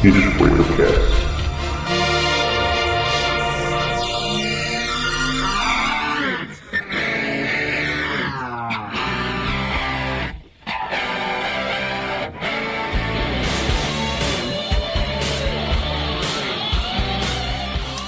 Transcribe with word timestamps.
Biscoito 0.00 0.62
Cast. 0.76 1.28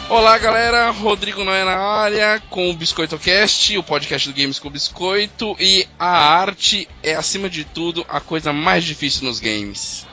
Olá 0.09 0.39
galera, 0.39 0.91
Rodrigo 0.91 1.43
Noé 1.43 1.65
na 1.65 1.77
área 1.77 2.41
com 2.49 2.71
o 2.71 2.75
Biscoito 2.75 3.19
Cast, 3.19 3.77
o 3.77 3.83
podcast 3.83 4.29
do 4.29 4.35
Games 4.41 4.61
com 4.61 4.71
Biscoito 4.71 5.57
e 5.59 5.89
a 5.99 6.07
arte 6.07 6.89
é 7.03 7.15
acima 7.15 7.51
de 7.51 7.65
tudo 7.65 8.07
a 8.09 8.21
coisa 8.21 8.53
mais 8.53 8.85
difícil 8.85 9.25
nos 9.25 9.41
games. 9.41 10.09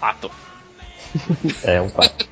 Fato. 0.00 0.30
É 1.62 1.80
um 1.80 1.90
fato. 1.90 2.26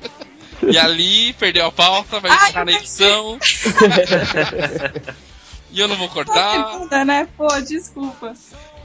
E 0.67 0.77
ali 0.77 1.33
perdeu 1.33 1.67
a 1.67 1.71
pauta, 1.71 2.19
vai 2.19 2.31
Ai, 2.31 2.47
ficar 2.47 2.65
na 2.65 2.71
edição. 2.71 3.37
e 5.71 5.79
eu 5.79 5.87
não 5.87 5.95
vou 5.95 6.09
cortar. 6.09 6.71
que 6.71 6.79
bunda, 6.79 7.05
né? 7.05 7.27
Pô, 7.37 7.47
desculpa. 7.61 8.33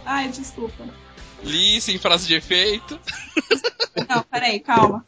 Ai, 0.04 0.28
desculpa. 0.28 0.84
Li 1.42 1.80
sem 1.80 1.98
frase 1.98 2.26
de 2.26 2.34
efeito. 2.34 3.00
Não, 4.08 4.22
peraí, 4.22 4.60
calma. 4.60 5.04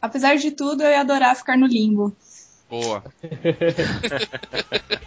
Apesar 0.00 0.36
de 0.36 0.50
tudo, 0.50 0.82
eu 0.82 0.90
ia 0.90 1.00
adorar 1.00 1.36
ficar 1.36 1.56
no 1.56 1.66
limbo. 1.66 2.14
Boa. 2.68 3.04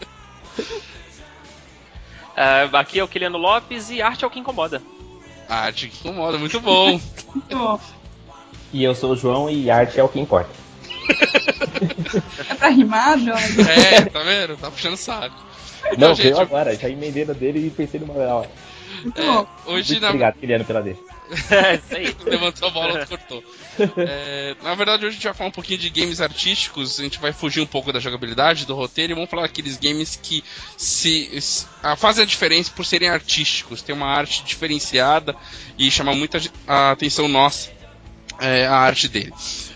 Ah, 2.37 2.63
aqui 2.79 2.99
é 2.99 3.03
o 3.03 3.07
Kiliano 3.07 3.37
Lopes 3.37 3.89
e 3.89 4.01
arte 4.01 4.25
é 4.25 4.27
o 4.27 4.29
que 4.29 4.37
incomoda. 4.37 4.81
A 5.47 5.55
arte 5.55 5.87
que 5.87 5.99
incomoda, 5.99 6.37
muito 6.37 6.59
bom. 6.59 6.99
Muito 7.33 7.57
bom. 7.57 7.79
E 8.73 8.83
eu 8.83 8.93
sou 8.95 9.11
o 9.13 9.15
João 9.15 9.49
e 9.49 9.69
arte 9.69 9.99
é 9.99 10.03
o 10.03 10.09
que 10.09 10.19
importa. 10.19 10.49
É 12.49 12.53
pra 12.55 12.69
rimar, 12.69 13.17
João? 13.19 13.37
É, 13.37 14.01
tá 14.05 14.23
vendo? 14.23 14.55
Tá 14.57 14.71
puxando 14.71 14.95
saco. 14.97 15.35
Então, 15.91 16.09
Não, 16.09 16.15
gente, 16.15 16.23
veio 16.23 16.39
agora, 16.39 16.75
já 16.75 16.89
emendei 16.89 17.25
na 17.25 17.33
dele 17.33 17.67
e 17.67 17.69
pensei 17.69 17.99
numa 17.99 18.13
hora. 18.13 18.49
Muito 19.03 19.21
é, 19.21 19.45
hoje 19.65 19.91
Muito 19.93 20.01
na, 20.01 20.07
obrigado, 20.09 20.35
Kiliano, 20.39 20.65
pela 20.65 20.81
deixa. 20.81 20.99
É. 21.51 22.29
Levantou 22.29 22.67
a 22.69 22.71
bola, 22.71 23.05
cortou. 23.05 23.43
É, 23.97 24.55
na 24.63 24.73
verdade, 24.75 25.05
hoje 25.05 25.13
a 25.13 25.15
gente 25.15 25.23
vai 25.25 25.33
falar 25.33 25.49
um 25.49 25.53
pouquinho 25.53 25.79
de 25.79 25.89
games 25.89 26.21
artísticos. 26.21 26.99
A 26.99 27.03
gente 27.03 27.19
vai 27.19 27.33
fugir 27.33 27.61
um 27.61 27.65
pouco 27.65 27.91
da 27.91 27.99
jogabilidade, 27.99 28.65
do 28.65 28.75
roteiro, 28.75 29.11
e 29.11 29.15
vamos 29.15 29.29
falar 29.29 29.41
daqueles 29.43 29.77
games 29.77 30.15
que 30.21 30.43
se, 30.77 31.41
se- 31.41 31.65
ah, 31.83 31.95
fazem 31.95 32.23
a 32.23 32.27
diferença 32.27 32.71
por 32.75 32.85
serem 32.85 33.09
artísticos. 33.09 33.81
Tem 33.81 33.93
uma 33.93 34.07
arte 34.07 34.43
diferenciada 34.45 35.35
e 35.77 35.89
chama 35.91 36.13
muita 36.15 36.39
a 36.67 36.91
atenção 36.91 37.27
nossa 37.27 37.69
é, 38.39 38.65
a 38.65 38.75
arte 38.75 39.07
dele. 39.07 39.33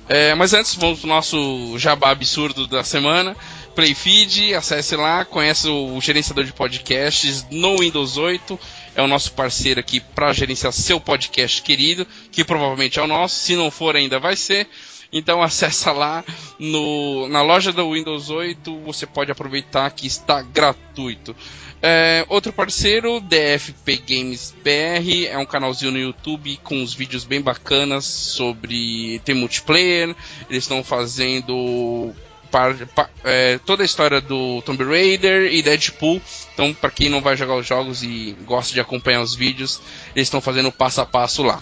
É, 0.08 0.34
mas 0.34 0.54
antes, 0.54 0.76
vamos 0.76 1.00
pro 1.00 1.08
nosso 1.08 1.78
jabá 1.78 2.10
absurdo 2.10 2.66
da 2.66 2.84
semana. 2.84 3.36
Playfeed, 3.76 4.56
acesse 4.56 4.96
lá, 4.96 5.24
conhece 5.24 5.68
o 5.68 6.02
gerenciador 6.02 6.44
de 6.44 6.52
podcasts 6.52 7.46
no 7.52 7.78
Windows 7.78 8.18
8. 8.18 8.60
É 8.96 9.02
o 9.02 9.08
nosso 9.08 9.32
parceiro 9.34 9.80
aqui 9.80 10.00
para 10.00 10.34
gerenciar 10.34 10.74
seu 10.74 11.00
podcast 11.00 11.62
querido, 11.62 12.06
que 12.32 12.44
provavelmente 12.44 13.00
é 13.00 13.02
o 13.02 13.08
nosso. 13.08 13.36
Se 13.36 13.56
não 13.56 13.70
for 13.70 13.96
ainda, 13.96 14.20
vai 14.20 14.36
ser. 14.36 14.68
Então 15.14 15.42
acessa 15.44 15.92
lá 15.92 16.24
no, 16.58 17.28
na 17.30 17.42
loja 17.42 17.72
do 17.72 17.94
Windows 17.94 18.30
8, 18.30 18.80
você 18.82 19.06
pode 19.06 19.32
aproveitar 19.32 19.90
que 19.92 20.08
está 20.08 20.42
gratuito. 20.42 21.36
É, 21.82 22.26
outro 22.28 22.52
parceiro, 22.52 23.22
DFP 23.22 24.04
Games 24.08 24.54
BR, 24.64 25.28
é 25.30 25.38
um 25.38 25.46
canalzinho 25.46 25.92
no 25.94 25.98
YouTube 25.98 26.60
com 26.64 26.76
uns 26.82 26.94
vídeos 26.94 27.24
bem 27.24 27.42
bacanas 27.42 28.04
sobre 28.06 29.22
tem 29.24 29.34
multiplayer. 29.34 30.10
Eles 30.50 30.64
estão 30.66 30.84
fazendo 30.84 32.14
par- 32.52 32.76
pa- 32.88 33.10
é, 33.24 33.58
toda 33.66 33.82
a 33.84 33.86
história 33.86 34.20
do 34.20 34.62
Tomb 34.64 34.84
Raider 34.84 35.54
e 35.54 35.62
Deadpool. 35.62 36.22
Então, 36.54 36.74
para 36.74 36.92
quem 36.92 37.08
não 37.10 37.22
vai 37.22 37.38
jogar 37.38 37.56
os 37.56 37.66
jogos 37.66 38.04
e 38.04 38.36
gosta 38.46 38.74
de 38.74 38.82
acompanhar 38.82 39.22
os 39.22 39.34
vídeos, 39.34 39.80
eles 40.14 40.28
estão 40.28 40.42
fazendo 40.42 40.72
passo 40.74 41.00
a 41.00 41.06
passo 41.06 41.44
lá. 41.44 41.62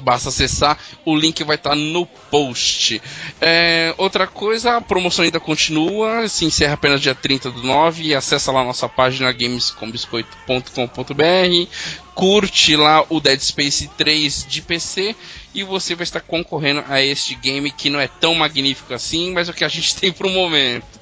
Basta 0.00 0.30
acessar, 0.30 0.78
o 1.04 1.14
link 1.14 1.44
vai 1.44 1.56
estar 1.56 1.74
no 1.74 2.06
post. 2.06 3.02
É, 3.40 3.94
outra 3.98 4.26
coisa, 4.26 4.76
a 4.76 4.80
promoção 4.80 5.24
ainda 5.24 5.38
continua, 5.38 6.28
se 6.28 6.44
encerra 6.44 6.74
apenas 6.74 7.00
dia 7.00 7.14
30 7.14 7.50
do 7.50 7.62
9. 7.62 8.04
E 8.04 8.14
acessa 8.14 8.50
lá 8.50 8.64
nossa 8.64 8.88
página 8.88 9.30
gamescombiscoito.com.br, 9.32 11.70
curte 12.14 12.76
lá 12.76 13.04
o 13.08 13.20
Dead 13.20 13.40
Space 13.40 13.88
3 13.96 14.46
de 14.48 14.62
PC 14.62 15.14
e 15.54 15.62
você 15.62 15.94
vai 15.94 16.04
estar 16.04 16.20
concorrendo 16.20 16.84
a 16.88 17.02
este 17.02 17.34
game 17.34 17.70
que 17.70 17.90
não 17.90 18.00
é 18.00 18.08
tão 18.08 18.34
magnífico 18.34 18.94
assim, 18.94 19.32
mas 19.32 19.48
é 19.48 19.52
o 19.52 19.54
que 19.54 19.64
a 19.64 19.68
gente 19.68 19.94
tem 20.00 20.12
pro 20.12 20.30
momento. 20.30 21.00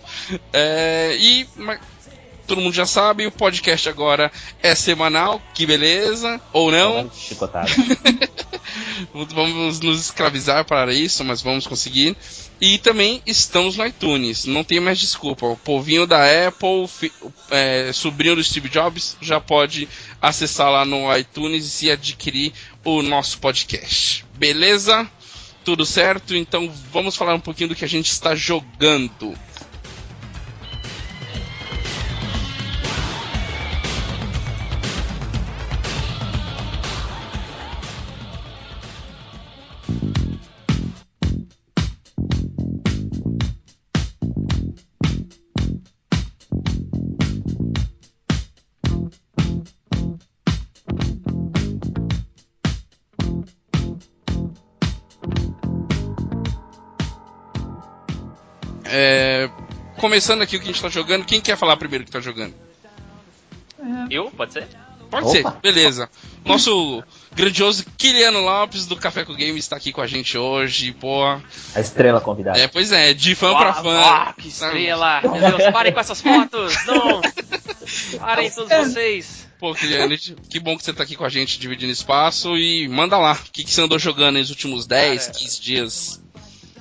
É, 0.52 1.16
e 1.18 1.46
todo 2.50 2.60
mundo 2.60 2.74
já 2.74 2.84
sabe, 2.86 3.26
o 3.26 3.30
podcast 3.30 3.88
agora 3.88 4.30
é 4.62 4.74
semanal, 4.74 5.40
que 5.54 5.64
beleza, 5.64 6.40
ou 6.52 6.70
não. 6.72 7.10
Chicotado. 7.14 7.70
Vamos 9.34 9.80
nos 9.80 10.00
escravizar 10.00 10.64
para 10.64 10.92
isso, 10.92 11.24
mas 11.24 11.40
vamos 11.42 11.66
conseguir. 11.66 12.16
E 12.60 12.78
também 12.78 13.22
estamos 13.26 13.76
no 13.76 13.86
iTunes, 13.86 14.44
não 14.44 14.62
tem 14.62 14.78
mais 14.80 14.98
desculpa. 14.98 15.46
O 15.46 15.56
povinho 15.56 16.06
da 16.06 16.22
Apple, 16.48 16.86
fi- 16.86 17.12
é, 17.50 17.90
sobrinho 17.92 18.36
do 18.36 18.44
Steve 18.44 18.68
Jobs, 18.68 19.16
já 19.20 19.40
pode 19.40 19.88
acessar 20.20 20.70
lá 20.70 20.84
no 20.84 21.14
iTunes 21.16 21.82
e 21.82 21.90
adquirir 21.90 22.52
o 22.84 23.00
nosso 23.02 23.38
podcast. 23.38 24.24
Beleza? 24.34 25.08
Tudo 25.64 25.86
certo? 25.86 26.34
Então 26.36 26.70
vamos 26.92 27.16
falar 27.16 27.34
um 27.34 27.40
pouquinho 27.40 27.70
do 27.70 27.74
que 27.76 27.84
a 27.84 27.88
gente 27.88 28.10
está 28.10 28.34
jogando. 28.34 29.34
Começando 60.00 60.42
aqui 60.42 60.56
o 60.56 60.58
que 60.58 60.64
a 60.64 60.66
gente 60.66 60.76
está 60.76 60.88
jogando, 60.88 61.24
quem 61.24 61.40
quer 61.40 61.56
falar 61.56 61.76
primeiro 61.76 62.04
que 62.04 62.10
está 62.10 62.20
jogando? 62.20 62.54
Eu? 64.10 64.30
Pode 64.30 64.52
ser? 64.52 64.66
Pode 65.10 65.26
Opa. 65.26 65.32
ser, 65.32 65.60
beleza. 65.60 66.08
Nosso 66.44 67.02
grandioso 67.34 67.84
Kiliano 67.98 68.40
Lopes 68.40 68.86
do 68.86 68.96
Café 68.96 69.24
com 69.24 69.32
Games 69.32 69.56
está 69.56 69.76
aqui 69.76 69.92
com 69.92 70.00
a 70.00 70.06
gente 70.06 70.38
hoje, 70.38 70.92
pô. 70.92 71.24
A 71.24 71.80
estrela 71.80 72.20
convidada. 72.20 72.58
É, 72.58 72.68
pois 72.68 72.92
é, 72.92 73.12
de 73.12 73.34
fã 73.34 73.52
pra 73.56 73.74
fã. 73.74 74.00
Ah, 74.00 74.34
que 74.38 74.48
estrela! 74.48 75.20
Meu 75.22 75.58
Deus, 75.58 75.72
parem 75.72 75.92
com 75.92 76.00
essas 76.00 76.20
fotos! 76.20 76.74
Não! 76.86 77.20
Parem 78.20 78.50
todos 78.50 78.70
vocês! 78.70 79.48
Pô, 79.58 79.74
Kiliano, 79.74 80.16
que 80.16 80.60
bom 80.60 80.76
que 80.78 80.84
você 80.84 80.92
tá 80.92 81.02
aqui 81.02 81.16
com 81.16 81.24
a 81.24 81.28
gente 81.28 81.58
dividindo 81.58 81.92
espaço 81.92 82.56
e 82.56 82.88
manda 82.88 83.18
lá, 83.18 83.32
o 83.32 83.50
que, 83.52 83.64
que 83.64 83.70
você 83.70 83.82
andou 83.82 83.98
jogando 83.98 84.38
nos 84.38 84.48
últimos 84.48 84.86
10, 84.86 85.26
Cara, 85.26 85.38
15 85.38 85.60
dias? 85.60 86.19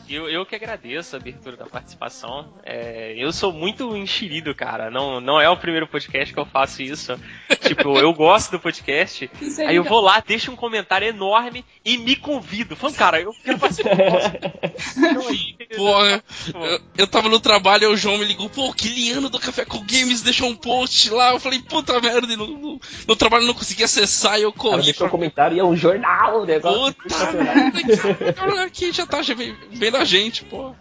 Eu, 0.10 0.28
eu 0.30 0.46
que 0.46 0.56
agradeço 0.56 1.16
a 1.16 1.20
abertura 1.20 1.56
da 1.56 1.66
participação. 1.66 2.54
É, 2.64 3.14
eu 3.18 3.32
sou 3.32 3.54
muito 3.54 3.96
enxerido, 3.96 4.56
cara. 4.56 4.90
Não, 4.90 5.22
não 5.22 5.40
é 5.40 5.50
o 5.50 5.58
primeiro 5.58 5.88
podcast 5.88 6.34
que 6.34 6.40
eu 6.40 6.46
faço 6.46 6.82
isso. 6.82 7.20
tipo, 7.62 7.98
eu 7.98 8.12
gosto 8.14 8.52
do 8.52 8.60
podcast. 8.60 9.30
Isso 9.42 9.62
é 9.62 9.68
Aí 9.68 9.76
eu 9.76 9.84
vou 9.84 10.02
lá, 10.02 10.22
deixo 10.26 10.52
um 10.52 10.56
comentário 10.56 11.08
enorme 11.08 11.64
e 11.86 11.98
me 11.98 12.16
convido. 12.16 12.76
Falando, 12.76 12.96
cara, 12.96 13.22
eu 13.22 13.32
quero 13.44 13.60
participar. 13.60 13.90
Então 14.98 15.28
aí, 15.28 15.56
Porra, 15.76 16.24
Pô. 16.52 16.66
eu, 16.66 16.80
eu 17.00 17.08
tava 17.08 17.28
no 17.30 17.40
trabalho 17.40 17.84
e 17.84 17.88
o 17.88 17.98
João 17.98 18.18
me 18.18 18.24
ligou, 18.26 18.50
pô, 18.50 18.74
Kiliano 18.74 19.30
do 19.30 19.40
Café 19.40 19.66
com 19.66 19.80
Games 19.80 20.22
deixou 20.22 20.48
um 20.50 20.56
post 20.56 21.10
lá. 21.10 21.32
Eu 21.32 21.40
falei, 21.40 21.60
puta 21.62 22.00
merda, 22.00 22.26
no, 22.36 22.48
no, 22.48 22.82
no 23.08 23.16
trabalho 23.16 23.44
eu 23.44 23.48
não 23.48 23.54
consegui 23.54 23.84
acessar 23.84 24.40
e 24.40 24.44
eu 24.44 24.52
cara 24.54 24.70
corri 24.72 24.84
deixou 24.86 25.08
um 25.08 25.10
comentário 25.10 25.56
e 25.58 25.60
é 25.60 25.64
um 25.64 25.76
jornal, 25.76 26.42
o 26.42 26.46
negócio. 26.46 26.94
Puta 26.94 27.32
merda, 27.34 28.34
cara, 28.34 28.64
aqui 28.64 28.92
já 28.92 29.06
tá 29.06 29.22
já 29.22 29.34
vem- 29.34 29.56
vendo 29.72 29.98
a 30.00 30.06
gente, 30.06 30.46
pô. 30.46 30.74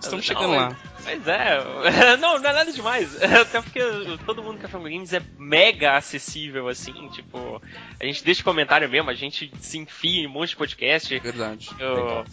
Estamos 0.00 0.24
chegando 0.24 0.48
Não, 0.48 0.56
lá. 0.56 0.76
Mas 1.04 1.26
é, 1.26 2.16
não, 2.18 2.38
não 2.38 2.50
é 2.50 2.52
nada 2.52 2.72
demais. 2.72 3.16
Até 3.22 3.60
porque 3.62 3.80
todo 4.26 4.42
mundo 4.42 4.58
que 4.58 4.66
é 4.66 4.68
fã 4.68 4.78
games 4.82 5.12
é 5.12 5.22
mega 5.38 5.96
acessível, 5.96 6.68
assim. 6.68 7.08
Tipo, 7.10 7.62
a 7.98 8.04
gente 8.04 8.24
deixa 8.24 8.42
comentário 8.42 8.88
mesmo, 8.88 9.08
a 9.10 9.14
gente 9.14 9.50
se 9.60 9.78
enfia 9.78 10.22
em 10.22 10.26
um 10.26 10.30
monte 10.30 10.50
de 10.50 10.56
podcast. 10.56 11.18
Verdade. 11.18 11.70
Eu- 11.78 12.24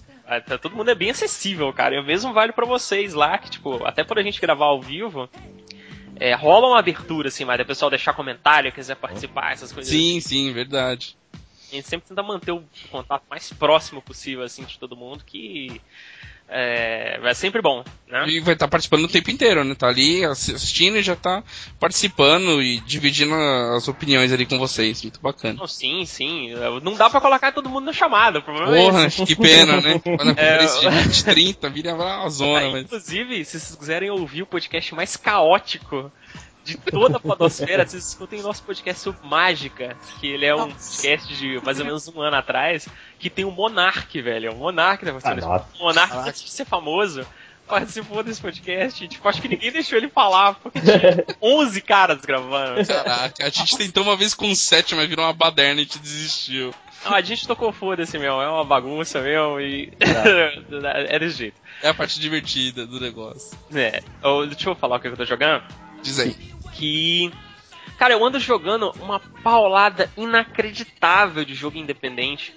tá- 0.46 0.58
todo 0.58 0.76
mundo 0.76 0.90
é 0.92 0.96
bem 0.96 1.12
acessível, 1.12 1.72
cara. 1.72 1.96
E 1.96 2.00
o 2.00 2.04
mesmo 2.04 2.34
vale 2.34 2.52
pra 2.52 2.66
vocês 2.66 3.14
lá, 3.14 3.38
que, 3.38 3.50
tipo, 3.50 3.84
até 3.86 4.04
por 4.04 4.20
a 4.20 4.24
gente 4.24 4.42
gravar 4.42 4.66
ao 4.66 4.82
vivo. 4.82 5.30
É, 6.20 6.34
rola 6.36 6.68
uma 6.68 6.80
abertura, 6.80 7.30
assim, 7.30 7.44
mas 7.44 7.60
o 7.60 7.66
pessoal 7.66 7.90
deixar 7.90 8.14
comentário, 8.14 8.72
quiser 8.72 8.96
participar, 8.96 9.52
essas 9.52 9.72
coisas. 9.72 9.92
Sim, 9.92 10.20
sim, 10.20 10.54
verdade. 10.54 11.18
A 11.74 11.76
gente 11.76 11.90
sempre 11.90 12.08
tenta 12.08 12.22
manter 12.22 12.52
o 12.52 12.64
contato 12.92 13.24
mais 13.28 13.52
próximo 13.52 14.00
possível, 14.00 14.44
assim, 14.44 14.64
de 14.64 14.78
todo 14.78 14.96
mundo, 14.96 15.24
que 15.26 15.82
é, 16.48 17.20
é 17.24 17.34
sempre 17.34 17.64
bom, 17.64 17.84
né? 18.08 18.28
E 18.28 18.40
vai 18.40 18.54
estar 18.54 18.68
participando 18.68 19.06
o 19.06 19.08
tempo 19.08 19.32
inteiro, 19.32 19.64
né? 19.64 19.74
Tá 19.74 19.88
ali 19.88 20.24
assistindo 20.24 20.98
e 20.98 21.02
já 21.02 21.16
tá 21.16 21.42
participando 21.80 22.62
e 22.62 22.80
dividindo 22.82 23.34
as 23.34 23.88
opiniões 23.88 24.32
ali 24.32 24.46
com 24.46 24.60
vocês. 24.60 25.02
Muito 25.02 25.20
bacana. 25.20 25.56
Não, 25.56 25.68
sim, 25.68 26.06
sim. 26.06 26.54
Não 26.84 26.94
dá 26.94 27.10
pra 27.10 27.20
colocar 27.20 27.52
todo 27.54 27.70
mundo 27.70 27.86
na 27.86 27.94
chamada, 27.94 28.40
Porra, 28.40 29.10
que 29.10 29.36
pena, 29.36 29.82
né? 29.82 29.98
Quando 30.04 30.38
é, 30.38 30.64
de 30.64 30.90
20, 31.06 31.26
30, 31.26 31.70
vira 31.72 31.96
uma 31.96 32.30
zona. 32.30 32.62
É, 32.62 32.70
mas... 32.72 32.84
Inclusive, 32.84 33.46
se 33.46 33.60
vocês 33.60 33.76
quiserem 33.76 34.12
ouvir 34.12 34.44
o 34.44 34.48
podcast 34.48 34.94
mais 34.94 35.18
caótico 35.18 36.12
de 36.64 36.78
toda 36.78 37.18
a 37.18 37.20
podosfera, 37.20 37.86
vocês 37.86 38.08
escutem 38.08 38.42
nosso 38.42 38.64
podcast 38.64 39.02
sobre 39.02 39.28
mágica, 39.28 39.98
que 40.20 40.28
ele 40.28 40.46
é 40.46 40.56
um 40.56 40.72
podcast 40.72 41.36
de 41.36 41.60
mais 41.64 41.80
ou 41.80 41.86
menos 41.86 42.08
um 42.08 42.22
ano 42.22 42.38
atrás, 42.38 42.88
que 43.20 43.30
tem 43.30 43.44
o 43.44 43.52
Monark, 43.52 44.22
velho. 44.22 44.54
O 44.54 44.56
Monark, 44.56 45.04
né? 45.04 45.14
Ah, 45.24 45.66
o 45.80 45.84
Monark, 45.84 46.16
antes 46.18 46.44
de 46.44 46.50
ser 46.50 46.66
famoso, 46.66 47.26
participou 47.68 48.24
desse 48.24 48.42
podcast. 48.42 49.08
Tipo, 49.08 49.28
acho 49.28 49.42
que 49.42 49.48
ninguém 49.48 49.72
deixou 49.72 49.98
ele 49.98 50.10
falar, 50.10 50.56
porque 50.56 50.80
tinha 50.80 51.26
11 51.42 51.82
caras 51.82 52.22
gravando. 52.22 52.86
Caraca, 52.86 53.46
a 53.46 53.50
gente 53.50 53.78
tentou 53.78 54.04
uma 54.04 54.16
vez 54.16 54.34
com 54.34 54.54
7, 54.54 54.96
mas 54.96 55.10
virou 55.10 55.26
uma 55.26 55.34
baderna 55.34 55.82
e 55.82 55.84
a 55.84 55.86
gente 55.86 56.00
desistiu. 56.00 56.74
Não, 57.04 57.14
a 57.14 57.22
gente 57.22 57.46
tocou 57.46 57.74
foda-se, 57.74 58.18
meu. 58.18 58.42
É 58.42 58.48
uma 58.48 58.64
bagunça, 58.64 59.22
meu, 59.22 59.60
e. 59.60 59.92
É. 60.00 61.14
é 61.16 61.20
desse 61.20 61.38
jeito. 61.38 61.62
É 61.82 61.90
a 61.90 61.94
parte 61.94 62.20
divertida 62.20 62.86
do 62.86 63.00
negócio. 63.00 63.58
É. 63.74 64.02
Deixa 64.50 64.70
eu 64.70 64.76
falar 64.76 64.96
o 64.96 65.00
que 65.00 65.08
eu 65.10 65.18
tô 65.18 65.26
jogando. 65.26 65.64
Diz 66.04 66.20
aí. 66.20 66.36
Que. 66.74 67.32
Cara, 67.98 68.14
eu 68.14 68.26
ando 68.26 68.40
jogando 68.40 68.92
uma 69.00 69.20
paulada 69.20 70.12
inacreditável 70.18 71.46
de 71.46 71.56
jogo 71.56 71.78
independente. 71.78 72.54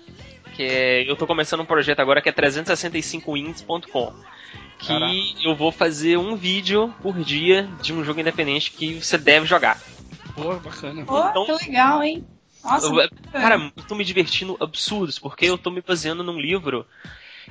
Que 0.55 0.63
é, 0.63 1.11
eu 1.11 1.17
tô 1.17 1.27
começando 1.27 1.61
um 1.61 1.67
projeto 1.67 2.01
agora 2.01 2.21
que 2.21 2.29
é 2.29 2.33
365wins.com. 2.33 4.13
Que 4.79 4.89
Caraca. 4.89 5.15
eu 5.43 5.55
vou 5.55 5.73
fazer 5.73 6.19
um 6.19 6.37
vídeo 6.37 6.93
por 7.01 7.19
dia 7.19 7.69
de 7.81 7.95
um 7.95 8.05
jogo 8.05 8.21
independente 8.21 8.71
que 8.71 8.95
você 8.95 9.17
deve 9.17 9.47
jogar. 9.47 9.81
Pô, 10.35 10.55
bacana. 10.57 11.05
Pô, 11.05 11.19
então, 11.29 11.47
que 11.59 11.67
legal, 11.67 12.03
hein? 12.03 12.27
Nossa, 12.63 12.87
eu, 12.87 13.11
cara, 13.33 13.73
eu 13.77 13.85
tô 13.85 13.95
me 13.95 14.05
divertindo 14.05 14.57
absurdos, 14.61 15.19
porque 15.19 15.47
eu 15.47 15.57
tô 15.57 15.71
me 15.71 15.81
baseando 15.81 16.25
num 16.25 16.39
livro 16.39 16.85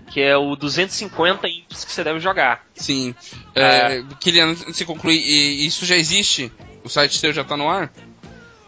que 0.08 0.22
é 0.22 0.36
o 0.38 0.56
250 0.56 1.48
índios 1.48 1.86
que 1.86 1.92
você 1.92 2.04
deve 2.04 2.20
jogar. 2.20 2.66
Sim. 2.74 3.16
É, 3.54 3.98
é... 3.98 4.04
Kilian, 4.20 4.54
de 4.54 4.86
concluir, 4.86 5.20
isso 5.66 5.86
já 5.86 5.96
existe? 5.96 6.52
O 6.84 6.90
site 6.90 7.18
seu 7.18 7.34
já 7.34 7.44
tá 7.44 7.58
no 7.58 7.70
ar? 7.70 7.92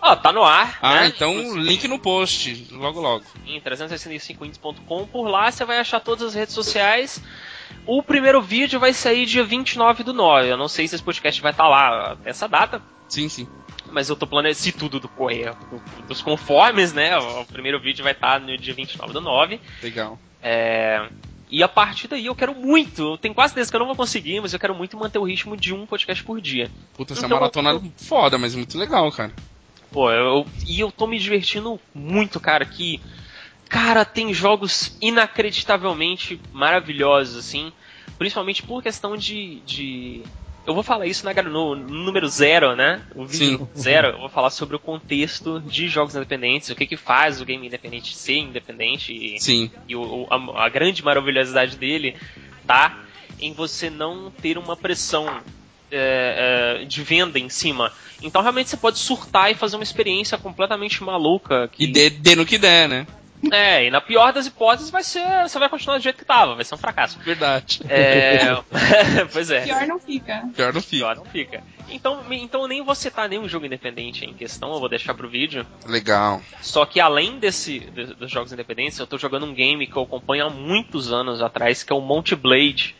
Ó, 0.01 0.11
oh, 0.11 0.15
tá 0.15 0.31
no 0.31 0.43
ar. 0.43 0.77
Ah, 0.81 1.01
né? 1.01 1.07
então 1.07 1.33
Inclusive, 1.33 1.67
link 1.67 1.87
no 1.87 1.99
post, 1.99 2.67
logo 2.71 3.01
logo. 3.01 3.25
Em 3.45 3.59
365índios.com, 3.59 5.07
por 5.07 5.27
lá 5.27 5.51
você 5.51 5.65
vai 5.65 5.79
achar 5.79 5.99
todas 5.99 6.29
as 6.29 6.33
redes 6.33 6.53
sociais. 6.53 7.21
O 7.85 8.01
primeiro 8.03 8.41
vídeo 8.41 8.79
vai 8.79 8.93
sair 8.93 9.25
dia 9.25 9.43
29 9.43 10.03
do 10.03 10.13
9. 10.13 10.49
Eu 10.49 10.57
não 10.57 10.67
sei 10.67 10.87
se 10.87 10.95
esse 10.95 11.03
podcast 11.03 11.41
vai 11.41 11.51
estar 11.51 11.63
tá 11.63 11.69
lá 11.69 12.11
até 12.13 12.29
essa 12.29 12.47
data. 12.47 12.81
Sim, 13.09 13.27
sim. 13.27 13.47
Mas 13.91 14.09
eu 14.09 14.15
tô 14.15 14.27
planejando, 14.27 14.59
se 14.59 14.71
tudo 14.71 14.99
do 14.99 15.07
correr 15.07 15.53
dos 16.07 16.21
conformes, 16.21 16.93
né? 16.93 17.17
O 17.17 17.45
primeiro 17.45 17.79
vídeo 17.79 18.03
vai 18.03 18.11
estar 18.11 18.33
tá 18.33 18.39
no 18.39 18.57
dia 18.57 18.73
29 18.73 19.13
do 19.13 19.21
9. 19.21 19.59
Legal. 19.81 20.19
É, 20.41 21.09
e 21.49 21.63
a 21.63 21.67
partir 21.67 22.07
daí 22.07 22.25
eu 22.25 22.35
quero 22.35 22.53
muito, 22.53 23.13
eu 23.13 23.17
tenho 23.17 23.33
quase 23.33 23.53
certeza 23.53 23.71
que 23.71 23.75
eu 23.75 23.79
não 23.79 23.87
vou 23.87 23.95
conseguir, 23.95 24.41
mas 24.41 24.53
eu 24.53 24.59
quero 24.59 24.75
muito 24.75 24.97
manter 24.97 25.17
o 25.17 25.23
ritmo 25.23 25.55
de 25.55 25.73
um 25.73 25.85
podcast 25.85 26.23
por 26.23 26.41
dia. 26.41 26.69
Puta, 26.93 27.13
essa 27.13 27.25
então, 27.25 27.39
maratona 27.39 27.71
eu... 27.71 27.77
É 27.77 28.03
foda, 28.03 28.37
mas 28.37 28.53
muito 28.53 28.77
legal, 28.77 29.09
cara. 29.11 29.31
Pô, 29.91 30.11
eu, 30.11 30.45
e 30.67 30.79
eu 30.79 30.91
tô 30.91 31.07
me 31.07 31.17
divertindo 31.17 31.79
muito, 31.93 32.39
cara, 32.39 32.65
que. 32.65 32.99
Cara, 33.69 34.05
tem 34.05 34.33
jogos 34.33 34.97
inacreditavelmente 35.01 36.39
maravilhosos, 36.53 37.37
assim. 37.37 37.71
Principalmente 38.17 38.63
por 38.63 38.81
questão 38.81 39.17
de, 39.17 39.61
de 39.65 40.23
eu 40.67 40.73
vou 40.73 40.83
falar 40.83 41.07
isso 41.07 41.25
na, 41.25 41.33
no, 41.41 41.75
no 41.75 42.03
número 42.03 42.27
zero, 42.27 42.75
né? 42.75 43.01
O 43.15 43.25
vídeo 43.25 43.69
Sim. 43.73 43.81
zero, 43.81 44.09
eu 44.09 44.19
vou 44.19 44.29
falar 44.29 44.49
sobre 44.49 44.75
o 44.75 44.79
contexto 44.79 45.61
de 45.61 45.87
jogos 45.87 46.13
independentes, 46.13 46.69
o 46.69 46.75
que 46.75 46.85
que 46.85 46.97
faz 46.97 47.39
o 47.39 47.45
game 47.45 47.65
independente 47.65 48.13
ser 48.13 48.39
independente. 48.39 49.13
E, 49.13 49.39
Sim. 49.39 49.71
E 49.87 49.95
o, 49.95 50.27
a, 50.29 50.65
a 50.65 50.69
grande 50.69 51.03
maravilhosidade 51.03 51.77
dele 51.77 52.17
tá 52.67 53.01
em 53.39 53.53
você 53.53 53.89
não 53.89 54.29
ter 54.29 54.57
uma 54.57 54.75
pressão 54.75 55.25
é, 55.89 56.81
é, 56.81 56.85
de 56.85 57.01
venda 57.01 57.39
em 57.39 57.47
cima. 57.47 57.93
Então 58.21 58.41
realmente 58.41 58.69
você 58.69 58.75
pode 58.75 58.99
surtar 58.99 59.49
e 59.49 59.55
fazer 59.55 59.77
uma 59.77 59.83
experiência 59.83 60.37
completamente 60.37 61.01
maluca. 61.01 61.69
Que... 61.69 61.85
E 61.85 61.87
dê, 61.87 62.09
dê 62.09 62.35
no 62.35 62.45
que 62.45 62.57
der, 62.57 62.89
né? 62.89 63.07
É, 63.51 63.85
e 63.85 63.91
na 63.91 64.01
pior 64.01 64.33
das 64.33 64.47
hipóteses 64.47 64.89
vai 64.89 65.03
ser. 65.03 65.43
Você 65.43 65.59
vai 65.59 65.69
continuar 65.69 65.97
do 65.97 66.03
jeito 66.03 66.17
que 66.17 66.25
tava, 66.25 66.55
vai 66.55 66.65
ser 66.65 66.73
um 66.73 66.77
fracasso. 66.77 67.19
Verdade. 67.19 67.81
É. 67.87 68.39
pois 69.31 69.51
é. 69.51 69.61
Pior 69.61 69.87
não 69.87 69.99
fica. 69.99 70.49
Pior 70.55 70.73
não 70.73 70.81
fica. 70.81 70.97
Pior 70.97 71.15
não 71.15 71.25
fica. 71.25 71.63
Então, 71.89 72.21
então 72.31 72.61
eu 72.63 72.67
nem 72.67 72.83
vou 72.83 72.95
citar 72.95 73.29
nenhum 73.29 73.47
jogo 73.47 73.65
independente 73.65 74.25
em 74.25 74.33
questão, 74.33 74.73
eu 74.73 74.79
vou 74.79 74.89
deixar 74.89 75.13
pro 75.13 75.29
vídeo. 75.29 75.65
Legal. 75.85 76.41
Só 76.61 76.85
que 76.85 76.99
além 76.99 77.39
desse 77.39 77.79
de, 77.79 78.05
dos 78.15 78.31
jogos 78.31 78.51
independentes, 78.51 78.97
eu 78.97 79.07
tô 79.07 79.17
jogando 79.17 79.45
um 79.45 79.53
game 79.53 79.87
que 79.87 79.95
eu 79.95 80.03
acompanho 80.03 80.47
há 80.47 80.49
muitos 80.49 81.13
anos 81.13 81.41
atrás, 81.41 81.83
que 81.83 81.93
é 81.93 81.95
o 81.95 82.01
Monty 82.01 82.35
Blade. 82.35 82.95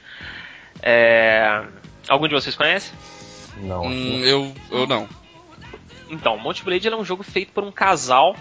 É... 0.82 1.66
Algum 2.08 2.28
de 2.28 2.34
vocês 2.36 2.56
conhece? 2.56 2.94
Não. 3.58 3.86
Hum, 3.88 4.24
eu, 4.24 4.54
eu 4.72 4.88
não. 4.88 5.10
Então, 6.10 6.38
Monty 6.38 6.64
Blade 6.64 6.88
é 6.88 6.96
um 6.96 7.04
jogo 7.04 7.24
feito 7.24 7.52
por 7.52 7.64
um 7.64 7.72
casal 7.72 8.36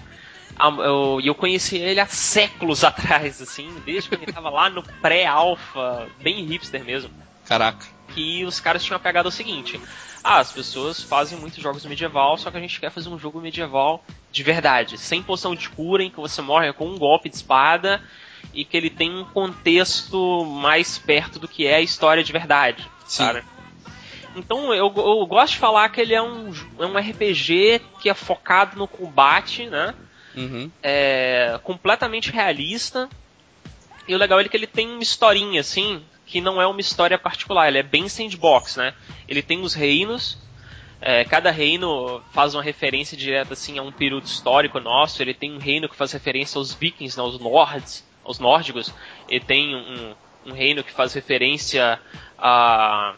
eu, 0.59 1.21
eu 1.23 1.35
conheci 1.35 1.77
ele 1.77 2.01
há 2.01 2.07
séculos 2.07 2.83
atrás, 2.85 3.41
assim, 3.41 3.75
desde 3.85 4.09
que 4.09 4.15
ele 4.15 4.33
tava 4.33 4.51
lá 4.51 4.71
no 4.71 4.83
pré-alpha, 4.83 6.09
bem 6.21 6.45
hipster 6.45 6.85
mesmo. 6.85 7.11
Caraca. 7.47 7.87
Que 8.15 8.45
os 8.45 8.61
caras 8.61 8.85
tinham 8.85 8.99
pegado 9.01 9.29
o 9.29 9.33
seguinte: 9.33 9.81
ah, 10.23 10.39
as 10.39 10.53
pessoas 10.53 11.03
fazem 11.03 11.39
muitos 11.39 11.63
jogos 11.63 11.85
medieval, 11.85 12.37
só 12.39 12.51
que 12.51 12.57
a 12.57 12.61
gente 12.61 12.81
quer 12.81 12.91
fazer 12.91 13.09
um 13.09 13.19
jogo 13.19 13.41
medieval 13.41 14.05
de 14.33 14.43
verdade, 14.43 14.99
sem 14.99 15.23
poção 15.23 15.55
de 15.55 15.69
cura, 15.69 16.03
em 16.03 16.11
que 16.11 16.21
você 16.21 16.43
morre 16.43 16.73
com 16.73 16.89
um 16.89 16.99
golpe 16.99 17.29
de 17.29 17.37
espada 17.37 18.03
e 18.53 18.65
que 18.65 18.77
ele 18.77 18.91
tem 18.91 19.11
um 19.11 19.25
contexto 19.25 20.45
mais 20.45 20.99
perto 20.99 21.39
do 21.39 21.49
que 21.49 21.67
é 21.67 21.77
a 21.77 21.81
história 21.81 22.23
de 22.23 22.33
verdade, 22.33 22.89
Sim. 23.07 23.25
Cara. 23.25 23.45
Então 24.35 24.75
eu, 24.75 24.93
eu 24.95 25.27
gosto 25.27 25.55
de 25.55 25.59
falar 25.59 25.89
que 25.89 26.01
ele 26.01 26.15
é 26.15 26.21
um, 26.21 26.53
é 26.79 26.85
um 26.85 26.99
RPG 26.99 27.81
que 28.01 28.11
é 28.11 28.15
focado 28.15 28.77
no 28.77 28.87
combate, 28.87 29.67
né? 29.67 29.95
Uhum. 30.37 30.71
É 30.83 31.59
completamente 31.63 32.31
realista. 32.31 33.09
E 34.07 34.15
o 34.15 34.19
legal 34.19 34.39
é 34.39 34.49
que 34.49 34.57
ele 34.57 34.67
tem 34.67 34.89
uma 34.89 35.03
historinha, 35.03 35.61
assim, 35.61 36.03
que 36.27 36.41
não 36.41 36.61
é 36.61 36.67
uma 36.67 36.81
história 36.81 37.19
particular, 37.19 37.69
ele 37.69 37.79
é 37.79 37.83
bem 37.83 38.09
sandbox, 38.09 38.77
né? 38.77 38.95
Ele 39.29 39.43
tem 39.43 39.63
os 39.63 39.75
reinos, 39.75 40.39
é, 41.01 41.25
cada 41.25 41.51
reino 41.51 42.23
faz 42.33 42.55
uma 42.55 42.63
referência 42.63 43.17
direta 43.17 43.53
assim 43.53 43.79
a 43.79 43.83
um 43.83 43.93
período 43.93 44.25
histórico 44.25 44.81
nosso. 44.81 45.23
Ele 45.23 45.35
tem 45.35 45.53
um 45.53 45.59
reino 45.59 45.89
que 45.89 45.97
faz 45.97 46.13
referência 46.13 46.59
aos 46.59 46.73
vikings, 46.73 47.17
né, 47.17 47.23
aos 47.23 47.39
nords, 47.39 48.05
aos 48.25 48.39
nórdicos. 48.39 48.93
Ele 49.29 49.45
tem 49.45 49.75
um, 49.75 50.15
um 50.47 50.53
reino 50.53 50.83
que 50.83 50.93
faz 50.93 51.13
referência 51.15 52.01
a 52.39 53.15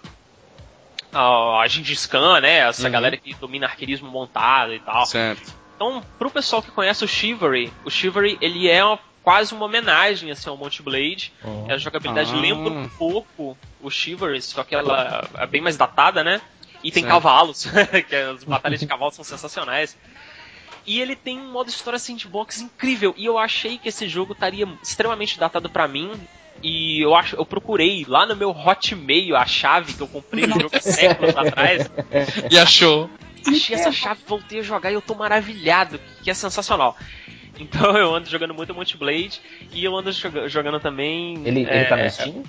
a, 1.12 1.64
Gengis 1.68 2.06
Khan, 2.06 2.40
né? 2.40 2.58
Essa 2.58 2.87
uhum. 2.87 2.92
galera 2.92 3.16
que 3.16 3.34
domina 3.34 3.66
arqueirismo 3.66 4.10
montado 4.10 4.75
e 4.75 4.80
tal. 4.80 5.06
Certo. 5.06 5.54
Então, 5.78 6.02
pro 6.18 6.28
pessoal 6.28 6.61
que 6.61 6.73
conhece 6.73 7.04
o 7.04 7.08
Chivalry, 7.08 7.73
o 7.85 7.90
Chivalry 7.90 8.37
ele 8.40 8.68
é 8.68 8.85
uma, 8.85 8.99
quase 9.23 9.54
uma 9.54 9.64
homenagem 9.64 10.28
assim, 10.28 10.50
ao 10.50 10.56
Monty 10.56 10.82
Blade. 10.82 11.32
Oh. 11.44 11.70
A 11.70 11.78
jogabilidade 11.78 12.32
ah. 12.35 12.37
lembra 12.37 12.73
um 12.73 12.88
pouco 12.88 13.56
o 13.80 13.88
Chivalry, 13.88 14.42
só 14.42 14.64
que 14.64 14.75
ela 14.75 15.28
é 15.38 15.47
bem 15.47 15.61
mais 15.61 15.76
datada, 15.76 16.25
né? 16.25 16.40
E 16.82 16.90
tem 16.90 17.04
certo. 17.04 17.14
cavalos, 17.14 17.64
que 18.08 18.16
as 18.16 18.42
batalhas 18.42 18.80
de 18.80 18.87
cavalos 18.88 19.14
são 19.14 19.25
sensacionais. 19.25 19.97
E 20.85 21.00
ele 21.00 21.14
tem 21.14 21.38
um 21.38 21.52
modo 21.52 21.68
história 21.68 21.99
sandbox 21.99 22.61
incrível. 22.61 23.14
E 23.16 23.25
eu 23.25 23.38
achei 23.38 23.78
que 23.78 23.88
esse 23.88 24.08
jogo 24.08 24.32
estaria 24.32 24.66
extremamente 24.82 25.38
datado 25.38 25.70
para 25.70 25.87
mim. 25.87 26.11
E 26.61 27.00
eu 27.04 27.14
acho, 27.14 27.37
eu 27.37 27.47
procurei 27.47 28.04
lá 28.08 28.26
no 28.26 28.35
meu 28.35 28.50
Hotmail 28.50 29.37
a 29.37 29.47
chave 29.47 29.92
que 29.92 30.00
eu 30.00 30.08
comprei 30.08 30.44
no 30.44 30.58
jogo 30.58 30.76
séculos 30.82 31.37
atrás. 31.37 31.88
E 32.50 32.58
achou 32.58 33.08
achei 33.47 33.76
essa 33.76 33.92
chave, 33.92 34.21
voltei 34.26 34.61
a 34.61 34.62
jogar 34.62 34.90
e 34.90 34.95
eu 34.95 35.02
tô 35.02 35.14
maravilhado, 35.14 36.00
que 36.23 36.30
é 36.30 36.35
sensacional. 36.35 36.97
Então 37.61 37.97
eu 37.97 38.14
ando 38.14 38.30
jogando 38.30 38.54
muito 38.54 38.73
Monty 38.73 38.97
Blade 38.97 39.40
e 39.73 39.85
eu 39.85 39.97
ando 39.97 40.12
jogando 40.12 40.78
também. 40.78 41.45
Ele, 41.45 41.64
é, 41.64 41.80
ele 41.80 41.85
tá 41.87 41.97
no 41.97 42.09
Steam? 42.09 42.45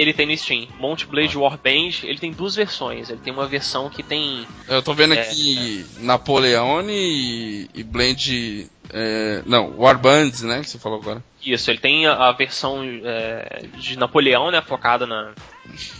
Ele 0.00 0.14
tem 0.14 0.24
no 0.24 0.34
Steam. 0.34 0.66
Monty 0.78 1.04
Blade 1.04 1.36
ah. 1.36 1.40
Warband, 1.40 2.04
ele 2.04 2.18
tem 2.18 2.32
duas 2.32 2.56
versões. 2.56 3.10
Ele 3.10 3.20
tem 3.22 3.30
uma 3.30 3.46
versão 3.46 3.90
que 3.90 4.02
tem. 4.02 4.46
Eu 4.66 4.80
tô 4.80 4.94
vendo 4.94 5.12
é, 5.12 5.20
aqui 5.20 5.84
é... 5.98 6.02
Napoleone 6.02 6.94
e, 6.94 7.70
e 7.74 7.82
Blade. 7.82 8.66
É, 8.88 9.42
não, 9.44 9.76
Warbands, 9.76 10.40
né? 10.40 10.60
Que 10.60 10.70
você 10.70 10.78
falou 10.78 11.00
agora. 11.00 11.22
Isso, 11.44 11.70
ele 11.70 11.78
tem 11.78 12.06
a, 12.06 12.14
a 12.14 12.32
versão 12.32 12.82
é, 12.82 13.66
de 13.76 13.98
Napoleão, 13.98 14.50
né? 14.50 14.62
Focada 14.62 15.06
na, 15.06 15.34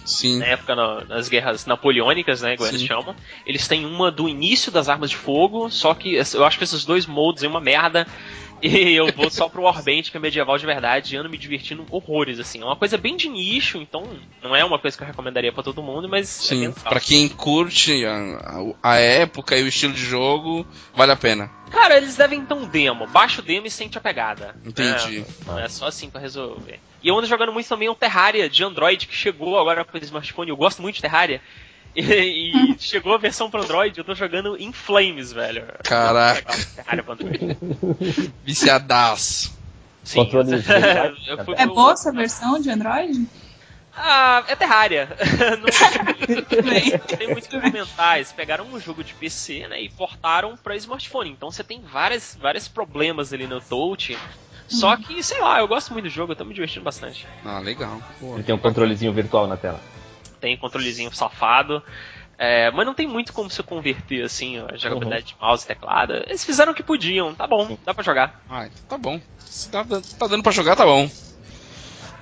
Sim. 0.06 0.38
na 0.38 0.46
época 0.46 0.74
na, 0.74 1.04
nas 1.04 1.28
guerras 1.28 1.66
napoleônicas, 1.66 2.40
né, 2.40 2.56
Sim. 2.56 2.68
eles 2.68 2.82
chamam. 2.82 3.14
Eles 3.46 3.68
têm 3.68 3.84
uma 3.84 4.10
do 4.10 4.28
início 4.28 4.72
das 4.72 4.88
armas 4.88 5.10
de 5.10 5.16
fogo, 5.16 5.70
só 5.70 5.94
que 5.94 6.14
eu 6.14 6.44
acho 6.44 6.56
que 6.56 6.64
esses 6.64 6.86
dois 6.86 7.06
moldes 7.06 7.42
é 7.42 7.48
uma 7.48 7.60
merda. 7.60 8.06
E 8.62 8.94
eu 8.94 9.12
vou 9.12 9.30
só 9.30 9.48
pro 9.48 9.62
Warband, 9.62 10.02
que 10.02 10.16
é 10.16 10.20
medieval 10.20 10.58
de 10.58 10.66
verdade, 10.66 11.14
e 11.14 11.18
ando 11.18 11.30
me 11.30 11.38
divertindo 11.38 11.86
horrores, 11.90 12.38
assim. 12.38 12.60
É 12.60 12.64
uma 12.64 12.76
coisa 12.76 12.96
bem 12.98 13.16
de 13.16 13.28
nicho, 13.28 13.78
então 13.78 14.04
não 14.42 14.54
é 14.54 14.64
uma 14.64 14.78
coisa 14.78 14.96
que 14.96 15.02
eu 15.02 15.06
recomendaria 15.06 15.52
para 15.52 15.62
todo 15.62 15.82
mundo, 15.82 16.08
mas. 16.08 16.40
é 16.40 16.48
Sim, 16.48 16.60
legal. 16.68 16.74
pra 16.84 17.00
quem 17.00 17.28
curte 17.28 18.04
a, 18.04 18.74
a 18.82 18.96
época 18.96 19.56
e 19.56 19.62
o 19.62 19.68
estilo 19.68 19.94
de 19.94 20.04
jogo, 20.04 20.66
vale 20.94 21.12
a 21.12 21.16
pena. 21.16 21.50
Cara, 21.70 21.96
eles 21.96 22.16
devem 22.16 22.44
ter 22.44 22.54
um 22.54 22.66
demo. 22.66 23.06
Baixa 23.06 23.40
o 23.40 23.44
demo 23.44 23.66
e 23.66 23.70
sente 23.70 23.96
a 23.96 24.00
pegada. 24.00 24.56
Entendi. 24.64 25.24
É, 25.56 25.64
é 25.64 25.68
só 25.68 25.86
assim 25.86 26.10
pra 26.10 26.20
resolver. 26.20 26.80
E 27.02 27.08
eu 27.08 27.16
ando 27.16 27.26
jogando 27.26 27.52
muito 27.52 27.68
também 27.68 27.88
um 27.88 27.94
Terraria 27.94 28.50
de 28.50 28.62
Android, 28.64 29.06
que 29.06 29.14
chegou 29.14 29.58
agora 29.58 29.84
pro 29.84 30.02
smartphone. 30.04 30.50
Eu 30.50 30.56
gosto 30.56 30.82
muito 30.82 30.96
de 30.96 31.02
Terraria. 31.02 31.40
E, 31.94 32.72
e 32.72 32.76
chegou 32.78 33.14
a 33.14 33.18
versão 33.18 33.50
pro 33.50 33.62
Android, 33.62 33.98
eu 33.98 34.04
tô 34.04 34.14
jogando 34.14 34.56
em 34.56 34.72
Flames, 34.72 35.32
velho. 35.32 35.64
Caraca. 35.82 36.54
Terraria 36.76 37.02
pro 37.02 37.12
Android. 37.14 37.58
Viciadaço. 38.44 39.58
Sim. 40.04 40.24
Controle 40.24 40.60
de 40.60 40.66
eu 41.28 41.44
fui 41.44 41.54
É 41.58 41.66
boa 41.66 41.92
essa 41.92 42.12
versão 42.12 42.60
de 42.60 42.70
Android? 42.70 43.26
Ah, 43.94 44.44
é 44.48 44.56
Terraria. 44.56 45.08
Não 45.60 46.44
Tudo 46.44 46.62
bem. 46.62 46.98
tem 46.98 47.28
muito 47.28 47.44
o 47.44 47.48
que 47.48 47.60
comentar. 47.60 48.16
Eles 48.16 48.32
pegaram 48.32 48.64
um 48.64 48.80
jogo 48.80 49.04
de 49.04 49.12
PC, 49.14 49.66
né, 49.68 49.82
e 49.82 49.88
portaram 49.88 50.56
pra 50.56 50.76
smartphone. 50.76 51.30
Então 51.30 51.50
você 51.50 51.62
tem 51.62 51.80
várias, 51.80 52.38
vários 52.40 52.68
problemas 52.68 53.32
ali 53.32 53.46
no 53.46 53.60
touch. 53.60 54.16
Só 54.68 54.96
que, 54.96 55.20
sei 55.22 55.40
lá, 55.40 55.58
eu 55.58 55.66
gosto 55.66 55.92
muito 55.92 56.04
do 56.04 56.10
jogo, 56.10 56.32
eu 56.32 56.36
tô 56.36 56.44
me 56.44 56.54
divertindo 56.54 56.84
bastante. 56.84 57.26
Ah, 57.44 57.58
legal. 57.58 58.00
Pô. 58.20 58.34
Ele 58.34 58.44
tem 58.44 58.54
um 58.54 58.58
controlezinho 58.58 59.12
virtual 59.12 59.48
na 59.48 59.56
tela. 59.56 59.80
Tem 60.40 60.56
controlezinho 60.56 61.12
safado. 61.14 61.82
é, 62.38 62.70
mas 62.70 62.86
não 62.86 62.94
tem 62.94 63.06
muito 63.06 63.32
como 63.32 63.50
você 63.50 63.62
converter 63.62 64.24
assim 64.24 64.58
a 64.58 64.76
jogabilidade 64.76 65.26
de 65.26 65.36
mouse 65.40 65.64
e 65.64 65.66
teclado. 65.68 66.14
Eles 66.26 66.44
fizeram 66.44 66.72
o 66.72 66.74
que 66.74 66.82
podiam, 66.82 67.34
tá 67.34 67.46
bom, 67.46 67.76
dá 67.84 67.92
pra 67.92 68.02
jogar. 68.02 68.42
Ah, 68.48 68.66
então 68.66 68.82
tá 68.88 68.98
bom. 68.98 69.20
Se 69.38 69.68
tá, 69.68 69.84
tá 69.84 70.26
dando 70.26 70.42
pra 70.42 70.52
jogar, 70.52 70.76
tá 70.76 70.84
bom. 70.86 71.08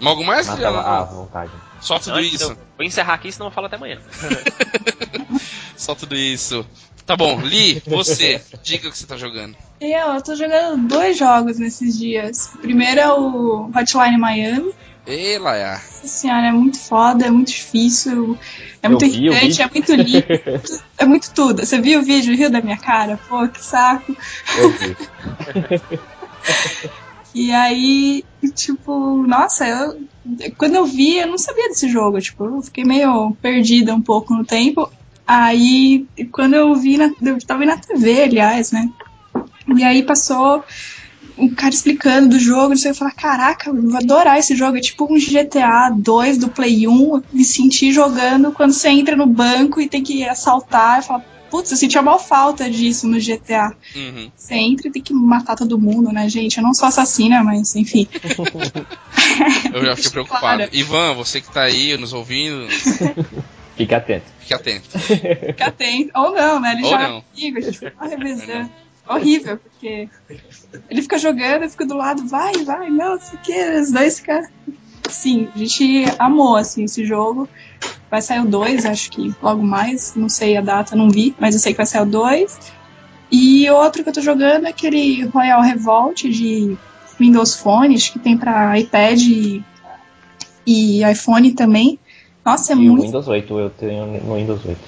Mas 0.00 0.08
Algo 0.08 0.25
mais? 0.25 0.46
Juliano? 0.46 0.76
tela 0.76 0.98
à 1.00 1.04
vontade. 1.04 1.50
Só 1.80 1.98
tudo 1.98 2.16
Antes, 2.16 2.34
isso. 2.34 2.52
eu 2.52 2.58
vou 2.76 2.87
encerrar 2.87 3.14
aqui, 3.14 3.30
senão 3.30 3.46
eu 3.46 3.50
falo 3.52 3.66
até 3.66 3.76
amanhã. 3.76 4.00
Só 5.76 5.94
tudo 5.94 6.14
isso. 6.16 6.66
Tá 7.06 7.16
bom, 7.16 7.40
Li, 7.40 7.82
você, 7.87 8.42
diga 8.62 8.88
o 8.88 8.90
que 8.90 8.98
você 8.98 9.06
tá 9.06 9.16
jogando. 9.16 9.56
Eu, 9.80 10.14
eu 10.14 10.22
tô 10.22 10.34
jogando 10.34 10.87
dois 10.88 11.16
jogos 11.16 11.58
nesses 11.58 11.98
dias. 11.98 12.52
O 12.54 12.58
primeiro 12.58 13.00
é 13.00 13.10
o 13.12 13.70
Hotline 13.75 14.18
Miami. 14.18 14.72
Ei, 15.08 15.38
Laia. 15.38 15.72
Nossa 15.72 16.06
senhora, 16.06 16.48
é 16.48 16.52
muito 16.52 16.78
foda, 16.78 17.26
é 17.26 17.30
muito 17.30 17.48
difícil, 17.48 18.38
é 18.82 18.88
muito 18.90 19.06
Eu 19.06 19.10
vi 19.10 19.30
o 19.30 19.32
irritante, 19.32 19.62
é 19.62 19.70
muito 19.72 19.94
lindo, 19.94 20.82
é 20.98 21.04
muito 21.06 21.32
tudo. 21.32 21.64
Você 21.64 21.80
viu 21.80 22.00
o 22.00 22.02
vídeo, 22.02 22.36
riu 22.36 22.50
da 22.50 22.60
minha 22.60 22.76
cara? 22.76 23.18
Pô, 23.26 23.48
que 23.48 23.64
saco. 23.64 24.14
Eu 24.58 24.70
vi. 24.70 24.96
E 27.34 27.52
aí, 27.52 28.24
tipo, 28.54 29.22
nossa, 29.22 29.68
eu, 29.68 30.00
quando 30.56 30.74
eu 30.74 30.84
vi, 30.84 31.18
eu 31.18 31.26
não 31.26 31.38
sabia 31.38 31.68
desse 31.68 31.88
jogo, 31.88 32.18
tipo, 32.20 32.44
eu 32.44 32.62
fiquei 32.62 32.84
meio 32.84 33.36
perdida 33.40 33.94
um 33.94 34.00
pouco 34.00 34.34
no 34.34 34.44
tempo. 34.44 34.90
Aí, 35.26 36.06
quando 36.32 36.54
eu 36.54 36.74
vi, 36.74 36.96
na, 36.96 37.12
eu 37.22 37.38
tava 37.46 37.64
na 37.64 37.76
TV, 37.76 38.22
aliás, 38.22 38.72
né? 38.72 38.88
E 39.76 39.84
aí 39.84 40.02
passou 40.02 40.64
um 41.38 41.49
cara 41.54 41.73
explicando 41.73 42.30
do 42.30 42.38
jogo, 42.38 42.71
não 42.71 42.76
sei, 42.76 42.90
eu 42.90 42.95
falei, 42.95 43.14
caraca, 43.14 43.71
eu 43.71 43.83
vou 43.83 43.97
adorar 43.97 44.38
esse 44.38 44.57
jogo, 44.57 44.76
é 44.76 44.80
tipo 44.80 45.04
um 45.04 45.18
GTA 45.18 45.90
2 45.97 46.38
do 46.38 46.49
Play 46.49 46.87
1, 46.87 46.90
eu 46.92 47.25
me 47.33 47.45
senti 47.45 47.92
jogando 47.92 48.52
quando 48.52 48.73
você 48.73 48.88
entra 48.88 49.16
no 49.16 49.26
banco 49.26 49.80
e 49.80 49.88
tem 49.88 50.02
que 50.02 50.25
assaltar, 50.25 50.99
eu 50.99 51.02
falo, 51.04 51.23
putz, 51.50 51.71
eu 51.71 51.76
sentia 51.76 52.02
mal 52.02 52.18
falta 52.18 52.68
disso 52.71 53.07
no 53.09 53.18
GTA. 53.18 53.75
Uhum. 53.95 54.30
Você 54.37 54.54
entra 54.54 54.88
e 54.88 54.90
tem 54.90 55.02
que 55.02 55.14
matar 55.14 55.57
todo 55.57 55.78
mundo, 55.78 56.12
né, 56.12 56.28
gente? 56.28 56.59
Eu 56.59 56.62
não 56.62 56.75
sou 56.75 56.88
assassina, 56.88 57.42
mas 57.42 57.75
enfim. 57.75 58.07
Eu 59.73 59.85
já 59.85 59.97
fiquei 59.97 60.11
preocupado. 60.11 60.59
Claro. 60.59 60.71
Ivan, 60.73 61.14
você 61.14 61.40
que 61.40 61.52
tá 61.52 61.62
aí 61.62 61.97
nos 61.97 62.12
ouvindo, 62.12 62.66
Fique 63.76 63.95
atento. 63.95 64.26
fique 64.40 64.54
atento. 64.54 64.99
Fica 64.99 65.66
atento. 65.66 66.11
Ou 66.16 66.33
não, 66.33 66.59
né? 66.61 66.73
Ele 66.73 66.83
Ou 66.83 66.90
joga 66.90 67.09
não. 67.09 67.23
comigo, 67.23 67.59
a 67.59 67.61
gente 67.61 67.78
fica 67.78 68.07
revezando. 68.07 68.71
Horrível, 69.08 69.56
porque 69.56 70.08
ele 70.90 71.02
fica 71.02 71.18
jogando, 71.18 71.62
eu 71.62 71.70
fico 71.70 71.86
do 71.86 71.96
lado, 71.96 72.26
vai, 72.26 72.52
vai, 72.64 72.90
não, 72.90 73.18
sei 73.18 73.38
o 73.38 73.42
que, 73.42 73.80
os 73.80 73.90
dois 73.90 74.18
ficam. 74.18 74.42
Sim, 75.08 75.48
a 75.54 75.58
gente 75.58 76.04
amou, 76.18 76.56
assim, 76.56 76.84
esse 76.84 77.04
jogo. 77.04 77.48
Vai 78.10 78.20
sair 78.20 78.40
o 78.40 78.46
2, 78.46 78.84
acho 78.86 79.10
que 79.10 79.34
logo 79.42 79.62
mais, 79.62 80.14
não 80.14 80.28
sei 80.28 80.56
a 80.56 80.60
data, 80.60 80.96
não 80.96 81.10
vi, 81.10 81.34
mas 81.38 81.54
eu 81.54 81.60
sei 81.60 81.72
que 81.72 81.78
vai 81.78 81.86
sair 81.86 82.02
o 82.02 82.06
2. 82.06 82.58
E 83.30 83.68
outro 83.70 84.02
que 84.02 84.08
eu 84.08 84.12
tô 84.12 84.20
jogando 84.20 84.66
é 84.66 84.70
aquele 84.70 85.24
Royal 85.26 85.60
Revolt 85.60 86.22
de 86.24 86.76
Windows 87.18 87.56
Phone, 87.56 87.94
acho 87.94 88.12
que 88.12 88.18
tem 88.18 88.36
pra 88.36 88.78
iPad 88.78 89.20
e, 89.20 89.64
e 90.66 91.02
iPhone 91.10 91.52
também. 91.52 91.98
Nossa, 92.44 92.72
é 92.72 92.76
E 92.76 92.78
muito. 92.78 93.02
Windows 93.02 93.28
8, 93.28 93.58
eu 93.58 93.70
tenho 93.70 94.06
no 94.22 94.34
Windows 94.36 94.64
8. 94.64 94.80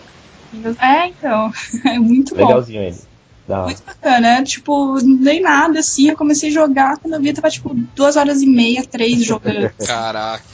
É, 0.80 1.08
então, 1.08 1.52
é 1.84 1.98
muito 1.98 2.34
bom. 2.34 2.46
Legalzinho 2.46 2.82
ele. 2.82 3.09
Muito 3.48 3.82
bacana, 3.82 4.42
tipo, 4.44 5.00
não 5.02 5.16
dei 5.16 5.40
nada 5.40 5.80
assim. 5.80 6.08
Eu 6.08 6.16
comecei 6.16 6.50
a 6.50 6.52
jogar 6.52 6.96
quando 6.98 7.14
eu 7.14 7.20
vi, 7.20 7.32
tava 7.32 7.50
tipo 7.50 7.74
duas 7.96 8.16
horas 8.16 8.42
e 8.42 8.46
meia, 8.46 8.84
três 8.86 9.24
jogando. 9.24 9.70
Caraca. 9.84 10.44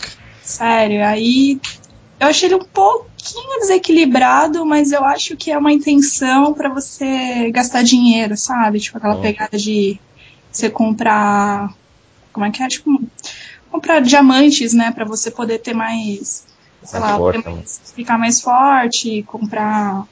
Sério, 0.42 1.04
aí 1.04 1.60
eu 2.18 2.28
achei 2.28 2.48
ele 2.48 2.54
um 2.54 2.64
pouquinho 2.64 3.60
desequilibrado, 3.60 4.64
mas 4.64 4.92
eu 4.92 5.04
acho 5.04 5.36
que 5.36 5.50
é 5.50 5.58
uma 5.58 5.72
intenção 5.72 6.54
pra 6.54 6.68
você 6.70 7.50
gastar 7.50 7.82
dinheiro, 7.82 8.36
sabe? 8.36 8.80
Tipo, 8.80 8.98
aquela 8.98 9.16
Hum. 9.16 9.20
pegada 9.20 9.58
de 9.58 10.00
você 10.50 10.70
comprar. 10.70 11.68
Como 12.32 12.46
é 12.46 12.50
que 12.50 12.62
é? 12.62 12.68
Tipo, 12.68 13.02
comprar 13.70 14.00
diamantes, 14.00 14.72
né? 14.72 14.90
Pra 14.92 15.04
você 15.04 15.30
poder 15.30 15.58
ter 15.58 15.74
mais. 15.74 16.46
Sei 16.84 17.00
Mais 17.00 17.12
lá, 17.18 17.42
mais- 17.44 17.80
ficar 17.96 18.16
mais 18.16 18.40
forte, 18.40 19.22
comprar 19.24 20.04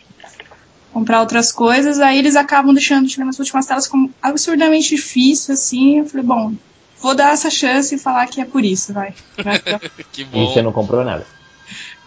comprar 0.95 1.21
outras 1.21 1.53
coisas, 1.53 1.99
aí 2.01 2.19
eles 2.19 2.37
acabam 2.37 2.73
deixando 2.73 3.09
chegar 3.09 3.27
nas 3.27 3.39
últimas 3.39 3.67
telas 3.67 3.87
como 3.87 4.11
absurdamente 4.23 4.89
difícil, 4.91 5.53
assim. 5.53 5.99
Eu 5.99 6.07
falei, 6.07 6.25
bom, 6.25 6.55
vou 7.03 7.15
dar 7.15 7.33
essa 7.35 7.51
chance 7.51 7.95
e 7.95 7.99
falar 7.99 8.27
que 8.29 8.41
é 8.41 8.45
por 8.47 8.65
isso, 8.65 8.93
vai. 8.95 9.13
Que 10.13 10.23
E 10.23 10.25
bom. 10.25 10.47
você 10.47 10.63
não 10.63 10.73
comprou 10.73 11.05
nada. 11.05 11.27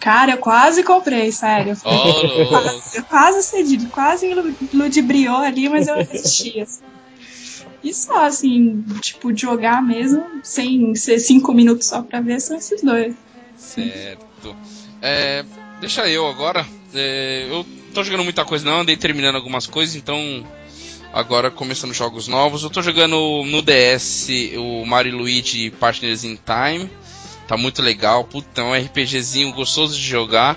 Cara, 0.00 0.32
eu 0.32 0.38
quase 0.38 0.82
comprei, 0.82 1.30
sério. 1.30 1.76
Louco. 1.84 2.48
Quase- 2.48 2.96
Eu 2.96 3.04
quase 3.04 3.42
cedi, 3.42 3.86
quase 3.88 4.26
ludibriou 4.72 5.36
ali, 5.36 5.68
mas 5.68 5.86
eu 5.88 5.96
resisti. 5.96 6.60
Assim. 6.60 6.82
E 7.82 7.92
só, 7.92 8.24
assim, 8.26 8.82
tipo, 9.00 9.36
jogar 9.36 9.82
mesmo, 9.82 10.24
sem 10.42 10.94
ser 10.94 11.18
cinco 11.18 11.52
minutos 11.52 11.86
só 11.88 12.00
pra 12.02 12.20
ver, 12.20 12.40
são 12.40 12.56
esses 12.56 12.80
dois. 12.82 13.14
Certo. 13.56 14.56
É, 15.02 15.44
deixa 15.80 16.08
eu 16.08 16.26
agora. 16.28 16.64
É, 16.94 17.46
eu 17.50 17.64
tô 17.98 18.04
jogando 18.04 18.22
muita 18.22 18.44
coisa 18.44 18.64
não, 18.64 18.82
andei 18.82 18.96
terminando 18.96 19.34
algumas 19.34 19.66
coisas, 19.66 19.96
então 19.96 20.46
agora 21.12 21.50
começando 21.50 21.92
jogos 21.92 22.28
novos. 22.28 22.62
Eu 22.62 22.70
tô 22.70 22.80
jogando 22.80 23.42
no 23.44 23.60
DS 23.60 24.28
o 24.56 24.86
Mario 24.86 25.12
e 25.12 25.16
Luigi 25.16 25.70
Partners 25.70 26.22
in 26.22 26.36
Time. 26.36 26.88
Tá 27.48 27.56
muito 27.56 27.82
legal, 27.82 28.22
puta, 28.22 28.60
é 28.60 28.64
um 28.64 28.72
RPGzinho 28.72 29.52
gostoso 29.52 29.96
de 29.96 30.06
jogar. 30.06 30.56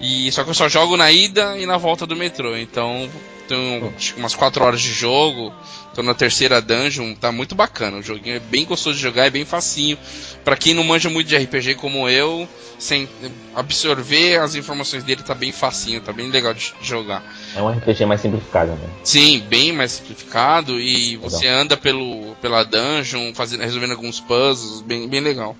E 0.00 0.32
só 0.32 0.42
que 0.42 0.50
eu 0.50 0.54
só 0.54 0.68
jogo 0.68 0.96
na 0.96 1.12
ida 1.12 1.56
e 1.56 1.66
na 1.66 1.76
volta 1.76 2.04
do 2.04 2.16
metrô, 2.16 2.56
então 2.56 3.08
tenho 3.46 3.92
que 3.92 4.14
umas 4.16 4.34
4 4.34 4.64
horas 4.64 4.80
de 4.80 4.92
jogo. 4.92 5.54
Tô 5.94 6.02
na 6.02 6.14
terceira 6.14 6.60
dungeon, 6.60 7.14
tá 7.14 7.30
muito 7.30 7.54
bacana. 7.54 7.98
O 7.98 8.02
joguinho 8.02 8.36
é 8.36 8.40
bem 8.40 8.64
gostoso 8.64 8.96
de 8.96 9.02
jogar, 9.02 9.26
é 9.26 9.30
bem 9.30 9.44
facinho. 9.44 9.98
Pra 10.44 10.56
quem 10.56 10.72
não 10.72 10.82
manja 10.82 11.10
muito 11.10 11.28
de 11.28 11.36
RPG 11.36 11.74
como 11.74 12.08
eu, 12.08 12.48
sem 12.78 13.08
absorver 13.54 14.38
as 14.38 14.54
informações 14.54 15.04
dele, 15.04 15.22
tá 15.22 15.34
bem 15.34 15.52
facinho, 15.52 16.00
tá 16.00 16.12
bem 16.12 16.30
legal 16.30 16.54
de 16.54 16.72
jogar. 16.82 17.22
É 17.54 17.60
um 17.60 17.68
RPG 17.68 18.06
mais 18.06 18.20
simplificado, 18.20 18.72
né? 18.72 18.88
Sim, 19.04 19.40
bem 19.48 19.72
mais 19.72 19.92
simplificado 19.92 20.80
e 20.80 21.16
você 21.16 21.46
anda 21.46 21.76
pelo, 21.76 22.34
pela 22.40 22.64
dungeon, 22.64 23.34
fazendo, 23.34 23.60
resolvendo 23.60 23.92
alguns 23.92 24.18
puzzles, 24.18 24.80
bem, 24.80 25.06
bem 25.08 25.20
legal. 25.20 25.56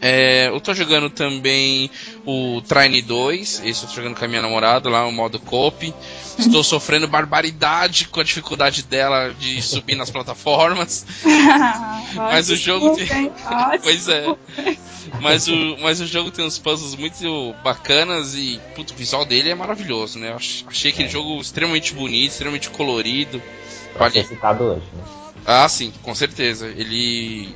É, 0.00 0.48
eu 0.48 0.60
tô 0.60 0.74
jogando 0.74 1.08
também 1.08 1.90
o 2.26 2.60
Trine 2.68 3.00
2, 3.00 3.62
esse 3.64 3.84
eu 3.84 3.88
tô 3.88 3.94
jogando 3.96 4.14
com 4.16 4.24
a 4.24 4.28
minha 4.28 4.42
namorada 4.42 4.88
lá, 4.90 5.06
o 5.06 5.12
modo 5.12 5.38
cop. 5.40 5.92
Estou 6.38 6.62
sofrendo 6.64 7.08
barbaridade 7.08 8.06
com 8.08 8.20
a 8.20 8.24
dificuldade 8.24 8.82
dela 8.82 9.34
de 9.38 9.62
subir 9.62 9.94
nas 9.94 10.10
plataformas. 10.10 11.06
Mas 12.14 12.50
o 12.50 12.56
jogo 12.56 12.94
tem-. 12.96 13.32
Pois 13.82 14.08
é. 14.08 14.26
Mas 15.20 15.46
o, 15.48 15.76
mas 15.80 16.00
o 16.00 16.06
jogo 16.06 16.30
tem 16.32 16.44
uns 16.44 16.58
puzzles 16.58 16.96
muito 16.96 17.54
bacanas 17.62 18.34
e 18.34 18.60
puto, 18.74 18.92
o 18.92 18.96
visual 18.96 19.24
dele 19.24 19.50
é 19.50 19.54
maravilhoso, 19.54 20.18
né? 20.18 20.30
Eu 20.30 20.36
ach- 20.36 20.64
achei 20.66 20.90
aquele 20.90 21.08
jogo 21.08 21.40
extremamente 21.40 21.94
bonito, 21.94 22.32
extremamente 22.32 22.68
colorido. 22.70 23.40
Pra 23.94 24.10
ser 24.10 24.24
citado 24.26 24.64
hoje, 24.64 24.82
né? 24.92 25.04
Ah, 25.46 25.68
sim, 25.68 25.92
com 26.02 26.14
certeza. 26.14 26.66
Ele. 26.66 27.54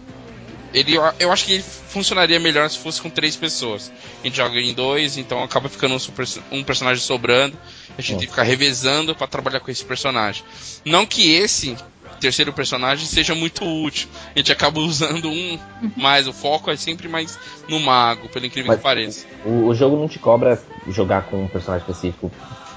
Ele, 0.72 0.94
eu 1.18 1.32
acho 1.32 1.44
que 1.46 1.54
ele 1.54 1.62
funcionaria 1.62 2.38
melhor 2.38 2.68
se 2.70 2.78
fosse 2.78 3.00
com 3.02 3.10
três 3.10 3.34
pessoas. 3.36 3.90
A 4.22 4.26
gente 4.26 4.36
joga 4.36 4.60
em 4.60 4.72
dois, 4.72 5.16
então 5.16 5.42
acaba 5.42 5.68
ficando 5.68 5.94
um, 5.94 5.98
super- 5.98 6.26
um 6.52 6.62
personagem 6.62 7.02
sobrando. 7.02 7.58
A 7.98 8.00
gente 8.00 8.10
tem 8.18 8.26
que 8.26 8.32
ficar 8.32 8.44
revezando 8.44 9.14
pra 9.14 9.26
trabalhar 9.26 9.60
com 9.60 9.70
esse 9.70 9.84
personagem. 9.84 10.44
Não 10.84 11.04
que 11.04 11.32
esse 11.34 11.76
terceiro 12.20 12.52
personagem 12.52 13.06
seja 13.06 13.34
muito 13.34 13.64
útil. 13.64 14.08
A 14.34 14.38
gente 14.38 14.52
acaba 14.52 14.78
usando 14.80 15.28
um 15.28 15.58
mais, 15.96 16.28
o 16.28 16.32
foco 16.32 16.70
é 16.70 16.76
sempre 16.76 17.08
mais 17.08 17.38
no 17.68 17.80
mago, 17.80 18.28
pelo 18.28 18.46
incrível 18.46 18.68
Mas- 18.68 18.76
que 18.76 18.82
pareça. 18.82 19.26
O, 19.44 19.66
o 19.68 19.74
jogo 19.74 19.96
não 19.96 20.06
te 20.06 20.18
cobra 20.18 20.62
jogar 20.88 21.22
com 21.22 21.42
um 21.44 21.48
personagem 21.48 21.84
específico 21.88 22.30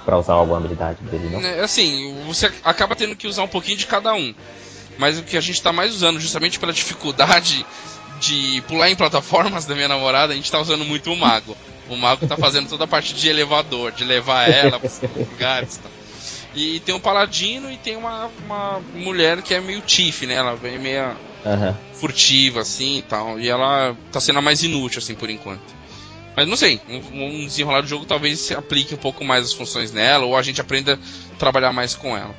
pra 0.05 0.17
usar 0.17 0.33
alguma 0.33 0.57
habilidade 0.57 0.97
dele, 1.03 1.29
não? 1.29 1.41
É, 1.41 1.59
Assim, 1.61 2.15
você 2.25 2.51
acaba 2.63 2.95
tendo 2.95 3.15
que 3.15 3.27
usar 3.27 3.43
um 3.43 3.47
pouquinho 3.47 3.77
de 3.77 3.85
cada 3.85 4.13
um. 4.13 4.33
Mas 4.97 5.17
o 5.17 5.23
que 5.23 5.37
a 5.37 5.41
gente 5.41 5.61
tá 5.61 5.73
mais 5.73 5.93
usando, 5.93 6.19
justamente 6.19 6.59
pela 6.59 6.73
dificuldade 6.73 7.65
de 8.19 8.63
pular 8.67 8.89
em 8.89 8.95
plataformas 8.95 9.65
da 9.65 9.75
minha 9.75 9.87
namorada, 9.87 10.33
a 10.33 10.35
gente 10.35 10.51
tá 10.51 10.59
usando 10.59 10.85
muito 10.85 11.11
o 11.11 11.15
mago. 11.17 11.57
O 11.89 11.95
mago 11.97 12.25
tá 12.25 12.37
fazendo 12.37 12.69
toda 12.69 12.85
a 12.85 12.87
parte 12.87 13.13
de 13.13 13.27
elevador, 13.27 13.91
de 13.91 14.03
levar 14.05 14.47
ela 14.49 14.79
pros 14.79 15.01
lugares. 15.29 15.75
e 15.75 15.79
tal. 15.79 15.91
E 16.55 16.79
tem 16.81 16.93
um 16.93 16.99
paladino 16.99 17.71
e 17.71 17.77
tem 17.77 17.95
uma, 17.95 18.29
uma 18.45 18.79
mulher 18.93 19.41
que 19.41 19.53
é 19.53 19.59
meio 19.59 19.81
tiff, 19.81 20.25
né? 20.25 20.35
Ela 20.35 20.55
vem 20.55 20.77
meio 20.79 21.15
Aham. 21.45 21.77
furtiva, 21.93 22.61
assim 22.61 22.99
e 22.99 23.01
tal. 23.01 23.39
E 23.39 23.49
ela 23.49 23.95
tá 24.11 24.19
sendo 24.19 24.39
a 24.39 24.41
mais 24.41 24.63
inútil, 24.63 24.99
assim, 24.99 25.15
por 25.15 25.29
enquanto. 25.29 25.83
Mas 26.35 26.47
não 26.47 26.55
sei, 26.55 26.79
um, 26.87 27.41
um 27.43 27.45
desenrolar 27.45 27.81
do 27.81 27.87
jogo 27.87 28.05
talvez 28.05 28.39
se 28.39 28.53
aplique 28.53 28.93
um 28.93 28.97
pouco 28.97 29.23
mais 29.23 29.45
as 29.45 29.53
funções 29.53 29.91
nela, 29.91 30.25
ou 30.25 30.35
a 30.35 30.41
gente 30.41 30.61
aprenda 30.61 30.99
a 31.33 31.35
trabalhar 31.37 31.71
mais 31.73 31.95
com 31.95 32.17
ela. 32.17 32.35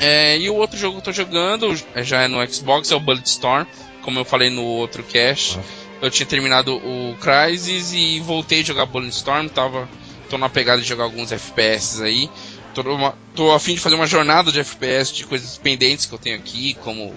É, 0.00 0.38
e 0.38 0.48
o 0.48 0.54
outro 0.54 0.78
jogo 0.78 0.94
que 0.94 1.00
eu 1.00 1.04
tô 1.04 1.12
jogando, 1.12 1.74
é, 1.94 2.02
já 2.02 2.22
é 2.22 2.28
no 2.28 2.44
Xbox, 2.50 2.90
é 2.90 2.96
o 2.96 3.00
Bulletstorm. 3.00 3.66
Como 4.02 4.18
eu 4.18 4.24
falei 4.24 4.48
no 4.48 4.62
outro 4.64 5.02
cast, 5.02 5.58
eu 6.00 6.10
tinha 6.10 6.26
terminado 6.26 6.74
o 6.76 7.14
Crysis 7.20 7.92
e 7.92 8.18
voltei 8.20 8.60
a 8.60 8.64
jogar 8.64 8.86
Bulletstorm, 8.86 9.46
tava, 9.48 9.86
tô 10.30 10.38
na 10.38 10.48
pegada 10.48 10.80
de 10.80 10.88
jogar 10.88 11.04
alguns 11.04 11.30
FPS 11.30 12.02
aí. 12.02 12.30
Tô, 12.74 12.82
numa- 12.82 13.14
tô 13.34 13.52
a 13.52 13.60
fim 13.60 13.74
de 13.74 13.80
fazer 13.80 13.96
uma 13.96 14.06
jornada 14.06 14.50
de 14.50 14.60
FPS 14.60 15.12
de 15.12 15.24
coisas 15.26 15.58
pendentes 15.58 16.06
que 16.06 16.14
eu 16.14 16.18
tenho 16.18 16.36
aqui, 16.36 16.74
como 16.82 17.14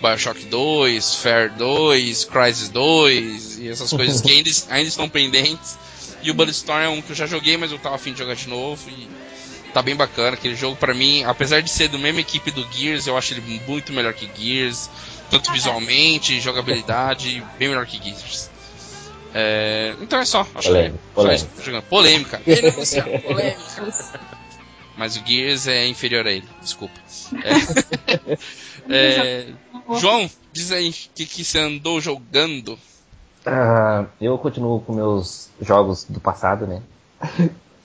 Bioshock 0.00 0.46
2, 0.46 1.16
Fair 1.16 1.52
2, 1.52 2.24
Crysis 2.24 2.68
2 2.70 3.58
e 3.58 3.68
essas 3.68 3.92
coisas 3.92 4.20
que 4.22 4.30
ainda, 4.32 4.50
ainda 4.70 4.88
estão 4.88 5.08
pendentes. 5.08 5.76
E 6.22 6.30
o 6.30 6.34
Bulletstorm 6.34 6.80
é 6.82 6.88
um 6.88 7.02
que 7.02 7.10
eu 7.12 7.16
já 7.16 7.26
joguei, 7.26 7.56
mas 7.58 7.72
eu 7.72 7.78
tava 7.78 7.96
afim 7.96 8.12
de 8.12 8.18
jogar 8.20 8.34
de 8.36 8.48
novo 8.48 8.88
e 8.88 9.06
tá 9.76 9.82
bem 9.82 9.94
bacana. 9.94 10.36
Aquele 10.36 10.54
jogo 10.54 10.74
pra 10.74 10.94
mim, 10.94 11.22
apesar 11.24 11.60
de 11.60 11.68
ser 11.68 11.88
do 11.88 11.98
mesma 11.98 12.20
equipe 12.20 12.50
do 12.50 12.66
Gears, 12.72 13.06
eu 13.06 13.14
acho 13.14 13.34
ele 13.34 13.60
muito 13.66 13.92
melhor 13.92 14.14
que 14.14 14.26
Gears, 14.34 14.88
tanto 15.30 15.52
visualmente, 15.52 16.40
jogabilidade, 16.40 17.44
bem 17.58 17.68
melhor 17.68 17.84
que 17.84 18.02
Gears. 18.02 18.48
É, 19.34 19.94
então 20.00 20.18
é 20.18 20.24
só, 20.24 20.46
acho 20.54 20.68
Polêmico, 20.68 20.98
que 21.14 21.20
é 21.20 21.24
só 21.24 21.32
isso. 21.32 21.82
Polêmica. 21.90 22.40
Polêmica. 23.20 24.16
Mas 24.96 25.14
o 25.18 25.26
Gears 25.26 25.66
é 25.66 25.86
inferior 25.86 26.26
a 26.26 26.32
ele, 26.32 26.48
desculpa. 26.62 26.98
É, 28.88 28.88
é, 28.88 29.46
João, 30.00 30.30
diz 30.54 30.72
aí, 30.72 30.88
o 30.88 30.94
que, 31.14 31.26
que 31.26 31.44
você 31.44 31.58
andou 31.58 32.00
jogando? 32.00 32.78
Ah, 33.44 34.06
eu 34.18 34.38
continuo 34.38 34.80
com 34.80 34.94
meus 34.94 35.50
jogos 35.60 36.04
do 36.08 36.18
passado, 36.18 36.66
né? 36.66 36.80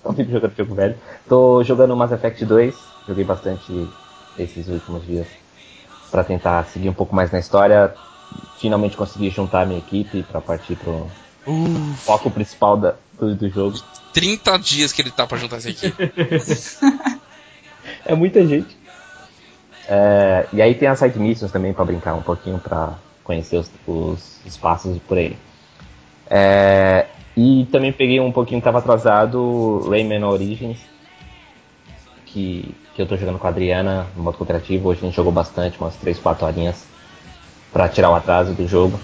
Não 0.04 0.14
fico 0.14 0.32
jogando 0.32 0.56
jogo 0.56 0.76
velho. 0.76 0.98
Tô 1.28 1.64
jogando 1.64 1.96
Mass 1.96 2.12
Effect 2.12 2.46
2, 2.46 2.76
joguei 3.08 3.24
bastante 3.24 3.88
esses 4.38 4.68
últimos 4.68 5.06
dias 5.06 5.28
pra 6.10 6.24
tentar 6.24 6.64
seguir 6.66 6.90
um 6.90 6.94
pouco 6.94 7.16
mais 7.16 7.32
na 7.32 7.40
história. 7.40 7.94
Finalmente 8.58 8.98
consegui 8.98 9.30
juntar 9.30 9.62
a 9.62 9.66
minha 9.66 9.80
equipe 9.80 10.24
pra 10.24 10.42
partir 10.42 10.76
pro 10.76 11.08
foco 11.98 12.30
principal 12.32 12.78
da- 12.78 12.96
do, 13.20 13.36
do 13.36 13.50
jogo. 13.50 13.80
30 14.14 14.58
dias 14.58 14.92
que 14.92 15.02
ele 15.02 15.12
tá 15.12 15.26
pra 15.28 15.38
juntar 15.38 15.58
essa 15.58 15.70
equipe. 15.70 15.96
É 18.06 18.14
muita 18.14 18.46
gente. 18.46 18.78
É, 19.88 20.48
e 20.54 20.62
aí 20.62 20.76
tem 20.76 20.88
as 20.88 21.00
side 21.00 21.18
missions 21.20 21.52
também 21.52 21.74
pra 21.74 21.84
brincar 21.84 22.14
um 22.14 22.22
pouquinho 22.22 22.60
pra 22.60 22.94
conhecer 23.24 23.58
os, 23.58 23.70
os 23.88 24.40
espaços 24.46 24.98
por 25.08 25.18
aí. 25.18 25.36
É, 26.30 27.08
e 27.36 27.68
também 27.72 27.94
peguei 27.94 28.20
um 28.20 28.32
pouquinho, 28.32 28.62
tava 28.62 28.80
atrasado, 28.80 29.88
Rayman 29.90 30.24
Origins, 30.24 30.80
que, 32.26 32.74
que 32.96 33.02
eu 33.02 33.08
tô 33.08 33.16
jogando 33.16 33.40
com 33.40 33.48
a 33.48 33.50
Adriana 33.50 34.08
no 34.16 34.24
modo 34.24 34.38
cooperativo. 34.38 34.90
Hoje 34.90 35.00
a 35.02 35.06
gente 35.06 35.16
jogou 35.16 35.32
bastante, 35.32 35.78
umas 35.80 35.96
3, 35.96 36.20
4 36.20 36.46
horinhas, 36.46 36.86
pra 37.72 37.88
tirar 37.88 38.10
o 38.10 38.16
atraso 38.16 38.54
do 38.54 38.68
jogo. 38.68 39.00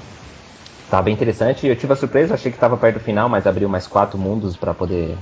Tá 0.90 1.02
bem 1.02 1.14
interessante. 1.14 1.68
Eu 1.68 1.76
tive 1.76 1.94
a 1.94 1.96
surpresa, 1.96 2.34
achei 2.34 2.52
que 2.52 2.58
tava 2.58 2.78
perto 2.78 2.96
do 2.96 3.04
final, 3.04 3.28
mas 3.28 3.46
abriu 3.46 3.68
mais 3.68 3.88
quatro 3.88 4.18
mundos 4.18 4.56
pra 4.56 4.74
poder 4.74 5.18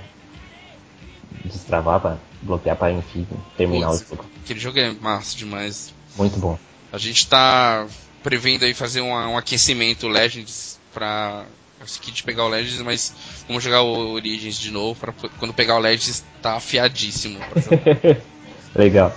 destravar, 1.43 1.99
pra 1.99 2.17
bloquear, 2.41 2.75
pra 2.75 2.91
enfim 2.91 3.27
terminar 3.57 3.89
Putz. 3.89 4.01
o 4.01 4.09
jogo. 4.09 4.25
Aquele 4.43 4.59
jogo 4.59 4.79
é 4.79 4.91
massa 4.91 5.35
demais. 5.35 5.93
Muito 6.15 6.39
bom. 6.39 6.57
A 6.91 6.97
gente 6.97 7.27
tá 7.27 7.87
prevendo 8.23 8.63
aí 8.63 8.73
fazer 8.73 9.01
um, 9.01 9.11
um 9.11 9.37
aquecimento 9.37 10.07
Legends 10.07 10.79
pra 10.93 11.45
conseguir 11.85 12.11
de 12.11 12.23
pegar 12.23 12.43
o 12.45 12.49
Legends, 12.49 12.81
mas 12.81 13.13
vamos 13.47 13.63
jogar 13.63 13.81
o 13.81 14.11
Origins 14.13 14.57
de 14.59 14.71
novo 14.71 14.99
para 14.99 15.13
quando 15.39 15.53
pegar 15.53 15.75
o 15.75 15.79
Legends 15.79 16.23
tá 16.41 16.55
afiadíssimo. 16.55 17.39
pra 17.39 17.61
jogar. 17.61 18.21
Legal. 18.75 19.15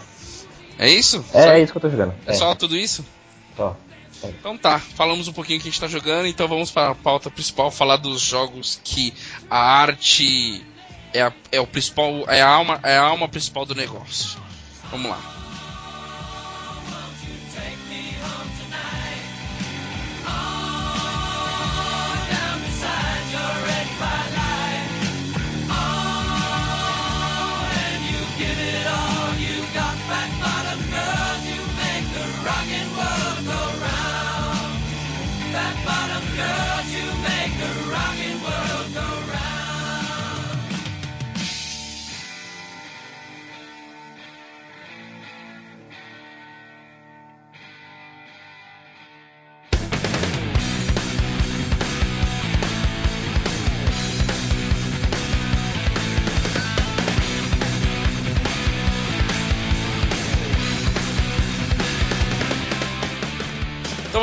é 0.78 0.88
isso? 0.88 1.24
É, 1.32 1.42
Só- 1.42 1.50
é 1.50 1.60
isso 1.62 1.72
que 1.72 1.78
eu 1.78 1.82
tô 1.82 1.90
jogando. 1.90 2.14
é 2.26 2.32
só 2.32 2.54
tudo 2.54 2.76
isso? 2.76 3.04
só. 3.56 3.76
Então 4.24 4.58
tá, 4.58 4.78
falamos 4.80 5.28
um 5.28 5.32
pouquinho 5.32 5.60
que 5.60 5.68
a 5.68 5.70
gente 5.70 5.80
tá 5.80 5.86
jogando, 5.86 6.26
então 6.26 6.48
vamos 6.48 6.70
para 6.72 6.90
a 6.90 6.94
pauta 6.94 7.30
principal, 7.30 7.70
falar 7.70 7.96
dos 7.98 8.20
jogos 8.20 8.80
que 8.82 9.14
a 9.48 9.58
arte 9.58 10.64
é, 11.12 11.22
a- 11.22 11.32
é 11.52 11.60
o 11.60 11.66
principal, 11.68 12.24
é 12.28 12.42
a 12.42 12.48
alma, 12.48 12.80
é 12.82 12.96
a 12.96 13.02
alma 13.02 13.28
principal 13.28 13.64
do 13.64 13.76
negócio. 13.76 14.38
Vamos 14.90 15.08
lá. 15.10 15.37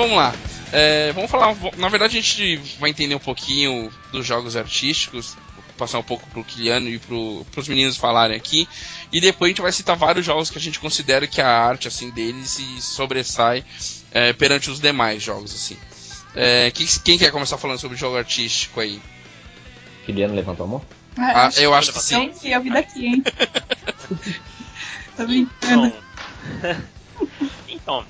Vamos 0.07 0.17
lá. 0.17 0.44
É, 0.77 1.13
vamos 1.13 1.31
falar. 1.31 1.55
Na 1.77 1.87
verdade, 1.87 2.17
a 2.17 2.21
gente 2.21 2.57
vai 2.79 2.89
entender 2.89 3.15
um 3.15 3.19
pouquinho 3.19 3.89
dos 4.11 4.25
jogos 4.25 4.57
artísticos, 4.57 5.37
passar 5.77 5.99
um 5.99 6.03
pouco 6.03 6.27
pro 6.29 6.43
Kiliano 6.43 6.89
e 6.89 6.99
pro, 6.99 7.45
pros 7.53 7.69
meninos 7.69 7.95
falarem 7.95 8.35
aqui. 8.35 8.67
E 9.09 9.21
depois 9.21 9.47
a 9.47 9.51
gente 9.51 9.61
vai 9.61 9.71
citar 9.71 9.95
vários 9.95 10.25
jogos 10.25 10.49
que 10.49 10.57
a 10.57 10.61
gente 10.61 10.77
considera 10.79 11.27
que 11.27 11.39
a 11.39 11.47
arte 11.47 11.87
assim 11.87 12.09
deles 12.09 12.49
se 12.49 12.81
sobressai 12.81 13.63
é, 14.11 14.33
perante 14.33 14.69
os 14.69 14.81
demais 14.81 15.23
jogos 15.23 15.53
assim. 15.55 15.77
É, 16.35 16.69
que- 16.71 16.99
quem 16.99 17.17
quer 17.17 17.31
começar 17.31 17.57
falando 17.57 17.79
sobre 17.79 17.95
jogo 17.95 18.17
artístico 18.17 18.81
aí? 18.81 18.99
Kiliano 20.05 20.35
levantou 20.35 20.65
a 20.65 20.69
mão? 20.69 20.81
Ah, 21.17 21.49
eu 21.55 21.73
acho 21.73 21.93
que 21.93 21.99
sim. 22.01 22.15
Então, 22.35 22.51
eu 22.51 22.61
vi 22.61 22.69
daqui, 22.69 23.05
hein? 23.05 23.23
Tô 25.15 25.25
brincando. 25.25 25.93
Então, 26.67 26.75
então 27.69 28.05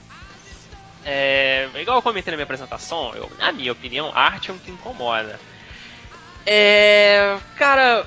é, 1.06 1.70
igual 1.76 1.98
eu 1.98 2.02
comentei 2.02 2.32
na 2.32 2.38
minha 2.38 2.44
apresentação, 2.46 3.14
eu, 3.16 3.32
na 3.38 3.52
minha 3.52 3.72
opinião, 3.72 4.12
arte 4.14 4.50
é 4.50 4.54
o 4.54 4.58
que 4.58 4.72
incomoda. 4.72 5.40
É, 6.46 7.38
cara, 7.56 8.06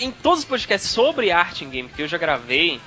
em 0.00 0.10
todos 0.10 0.40
os 0.40 0.44
podcasts 0.44 0.90
sobre 0.90 1.30
arte 1.30 1.64
em 1.64 1.70
game 1.70 1.88
que 1.88 2.02
eu 2.02 2.08
já 2.08 2.18
gravei, 2.18 2.80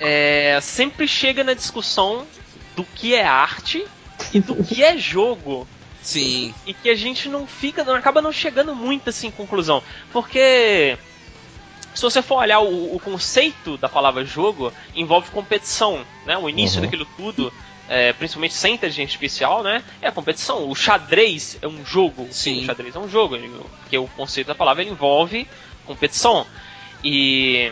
é, 0.00 0.58
sempre 0.60 1.06
chega 1.06 1.44
na 1.44 1.54
discussão 1.54 2.26
do 2.74 2.84
que 2.84 3.14
é 3.14 3.24
arte 3.24 3.84
e 4.32 4.40
do 4.40 4.56
que 4.64 4.82
é 4.82 4.96
jogo 4.96 5.68
Sim. 6.02 6.54
e 6.66 6.74
que 6.74 6.88
a 6.90 6.94
gente 6.94 7.28
não 7.28 7.46
fica, 7.46 7.84
não 7.84 7.94
acaba 7.94 8.20
não 8.20 8.32
chegando 8.32 8.74
muito 8.74 9.10
assim 9.10 9.28
em 9.28 9.30
conclusão, 9.30 9.82
porque 10.12 10.98
se 11.94 12.02
você 12.02 12.22
for 12.22 12.36
olhar 12.36 12.60
o, 12.60 12.96
o 12.96 12.98
conceito 13.00 13.76
da 13.76 13.88
palavra 13.88 14.24
jogo 14.24 14.72
envolve 14.94 15.30
competição, 15.30 16.04
né? 16.24 16.36
O 16.38 16.48
início 16.48 16.78
Uhum. 16.78 16.84
daquilo 16.86 17.06
tudo, 17.16 17.52
é, 17.92 18.10
principalmente 18.14 18.54
sem 18.54 18.74
inteligência 18.74 19.04
artificial, 19.04 19.62
né? 19.62 19.84
É 20.00 20.08
a 20.08 20.12
competição. 20.12 20.66
O 20.66 20.74
xadrez 20.74 21.58
é 21.60 21.68
um 21.68 21.84
jogo, 21.84 22.26
Sim. 22.30 22.62
O 22.62 22.64
xadrez 22.64 22.96
é 22.96 22.98
um 22.98 23.06
jogo, 23.06 23.36
porque 23.82 23.98
o 23.98 24.06
conceito 24.08 24.46
da 24.46 24.54
palavra 24.54 24.82
envolve 24.82 25.46
competição 25.84 26.46
e 27.04 27.70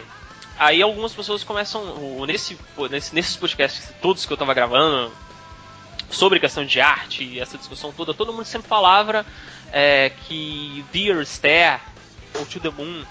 aí 0.58 0.82
algumas 0.82 1.14
pessoas 1.14 1.42
começam. 1.42 1.82
Nesse, 2.26 2.58
nesse, 2.90 3.14
nesses 3.14 3.36
podcasts 3.36 3.94
todos 4.02 4.26
que 4.26 4.32
eu 4.32 4.36
tava 4.36 4.52
gravando 4.52 5.10
sobre 6.10 6.38
questão 6.38 6.66
de 6.66 6.82
arte 6.82 7.24
e 7.24 7.40
essa 7.40 7.56
discussão 7.56 7.90
toda, 7.90 8.12
todo 8.12 8.30
mundo 8.30 8.44
sempre 8.44 8.68
falava 8.68 9.24
é, 9.72 10.12
que 10.26 10.84
Dear 10.92 11.22
Stare 11.22 11.80
ou 12.38 12.44
To 12.44 12.60
The 12.60 12.68
Moon, 12.68 13.04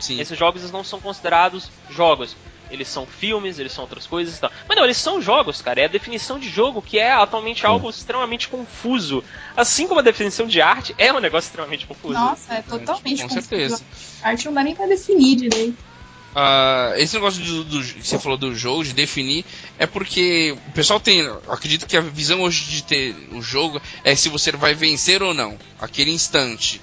Sim. 0.00 0.18
esses 0.18 0.38
jogos 0.38 0.70
não 0.70 0.82
são 0.82 0.98
considerados 0.98 1.70
jogos. 1.90 2.34
Eles 2.72 2.88
são 2.88 3.06
filmes, 3.06 3.58
eles 3.58 3.72
são 3.72 3.84
outras 3.84 4.06
coisas 4.06 4.36
e 4.36 4.40
tal. 4.40 4.50
Mas 4.66 4.76
não, 4.76 4.84
eles 4.84 4.96
são 4.96 5.20
jogos, 5.20 5.60
cara. 5.60 5.82
É 5.82 5.84
a 5.84 5.88
definição 5.88 6.38
de 6.38 6.48
jogo 6.48 6.80
que 6.80 6.98
é 6.98 7.12
atualmente 7.12 7.66
algo 7.66 7.90
extremamente 7.90 8.48
confuso. 8.48 9.22
Assim 9.56 9.86
como 9.86 10.00
a 10.00 10.02
definição 10.02 10.46
de 10.46 10.60
arte 10.60 10.94
é 10.96 11.12
um 11.12 11.20
negócio 11.20 11.48
extremamente 11.48 11.86
confuso. 11.86 12.14
Nossa, 12.14 12.54
é 12.54 12.62
totalmente 12.62 13.22
Com 13.22 13.28
confuso. 13.28 13.48
certeza. 13.48 13.84
A 14.22 14.28
arte 14.30 14.46
não 14.46 14.54
dá 14.54 14.64
nem 14.64 14.74
pra 14.74 14.86
definir 14.86 15.36
direito. 15.36 15.92
Uh, 16.34 16.96
esse 16.96 17.14
negócio 17.14 17.44
do, 17.44 17.64
do, 17.64 17.84
que 17.84 18.06
você 18.06 18.18
falou 18.18 18.38
do 18.38 18.54
jogo, 18.54 18.82
de 18.82 18.94
definir, 18.94 19.44
é 19.78 19.86
porque 19.86 20.56
o 20.68 20.72
pessoal 20.72 20.98
tem. 20.98 21.20
Acredito 21.46 21.86
que 21.86 21.94
a 21.94 22.00
visão 22.00 22.40
hoje 22.40 22.64
de 22.70 22.82
ter 22.82 23.14
o 23.32 23.42
jogo 23.42 23.80
é 24.02 24.14
se 24.14 24.30
você 24.30 24.50
vai 24.52 24.74
vencer 24.74 25.22
ou 25.22 25.34
não, 25.34 25.58
aquele 25.78 26.10
instante. 26.10 26.80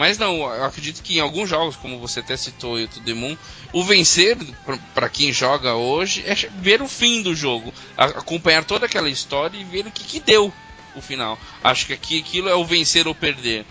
Mas 0.00 0.16
não, 0.16 0.36
eu 0.54 0.64
acredito 0.64 1.02
que 1.02 1.18
em 1.18 1.20
alguns 1.20 1.46
jogos, 1.46 1.76
como 1.76 1.98
você 1.98 2.20
até 2.20 2.34
citou 2.34 2.76
o 2.76 2.88
The 2.88 3.12
Moon, 3.12 3.36
o 3.70 3.84
vencer, 3.84 4.34
para 4.94 5.10
quem 5.10 5.30
joga 5.30 5.74
hoje, 5.74 6.24
é 6.24 6.34
ver 6.34 6.80
o 6.80 6.88
fim 6.88 7.20
do 7.20 7.34
jogo, 7.34 7.70
acompanhar 7.98 8.64
toda 8.64 8.86
aquela 8.86 9.10
história 9.10 9.58
e 9.58 9.62
ver 9.62 9.86
o 9.86 9.90
que, 9.90 10.02
que 10.02 10.18
deu 10.18 10.50
o 10.96 11.02
final. 11.02 11.38
Acho 11.62 11.84
que 11.84 11.92
aqui 11.92 12.18
aquilo 12.18 12.48
é 12.48 12.54
o 12.54 12.64
vencer 12.64 13.06
ou 13.06 13.14
perder, 13.14 13.66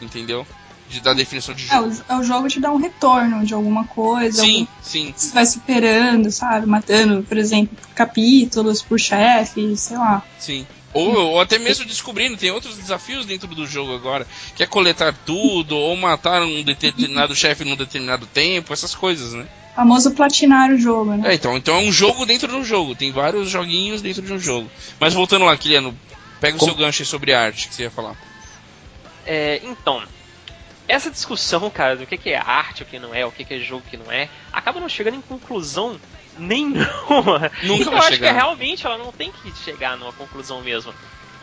entendeu? 0.00 0.46
de, 0.88 1.00
da 1.00 1.12
definição 1.12 1.54
de 1.54 1.66
jogo. 1.66 1.92
É, 2.08 2.14
o, 2.14 2.20
o, 2.20 2.22
jogo 2.22 2.48
te 2.48 2.60
dá 2.60 2.72
um 2.72 2.76
retorno 2.76 3.44
de 3.44 3.52
alguma 3.52 3.84
coisa. 3.84 4.40
Sim, 4.40 4.60
algum, 4.60 4.82
sim. 4.82 5.14
Você 5.14 5.34
vai 5.34 5.44
superando, 5.44 6.30
sabe? 6.30 6.66
Matando, 6.66 7.22
por 7.22 7.36
exemplo, 7.36 7.76
capítulos 7.94 8.82
por 8.82 8.98
chefe, 8.98 9.76
sei 9.76 9.96
lá. 9.96 10.22
Sim. 10.38 10.66
Ou, 10.96 11.14
ou, 11.14 11.40
até 11.40 11.58
mesmo 11.58 11.84
descobrindo, 11.84 12.38
tem 12.38 12.50
outros 12.50 12.76
desafios 12.76 13.26
dentro 13.26 13.46
do 13.48 13.66
jogo 13.66 13.94
agora, 13.94 14.26
que 14.54 14.62
é 14.62 14.66
coletar 14.66 15.14
tudo, 15.26 15.76
ou 15.76 15.94
matar 15.94 16.42
um 16.42 16.62
determinado 16.62 17.34
chefe 17.36 17.64
num 17.64 17.76
determinado 17.76 18.26
tempo, 18.26 18.72
essas 18.72 18.94
coisas, 18.94 19.34
né? 19.34 19.46
Famoso 19.74 20.12
platinar 20.12 20.70
o 20.70 20.78
jogo, 20.78 21.14
né? 21.14 21.32
É, 21.32 21.34
então, 21.34 21.54
então 21.54 21.76
é 21.76 21.80
um 21.80 21.92
jogo 21.92 22.24
dentro 22.24 22.48
de 22.48 22.54
um 22.54 22.64
jogo, 22.64 22.94
tem 22.94 23.12
vários 23.12 23.50
joguinhos 23.50 24.00
dentro 24.00 24.22
de 24.22 24.32
um 24.32 24.38
jogo. 24.38 24.70
Mas 24.98 25.12
voltando 25.12 25.44
lá, 25.44 25.54
Kiliano, 25.54 25.94
pega 26.40 26.56
o 26.56 26.64
seu 26.64 26.74
gancho 26.74 27.04
sobre 27.04 27.34
arte 27.34 27.68
que 27.68 27.74
você 27.74 27.82
ia 27.82 27.90
falar. 27.90 28.16
É, 29.26 29.60
então, 29.64 30.02
essa 30.88 31.10
discussão, 31.10 31.68
cara, 31.68 31.94
do 31.94 32.06
que 32.06 32.30
é 32.30 32.38
arte, 32.38 32.84
o 32.84 32.86
que 32.86 32.98
não 32.98 33.14
é, 33.14 33.26
o 33.26 33.30
que 33.30 33.52
é 33.52 33.58
jogo, 33.58 33.82
o 33.86 33.90
que 33.90 33.98
não 33.98 34.10
é, 34.10 34.30
acaba 34.50 34.80
não 34.80 34.88
chegando 34.88 35.18
em 35.18 35.20
conclusão 35.20 36.00
nenhuma. 36.38 37.50
Nunca 37.62 37.82
então, 37.82 37.92
eu 37.92 37.98
acho 37.98 38.12
chegar. 38.12 38.28
que 38.28 38.34
realmente 38.34 38.86
ela 38.86 38.98
não 38.98 39.12
tem 39.12 39.32
que 39.32 39.52
chegar 39.58 39.96
numa 39.96 40.12
conclusão 40.12 40.60
mesmo. 40.60 40.92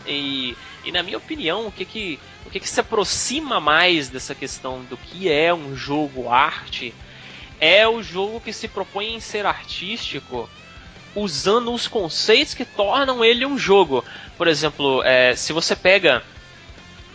E, 0.06 0.56
e 0.84 0.92
na 0.92 1.02
minha 1.02 1.18
opinião, 1.18 1.68
o 1.68 1.72
que 1.72 1.86
que, 1.86 2.20
o 2.46 2.50
que 2.50 2.60
que 2.60 2.70
se 2.70 2.80
aproxima 2.80 3.60
mais 3.60 4.10
dessa 4.10 4.36
questão 4.36 4.84
do 4.84 4.98
que 4.98 5.32
é 5.32 5.54
um 5.54 5.76
jogo 5.76 6.30
arte 6.30 6.94
é 7.60 7.88
o 7.88 8.04
jogo 8.04 8.42
que 8.42 8.52
se 8.52 8.68
propõe 8.68 9.16
em 9.16 9.20
ser 9.20 9.46
artístico 9.46 10.50
usando 11.16 11.74
os 11.74 11.88
conceitos 11.88 12.54
que 12.54 12.66
tornam 12.66 13.24
ele 13.24 13.46
um 13.46 13.58
jogo. 13.58 14.04
Por 14.38 14.48
exemplo, 14.48 15.02
é, 15.04 15.36
se 15.36 15.54
você 15.54 15.76
pega 15.76 16.24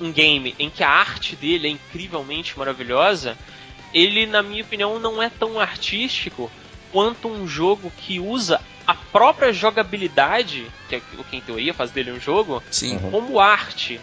um 0.00 0.12
game 0.12 0.54
em 0.58 0.70
que 0.70 0.82
a 0.82 0.88
arte 0.88 1.34
dele 1.36 1.68
é 1.68 1.70
incrivelmente 1.70 2.56
maravilhosa, 2.58 3.36
ele, 3.92 4.26
na 4.26 4.42
minha 4.42 4.62
opinião, 4.62 4.98
não 4.98 5.22
é 5.22 5.28
tão 5.28 5.58
artístico 5.58 6.50
quanto 6.92 7.28
um 7.28 7.46
jogo 7.46 7.92
que 7.98 8.18
usa 8.20 8.60
a 8.86 8.94
própria 8.94 9.52
jogabilidade, 9.52 10.66
que 10.88 10.96
é 10.96 11.02
o 11.18 11.24
que 11.24 11.36
em 11.36 11.40
teoria 11.40 11.74
faz 11.74 11.90
dele 11.90 12.12
um 12.12 12.20
jogo, 12.20 12.62
Sim. 12.70 12.98
como 13.10 13.38
arte. 13.38 14.00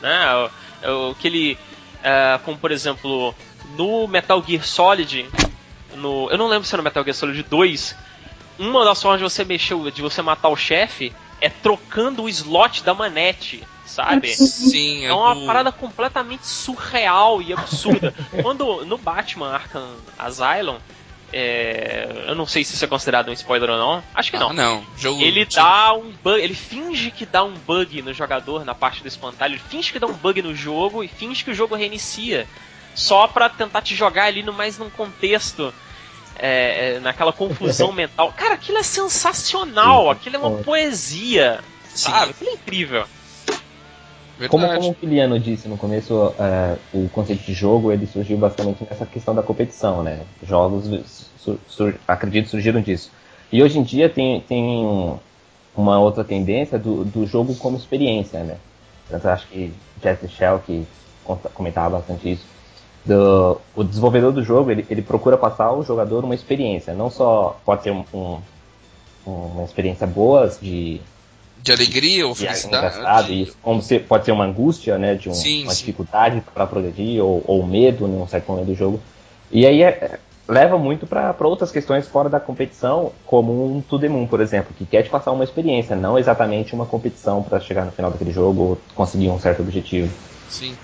Né? 0.00 0.48
O, 0.84 1.14
que 1.16 1.26
ele, 1.26 1.58
uh, 1.98 2.38
como 2.44 2.56
por 2.56 2.70
exemplo, 2.70 3.34
no 3.76 4.06
Metal 4.06 4.42
Gear 4.46 4.64
Solid, 4.64 5.28
no, 5.96 6.30
eu 6.30 6.38
não 6.38 6.48
lembro 6.48 6.66
se 6.66 6.74
é 6.74 6.78
no 6.78 6.82
Metal 6.82 7.02
Gear 7.02 7.14
Solid 7.14 7.42
2, 7.42 7.96
uma 8.58 8.84
das 8.84 9.02
formas 9.02 9.18
de 9.18 9.24
você 9.24 9.44
mexer, 9.44 9.76
de 9.90 10.00
você 10.00 10.22
matar 10.22 10.48
o 10.48 10.56
chefe 10.56 11.12
é 11.40 11.48
trocando 11.48 12.22
o 12.22 12.28
slot 12.28 12.84
da 12.84 12.94
manete 12.94 13.64
sabe? 13.90 14.28
Sim, 14.34 15.04
é, 15.04 15.08
é 15.08 15.12
uma 15.12 15.34
do... 15.34 15.44
parada 15.44 15.72
completamente 15.72 16.46
surreal 16.46 17.42
e 17.42 17.52
absurda. 17.52 18.14
Quando 18.40 18.84
no 18.84 18.96
Batman 18.96 19.52
Arkham 19.52 19.96
Asylum, 20.18 20.78
é, 21.32 22.26
eu 22.28 22.34
não 22.34 22.46
sei 22.46 22.64
se 22.64 22.74
isso 22.74 22.84
é 22.84 22.88
considerado 22.88 23.28
um 23.28 23.32
spoiler 23.32 23.70
ou 23.70 23.78
não. 23.78 24.02
Acho 24.14 24.30
que 24.30 24.38
não. 24.38 24.50
Ah, 24.50 24.52
não. 24.52 24.86
Jogo 24.96 25.22
ele 25.22 25.44
dá 25.44 25.92
um 25.94 26.10
bug, 26.10 26.40
ele 26.40 26.54
finge 26.54 27.10
que 27.10 27.24
dá 27.24 27.44
um 27.44 27.54
bug 27.54 28.02
no 28.02 28.12
jogador 28.12 28.64
na 28.64 28.74
parte 28.74 29.02
do 29.02 29.08
espantalho, 29.08 29.54
ele 29.54 29.62
finge 29.68 29.92
que 29.92 29.98
dá 29.98 30.06
um 30.06 30.12
bug 30.12 30.42
no 30.42 30.54
jogo 30.54 31.04
e 31.04 31.08
finge 31.08 31.44
que 31.44 31.50
o 31.50 31.54
jogo 31.54 31.74
reinicia, 31.74 32.46
só 32.94 33.26
para 33.28 33.48
tentar 33.48 33.82
te 33.82 33.94
jogar 33.94 34.24
ali 34.24 34.42
no 34.42 34.52
mais 34.52 34.78
num 34.78 34.90
contexto 34.90 35.72
é, 36.36 36.94
é, 36.96 37.00
naquela 37.00 37.32
confusão 37.32 37.92
mental. 37.92 38.32
Cara, 38.36 38.54
aquilo 38.54 38.78
é 38.78 38.82
sensacional, 38.82 40.10
aquilo 40.10 40.36
é 40.36 40.38
uma 40.38 40.62
poesia, 40.62 41.60
sabe? 41.94 42.30
Aquilo 42.30 42.50
é 42.50 42.54
incrível. 42.54 43.06
Como, 44.48 44.66
como 44.66 44.90
o 44.90 44.94
Kiliano 44.94 45.38
disse 45.38 45.68
no 45.68 45.76
começo, 45.76 46.32
é, 46.38 46.76
o 46.94 47.08
conceito 47.10 47.42
de 47.42 47.52
jogo 47.52 47.92
ele 47.92 48.06
surgiu 48.06 48.38
basicamente 48.38 48.86
nessa 48.88 49.04
questão 49.04 49.34
da 49.34 49.42
competição, 49.42 50.02
né? 50.02 50.20
Jogos, 50.42 50.86
sur, 51.38 51.58
sur, 51.68 51.94
acredito, 52.08 52.48
surgiram 52.48 52.80
disso. 52.80 53.10
E 53.52 53.62
hoje 53.62 53.78
em 53.78 53.82
dia 53.82 54.08
tem, 54.08 54.40
tem 54.40 55.18
uma 55.76 55.98
outra 55.98 56.24
tendência 56.24 56.78
do, 56.78 57.04
do 57.04 57.26
jogo 57.26 57.54
como 57.56 57.76
experiência, 57.76 58.42
né? 58.42 58.56
Eu 59.10 59.30
acho 59.30 59.46
que 59.48 59.72
Jesse 60.02 60.28
Shell 60.28 60.60
que 60.60 60.86
comentava 61.54 61.98
bastante 61.98 62.32
isso. 62.32 62.46
Do, 63.04 63.60
o 63.74 63.82
desenvolvedor 63.82 64.32
do 64.32 64.42
jogo 64.42 64.70
ele, 64.70 64.86
ele 64.88 65.02
procura 65.02 65.36
passar 65.36 65.64
ao 65.64 65.82
jogador 65.82 66.24
uma 66.24 66.34
experiência, 66.34 66.94
não 66.94 67.10
só 67.10 67.58
pode 67.64 67.82
ser 67.82 67.90
um, 67.90 68.04
um, 68.12 68.38
uma 69.30 69.64
experiência 69.64 70.06
boa 70.06 70.48
de 70.48 71.00
de 71.62 71.72
alegria 71.72 72.26
ou 72.26 72.34
felicidade. 72.34 73.42
Isso, 73.42 73.56
como 73.62 73.82
se, 73.82 73.98
pode 73.98 74.24
ser 74.24 74.32
uma 74.32 74.44
angústia, 74.44 74.98
né, 74.98 75.14
de 75.14 75.28
um, 75.28 75.34
sim, 75.34 75.64
uma 75.64 75.72
sim. 75.72 75.80
dificuldade 75.80 76.42
para 76.54 76.66
progredir 76.66 77.22
ou, 77.22 77.42
ou 77.46 77.66
medo 77.66 78.06
num 78.08 78.26
certo 78.26 78.50
momento 78.50 78.66
do 78.66 78.74
jogo. 78.74 79.00
E 79.50 79.66
aí 79.66 79.82
é, 79.82 80.18
leva 80.48 80.78
muito 80.78 81.06
para 81.06 81.34
outras 81.42 81.70
questões 81.70 82.08
fora 82.08 82.28
da 82.28 82.40
competição, 82.40 83.12
como 83.24 83.76
um 83.76 83.80
To 83.80 83.98
The 83.98 84.08
Moon, 84.08 84.26
por 84.26 84.40
exemplo, 84.40 84.74
que 84.76 84.84
quer 84.84 85.02
te 85.02 85.10
passar 85.10 85.32
uma 85.32 85.44
experiência, 85.44 85.94
não 85.94 86.18
exatamente 86.18 86.74
uma 86.74 86.86
competição 86.86 87.42
para 87.42 87.60
chegar 87.60 87.84
no 87.84 87.92
final 87.92 88.10
daquele 88.10 88.32
jogo 88.32 88.62
ou 88.62 88.78
conseguir 88.94 89.28
um 89.28 89.38
certo 89.38 89.62
objetivo. 89.62 90.12
Sim. 90.48 90.76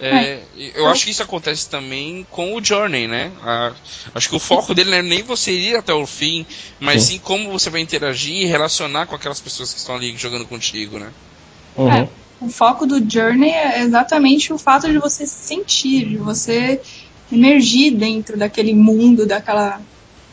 É, 0.00 0.40
eu 0.74 0.88
acho 0.88 1.04
que 1.04 1.10
isso 1.10 1.22
acontece 1.22 1.68
também 1.68 2.26
com 2.30 2.54
o 2.54 2.64
Journey, 2.64 3.06
né? 3.06 3.30
A, 3.42 3.72
acho 4.14 4.30
que 4.30 4.36
o 4.36 4.40
foco 4.40 4.74
dele 4.74 4.90
não 4.90 4.96
é 4.96 5.02
nem 5.02 5.22
você 5.22 5.52
ir 5.52 5.76
até 5.76 5.92
o 5.92 6.06
fim, 6.06 6.46
mas 6.78 7.02
sim. 7.02 7.12
sim 7.14 7.18
como 7.18 7.50
você 7.50 7.68
vai 7.68 7.82
interagir 7.82 8.34
e 8.34 8.46
relacionar 8.46 9.06
com 9.06 9.14
aquelas 9.14 9.40
pessoas 9.40 9.72
que 9.72 9.78
estão 9.78 9.94
ali 9.94 10.16
jogando 10.16 10.46
contigo, 10.46 10.98
né? 10.98 11.10
Uhum. 11.76 11.90
É, 11.92 12.08
o 12.40 12.48
foco 12.48 12.86
do 12.86 12.98
Journey 13.08 13.50
é 13.50 13.82
exatamente 13.82 14.52
o 14.52 14.58
fato 14.58 14.90
de 14.90 14.98
você 14.98 15.26
se 15.26 15.46
sentir, 15.46 16.08
de 16.08 16.16
você 16.16 16.80
emergir 17.30 17.90
dentro 17.90 18.38
daquele 18.38 18.74
mundo, 18.74 19.26
daquela 19.26 19.80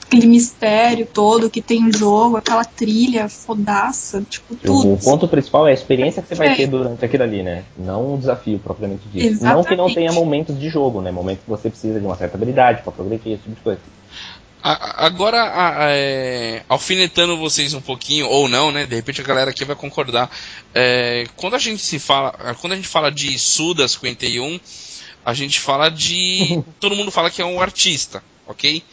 aquele 0.07 0.25
mistério 0.25 1.05
todo 1.05 1.49
que 1.49 1.61
tem 1.61 1.85
o 1.87 1.95
jogo, 1.95 2.37
aquela 2.37 2.63
trilha 2.63 3.27
fodaça, 3.27 4.23
tipo, 4.27 4.55
tudo. 4.55 4.93
O 4.93 4.97
ponto 4.97 5.27
principal 5.27 5.67
é 5.67 5.71
a 5.71 5.73
experiência 5.73 6.21
que 6.21 6.29
você 6.29 6.35
vai 6.35 6.53
é. 6.53 6.55
ter 6.55 6.67
durante 6.67 7.03
aquilo 7.03 7.23
ali, 7.23 7.43
né? 7.43 7.65
Não 7.77 8.15
o 8.15 8.17
desafio 8.17 8.57
propriamente 8.57 9.03
dito. 9.09 9.25
Exatamente. 9.25 9.55
Não 9.55 9.63
que 9.63 9.75
não 9.75 9.93
tenha 9.93 10.11
momentos 10.11 10.57
de 10.57 10.69
jogo, 10.69 11.01
né? 11.01 11.11
Momentos 11.11 11.43
que 11.43 11.49
você 11.49 11.69
precisa 11.69 11.99
de 11.99 12.05
uma 12.05 12.15
certa 12.15 12.37
habilidade 12.37 12.81
para 12.81 12.91
progredir, 12.91 13.33
esse 13.33 13.43
tipo 13.43 13.55
de 13.55 13.61
coisa. 13.61 13.79
Agora, 14.63 15.53
é, 15.91 16.63
alfinetando 16.67 17.37
vocês 17.37 17.73
um 17.73 17.81
pouquinho, 17.81 18.27
ou 18.27 18.49
não, 18.49 18.71
né? 18.71 18.85
De 18.85 18.95
repente 18.95 19.21
a 19.21 19.23
galera 19.23 19.51
aqui 19.51 19.63
vai 19.63 19.75
concordar. 19.75 20.29
É, 20.73 21.25
quando 21.35 21.55
a 21.55 21.59
gente 21.59 21.81
se 21.81 21.99
fala, 21.99 22.31
quando 22.59 22.73
a 22.73 22.75
gente 22.75 22.87
fala 22.87 23.11
de 23.11 23.37
Suda 23.37 23.87
51, 23.87 24.59
a 25.25 25.33
gente 25.33 25.59
fala 25.59 25.89
de. 25.89 26.61
todo 26.79 26.95
mundo 26.95 27.11
fala 27.11 27.29
que 27.29 27.41
é 27.41 27.45
um 27.45 27.61
artista, 27.61 28.23
ok? 28.47 28.83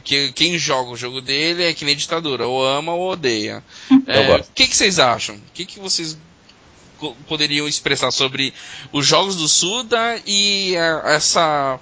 Porque 0.00 0.30
quem 0.32 0.58
joga 0.58 0.90
o 0.90 0.96
jogo 0.96 1.22
dele 1.22 1.64
é 1.64 1.72
que 1.72 1.84
nem 1.84 1.96
ditadura, 1.96 2.46
ou 2.46 2.62
ama 2.62 2.92
ou 2.92 3.12
odeia. 3.12 3.64
É, 4.06 4.36
o 4.36 4.44
que, 4.54 4.68
que 4.68 4.76
vocês 4.76 4.98
acham? 4.98 5.36
O 5.36 5.52
que, 5.54 5.64
que 5.64 5.80
vocês 5.80 6.18
poderiam 7.26 7.66
expressar 7.66 8.10
sobre 8.10 8.52
os 8.92 9.06
jogos 9.06 9.36
do 9.36 9.48
Suda 9.48 10.20
e 10.26 10.76
a, 10.76 11.14
essa, 11.14 11.80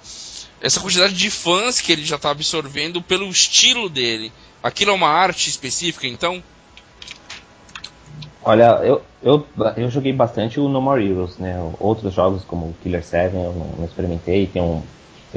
essa 0.61 0.79
quantidade 0.79 1.13
de 1.13 1.29
fãs 1.29 1.81
que 1.81 1.91
ele 1.91 2.05
já 2.05 2.15
está 2.15 2.31
absorvendo 2.31 3.01
pelo 3.01 3.29
estilo 3.29 3.89
dele? 3.89 4.31
Aquilo 4.63 4.91
é 4.91 4.93
uma 4.93 5.09
arte 5.09 5.49
específica, 5.49 6.07
então? 6.07 6.41
Olha, 8.41 8.79
eu, 8.81 9.01
eu, 9.21 9.45
eu 9.75 9.89
joguei 9.89 10.13
bastante 10.13 10.57
o 10.57 10.69
No 10.69 10.81
More 10.81 11.05
Heroes, 11.05 11.37
né? 11.37 11.57
Outros 11.79 12.13
jogos 12.13 12.45
como 12.45 12.73
Killer 12.81 13.03
7 13.03 13.35
eu 13.35 13.53
não, 13.53 13.77
não 13.79 13.85
experimentei, 13.85 14.47
tem 14.47 14.61
um 14.61 14.81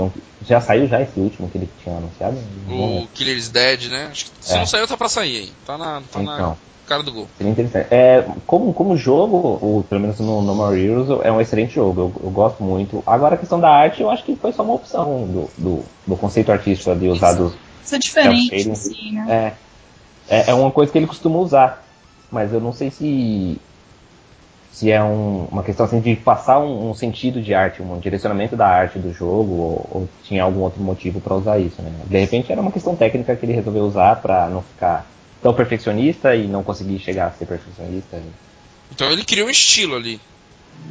um- 0.05 0.11
já 0.47 0.61
saiu 0.61 0.87
já 0.87 1.01
esse 1.01 1.19
último 1.19 1.49
que 1.49 1.59
ele 1.59 1.69
tinha 1.83 1.97
anunciado? 1.97 2.37
O. 2.69 3.07
Killer's 3.15 3.49
Dead, 3.49 3.89
né? 3.91 4.09
Acho 4.11 4.27
que 4.27 4.31
se 4.41 4.55
É. 4.55 4.59
não 4.59 4.67
saiu, 4.67 4.87
tá 4.87 4.97
pra 4.97 5.09
sair 5.09 5.37
aí. 5.39 5.53
Tá 5.67 5.77
na, 5.79 6.03
tá 6.13 6.21
na 6.23 6.35
Então. 6.35 6.57
cara 6.87 7.03
do 7.03 7.13
gol. 7.13 7.29
Seria 7.37 7.53
interessante. 7.53 7.89
É, 7.93 8.25
como, 8.47 8.73
como 8.73 8.97
jogo, 8.97 9.59
ou 9.61 9.83
pelo 9.85 10.01
menos 10.01 10.19
no 10.21 10.41
No 10.43 10.55
More 10.55 10.81
Heroes, 10.81 11.09
é 11.25 11.31
um 11.33 11.41
excelente 11.41 11.75
jogo. 11.75 12.01
Eu, 12.01 12.13
eu 12.25 12.31
gosto 12.31 12.63
muito. 12.63 13.03
Agora 13.07 13.35
a 13.35 13.39
questão 13.39 13.59
da 13.61 13.69
arte, 13.71 14.01
eu 14.03 14.11
acho 14.11 14.25
que 14.25 14.37
foi 14.37 14.53
só 14.53 14.63
uma 14.63 14.75
opção 14.75 15.27
do, 15.27 15.51
do, 15.59 15.85
do 16.07 16.17
conceito 16.17 16.51
artístico 16.53 16.91
ali 16.91 17.09
usado. 17.09 17.55
Isso 17.85 17.95
é 17.95 17.99
diferente, 17.99 18.71
assim, 18.71 19.13
né? 19.13 19.55
É, 20.29 20.37
é, 20.37 20.51
é 20.51 20.55
uma 20.55 20.71
coisa 20.71 20.91
que 20.93 20.99
ele 20.99 21.07
costuma 21.07 21.39
usar. 21.39 21.85
Mas 22.31 22.53
eu 22.53 22.61
não 22.61 22.73
sei 22.73 22.91
se. 22.91 23.59
Se 24.79 24.93
é 24.93 25.03
um- 25.03 25.47
uma 25.51 25.65
questão 25.65 25.87
assim 25.87 26.01
de 26.01 26.15
passar 26.15 26.61
um, 26.61 26.91
um 26.91 26.95
sentido 26.95 27.43
de 27.43 27.53
arte, 27.53 27.83
um 27.83 27.99
direcionamento 27.99 28.55
da 28.55 28.69
arte 28.69 28.97
do 28.99 29.13
jogo, 29.13 29.53
ou, 29.55 29.89
ou 29.91 30.09
tinha 30.23 30.45
algum 30.45 30.61
outro 30.61 30.81
motivo 30.81 31.21
para 31.21 31.35
usar 31.35 31.59
isso, 31.59 31.83
né? 31.83 31.91
De 32.07 32.17
repente 32.19 32.53
era 32.53 32.61
uma 32.61 32.71
questão 32.71 32.95
técnica 32.95 33.35
que 33.35 33.45
ele 33.45 33.55
resolveu 33.55 33.85
usar 33.85 34.17
para 34.23 34.49
não 34.49 34.63
ficar 34.63 35.05
tão 35.43 35.53
perfeccionista 35.53 36.35
e 36.37 36.47
não 36.47 36.63
conseguir 36.63 37.01
chegar 37.01 37.27
a 37.27 37.31
ser 37.33 37.47
perfeccionista. 37.47 38.23
Então 38.93 39.11
ele 39.11 39.25
criou 39.25 39.49
um 39.49 39.51
estilo 39.51 39.97
ali. 39.97 40.21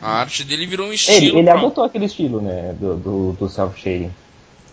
A 0.02 0.20
arte 0.20 0.44
dele 0.44 0.66
virou 0.66 0.88
um 0.88 0.90
Ele, 0.90 0.96
estilo. 0.96 1.38
ele 1.38 1.44
próprio. 1.44 1.66
adotou 1.68 1.84
aquele 1.86 2.06
estilo, 2.06 2.42
né, 2.42 2.76
do, 2.78 2.98
do, 2.98 3.32
do 3.40 3.48
self-shading. 3.50 4.12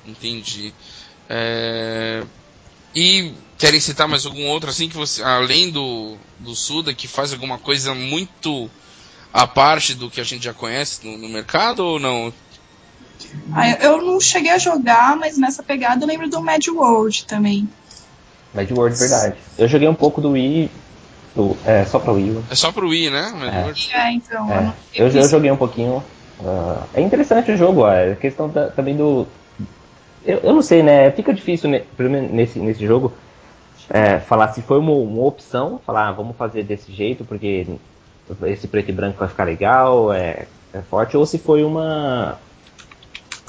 Entendi. 0.05 0.73
É, 1.29 2.23
E 2.95 3.33
querem 3.59 3.79
citar 3.81 4.09
mais 4.09 4.27
algum 4.27 4.47
outro 4.49 4.71
assim 4.71 4.89
que 4.89 4.97
você, 4.97 5.23
além 5.23 5.71
do, 5.71 6.17
do 6.41 6.55
Suda, 6.57 6.93
que 6.93 7.07
faz 7.09 7.33
alguma 7.33 7.59
coisa 7.59 7.95
muito 7.95 8.69
à 9.35 9.49
parte 9.49 9.95
do 9.95 10.09
que 10.09 10.21
a 10.21 10.25
gente 10.25 10.45
já 10.45 10.55
conhece 10.55 11.05
no, 11.05 11.19
no 11.19 11.29
mercado 11.29 11.81
ou 11.85 11.99
não? 11.99 12.33
Ah, 13.53 13.69
eu- 13.69 14.01
não 14.01 14.21
cheguei 14.21 14.53
a 14.53 14.59
jogar, 14.59 15.17
mas 15.17 15.37
nessa 15.37 15.61
pegada 15.61 16.05
eu 16.05 16.09
lembro 16.09 16.31
do 16.31 16.41
Mad 16.41 16.65
World 16.69 17.27
também. 17.27 17.69
Mad 18.55 18.71
World, 18.71 18.97
verdade. 18.97 19.37
Eu 19.59 19.67
joguei 19.67 19.89
um 19.89 19.95
pouco 19.95 20.21
do 20.21 20.31
Wii, 20.31 20.71
do, 21.35 21.57
é, 21.67 21.85
só 21.85 21.99
pra 21.99 22.13
Wii. 22.13 22.45
É 22.49 22.55
só 22.55 22.71
pro 22.71 22.89
Wii, 22.89 23.11
né? 23.11 23.75
É. 23.93 23.99
É, 23.99 24.13
então. 24.13 24.49
eu 24.49 24.55
É, 24.55 24.73
eu, 24.95 25.09
eu 25.09 25.29
joguei 25.29 25.51
um 25.51 25.57
pouquinho. 25.57 26.03
ah, 26.41 26.87
é 26.95 27.01
interessante 27.01 27.51
o 27.51 27.57
jogo, 27.57 27.81
ó, 27.81 27.93
é 27.93 28.15
questão 28.15 28.49
da- 28.49 28.71
também 28.71 28.97
do. 28.97 29.27
Eu, 30.25 30.39
eu 30.39 30.53
não 30.55 30.63
sei, 30.63 30.83
né? 30.83 31.11
Fica 31.11 31.35
difícil 31.35 31.69
menos 31.69 32.31
nesse, 32.31 32.59
nesse 32.61 32.87
jogo 32.87 33.13
é, 33.91 34.19
falar 34.21 34.53
se 34.53 34.63
foi 34.63 34.79
uma, 34.79 34.93
uma 34.93 35.25
opção, 35.25 35.81
falar 35.85 36.09
ah, 36.09 36.13
vamos 36.13 36.37
fazer 36.37 36.63
desse 36.63 36.93
jeito 36.93 37.25
porque 37.25 37.67
esse 38.47 38.67
preto 38.69 38.89
e 38.89 38.93
branco 38.93 39.19
vai 39.19 39.29
ficar 39.29 39.45
legal, 39.45 40.13
é, 40.13 40.47
é 40.73 40.81
forte, 40.83 41.17
ou 41.17 41.27
se 41.27 41.39
foi 41.39 41.63
uma. 41.65 42.39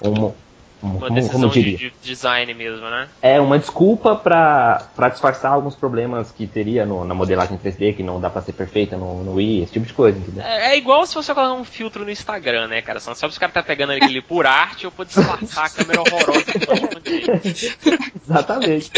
Uma, 0.01 0.27
um- 0.27 0.33
Uma 0.81 0.99
como, 0.99 1.15
decisão 1.15 1.31
como 1.39 1.45
eu 1.45 1.49
de, 1.49 1.61
diria? 1.63 1.77
de 1.77 1.93
design 2.03 2.53
mesmo, 2.53 2.88
né? 2.89 3.07
É 3.21 3.39
uma 3.39 3.57
desculpa 3.57 4.15
pra 4.15 4.85
pra 4.95 5.09
disfarçar 5.09 5.51
alguns 5.53 5.73
problemas 5.73 6.31
que 6.31 6.45
teria 6.45 6.85
no- 6.85 7.05
na 7.05 7.13
modelagem 7.13 7.57
3D, 7.57 7.95
que 7.95 8.03
não 8.03 8.19
dá 8.19 8.29
pra 8.29 8.41
ser 8.41 8.51
perfeita 8.53 8.95
no, 8.97 9.23
no 9.23 9.35
Wii, 9.35 9.63
esse 9.63 9.71
tipo 9.73 9.85
de 9.85 9.93
coisa, 9.93 10.19
entendeu? 10.19 10.43
É, 10.43 10.73
é 10.73 10.77
igual 10.77 11.05
se 11.07 11.15
você 11.15 11.33
colocar 11.33 11.53
um 11.53 11.63
filtro 11.63 12.03
no 12.03 12.11
Instagram, 12.11 12.67
né, 12.67 12.81
cara? 12.81 12.99
Você 12.99 13.09
não 13.09 13.15
sabe 13.15 13.31
se 13.33 13.38
o 13.38 13.39
cara 13.39 13.51
tá 13.53 13.63
pegando 13.63 13.93
aquele 13.93 14.21
por 14.27 14.45
arte 14.45 14.85
ou 14.85 14.91
por 14.91 15.05
disfarçar 15.05 15.65
a 15.65 15.69
câmera 15.69 16.01
horrorosa 16.01 16.43
que 16.43 16.59
tá 16.59 16.73
dele. 16.99 18.11
Exatamente. 18.23 18.91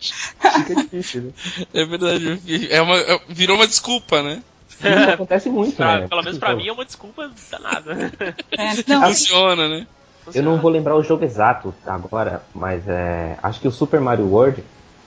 Fica 0.00 0.74
difícil, 0.76 1.22
né? 1.22 1.30
É 1.74 1.84
verdade. 1.84 2.40
É 2.70 2.80
uma, 2.80 2.96
é- 2.96 3.20
virou 3.28 3.56
uma 3.56 3.66
desculpa, 3.66 4.22
né? 4.22 4.42
Acontece 5.14 5.48
muito, 5.50 5.76
Pra- 5.76 6.00
né? 6.00 6.08
pelo 6.08 6.22
menos 6.22 6.38
pra 6.38 6.54
mim 6.54 6.66
é 6.68 6.72
uma 6.72 6.84
desculpa 6.84 7.30
danada. 7.50 8.12
É, 8.52 8.90
não, 8.92 9.02
Funciona, 9.06 9.68
né? 9.68 9.86
Eu 10.34 10.42
não 10.42 10.58
vou 10.58 10.70
lembrar 10.70 10.96
o 10.96 11.02
jogo 11.02 11.24
exato 11.24 11.74
agora, 11.86 12.42
mas 12.54 12.86
é, 12.86 13.36
acho 13.42 13.60
que 13.60 13.66
o 13.68 13.72
Super 13.72 14.00
Mario 14.00 14.26
World, 14.26 14.62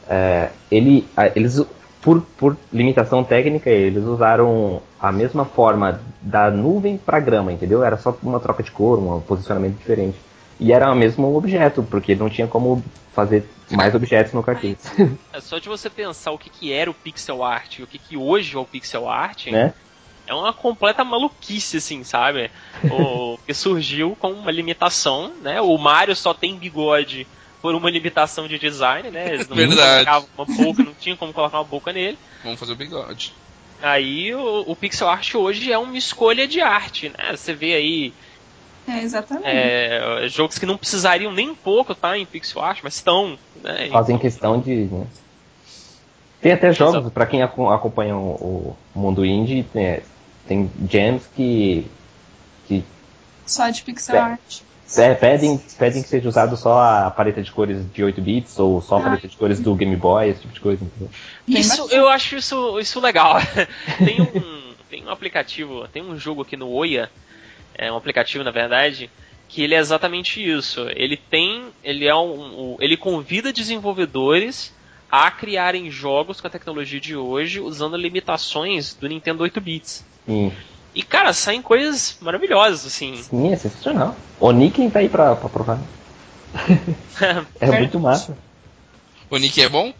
é, 0.09 0.49
ele, 0.71 1.07
eles, 1.35 1.63
por, 2.01 2.21
por 2.37 2.57
limitação 2.71 3.23
técnica, 3.23 3.69
eles 3.69 4.03
usaram 4.03 4.81
a 4.99 5.11
mesma 5.11 5.45
forma 5.45 6.01
da 6.21 6.49
nuvem 6.51 6.97
para 6.97 7.19
grama, 7.19 7.53
entendeu? 7.53 7.83
Era 7.83 7.95
só 7.97 8.17
uma 8.23 8.39
troca 8.39 8.63
de 8.63 8.71
cor, 8.71 8.99
um 8.99 9.21
posicionamento 9.21 9.77
diferente. 9.77 10.17
E 10.59 10.71
era 10.71 10.91
o 10.91 10.95
mesmo 10.95 11.35
objeto, 11.35 11.83
porque 11.83 12.15
não 12.15 12.29
tinha 12.29 12.47
como 12.47 12.83
fazer 13.13 13.47
mais 13.71 13.93
objetos 13.93 14.33
no 14.33 14.43
cartucho, 14.43 14.77
É 15.31 15.39
só 15.39 15.57
de 15.59 15.69
você 15.69 15.89
pensar 15.89 16.31
o 16.31 16.37
que, 16.37 16.49
que 16.49 16.71
era 16.71 16.89
o 16.89 16.93
pixel 16.93 17.43
art 17.43 17.79
e 17.79 17.83
o 17.83 17.87
que, 17.87 17.97
que 17.97 18.17
hoje 18.17 18.55
é 18.55 18.59
o 18.59 18.65
pixel 18.65 19.09
art, 19.09 19.47
né? 19.47 19.73
é 20.25 20.33
uma 20.33 20.53
completa 20.53 21.03
maluquice, 21.03 21.77
assim, 21.77 22.03
sabe? 22.03 22.49
O 22.89 23.37
que 23.45 23.53
surgiu 23.53 24.15
com 24.19 24.31
uma 24.31 24.51
limitação, 24.51 25.33
né? 25.41 25.61
O 25.61 25.77
Mario 25.77 26.15
só 26.15 26.33
tem 26.33 26.57
bigode 26.57 27.27
por 27.61 27.75
uma 27.75 27.89
limitação 27.89 28.47
de 28.47 28.57
design, 28.57 29.09
né? 29.09 29.33
Eles 29.33 29.47
não 29.47 29.55
Verdade. 29.55 30.27
uma 30.37 30.45
boca, 30.45 30.83
não 30.83 30.93
tinha 30.93 31.15
como 31.15 31.33
colocar 31.33 31.57
uma 31.57 31.63
boca 31.63 31.93
nele. 31.93 32.17
Vamos 32.43 32.59
fazer 32.59 32.73
o 32.73 32.75
bigode. 32.75 33.33
Aí 33.81 34.33
o, 34.33 34.63
o 34.67 34.75
pixel 34.75 35.09
art 35.09 35.35
hoje 35.35 35.71
é 35.71 35.77
uma 35.77 35.97
escolha 35.97 36.47
de 36.47 36.61
arte, 36.61 37.09
né? 37.09 37.35
Você 37.35 37.53
vê 37.53 37.73
aí 37.73 38.13
é, 38.87 39.01
exatamente. 39.01 39.45
é, 39.47 40.25
jogos 40.27 40.57
que 40.59 40.65
não 40.65 40.77
precisariam 40.77 41.31
nem 41.31 41.49
um 41.49 41.55
pouco 41.55 41.93
tá 41.95 42.17
em 42.17 42.25
pixel 42.25 42.61
art, 42.61 42.79
mas 42.83 42.95
estão, 42.95 43.37
né? 43.63 43.89
Fazem 43.89 44.17
questão 44.17 44.59
de. 44.59 44.85
né? 44.85 45.05
Tem 46.41 46.51
até 46.51 46.73
jogos, 46.73 47.11
para 47.11 47.25
quem 47.25 47.41
aco- 47.41 47.69
acompanha 47.69 48.17
o, 48.17 48.75
o 48.93 48.99
mundo 48.99 49.25
indie, 49.25 49.63
tem, 49.63 50.01
tem 50.45 50.71
gems 50.89 51.23
que, 51.35 51.87
que 52.67 52.83
Só 53.45 53.69
de 53.69 53.81
pixel 53.81 54.15
É. 54.15 54.19
art. 54.19 54.59
É, 54.97 55.15
pedem, 55.15 55.57
pedem 55.79 56.03
que 56.03 56.09
seja 56.09 56.27
usado 56.29 56.55
só 56.57 56.77
a 56.79 57.09
paleta 57.09 57.41
de 57.41 57.51
cores 57.51 57.89
de 57.93 58.03
8 58.03 58.21
bits 58.21 58.59
ou 58.59 58.79
só 58.81 58.97
a 58.97 58.99
Ah. 58.99 59.03
paleta 59.03 59.27
de 59.27 59.35
cores 59.37 59.59
do 59.59 59.73
Game 59.73 59.95
Boy, 59.95 60.29
esse 60.29 60.41
tipo 60.41 60.53
de 60.53 60.59
coisa. 60.59 60.85
Isso, 61.47 61.87
eu 61.89 62.09
acho 62.09 62.35
isso, 62.35 62.77
isso 62.79 62.99
legal. 62.99 63.37
tem, 63.97 64.21
um, 64.21 64.73
tem 64.91 65.05
um 65.05 65.09
aplicativo, 65.09 65.87
tem 65.87 66.03
um 66.03 66.19
jogo 66.19 66.41
aqui 66.41 66.57
no 66.57 66.69
Oia, 66.69 67.09
é 67.75 67.91
um 67.91 67.95
aplicativo 67.97 68.43
na 68.43 68.51
verdade, 68.51 69.09
que 69.49 69.61
ele 69.63 69.75
é 69.75 69.79
exatamente 69.79 70.43
isso. 70.43 70.87
Ele 70.95 71.15
tem, 71.17 71.65
ele 71.83 72.05
é 72.07 72.15
um, 72.15 72.73
um- 72.73 72.77
ele 72.79 72.97
convida 72.97 73.53
desenvolvedores 73.53 74.71
a 75.11 75.29
criarem 75.29 75.91
jogos 75.91 76.41
com 76.41 76.47
a 76.47 76.49
tecnologia 76.49 76.99
de 76.99 77.15
hoje 77.15 77.59
usando 77.59 77.95
limitações 77.95 78.95
do 78.95 79.07
Nintendo 79.07 79.43
8 79.43 79.61
bits. 79.61 80.03
Sim, 80.25 80.51
E 80.95 81.03
cara, 81.03 81.33
saem 81.33 81.61
coisas 81.61 82.17
maravilhosas 82.21 82.85
assim. 82.85 83.13
sim, 83.15 83.51
é 83.51 83.55
sensacional. 83.55 84.15
O 84.39 84.51
Nick 84.51 84.89
tá 84.89 84.99
aí 84.99 85.09
pra, 85.09 85.35
pra 85.35 85.49
provar. 85.49 85.79
É 87.59 87.71
muito 87.71 87.99
massa. 87.99 88.37
O 89.33 89.37
Nick 89.39 89.59
é 89.59 89.67
bom? 89.67 89.91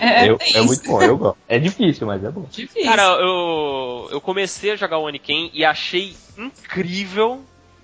É, 0.00 0.28
Eu- 0.28 0.38
é 0.40 0.48
isso. 0.50 0.64
muito 0.64 0.84
bom, 0.88 1.02
eu 1.02 1.16
gosto. 1.18 1.38
É 1.48 1.58
difícil, 1.58 2.06
mas 2.06 2.22
é 2.22 2.30
bom. 2.30 2.46
Difícil. 2.50 2.84
Cara, 2.84 3.02
eu, 3.20 4.08
eu 4.12 4.20
comecei 4.20 4.70
a 4.70 4.76
jogar 4.76 4.98
o 4.98 5.04
Oniken 5.06 5.50
e 5.52 5.64
achei 5.64 6.14
incrível, 6.38 7.42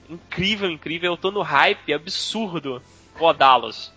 incrível, 0.08 0.70
incrível. 0.70 1.12
Eu 1.12 1.16
tô 1.16 1.32
no 1.32 1.42
hype 1.42 1.92
absurdo 1.92 2.80
rodá-los. 3.16 3.90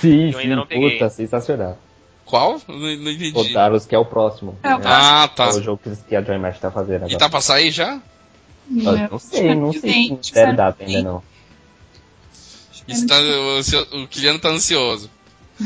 Sim, 0.00 0.30
Eu 0.32 0.38
ainda 0.40 0.56
não 0.56 0.66
peguei. 0.66 0.90
puta, 0.92 1.08
sensacional. 1.08 1.78
Qual? 2.24 2.60
Não, 2.66 2.76
não 2.78 2.90
entendi. 3.10 3.32
Otaros, 3.36 3.86
que 3.86 3.94
é 3.94 3.98
o 3.98 4.04
próximo. 4.04 4.58
É 4.64 4.70
né? 4.70 4.80
Ah, 4.84 5.28
tá. 5.28 5.44
É 5.46 5.48
o 5.54 5.62
jogo 5.62 5.80
que- 6.08 6.16
a 6.16 6.22
Joy 6.22 6.38
Match 6.38 6.58
tá 6.58 6.70
fazendo 6.72 7.02
E 7.02 7.04
agora. 7.04 7.18
tá 7.18 7.28
pra 7.30 7.40
sair 7.40 7.70
já? 7.70 8.00
Eu 8.74 9.08
não 9.10 9.18
sei, 9.20 9.54
não 9.54 9.72
sei 9.72 10.18
se 10.20 10.32
deve 10.34 10.52
data 10.54 10.82
ainda 10.84 11.02
não. 11.02 11.22
Isso 12.88 13.06
tá, 13.06 13.16
o, 13.18 14.02
o 14.02 14.08
Kiliano 14.08 14.38
tá 14.38 14.48
ansioso. 14.48 15.10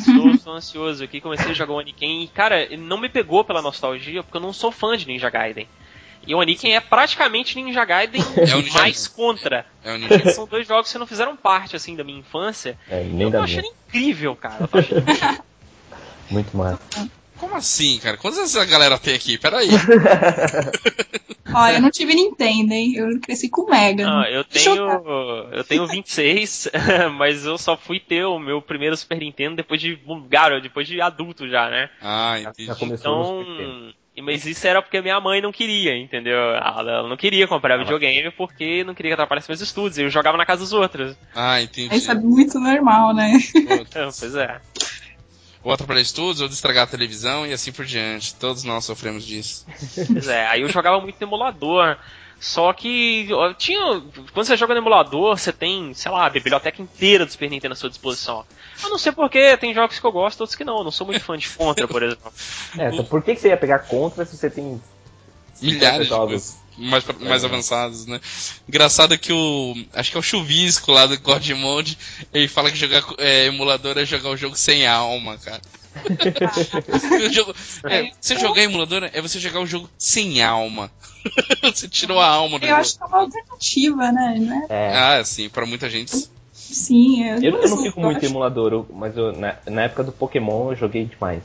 Tô, 0.05 0.39
tô 0.39 0.51
ansioso 0.53 1.03
aqui, 1.03 1.21
comecei 1.21 1.51
a 1.51 1.55
jogar 1.55 1.73
o 1.73 1.79
Oniken 1.79 2.25
e, 2.25 2.29
cara, 2.29 2.63
ele 2.63 2.77
não 2.77 2.99
me 2.99 3.09
pegou 3.09 3.45
pela 3.45 3.63
nostalgia, 3.63 4.23
porque 4.23 4.37
eu 4.37 4.41
não 4.41 4.53
sou 4.53 4.71
fã 4.71 4.97
de 4.97 5.07
Ninja 5.07 5.31
Gaiden. 5.31 5.69
E 6.27 6.35
o 6.35 6.39
Oniken 6.39 6.75
é 6.75 6.81
praticamente 6.81 7.61
Ninja 7.61 7.85
Gaiden 7.85 8.21
É 8.37 8.55
o 8.55 8.61
Ninja 8.61 8.79
mais 8.79 9.07
contra. 9.07 9.65
É 9.85 9.95
o 9.95 9.99
Ninja. 9.99 10.31
São 10.33 10.47
dois 10.47 10.67
jogos 10.67 10.91
que 10.91 10.99
não 10.99 11.07
fizeram 11.07 11.37
parte, 11.37 11.77
assim, 11.77 11.95
da 11.95 12.05
minha 12.05 12.19
infância. 12.19 12.79
É, 12.89 13.05
nem 13.05 13.23
eu 13.23 13.31
tô 13.31 13.39
achando 13.39 13.63
minha. 13.63 13.75
incrível, 13.89 14.37
cara. 14.37 14.57
Eu 14.61 14.69
tô 14.69 14.79
achando 14.79 15.05
Muito 16.29 16.57
massa. 16.57 16.81
Como 17.39 17.55
assim, 17.55 17.99
cara? 17.99 18.17
Quantas 18.17 18.41
essa 18.41 18.65
galera 18.65 18.99
tem 18.99 19.15
aqui? 19.15 19.39
Peraí. 19.39 19.69
Ó, 21.55 21.69
eu 21.69 21.81
não 21.81 21.91
tive 21.91 22.15
Nintendo, 22.15 22.73
hein? 22.75 22.95
Eu 22.97 23.21
cresci 23.21 23.49
com 23.49 23.71
Mega. 23.71 24.05
Não, 24.05 24.25
eu 24.25 24.45
Deixa 24.45 24.71
eu 24.71 24.77
tenho. 24.77 25.49
Eu 25.53 25.65
tenho 25.65 25.87
26, 25.87 26.69
mas 27.17 27.45
eu 27.45 27.57
só 27.57 27.77
fui 27.77 28.01
ter 28.01 28.25
o 28.25 28.39
meu 28.39 28.61
primeiro 28.61 28.97
Super 28.97 29.19
Nintendo 29.19 29.57
depois 29.57 29.81
de. 29.81 29.99
Garoto, 30.29 30.63
depois 30.63 30.87
de 30.87 31.01
adulto 31.01 31.49
já, 31.49 31.71
né? 31.71 31.89
Ah, 32.03 32.39
Já 32.43 32.51
entendi. 32.51 32.79
começou 32.79 33.43
no 33.43 33.53
Então. 33.53 33.93
Mas 34.23 34.47
isso 34.47 34.67
era 34.67 34.81
porque 34.81 35.01
minha 35.03 35.21
mãe 35.21 35.43
não 35.43 35.53
queria, 35.53 35.95
entendeu? 35.95 36.39
Ela 36.39 36.91
ela 36.91 37.09
não 37.09 37.19
queria 37.19 37.47
comprar 37.47 37.77
videogame 37.77 38.31
porque 38.31 38.83
não 38.83 38.95
queria 38.95 39.11
que 39.11 39.15
atrapalhasse 39.15 39.49
meus 39.49 39.61
estudos. 39.61 39.99
Eu 39.99 40.09
jogava 40.09 40.39
na 40.39 40.47
casa 40.47 40.63
dos 40.63 40.73
outros. 40.73 41.15
Ah, 41.35 41.61
entendi. 41.61 41.95
Isso 41.95 42.11
é 42.11 42.15
muito 42.15 42.59
normal, 42.59 43.15
né? 43.15 43.39
Então, 43.55 44.09
pois 44.19 44.35
é. 44.35 44.59
Ou 45.67 45.73
atrapalhar 45.73 46.01
estudos, 46.01 46.41
ou 46.41 46.47
de 46.47 46.55
estragar 46.55 46.85
a 46.85 46.87
televisão 46.87 47.45
e 47.45 47.53
assim 47.53 47.73
por 47.73 47.85
diante. 47.85 48.37
Todos 48.37 48.63
nós 48.63 48.85
sofremos 48.85 49.27
disso. 49.27 49.67
Pois 50.13 50.29
é. 50.29 50.47
Aí 50.47 50.61
eu 50.61 50.69
jogava 50.69 51.01
muito 51.01 51.17
no 51.21 51.27
emulador. 51.27 51.97
Só 52.39 52.73
que 52.73 53.27
tinha. 53.59 54.01
Quando 54.33 54.47
você 54.47 54.57
joga 54.57 54.75
no 54.75 54.81
emulador, 54.81 55.37
você 55.37 55.53
tem, 55.53 55.93
sei 55.93 56.13
lá, 56.13 56.25
a 56.25 56.31
biblioteca 56.31 56.81
inteira 56.81 57.27
do 57.27 57.33
Super 57.33 57.51
Nintendo 57.51 57.73
à 57.73 57.77
sua 57.77 57.89
disposição. 57.89 58.45
Eu 58.81 58.91
não 58.91 58.97
sei 58.97 59.11
porquê, 59.11 59.57
tem 59.57 59.75
jogos 59.75 59.99
que 59.99 60.07
eu 60.07 60.13
gosto, 60.13 60.43
outros 60.43 60.57
que 60.57 60.63
não. 60.63 60.79
Eu 60.79 60.85
não 60.85 60.93
sou 60.93 61.05
muito 61.05 61.25
fã 61.25 61.37
de 61.37 61.49
Contra, 61.49 61.89
por 61.89 62.01
exemplo. 62.05 62.33
É, 62.79 62.89
então 62.93 63.05
por 63.05 63.21
que, 63.25 63.35
que 63.35 63.41
você 63.41 63.49
ia 63.49 63.57
pegar 63.57 63.81
contra 63.81 64.25
se 64.25 64.37
você 64.37 64.49
tem 64.49 64.81
Milhares 65.61 66.07
de 66.07 66.11
jogos? 66.11 66.57
Mais, 66.77 67.05
pra- 67.05 67.15
mais 67.19 67.43
É. 67.43 67.47
avançados, 67.47 68.07
né? 68.07 68.21
Engraçado 68.69 69.17
que 69.19 69.33
o. 69.33 69.75
Acho 69.95 70.11
que 70.11 70.17
é 70.17 70.21
o 70.21 70.23
Chuvisco 70.23 70.93
lá 70.93 71.07
do 71.07 71.19
God 71.21 71.49
Mode. 71.51 71.99
Ele 72.33 72.49
fala 72.49 72.71
que 72.71 72.77
jogar 72.77 73.03
é, 73.19 73.47
emulador 73.47 73.97
é 73.99 74.05
jogar 74.05 74.31
o 74.31 74.37
jogo 74.37 74.57
sem 74.57 74.87
alma, 74.87 75.37
cara. 75.39 75.61
O 77.27 77.33
jogo- 77.33 77.55
é, 77.85 78.11
você 78.21 78.39
jogar 78.39 78.63
emulador 78.63 79.09
é 79.13 79.21
você 79.23 79.39
jogar 79.41 79.61
o 79.61 79.67
jogo 79.67 79.89
sem 79.99 80.43
alma. 80.43 80.91
você 81.63 81.89
tirou 81.89 82.21
a 82.21 82.27
alma 82.29 82.59
do 82.59 82.65
Eu 82.67 82.69
jogo. 82.71 82.81
acho 82.81 82.97
que 82.99 83.03
é 83.03 83.07
uma 83.07 83.19
alternativa, 83.21 84.13
né? 84.13 84.35
né? 84.39 84.67
É, 84.69 84.93
Ah, 84.95 85.25
sim, 85.25 85.49
pra 85.49 85.65
muita 85.67 85.89
gente. 85.89 86.29
Sim, 86.53 87.25
eu, 87.25 87.43
eu, 87.43 87.63
eu 87.63 87.69
não 87.71 87.83
fico 87.83 87.99
eu 88.01 88.05
muito 88.05 88.19
acho- 88.19 88.27
em 88.27 88.29
emulador, 88.31 88.87
mas 88.93 89.17
eu- 89.17 89.33
na, 89.33 89.57
na 89.67 89.83
época 89.85 90.05
do 90.05 90.13
Pokémon 90.13 90.71
eu 90.73 90.77
joguei 90.77 91.05
demais. 91.07 91.43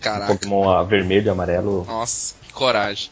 Caraca. 0.00 0.34
Pokémon 0.34 0.68
ah, 0.68 0.82
vermelho 0.82 1.26
e 1.26 1.30
amarelo. 1.30 1.84
Nossa, 1.86 2.34
que 2.46 2.52
coragem. 2.52 3.08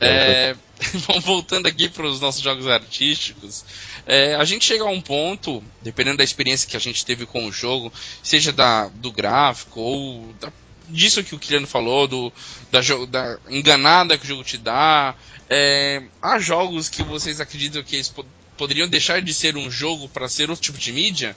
É, 0.00 0.54
bom, 1.06 1.20
voltando 1.20 1.66
aqui 1.66 1.88
para 1.88 2.06
os 2.06 2.20
nossos 2.20 2.40
jogos 2.40 2.66
artísticos, 2.68 3.64
é, 4.06 4.34
a 4.36 4.44
gente 4.44 4.64
chega 4.64 4.84
a 4.84 4.90
um 4.90 5.00
ponto, 5.00 5.62
dependendo 5.82 6.18
da 6.18 6.24
experiência 6.24 6.68
que 6.68 6.76
a 6.76 6.80
gente 6.80 7.04
teve 7.04 7.26
com 7.26 7.46
o 7.46 7.52
jogo, 7.52 7.92
seja 8.22 8.52
da, 8.52 8.88
do 8.88 9.10
gráfico 9.12 9.80
ou 9.80 10.32
da- 10.34 10.52
disso 10.88 11.22
que 11.24 11.34
o 11.34 11.38
Kiliano 11.38 11.66
falou, 11.66 12.06
do, 12.08 12.32
da, 12.70 12.80
da 13.06 13.38
enganada 13.50 14.16
que 14.16 14.24
o 14.24 14.28
jogo 14.28 14.44
te 14.44 14.56
dá, 14.56 15.14
é, 15.50 16.02
há 16.22 16.38
jogos 16.38 16.88
que 16.88 17.02
vocês 17.02 17.40
acreditam 17.40 17.82
que 17.82 17.96
eles 17.96 18.08
po- 18.08 18.24
poderiam 18.56 18.88
deixar 18.88 19.20
de 19.20 19.34
ser 19.34 19.56
um 19.56 19.70
jogo 19.70 20.08
para 20.08 20.28
ser 20.28 20.48
outro 20.48 20.64
tipo 20.64 20.78
de 20.78 20.92
mídia? 20.92 21.36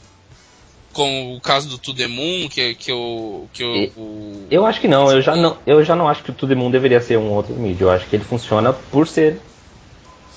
Como 0.93 1.35
o 1.35 1.39
caso 1.41 1.69
do 1.69 1.77
To 1.77 1.93
The 1.93 2.07
Moon, 2.07 2.49
que, 2.49 2.75
que, 2.75 2.91
eu, 2.91 3.49
que 3.53 3.63
eu, 3.63 3.91
o- 3.95 4.47
Eu 4.51 4.65
acho 4.65 4.81
que 4.81 4.87
não, 4.87 5.09
eu 5.11 5.21
já 5.21 5.35
não, 5.35 5.57
eu 5.65 5.83
já 5.85 5.95
não 5.95 6.07
acho 6.07 6.21
que 6.23 6.31
o 6.31 6.33
Tudo 6.33 6.55
Mundo 6.55 6.73
deveria 6.73 6.99
ser 7.01 7.17
um 7.17 7.31
outro 7.31 7.53
mídia. 7.55 7.85
Eu 7.85 7.91
acho 7.91 8.05
que 8.07 8.15
ele 8.15 8.23
funciona 8.25 8.73
por 8.73 9.07
ser. 9.07 9.39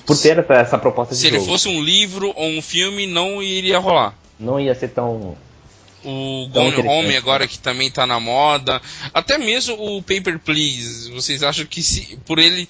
Por 0.05 0.15
ter 0.17 0.37
essa, 0.39 0.53
essa 0.53 0.77
proposta 0.77 1.13
de 1.15 1.19
Se 1.19 1.27
ele 1.27 1.37
jogo. 1.39 1.49
fosse 1.51 1.67
um 1.67 1.81
livro 1.83 2.31
ou 2.35 2.47
um 2.47 2.61
filme, 2.61 3.05
não 3.07 3.41
iria 3.43 3.79
rolar. 3.79 4.13
Não 4.39 4.59
ia 4.59 4.73
ser 4.75 4.89
tão. 4.89 5.35
O 6.03 6.47
Tão 6.53 6.69
Gone 6.71 6.87
Home 6.87 7.07
né? 7.09 7.17
agora 7.17 7.47
que 7.47 7.57
também 7.57 7.89
tá 7.89 8.05
na 8.05 8.19
moda. 8.19 8.79
Até 9.13 9.37
mesmo 9.39 9.75
o 9.75 10.01
Paper 10.03 10.37
Please. 10.39 11.11
Vocês 11.11 11.41
acham 11.41 11.65
que 11.65 11.81
se 11.81 12.17
por 12.25 12.37
ele. 12.37 12.69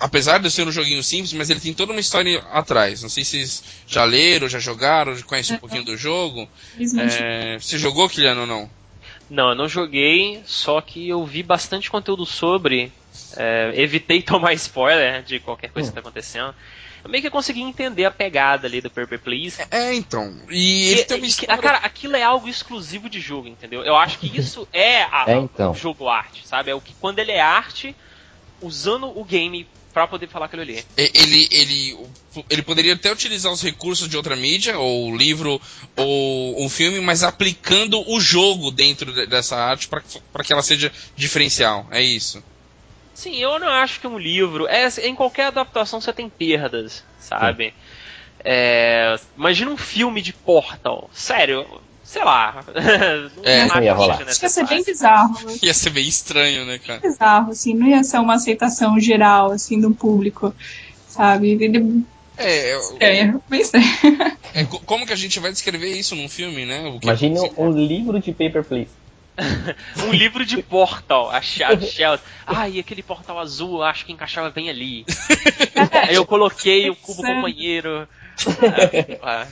Apesar 0.00 0.38
de 0.38 0.50
ser 0.50 0.66
um 0.66 0.72
joguinho 0.72 1.02
simples, 1.02 1.32
mas 1.34 1.50
ele 1.50 1.60
tem 1.60 1.74
toda 1.74 1.92
uma 1.92 2.00
história 2.00 2.38
atrás. 2.52 3.02
Não 3.02 3.10
sei 3.10 3.22
se 3.22 3.32
vocês 3.46 3.62
já 3.86 4.02
leram, 4.04 4.48
já 4.48 4.58
jogaram, 4.58 5.14
já 5.14 5.22
conhecem 5.24 5.56
um 5.56 5.58
pouquinho 5.60 5.84
do 5.84 5.96
jogo. 5.96 6.48
É, 6.98 7.58
você 7.60 7.78
jogou, 7.78 8.08
Kiliano, 8.08 8.40
ou 8.42 8.46
não? 8.46 8.70
Não, 9.28 9.50
eu 9.50 9.54
não 9.54 9.68
joguei, 9.68 10.42
só 10.46 10.80
que 10.80 11.08
eu 11.08 11.24
vi 11.24 11.42
bastante 11.42 11.90
conteúdo 11.90 12.24
sobre. 12.24 12.90
é, 13.36 13.72
evitei 13.76 14.22
tomar 14.22 14.54
spoiler 14.54 15.22
de 15.22 15.38
qualquer 15.38 15.70
coisa 15.70 15.88
que 15.90 15.94
tá 15.94 16.00
acontecendo. 16.00 16.54
Eu 17.04 17.08
meio 17.10 17.22
que 17.22 17.30
consegui 17.30 17.60
entender 17.62 18.04
a 18.04 18.10
pegada 18.10 18.66
ali 18.66 18.80
do 18.80 18.90
Paper 18.90 19.18
Please. 19.20 19.62
É, 19.70 19.94
então. 19.94 20.34
E 20.50 20.88
ele 20.88 21.00
E- 21.00 21.04
tem 21.04 21.16
uma 21.18 21.26
história... 21.26 21.56
cara, 21.62 21.78
aquilo 21.78 22.14
é 22.16 22.22
algo 22.22 22.46
exclusivo 22.48 23.08
de 23.08 23.20
jogo, 23.20 23.48
entendeu? 23.48 23.82
Eu 23.82 23.96
acho 23.96 24.18
que 24.18 24.26
isso 24.38 24.68
é, 24.72 25.02
a- 25.04 25.24
É, 25.28 25.36
então. 25.36 25.72
o 25.72 25.74
jogo 25.74 26.08
arte, 26.08 26.46
sabe? 26.46 26.70
É 26.70 26.74
o 26.74 26.80
que 26.80 26.92
quando 27.00 27.18
ele 27.18 27.32
é 27.32 27.40
arte, 27.40 27.94
usando 28.60 29.06
o 29.18 29.24
game 29.24 29.66
pra 29.92 30.06
poder 30.06 30.28
falar 30.28 30.46
aquilo 30.46 30.62
ali. 30.62 30.84
Ele, 30.96 31.48
ele, 31.50 31.98
ele 32.48 32.62
poderia 32.62 32.94
até 32.94 33.10
utilizar 33.10 33.50
os 33.52 33.60
recursos 33.60 34.08
de 34.08 34.16
outra 34.16 34.36
mídia, 34.36 34.78
ou 34.78 35.16
livro, 35.16 35.60
ou 35.96 36.64
um 36.64 36.68
filme, 36.68 37.00
mas 37.00 37.22
aplicando 37.24 38.00
o 38.08 38.20
jogo 38.20 38.70
dentro 38.70 39.12
de- 39.12 39.26
dessa 39.26 39.56
arte 39.56 39.88
para 39.88 40.44
que 40.44 40.52
ela 40.52 40.62
seja 40.62 40.92
diferencial. 41.16 41.86
É 41.90 42.00
isso. 42.00 42.42
Sim, 43.14 43.36
eu 43.36 43.58
não 43.58 43.68
acho 43.68 44.00
que 44.00 44.06
um 44.06 44.16
livro. 44.18 44.66
É, 44.68 44.86
em 45.02 45.14
qualquer 45.14 45.46
adaptação 45.46 46.00
você 46.00 46.12
tem 46.12 46.28
perdas, 46.28 47.04
sabe? 47.18 47.74
É, 48.42 49.18
imagina 49.36 49.70
um 49.70 49.76
filme 49.76 50.22
de 50.22 50.32
Portal. 50.32 51.10
Sério, 51.12 51.66
sei 52.10 52.24
lá. 52.24 52.64
É, 53.44 53.64
não 53.66 53.82
ia 53.82 53.94
rolar. 53.94 54.20
acho 54.22 54.38
que 54.38 54.44
ia 54.44 54.48
ser 54.50 54.66
bem 54.66 54.82
bizarro. 54.84 55.34
Ia 55.62 55.72
ser 55.74 55.90
bem 55.90 56.06
estranho, 56.06 56.66
né, 56.66 56.78
cara? 56.78 57.00
bizarro, 57.00 57.52
assim, 57.52 57.72
não 57.74 57.86
ia 57.86 58.02
ser 58.04 58.18
uma 58.18 58.34
aceitação 58.34 58.98
geral, 58.98 59.52
assim, 59.52 59.80
do 59.80 59.94
público, 59.94 60.54
sabe? 61.08 61.50
Ele 61.52 62.04
É, 62.36 62.72
é 63.00 63.34
bem 63.48 63.60
estranho. 63.60 63.86
é, 64.54 64.64
co- 64.64 64.80
como 64.80 65.06
que 65.06 65.12
a 65.12 65.16
gente 65.16 65.38
vai 65.40 65.52
descrever 65.52 65.88
isso 65.96 66.14
num 66.16 66.28
filme, 66.28 66.66
né? 66.66 66.88
O 66.88 66.98
que- 66.98 67.06
Imagine 67.06 67.38
um 67.56 67.70
livro 67.70 68.20
de 68.20 68.32
Paper 68.32 68.64
Please. 68.64 68.90
Um 70.06 70.12
livro 70.12 70.44
de 70.44 70.62
Portal, 70.62 71.30
a 71.30 71.40
Shells. 71.40 71.96
Ah, 72.46 72.68
e 72.68 72.78
aquele 72.78 73.02
portal 73.02 73.38
azul, 73.38 73.82
acho 73.82 74.04
que 74.04 74.12
encaixava 74.12 74.50
bem 74.50 74.68
ali. 74.68 75.06
Aí 76.08 76.14
eu 76.14 76.26
coloquei 76.26 76.90
o 76.90 76.96
cubo 76.96 77.22
companheiro. 77.22 78.06
Ah, 79.22 79.46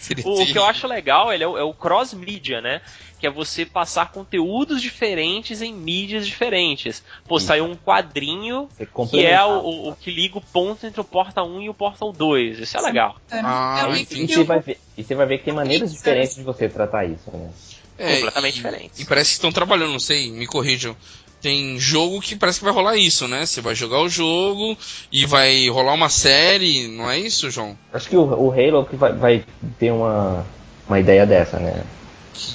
seria 0.00 0.24
O, 0.26 0.42
o 0.42 0.46
que 0.46 0.58
eu 0.58 0.64
acho 0.64 0.86
legal 0.86 1.32
ele 1.32 1.42
é 1.44 1.46
o, 1.48 1.58
é 1.58 1.62
o 1.62 1.74
cross-mídia, 1.74 2.60
né? 2.60 2.80
Que 3.18 3.26
é 3.26 3.30
você 3.30 3.66
passar 3.66 4.10
conteúdos 4.12 4.80
diferentes 4.80 5.60
em 5.60 5.74
mídias 5.74 6.26
diferentes. 6.26 7.02
Pô, 7.26 7.38
saiu 7.40 7.64
um 7.64 7.76
quadrinho 7.76 8.68
que 9.10 9.24
é 9.24 9.44
o, 9.44 9.50
o- 9.64 9.88
o 9.90 9.96
que 9.96 10.10
liga 10.10 10.38
o 10.38 10.40
ponto 10.40 10.86
entre 10.86 11.00
o 11.00 11.04
Portal 11.04 11.46
1 11.48 11.62
e 11.62 11.68
o 11.68 11.74
Portal 11.74 12.12
2. 12.12 12.58
Isso 12.60 12.76
é 12.76 12.80
legal. 12.80 13.16
Ah, 13.30 13.86
E 13.98 14.04
vi 14.04 14.26
você, 14.26 14.44
vai 14.44 14.60
ver, 14.60 14.78
e 14.96 15.04
você 15.04 15.14
vai 15.14 15.26
ver 15.26 15.38
que 15.38 15.44
tem 15.44 15.54
maneiras 15.54 15.92
diferentes 15.92 16.36
de 16.36 16.42
você 16.42 16.68
tratar 16.68 17.04
isso, 17.04 17.30
né? 17.30 17.50
É, 17.98 18.14
completamente 18.14 18.54
e- 18.54 18.56
diferente. 18.56 19.02
E 19.02 19.04
parece 19.04 19.30
que 19.30 19.34
estão 19.36 19.52
trabalhando, 19.52 19.92
não 19.92 20.00
sei, 20.00 20.30
me 20.30 20.46
corrijam. 20.46 20.96
Tem 21.40 21.78
jogo 21.78 22.20
que 22.20 22.36
parece 22.36 22.58
que 22.58 22.64
vai 22.64 22.74
rolar 22.74 22.96
isso, 22.96 23.26
né? 23.26 23.46
Você 23.46 23.60
vai 23.62 23.74
jogar 23.74 24.00
o 24.00 24.08
jogo 24.08 24.76
e 25.10 25.24
vai 25.24 25.68
rolar 25.70 25.94
uma 25.94 26.10
série, 26.10 26.86
não 26.88 27.10
é 27.10 27.18
isso, 27.18 27.50
João? 27.50 27.76
Acho 27.92 28.08
que 28.08 28.16
o, 28.16 28.22
o 28.22 28.52
Halo 28.52 28.84
que 28.84 28.94
vai, 28.96 29.12
vai 29.14 29.44
ter 29.78 29.90
uma, 29.90 30.44
uma 30.86 31.00
ideia 31.00 31.24
dessa, 31.24 31.58
né? 31.58 31.82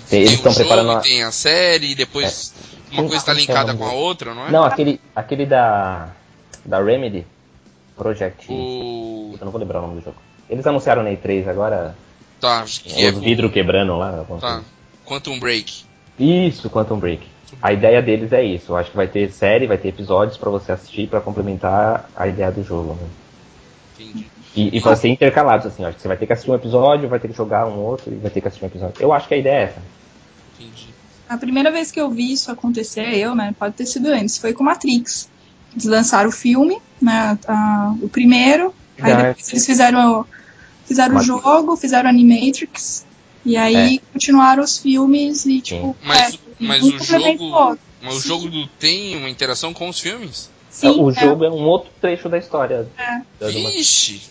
Tem 0.09 0.21
Eles 0.21 0.33
estão 0.33 0.53
preparando 0.53 0.91
a- 0.91 0.99
tem 0.99 1.23
a 1.23 1.31
série, 1.31 1.91
e 1.91 1.95
depois 1.95 2.53
uma 2.91 3.01
Sim, 3.01 3.07
coisa 3.07 3.17
está 3.17 3.33
linkada 3.33 3.73
com 3.73 3.85
a 3.85 3.91
outra, 3.91 4.33
não 4.35 4.47
é? 4.47 4.51
Não, 4.51 4.63
aquele, 4.63 5.01
aquele 5.15 5.45
da, 5.47 6.09
da 6.63 6.81
Remedy, 6.81 7.25
Project. 7.97 8.45
O... 8.51 9.35
Eu 9.39 9.45
não 9.45 9.51
vou 9.51 9.59
lembrar 9.59 9.79
o 9.79 9.87
nome 9.87 9.99
do 9.99 10.03
jogo. 10.05 10.17
Eles 10.49 10.65
anunciaram 10.67 11.01
na 11.03 11.09
E3 11.09 11.47
agora, 11.47 11.95
Tá, 12.39 12.61
acho 12.61 12.81
que 12.83 13.03
é 13.03 13.09
os 13.09 13.17
vidros 13.19 13.51
quebrando 13.51 13.97
lá. 13.97 14.23
Tá. 14.39 14.61
Quantum 15.05 15.39
Break. 15.39 15.83
Isso, 16.19 16.69
Quantum 16.69 16.99
Break. 16.99 17.27
A 17.61 17.73
ideia 17.73 18.01
deles 18.01 18.31
é 18.31 18.43
isso. 18.43 18.71
Eu 18.71 18.77
acho 18.77 18.91
que 18.91 18.97
vai 18.97 19.07
ter 19.07 19.31
série, 19.31 19.65
vai 19.67 19.77
ter 19.77 19.87
episódios 19.89 20.37
pra 20.37 20.49
você 20.49 20.71
assistir 20.71 21.07
pra 21.07 21.19
complementar 21.21 22.09
a 22.15 22.27
ideia 22.27 22.51
do 22.51 22.63
jogo. 22.63 22.93
Né? 22.99 23.07
Entendi. 23.99 24.27
E, 24.55 24.77
e 24.77 24.79
vai 24.79 24.95
ser 24.95 25.09
intercalados, 25.09 25.65
assim. 25.65 25.83
Acho 25.83 25.95
que 25.95 26.01
você 26.01 26.07
vai 26.07 26.17
ter 26.17 26.25
que 26.27 26.33
assistir 26.33 26.51
um 26.51 26.55
episódio, 26.55 27.09
vai 27.09 27.19
ter 27.19 27.27
que 27.27 27.35
jogar 27.35 27.65
um 27.67 27.77
outro 27.79 28.11
e 28.13 28.15
vai 28.17 28.29
ter 28.31 28.39
que 28.41 28.47
assistir 28.47 28.63
um 28.65 28.67
episódio. 28.67 28.95
Eu 28.99 29.11
acho 29.11 29.27
que 29.27 29.33
a 29.33 29.37
ideia 29.37 29.57
é 29.59 29.63
essa. 29.63 29.81
Entendi. 30.59 30.87
A 31.27 31.37
primeira 31.37 31.71
vez 31.71 31.91
que 31.91 31.99
eu 31.99 32.09
vi 32.09 32.31
isso 32.33 32.51
acontecer, 32.51 33.15
eu, 33.17 33.33
né, 33.35 33.53
pode 33.57 33.73
ter 33.73 33.85
sido 33.85 34.07
antes, 34.09 34.37
foi 34.37 34.53
com 34.53 34.63
Matrix. 34.63 35.27
Eles 35.73 35.85
lançaram 35.85 36.29
o 36.29 36.31
filme, 36.31 36.77
né, 37.01 37.37
a- 37.47 37.93
o 38.01 38.07
primeiro, 38.07 38.73
aí 39.01 39.11
Ah, 39.11 39.15
depois 39.23 39.49
eles 39.51 39.65
fizeram, 39.65 40.21
o- 40.21 40.25
fizeram 40.85 41.17
o 41.17 41.21
jogo, 41.23 41.75
fizeram 41.75 42.09
Animatrix, 42.09 43.05
e 43.43 43.57
aí 43.57 43.99
continuaram 44.13 44.63
os 44.63 44.77
filmes 44.77 45.45
e, 45.45 45.59
tipo, 45.61 45.95
Mas- 46.03 46.35
é, 46.35 46.37
mas 46.59 46.83
o 46.83 46.97
jogo-. 47.03 47.77
Mas 48.01 48.15
o 48.17 48.21
jogo 48.21 48.49
do- 48.49 48.67
tem 48.67 49.15
uma 49.17 49.29
interação 49.29 49.73
com 49.73 49.89
os 49.89 49.99
filmes? 49.99 50.49
Sim, 50.69 50.99
o 51.01 51.09
é, 51.09 51.13
jogo 51.13 51.45
é. 51.45 51.49
um 51.49 51.63
outro 51.63 51.89
trecho 52.01 52.27
da 52.29 52.37
história. 52.37 52.87
É. 52.97 53.47
Vixe! 53.47 54.21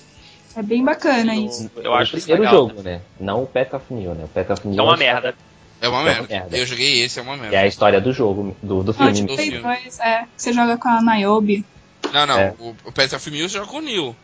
é 0.56 0.62
bem 0.62 0.84
bacana 0.84 1.34
Eu- 1.34 1.46
isso. 1.46 1.70
Eu 1.76 1.90
o 1.90 1.94
acho 1.94 2.16
isso 2.16 2.26
primeiro 2.26 2.42
legal. 2.52 2.68
jogo, 2.68 2.82
né? 2.82 3.00
Não 3.18 3.42
o 3.42 3.46
Path 3.46 3.74
of 3.74 3.92
New, 3.92 4.14
né? 4.14 4.24
O 4.24 4.28
Path 4.28 4.50
of 4.50 4.68
New 4.68 4.78
É 4.78 4.82
uma 4.82 4.96
merda. 4.96 5.34
É 5.80 5.88
uma 5.88 5.98
É 5.98 6.00
uma 6.02 6.04
merda. 6.04 6.28
merda. 6.28 6.56
Eu 6.56 6.64
joguei 6.66 7.02
esse, 7.02 7.18
é 7.18 7.22
uma 7.22 7.34
É 7.34 7.36
merda. 7.38 7.58
a 7.60 7.66
história 7.66 8.00
do 8.00 8.12
jogo, 8.12 8.56
do, 8.62 8.82
do 8.84 8.90
Ah, 8.92 8.94
filme. 8.94 9.12
de 9.12 9.22
do 9.24 9.36
filme. 9.36 9.58
2, 9.60 9.98
é, 10.00 10.22
que 10.22 10.28
você 10.36 10.52
joga 10.52 10.76
com 10.78 10.88
a 10.88 11.02
Niobe. 11.02 11.64
Não, 12.12 12.26
não. 12.26 12.38
É. 12.38 12.54
O, 12.60 12.76
o 12.84 12.92
Path 12.92 13.14
of 13.14 13.30
Muse 13.30 13.48
joga 13.48 13.66
com 13.66 13.78
o 13.78 13.80
Neil. 13.80 14.14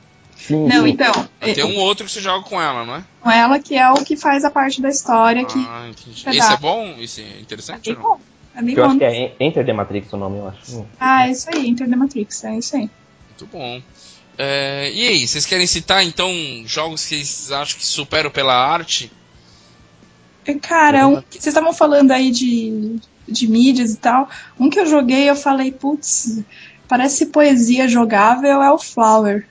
Sim, 0.47 0.67
Não, 0.67 0.85
sim. 0.85 0.91
então, 0.91 1.29
é, 1.41 1.53
Tem 1.53 1.65
um 1.65 1.77
outro 1.79 2.07
que 2.07 2.11
você 2.13 2.21
joga 2.21 2.43
com 2.49 2.61
ela, 2.61 2.85
não 2.85 2.97
é? 2.97 3.05
com 3.21 3.31
ela 3.31 3.59
que 3.59 3.77
é 3.77 3.91
o 3.91 4.03
que 4.05 4.17
faz 4.17 4.45
a 4.45 4.51
parte 4.51 4.81
da 4.81 4.89
história 4.89 5.45
que 5.45 5.59
Ah, 5.69 5.87
entendi. 5.89 6.25
Esse 6.39 6.53
é 6.53 6.57
bom? 6.57 6.97
Esse 6.99 7.21
é 7.23 7.25
é 7.25 7.41
interessante 7.41 7.93
bem 7.93 7.97
ou 7.97 8.03
não? 8.03 8.11
bom. 8.17 8.21
É 8.55 8.63
bem 8.63 8.75
Eu 8.75 8.85
acho 8.85 8.93
bom. 8.95 8.99
que 8.99 9.05
é 9.05 9.37
Enter 9.39 9.65
the 9.65 9.73
Matrix 9.73 10.13
o 10.13 10.17
nome, 10.17 10.39
eu 10.39 10.49
acho. 10.49 10.79
Hum. 10.79 10.87
Ah, 10.99 11.29
é 11.29 11.31
isso 11.31 11.49
aí, 11.53 11.69
Enter 11.69 11.89
the 11.89 11.95
Matrix, 11.97 12.43
é 12.45 12.57
isso 12.59 12.75
aí. 12.77 12.91
Muito 13.29 13.47
bom. 13.53 13.81
É, 14.39 14.91
e 14.93 15.07
aí, 15.09 15.29
vocês 15.29 15.45
querem 15.45 15.67
citar 15.67 16.03
então 16.03 16.33
jogos 16.65 17.05
que 17.07 17.17
vocês 17.17 17.53
acham 17.53 17.79
que 17.79 17.87
superam 17.87 18.31
pela 18.31 18.55
arte? 18.55 19.13
Cara, 20.63 21.07
um 21.07 21.23
vocês 21.31 21.47
estavam 21.47 21.73
falando 21.73 22.11
aí 22.11 22.31
de, 22.31 22.97
de 23.29 23.47
mídias 23.47 23.93
e 23.93 23.97
tal. 23.99 24.29
Um 24.59 24.69
que 24.71 24.81
eu 24.81 24.87
joguei, 24.87 25.29
eu 25.31 25.37
falei, 25.37 25.71
putz, 25.71 26.41
parece 26.89 27.27
poesia 27.27 27.87
jogável, 27.87 28.63
é 28.63 28.73
o 28.73 28.79
Flower. 28.79 29.47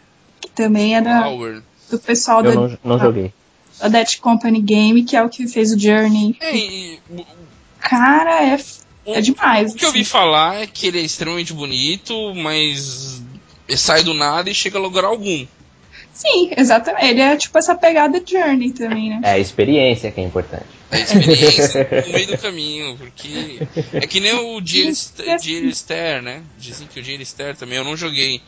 Também 0.55 0.95
é 0.95 1.01
da, 1.01 1.21
Flower. 1.21 1.61
do 1.89 1.99
pessoal 1.99 2.43
Eu 2.43 2.51
da, 2.51 2.55
não, 2.55 2.77
não 2.83 2.99
joguei. 2.99 3.33
da 3.79 3.87
Dead 3.87 4.17
Company 4.19 4.61
Game, 4.61 5.03
que 5.03 5.15
é 5.15 5.23
o 5.23 5.29
que 5.29 5.47
fez 5.47 5.71
o 5.71 5.79
Journey. 5.79 6.35
É, 6.39 6.55
e 6.55 6.99
o- 7.09 7.25
Cara, 7.79 8.43
é, 8.43 8.59
o- 9.05 9.13
é 9.15 9.21
demais. 9.21 9.71
O 9.73 9.75
que 9.75 9.85
eu 9.85 9.89
ouvi 9.89 10.01
assim. 10.01 10.09
falar 10.09 10.61
é 10.61 10.67
que 10.67 10.87
ele 10.87 10.99
é 10.99 11.03
extremamente 11.03 11.53
bonito, 11.53 12.33
mas 12.35 13.21
sai 13.77 14.03
do 14.03 14.13
nada 14.13 14.49
e 14.49 14.53
chega 14.53 14.77
a 14.77 14.81
lugar 14.81 15.03
algum. 15.05 15.45
Sim, 16.13 16.51
exatamente. 16.57 17.05
Ele 17.05 17.21
é 17.21 17.37
tipo 17.37 17.57
essa 17.57 17.73
pegada 17.75 18.21
Journey 18.25 18.71
também, 18.73 19.09
né? 19.09 19.21
É 19.23 19.31
a 19.31 19.39
experiência 19.39 20.11
que 20.11 20.19
é 20.19 20.23
importante. 20.25 20.65
É 20.91 20.97
a 20.97 20.99
experiência 20.99 21.87
no 22.07 22.13
meio 22.13 22.27
do 22.27 22.37
caminho, 22.37 22.97
porque 22.97 23.61
é 23.93 24.05
que 24.05 24.19
nem 24.19 24.33
o 24.33 24.59
Stair, 25.71 26.21
né? 26.21 26.41
Dizem 26.57 26.87
que 26.87 26.99
o 26.99 27.21
Stair 27.25 27.55
também 27.55 27.77
eu 27.77 27.85
não 27.85 27.95
joguei, 27.95 28.41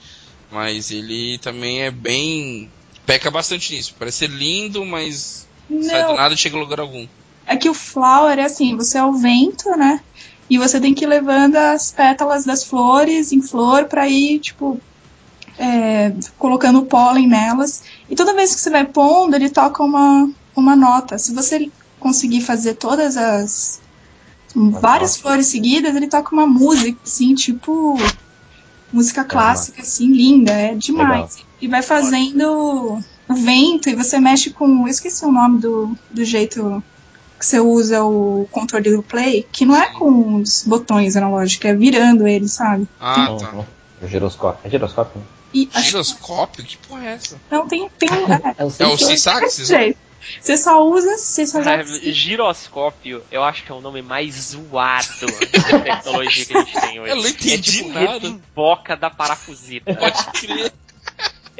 mas 0.51 0.91
ele 0.91 1.37
também 1.39 1.81
é 1.81 1.91
bem 1.91 2.69
peca 3.05 3.31
bastante 3.31 3.73
nisso. 3.73 3.95
Parece 3.97 4.19
ser 4.19 4.29
lindo, 4.29 4.85
mas 4.85 5.47
sai 5.81 6.03
do 6.03 6.09
Não, 6.09 6.15
nada 6.15 6.33
e 6.33 6.37
chega 6.37 6.57
a 6.57 6.59
lugar 6.59 6.79
algum. 6.79 7.07
é 7.45 7.55
que 7.55 7.69
o 7.69 7.73
flower 7.73 8.37
é 8.37 8.43
assim, 8.43 8.75
você 8.75 8.97
é 8.97 9.03
o 9.03 9.13
vento, 9.13 9.69
né? 9.71 10.01
E 10.49 10.57
você 10.57 10.79
tem 10.81 10.93
que 10.93 11.05
ir 11.05 11.07
levando 11.07 11.55
as 11.55 11.91
pétalas 11.91 12.43
das 12.45 12.63
flores 12.63 13.31
em 13.31 13.41
flor 13.41 13.85
pra 13.85 14.07
ir, 14.07 14.39
tipo, 14.39 14.79
é, 15.57 16.13
colocando 16.37 16.79
o 16.79 16.85
pólen 16.85 17.27
nelas. 17.27 17.83
E 18.09 18.15
toda 18.15 18.33
vez 18.33 18.53
que 18.53 18.59
você 18.59 18.69
vai 18.69 18.85
pondo, 18.85 19.35
ele 19.35 19.49
toca 19.49 19.81
uma, 19.81 20.29
uma 20.55 20.75
nota. 20.75 21.17
Se 21.17 21.33
você 21.33 21.71
conseguir 21.99 22.41
fazer 22.41 22.73
todas 22.73 23.15
as. 23.15 23.79
várias 24.53 25.15
flores 25.15 25.47
seguidas, 25.47 25.95
ele 25.95 26.07
toca 26.07 26.33
uma 26.33 26.45
música, 26.47 26.99
assim, 27.05 27.33
tipo. 27.33 27.97
Música 28.91 29.23
clássica, 29.23 29.81
assim, 29.81 30.11
linda. 30.11 30.51
É 30.51 30.75
demais. 30.75 31.39
E 31.61 31.67
vai 31.67 31.81
fazendo 31.81 33.01
o 33.27 33.33
vento 33.33 33.89
e 33.89 33.95
você 33.95 34.19
mexe 34.19 34.49
com. 34.49 34.83
Eu 34.83 34.87
esqueci 34.87 35.23
o 35.25 35.31
nome 35.31 35.59
do, 35.59 35.95
do 36.09 36.25
jeito 36.25 36.83
que 37.39 37.45
você 37.45 37.59
usa 37.59 38.03
o 38.03 38.47
controle 38.51 38.91
do 38.91 39.01
play, 39.01 39.47
que 39.51 39.65
não 39.65 39.75
é 39.75 39.87
com 39.87 40.35
os 40.35 40.63
botões 40.63 41.15
analógicos, 41.15 41.65
é 41.65 41.73
virando 41.73 42.27
ele, 42.27 42.47
sabe? 42.47 42.87
Ah, 42.99 43.25
Não, 43.29 43.37
tá. 43.37 43.65
O 44.01 44.07
giroscópio. 44.07 44.59
É 44.63 44.69
giroscópio? 44.69 45.19
né? 45.19 45.25
E 45.53 45.69
acho 45.73 45.89
Giroscópio? 45.89 46.63
Que 46.63 46.77
porra 46.77 47.05
é 47.05 47.13
essa? 47.13 47.37
não 47.49 47.67
tem. 47.67 47.89
tem 47.99 48.09
é, 48.09 48.55
É 48.57 48.65
o 48.65 48.71
É 48.79 48.85
o 48.85 48.97
sensor. 48.97 49.95
Você 50.39 50.57
só 50.57 50.85
usa. 50.85 51.17
Você 51.17 51.45
só 51.47 51.61
É, 51.61 51.81
usa. 51.81 52.11
giroscópio, 52.13 53.23
eu 53.31 53.43
acho 53.43 53.63
que 53.63 53.71
é 53.71 53.75
o 53.75 53.81
nome 53.81 54.01
mais 54.01 54.35
zoado 54.51 55.07
da 55.25 55.79
tecnologia 55.83 56.45
que 56.45 56.57
a 56.57 56.61
gente 56.63 56.81
tem 56.81 56.99
hoje. 56.99 57.11
Eu 57.11 57.15
não 57.17 57.27
entendi 57.27 57.53
é 57.53 57.57
tipo 57.83 57.89
nada. 57.89 58.39
boca 58.55 58.95
da 58.95 59.09
parafuseta. 59.09 59.93
Pode 59.95 60.23
crer. 60.39 60.71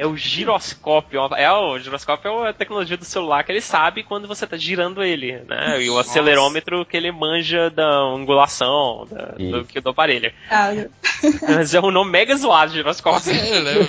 É 0.02 0.06
o 0.06 0.16
giroscópio. 0.16 1.20
É 1.36 1.52
o 1.52 1.78
giroscópio 1.78 2.44
é 2.44 2.50
a 2.50 2.52
tecnologia 2.52 2.96
do 2.96 3.04
celular 3.04 3.44
que 3.44 3.52
ele 3.52 3.60
sabe 3.60 4.02
quando 4.02 4.26
você 4.26 4.44
tá 4.46 4.56
girando 4.56 5.00
ele, 5.02 5.38
né? 5.48 5.80
E 5.80 5.88
o 5.88 5.94
Nossa. 5.94 6.10
acelerômetro 6.10 6.84
que 6.84 6.96
ele 6.96 7.12
manja 7.12 7.70
da 7.70 7.88
angulação 7.88 9.06
da- 9.08 9.26
do, 9.38 9.64
que 9.64 9.80
do 9.80 9.90
aparelho. 9.90 10.32
Ah, 10.50 10.70
Mas 11.48 11.72
é 11.72 11.80
um 11.80 11.92
nome 11.92 12.10
mega 12.10 12.34
zoado, 12.36 12.72
giroscópio. 12.72 13.30
É, 13.32 13.60
né? 13.60 13.88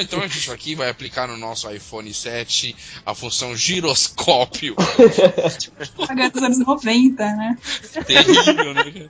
Então 0.00 0.20
a 0.22 0.26
gente 0.26 0.50
aqui 0.50 0.74
vai 0.74 0.88
aplicar 0.88 1.28
no 1.28 1.36
nosso 1.36 1.70
iPhone 1.70 2.12
7 2.14 2.74
a 3.04 3.14
função 3.14 3.54
giroscópio. 3.54 4.74
Pagar 6.06 6.30
dos 6.30 6.42
anos 6.42 6.58
90, 6.58 7.22
né? 7.22 7.58
Terrível, 8.06 8.72
né? 8.74 9.08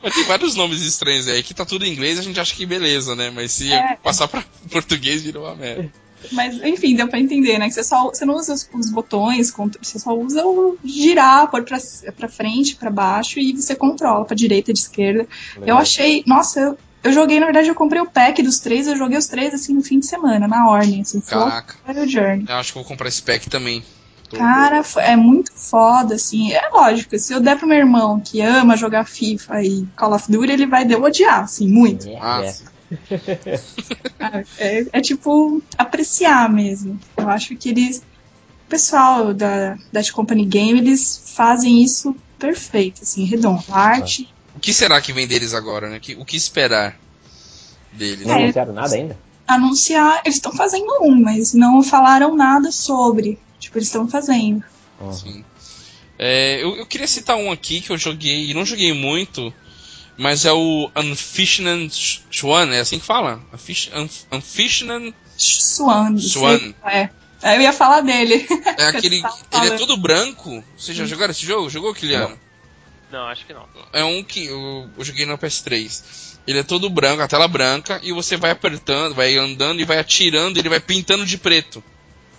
Mas 0.00 0.14
tem 0.14 0.24
vários 0.24 0.54
nomes 0.54 0.82
estranhos 0.82 1.26
aí 1.26 1.42
que 1.42 1.52
tá 1.54 1.64
tudo 1.64 1.84
em 1.84 1.92
inglês, 1.92 2.20
a 2.20 2.22
gente 2.22 2.38
acha 2.38 2.54
que 2.54 2.64
beleza, 2.64 3.16
né? 3.16 3.30
Mas 3.34 3.50
se 3.50 3.72
É. 3.72 3.96
passar 3.96 4.28
pra 4.28 4.44
português, 4.70 5.22
virou 5.24 5.44
uma 5.44 5.55
merda. 5.56 5.90
Mas, 6.32 6.54
enfim, 6.64 6.96
deu 6.96 7.06
pra 7.08 7.20
entender, 7.20 7.58
né? 7.58 7.68
Que 7.68 7.74
você, 7.74 7.84
só, 7.84 8.04
você 8.08 8.24
não 8.24 8.34
usa 8.34 8.54
os, 8.54 8.68
os 8.74 8.90
botões, 8.90 9.52
você 9.82 9.98
só 9.98 10.16
usa 10.16 10.44
o 10.44 10.76
girar, 10.84 11.48
pôr 11.50 11.62
pra, 11.62 11.78
pra 12.16 12.28
frente, 12.28 12.74
pra 12.76 12.90
baixo 12.90 13.38
e 13.38 13.52
você 13.52 13.74
controla 13.76 14.24
pra 14.24 14.34
direita 14.34 14.70
e 14.70 14.74
de 14.74 14.80
esquerda. 14.80 15.26
Eu 15.56 15.60
Legal. 15.60 15.78
achei, 15.78 16.24
nossa, 16.26 16.58
eu, 16.58 16.78
eu 17.04 17.12
joguei, 17.12 17.38
na 17.38 17.46
verdade, 17.46 17.68
eu 17.68 17.74
comprei 17.74 18.00
o 18.00 18.06
pack 18.10 18.42
dos 18.42 18.58
três, 18.58 18.86
eu 18.86 18.96
joguei 18.96 19.18
os 19.18 19.26
três 19.26 19.52
assim 19.54 19.74
no 19.74 19.82
fim 19.82 20.00
de 20.00 20.06
semana, 20.06 20.48
na 20.48 20.68
ordem, 20.68 21.02
assim, 21.02 21.20
Caraca, 21.20 21.76
foi 21.84 21.94
o 21.94 22.08
Journey. 22.08 22.46
eu 22.48 22.54
acho 22.56 22.72
que 22.72 22.78
eu 22.78 22.82
vou 22.82 22.88
comprar 22.88 23.08
esse 23.08 23.22
pack 23.22 23.48
também. 23.50 23.84
Tô- 24.28 24.38
Cara, 24.38 24.82
é 24.96 25.14
muito 25.14 25.52
foda, 25.52 26.16
assim. 26.16 26.50
É 26.52 26.68
lógico, 26.70 27.16
se 27.16 27.32
eu 27.32 27.38
der 27.40 27.56
pro 27.56 27.68
meu 27.68 27.78
irmão 27.78 28.18
que 28.18 28.40
ama 28.40 28.76
jogar 28.76 29.04
FIFA 29.04 29.62
e 29.62 29.86
Call 29.94 30.14
of 30.14 30.32
Duty, 30.32 30.50
ele 30.50 30.66
vai 30.66 30.84
odiar, 30.96 31.44
assim, 31.44 31.68
muito. 31.68 32.08
É, 32.08 32.18
Ah, 32.20 32.42
é. 32.42 32.54
É, 34.58 34.86
é 34.92 35.00
tipo 35.00 35.62
apreciar 35.76 36.48
mesmo. 36.50 36.98
Eu 37.16 37.28
acho 37.28 37.56
que 37.56 37.68
eles. 37.68 37.98
O 37.98 38.68
pessoal 38.68 39.32
da, 39.32 39.76
da 39.92 40.12
Company 40.12 40.44
Game, 40.44 40.78
eles 40.78 41.22
fazem 41.36 41.82
isso 41.82 42.16
perfeito, 42.38 43.02
assim, 43.02 43.24
redondo. 43.24 43.62
A 43.70 43.78
arte. 43.80 44.28
O 44.56 44.60
que 44.60 44.72
será 44.72 45.00
que 45.00 45.12
vem 45.12 45.26
deles 45.26 45.54
agora, 45.54 45.88
né? 45.88 46.00
O 46.18 46.24
que 46.24 46.36
esperar 46.36 46.98
deles? 47.92 48.26
Não 48.26 48.34
É. 48.34 48.42
anunciaram 48.44 48.72
nada 48.72 48.94
ainda? 48.94 49.18
Anunciar, 49.46 50.22
eles 50.24 50.36
estão 50.36 50.52
fazendo 50.52 50.90
um, 51.02 51.14
mas 51.22 51.54
não 51.54 51.82
falaram 51.82 52.34
nada 52.34 52.72
sobre. 52.72 53.38
Tipo, 53.60 53.78
eles 53.78 53.88
estão 53.88 54.08
fazendo. 54.08 54.64
Uhum. 55.00 55.12
Sim. 55.12 55.44
É, 56.18 56.62
eu, 56.62 56.76
eu 56.76 56.86
queria 56.86 57.06
citar 57.06 57.36
um 57.36 57.52
aqui 57.52 57.80
que 57.80 57.90
eu 57.90 57.98
joguei, 57.98 58.50
e 58.50 58.54
não 58.54 58.64
joguei 58.64 58.92
muito, 58.92 59.52
mas 60.16 60.44
é 60.44 60.52
o 60.52 60.90
Unfishnan 60.96 61.88
Swan, 62.30 62.72
é 62.74 62.80
assim 62.80 62.98
que 62.98 63.04
fala? 63.06 63.40
Unfish- 63.52 63.90
Unf- 63.94 64.24
Unfishnan. 64.32 65.12
Swan. 65.36 66.18
sei- 66.18 66.74
É. 66.84 67.10
Aí 67.42 67.56
Eu 67.56 67.62
ia 67.62 67.72
falar 67.72 68.00
dele. 68.00 68.46
É 68.78 68.84
aquele. 68.88 69.16
Ele 69.52 69.66
é 69.74 69.76
todo 69.76 69.96
branco. 69.96 70.64
Vocês 70.76 70.96
já 70.96 71.04
jogaram 71.04 71.30
esse 71.32 71.44
jogo? 71.44 71.68
Jogou, 71.68 71.94
Kiliano? 71.94 72.38
Não, 73.12 73.26
acho 73.28 73.44
que 73.46 73.52
não. 73.52 73.66
É 73.92 74.02
um 74.02 74.22
que 74.24 74.46
eu, 74.46 74.88
eu 74.96 75.04
joguei 75.04 75.26
no 75.26 75.36
PS3. 75.38 76.02
Ele 76.46 76.60
é 76.60 76.62
todo 76.62 76.88
branco, 76.88 77.22
a 77.22 77.28
tela 77.28 77.46
branca, 77.48 78.00
e 78.02 78.12
você 78.12 78.36
vai 78.36 78.52
apertando, 78.52 79.14
vai 79.14 79.36
andando 79.36 79.80
e 79.80 79.84
vai 79.84 79.98
atirando, 79.98 80.58
ele 80.58 80.68
vai 80.68 80.80
pintando 80.80 81.26
de 81.26 81.36
preto 81.36 81.82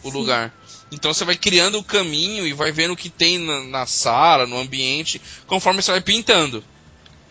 o 0.04 0.10
Sim. 0.10 0.18
lugar. 0.18 0.54
Então 0.92 1.14
você 1.14 1.26
vai 1.26 1.36
criando 1.36 1.78
o 1.78 1.84
caminho 1.84 2.48
e 2.48 2.54
vai 2.54 2.72
vendo 2.72 2.94
o 2.94 2.98
que 2.98 3.10
tem 3.10 3.38
na, 3.38 3.64
na 3.66 3.86
sala, 3.86 4.46
no 4.48 4.58
ambiente, 4.58 5.22
conforme 5.46 5.82
você 5.82 5.92
vai 5.92 6.02
pintando. 6.02 6.64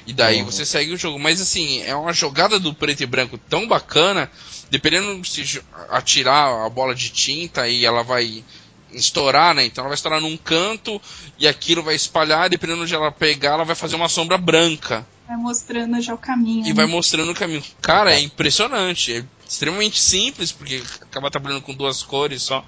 E 0.07 0.13
daí 0.13 0.39
Uhum. 0.41 0.45
você 0.47 0.65
segue 0.65 0.93
o 0.93 0.97
jogo. 0.97 1.19
Mas 1.19 1.41
assim, 1.41 1.83
é 1.83 1.95
uma 1.95 2.13
jogada 2.13 2.59
do 2.61 2.73
preto 2.73 3.03
e 3.03 3.07
branco 3.07 3.37
tão 3.37 3.67
bacana, 3.67 4.31
dependendo 4.71 5.25
se 5.27 5.61
atirar 5.91 6.65
a 6.65 6.69
bola 6.69 6.95
de 6.95 7.11
tinta 7.11 7.69
e 7.69 7.85
ela 7.85 8.03
vai 8.03 8.45
estourar, 8.93 9.55
né? 9.55 9.65
Então 9.65 9.83
ela 9.83 9.89
vai 9.89 9.97
estourar 9.97 10.21
num 10.21 10.37
canto 10.37 11.01
e 11.39 11.47
aquilo 11.49 11.83
vai 11.83 11.95
espalhar, 11.95 12.49
dependendo 12.49 12.87
de 12.87 12.95
ela 12.95 13.11
pegar, 13.11 13.55
ela 13.55 13.65
vai 13.65 13.75
fazer 13.75 13.97
uma 13.97 14.09
sombra 14.09 14.39
branca 14.39 15.05
Vai 15.27 15.37
mostrando 15.37 16.01
já 16.01 16.15
o 16.15 16.19
caminho. 16.19 16.65
e 16.65 16.69
né? 16.69 16.75
vai 16.75 16.87
mostrando 16.87 17.33
o 17.33 17.35
caminho. 17.35 17.63
Cara, 17.83 18.15
é 18.15 18.21
impressionante. 18.21 19.13
É 19.13 19.25
extremamente 19.47 20.01
simples, 20.01 20.53
porque 20.53 20.81
acaba 21.03 21.29
trabalhando 21.33 21.63
com 21.63 21.75
duas 21.75 22.01
cores 22.05 22.43
só, 22.45 22.65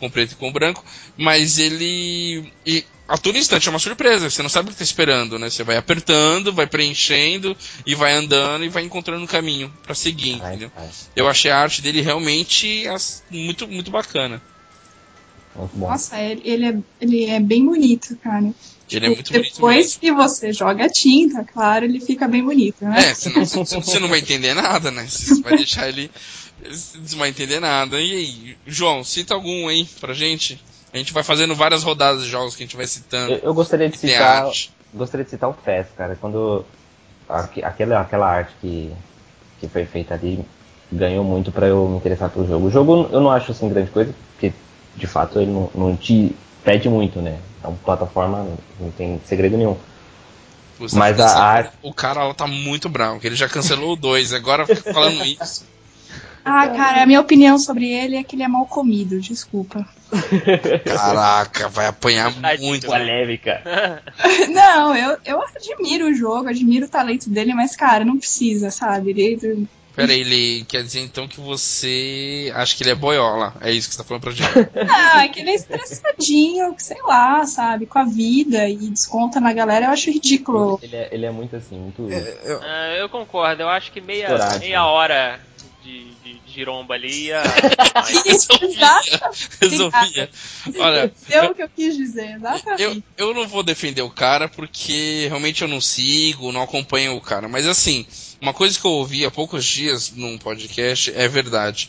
com 0.00 0.10
preto 0.10 0.32
e 0.32 0.34
com 0.34 0.50
branco. 0.50 0.84
Mas 1.16 1.56
ele. 1.58 2.52
E 2.66 2.84
a 3.10 3.18
todo 3.18 3.36
instante 3.36 3.66
é 3.68 3.70
uma 3.70 3.78
surpresa, 3.78 4.30
você 4.30 4.42
não 4.42 4.48
sabe 4.48 4.68
o 4.68 4.72
que 4.72 4.78
tá 4.78 4.84
esperando, 4.84 5.38
né? 5.38 5.50
Você 5.50 5.64
vai 5.64 5.76
apertando, 5.76 6.52
vai 6.52 6.66
preenchendo 6.66 7.56
e 7.84 7.94
vai 7.94 8.12
andando 8.14 8.64
e 8.64 8.68
vai 8.68 8.82
encontrando 8.84 9.22
um 9.22 9.26
caminho 9.26 9.72
pra 9.82 9.94
seguir, 9.94 10.40
Ai, 10.42 10.50
entendeu? 10.54 10.72
ai, 10.76 10.88
Eu 11.16 11.28
achei 11.28 11.50
a 11.50 11.58
arte 11.58 11.82
dele 11.82 12.00
realmente 12.00 12.86
as- 12.88 13.22
muito, 13.30 13.66
muito 13.66 13.90
bacana. 13.90 14.40
Nossa, 15.74 16.18
ele, 16.20 16.40
ele, 16.44 16.66
é, 16.66 16.78
ele 17.00 17.24
é 17.26 17.40
bem 17.40 17.64
bonito, 17.66 18.16
cara. 18.16 18.52
Ele 18.90 19.06
é 19.06 19.08
muito 19.08 19.32
bonito 19.32 19.54
Depois 19.54 19.96
que 19.96 20.12
você 20.12 20.52
joga 20.52 20.88
tinta, 20.88 21.44
claro, 21.44 21.84
ele 21.84 22.00
fica 22.00 22.26
bem 22.28 22.42
bonito, 22.42 22.84
né? 22.84 23.10
É, 23.10 23.14
senão 23.14 23.44
você, 23.44 23.80
você 23.80 23.98
não 23.98 24.08
vai 24.08 24.20
entender 24.20 24.54
nada, 24.54 24.90
né? 24.90 25.06
Você 25.08 25.40
vai 25.42 25.56
deixar 25.56 25.88
ele. 25.88 26.10
Você 26.68 26.98
não 26.98 27.18
vai 27.18 27.28
entender 27.30 27.58
nada. 27.60 28.00
E 28.00 28.12
aí, 28.12 28.56
João, 28.66 29.02
cita 29.04 29.34
algum 29.34 29.68
aí 29.68 29.84
pra 30.00 30.14
gente. 30.14 30.60
A 30.92 30.96
gente 30.98 31.12
vai 31.12 31.22
fazendo 31.22 31.54
várias 31.54 31.82
rodadas 31.82 32.24
de 32.24 32.30
jogos 32.30 32.56
que 32.56 32.62
a 32.62 32.66
gente 32.66 32.76
vai 32.76 32.86
citando. 32.86 33.32
Eu, 33.32 33.38
eu 33.38 33.54
gostaria 33.54 33.88
de 33.88 33.96
citar. 33.96 34.44
arte. 34.46 34.72
Gostaria 34.92 35.24
de 35.24 35.30
citar 35.30 35.48
o 35.48 35.54
FES, 35.54 35.86
cara. 35.96 36.16
Quando 36.20 36.64
aque- 37.28 37.62
aquela, 37.62 38.00
aquela 38.00 38.26
arte 38.28 38.52
que, 38.60 38.92
que 39.60 39.68
foi 39.68 39.84
feita 39.86 40.14
ali 40.14 40.44
ganhou 40.92 41.22
muito 41.22 41.52
pra 41.52 41.68
eu 41.68 41.88
me 41.88 41.96
interessar 41.96 42.28
pelo 42.30 42.46
jogo. 42.48 42.66
O 42.66 42.70
jogo 42.70 43.08
eu 43.12 43.20
não 43.20 43.30
acho 43.30 43.52
assim 43.52 43.68
grande 43.68 43.90
coisa, 43.92 44.12
porque 44.32 44.52
de 44.96 45.06
fato 45.06 45.38
ele 45.40 45.52
não, 45.52 45.70
não 45.74 45.96
te 45.96 46.34
pede 46.64 46.88
muito, 46.88 47.20
né? 47.22 47.38
É 47.62 47.68
uma 47.68 47.76
plataforma, 47.78 48.44
não- 48.80 48.90
tem 48.90 49.20
segredo 49.24 49.56
nenhum. 49.56 49.76
Você 50.80 50.96
Mas 50.98 51.16
tá 51.16 51.26
a 51.26 51.42
arte- 51.44 51.76
O 51.82 51.94
cara 51.94 52.24
lá 52.24 52.34
tá 52.34 52.46
muito 52.48 52.88
bravo, 52.88 53.20
que 53.20 53.26
ele 53.28 53.36
já 53.36 53.48
cancelou 53.48 53.92
o 53.92 53.96
2, 53.96 54.32
agora 54.32 54.66
fica 54.66 54.92
falando 54.92 55.22
isso. 55.40 55.64
Ah, 56.50 56.68
cara, 56.68 57.02
a 57.02 57.06
minha 57.06 57.20
opinião 57.20 57.58
sobre 57.58 57.88
ele 57.88 58.16
é 58.16 58.24
que 58.24 58.34
ele 58.34 58.42
é 58.42 58.48
mal 58.48 58.66
comido, 58.66 59.20
desculpa. 59.20 59.86
Caraca, 60.84 61.68
vai 61.68 61.86
apanhar 61.86 62.32
muito. 62.58 62.86
Polêmica. 62.86 63.62
Não, 64.50 64.96
eu, 64.96 65.16
eu 65.24 65.40
admiro 65.42 66.08
o 66.08 66.14
jogo, 66.14 66.48
admiro 66.48 66.86
o 66.86 66.90
talento 66.90 67.30
dele, 67.30 67.54
mas, 67.54 67.76
cara, 67.76 68.04
não 68.04 68.18
precisa, 68.18 68.70
sabe? 68.70 69.10
Ele, 69.10 69.68
Pera 69.94 70.12
aí, 70.12 70.20
ele 70.20 70.64
quer 70.64 70.82
dizer 70.82 71.00
então 71.00 71.28
que 71.28 71.40
você 71.40 72.50
acha 72.54 72.76
que 72.76 72.82
ele 72.82 72.90
é 72.90 72.94
boiola. 72.94 73.54
É 73.60 73.70
isso 73.70 73.88
que 73.88 73.94
você 73.94 74.02
tá 74.02 74.04
falando 74.04 74.22
pra 74.22 74.32
gente. 74.32 74.50
Ah, 74.88 75.24
é 75.24 75.28
que 75.28 75.40
ele 75.40 75.50
é 75.50 75.54
estressadinho, 75.54 76.74
que 76.74 76.82
sei 76.82 77.00
lá, 77.02 77.44
sabe, 77.46 77.86
com 77.86 77.98
a 77.98 78.04
vida 78.04 78.68
e 78.68 78.76
desconta 78.76 79.40
na 79.40 79.52
galera, 79.52 79.86
eu 79.86 79.90
acho 79.90 80.10
ridículo. 80.10 80.78
Ele 80.82 80.96
é, 80.96 81.08
ele 81.12 81.26
é 81.26 81.30
muito 81.30 81.54
assim, 81.56 81.78
muito. 81.78 82.08
Ah, 82.62 82.94
eu 82.98 83.08
concordo, 83.08 83.62
eu 83.62 83.68
acho 83.68 83.92
que 83.92 84.00
meia, 84.00 84.28
meia 84.58 84.86
hora 84.86 85.40
de, 85.82 86.14
de, 86.22 86.34
de 86.34 86.52
giromba 86.52 86.94
ali 86.94 87.26
ia. 87.26 87.42
Isso, 88.26 88.48
exatamente. 88.60 89.48
Resolvia. 89.60 90.30
Olha, 90.78 91.12
Deu 91.28 91.50
o 91.50 91.54
que 91.54 91.62
eu 91.62 91.68
quis 91.68 91.96
dizer, 91.96 92.36
exatamente. 92.36 92.82
eu, 92.82 93.02
eu 93.16 93.34
não 93.34 93.46
vou 93.48 93.62
defender 93.62 94.02
o 94.02 94.10
cara 94.10 94.48
porque 94.48 95.26
realmente 95.28 95.62
eu 95.62 95.68
não 95.68 95.80
sigo, 95.80 96.52
não 96.52 96.62
acompanho 96.62 97.16
o 97.16 97.20
cara. 97.20 97.48
Mas 97.48 97.66
assim, 97.66 98.06
uma 98.40 98.52
coisa 98.52 98.78
que 98.78 98.84
eu 98.84 98.92
ouvi 98.92 99.24
há 99.24 99.30
poucos 99.30 99.64
dias 99.64 100.10
num 100.10 100.38
podcast 100.38 101.12
é 101.14 101.28
verdade. 101.28 101.88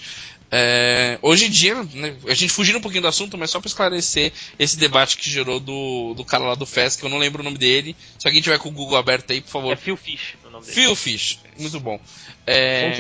É, 0.54 1.18
hoje 1.22 1.46
em 1.46 1.50
dia, 1.50 1.82
né, 1.94 2.14
a 2.28 2.34
gente 2.34 2.52
fugindo 2.52 2.78
um 2.78 2.82
pouquinho 2.82 3.04
do 3.04 3.08
assunto, 3.08 3.38
mas 3.38 3.50
só 3.50 3.62
para 3.62 3.70
esclarecer 3.70 4.34
esse 4.60 4.78
debate 4.78 5.16
que 5.16 5.30
gerou 5.30 5.62
do, 5.62 6.14
do 6.14 6.26
cara 6.26 6.44
lá 6.44 6.56
do 6.56 6.66
FES, 6.66 6.98
que 6.98 7.06
eu 7.06 7.10
não 7.10 7.18
lembro 7.18 7.42
o 7.42 7.46
nome 7.46 7.58
dele. 7.58 7.96
Se 8.20 8.28
alguém 8.28 8.42
tiver 8.42 8.60
com 8.60 8.68
o 8.68 8.72
Google 8.74 8.98
aberto 8.98 9.32
aí, 9.32 9.39
por 9.39 9.50
favor. 9.50 9.72
É 9.72 9.78
Phil 9.78 9.96
Fish 9.96 10.36
o 10.46 10.50
nome 10.50 10.66
dele. 10.66 10.76
Phil 10.76 10.96
Fish, 10.96 11.39
muito 11.58 11.80
bom. 11.80 11.98
É. 12.46 12.94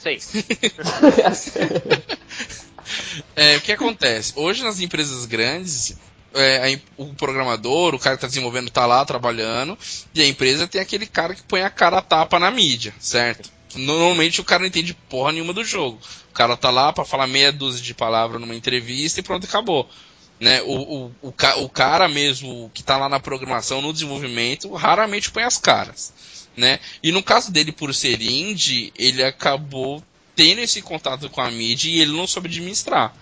Sei. 0.00 0.18
É, 3.36 3.56
o 3.56 3.60
que 3.60 3.72
acontece? 3.72 4.32
Hoje 4.34 4.64
nas 4.64 4.80
empresas 4.80 5.24
grandes, 5.24 5.96
é, 6.34 6.74
a 6.74 7.02
o 7.02 7.14
programador, 7.14 7.94
o 7.94 7.98
cara 7.98 8.16
que 8.16 8.18
está 8.18 8.26
desenvolvendo, 8.26 8.68
está 8.68 8.86
lá 8.86 9.04
trabalhando, 9.04 9.78
e 10.14 10.20
a 10.20 10.26
empresa 10.26 10.66
tem 10.66 10.80
aquele 10.80 11.06
cara 11.06 11.34
que 11.34 11.42
põe 11.42 11.62
a 11.62 11.70
cara 11.70 11.98
a 11.98 12.02
tapa 12.02 12.38
na 12.38 12.50
mídia, 12.50 12.92
certo? 12.98 13.50
Normalmente 13.76 14.40
o 14.40 14.44
cara 14.44 14.60
não 14.60 14.66
entende 14.66 14.94
porra 15.08 15.32
nenhuma 15.32 15.52
do 15.52 15.64
jogo. 15.64 16.00
O 16.30 16.32
cara 16.32 16.56
tá 16.56 16.70
lá 16.70 16.92
para 16.92 17.04
falar 17.04 17.26
meia 17.26 17.52
dúzia 17.52 17.82
de 17.82 17.94
palavras 17.94 18.40
numa 18.40 18.54
entrevista 18.54 19.20
e 19.20 19.22
pronto, 19.22 19.46
acabou. 19.46 19.88
Né? 20.40 20.60
O, 20.62 20.74
o, 20.74 21.12
o, 21.22 21.34
o 21.62 21.68
cara 21.68 22.08
mesmo 22.08 22.70
que 22.74 22.82
tá 22.82 22.96
lá 22.96 23.08
na 23.08 23.20
programação, 23.20 23.80
no 23.80 23.92
desenvolvimento, 23.92 24.72
raramente 24.72 25.30
põe 25.30 25.44
as 25.44 25.58
caras. 25.58 26.12
Né? 26.60 26.78
E 27.02 27.10
no 27.10 27.22
caso 27.22 27.50
dele, 27.50 27.72
por 27.72 27.94
ser 27.94 28.20
indie, 28.20 28.92
ele 28.98 29.24
acabou 29.24 30.02
tendo 30.36 30.60
esse 30.60 30.82
contato 30.82 31.30
com 31.30 31.40
a 31.40 31.50
mídia 31.50 31.88
e 31.88 32.00
ele 32.00 32.12
não 32.12 32.26
soube 32.26 32.48
administrar. 32.48 33.14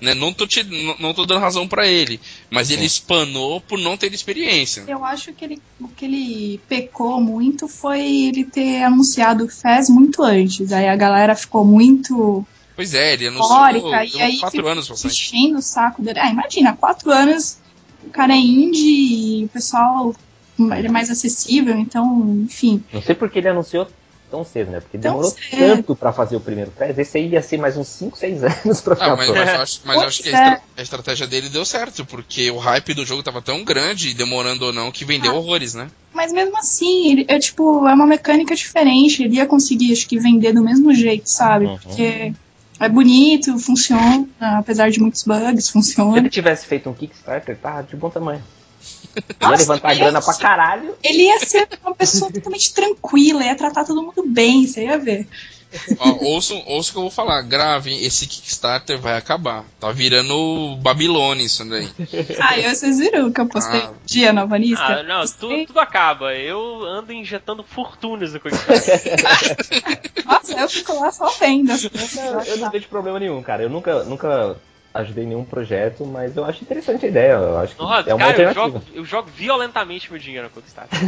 Né? 0.00 0.14
Não, 0.14 0.32
tô 0.32 0.46
te, 0.46 0.64
não, 0.64 0.96
não 0.98 1.14
tô 1.14 1.26
dando 1.26 1.40
razão 1.40 1.68
pra 1.68 1.86
ele, 1.86 2.18
mas 2.48 2.70
ele 2.70 2.86
espanou 2.86 3.60
por 3.60 3.78
não 3.78 3.94
ter 3.94 4.12
experiência. 4.14 4.84
Eu 4.88 5.04
acho 5.04 5.34
que 5.34 5.44
ele, 5.44 5.62
o 5.78 5.88
que 5.88 6.06
ele 6.06 6.60
pecou 6.66 7.20
muito 7.20 7.68
foi 7.68 8.00
ele 8.00 8.44
ter 8.44 8.82
anunciado 8.82 9.44
o 9.44 9.48
FES 9.48 9.90
muito 9.90 10.22
antes. 10.22 10.72
Aí 10.72 10.88
a 10.88 10.96
galera 10.96 11.36
ficou 11.36 11.66
muito 11.66 12.46
Pois 12.74 12.94
é, 12.94 13.12
ele 13.12 13.26
anunciou 13.26 13.48
fórica 13.48 14.04
e 14.04 14.10
deu 14.10 14.20
aí 14.20 14.38
quatro 14.38 14.66
anos 14.66 14.86
pra 14.88 15.10
enchendo 15.10 15.58
o 15.58 15.62
saco 15.62 16.00
dele. 16.00 16.20
Ah, 16.20 16.30
imagina, 16.30 16.74
quatro 16.74 17.10
anos, 17.10 17.58
o 18.02 18.08
cara 18.08 18.32
é 18.32 18.38
indie 18.38 19.40
e 19.40 19.44
o 19.44 19.48
pessoal 19.48 20.14
ele 20.58 20.86
é 20.88 20.90
mais 20.90 21.10
acessível, 21.10 21.76
então, 21.78 22.42
enfim. 22.44 22.82
Não 22.92 23.02
sei 23.02 23.14
porque 23.14 23.38
ele 23.38 23.48
anunciou 23.48 23.86
tão 24.30 24.44
cedo, 24.44 24.70
né? 24.70 24.80
Porque 24.80 24.98
Tão 24.98 25.12
demorou 25.12 25.30
cedo. 25.30 25.58
tanto 25.76 25.96
pra 25.96 26.12
fazer 26.12 26.36
o 26.36 26.40
primeiro 26.40 26.70
PES. 26.72 26.98
Esse 26.98 27.16
aí 27.16 27.28
ia 27.28 27.40
ser 27.40 27.56
mais 27.56 27.78
uns 27.78 27.88
5, 27.88 28.18
6 28.18 28.42
anos 28.44 28.80
pra 28.82 28.94
ficar 28.94 29.12
Ah, 29.12 29.16
mas, 29.16 29.28
mas 29.30 29.48
eu 29.54 29.60
acho, 29.62 29.80
mas 29.84 29.96
eu 30.02 30.08
acho 30.08 30.22
que 30.22 30.28
a, 30.28 30.32
Pois 30.32 30.42
é. 30.42 30.52
estra- 30.52 30.62
a 30.76 30.82
estratégia 30.82 31.26
dele 31.26 31.48
deu 31.48 31.64
certo, 31.64 32.04
porque 32.04 32.50
o 32.50 32.58
hype 32.58 32.92
do 32.92 33.06
jogo 33.06 33.22
tava 33.22 33.40
tão 33.40 33.64
grande, 33.64 34.12
demorando 34.12 34.66
ou 34.66 34.72
não, 34.72 34.92
que 34.92 35.04
vendeu 35.04 35.32
Ah. 35.32 35.34
horrores, 35.36 35.72
né? 35.74 35.88
Mas 36.12 36.30
mesmo 36.30 36.58
assim, 36.58 37.12
ele, 37.12 37.24
é 37.26 37.38
tipo, 37.38 37.88
é 37.88 37.94
uma 37.94 38.06
mecânica 38.06 38.54
diferente. 38.54 39.22
Ele 39.22 39.36
ia 39.36 39.46
conseguir, 39.46 39.92
acho 39.92 40.06
que, 40.06 40.18
vender 40.18 40.52
do 40.52 40.62
mesmo 40.62 40.92
jeito, 40.92 41.30
sabe? 41.30 41.64
Uhum. 41.64 41.78
Porque 41.78 42.32
é 42.80 42.88
bonito, 42.88 43.58
funciona, 43.58 44.28
apesar 44.38 44.90
de 44.90 45.00
muitos 45.00 45.22
bugs, 45.24 45.64
Se 45.66 45.72
funciona. 45.72 46.18
ele 46.18 46.28
tivesse 46.28 46.66
feito 46.66 46.90
um 46.90 46.92
Kickstarter, 46.92 47.56
tava 47.56 47.82
de 47.82 47.96
bom 47.96 48.10
tamanho. 48.10 48.42
Ia 49.40 49.48
Nossa, 49.48 49.56
levantar 49.62 49.90
ele- 49.92 50.00
grana 50.00 50.22
pra 50.22 50.34
caralho. 50.34 50.94
Ele 51.02 51.22
ia 51.24 51.38
ser 51.40 51.68
uma 51.84 51.94
pessoa 51.94 52.30
totalmente 52.32 52.72
tranquila, 52.72 53.44
ia 53.44 53.54
tratar 53.56 53.84
todo 53.84 54.02
mundo 54.02 54.24
bem, 54.26 54.66
você 54.66 54.84
ia 54.84 54.98
ver. 54.98 55.26
Ó, 55.98 56.24
ouçam, 56.24 56.62
ouçam 56.66 56.90
o 56.90 56.92
que 56.92 56.96
eu 56.98 57.02
vou 57.02 57.10
falar, 57.10 57.42
gravem, 57.42 58.02
esse 58.02 58.26
Kickstarter 58.26 58.98
vai 58.98 59.18
acabar. 59.18 59.66
Tá 59.78 59.92
virando 59.92 60.78
Babilônia 60.80 61.44
isso 61.44 61.62
daí. 61.68 61.86
Ah, 62.40 62.56
e 62.58 62.74
vocês 62.74 62.98
viram 62.98 63.30
que 63.30 63.38
eu 63.38 63.46
postei 63.46 63.80
Ah. 63.82 63.90
um 63.90 63.94
dia 64.06 64.32
na 64.32 64.46
Vanista? 64.46 64.82
Ah, 64.82 65.02
não, 65.02 65.22
tu- 65.26 65.66
tudo 65.66 65.78
acaba. 65.78 66.32
Eu 66.34 66.86
ando 66.86 67.12
injetando 67.12 67.62
fortunas 67.62 68.32
no 68.32 68.40
Quickstarter. 68.40 69.18
Nossa, 70.24 70.52
eu 70.58 70.68
fico 70.70 70.98
lá 70.98 71.12
só 71.12 71.28
vendo. 71.38 71.70
Eu, 71.72 72.40
eu 72.46 72.56
não 72.56 72.70
vejo 72.70 72.88
problema 72.88 73.18
nenhum, 73.20 73.42
cara. 73.42 73.62
Eu 73.62 73.68
nunca, 73.68 74.04
nunca 74.04 74.56
ajudei 74.94 75.24
nenhum 75.26 75.44
projeto, 75.44 76.04
mas 76.06 76.36
eu 76.36 76.44
acho 76.44 76.62
interessante 76.62 77.06
a 77.06 77.08
ideia. 77.08 77.32
Eu 77.32 77.58
acho 77.58 77.74
que 77.76 77.82
Nossa, 77.82 78.10
é 78.10 78.14
uma 78.14 78.26
cara, 78.26 78.42
eu 78.42 78.48
alternativa. 78.48 78.78
jogo, 78.78 78.82
eu 78.94 79.04
jogo 79.04 79.30
violentamente 79.34 80.10
meu 80.10 80.20
dinheiro 80.20 80.44
no 80.44 80.50
Quickstarter. 80.62 80.98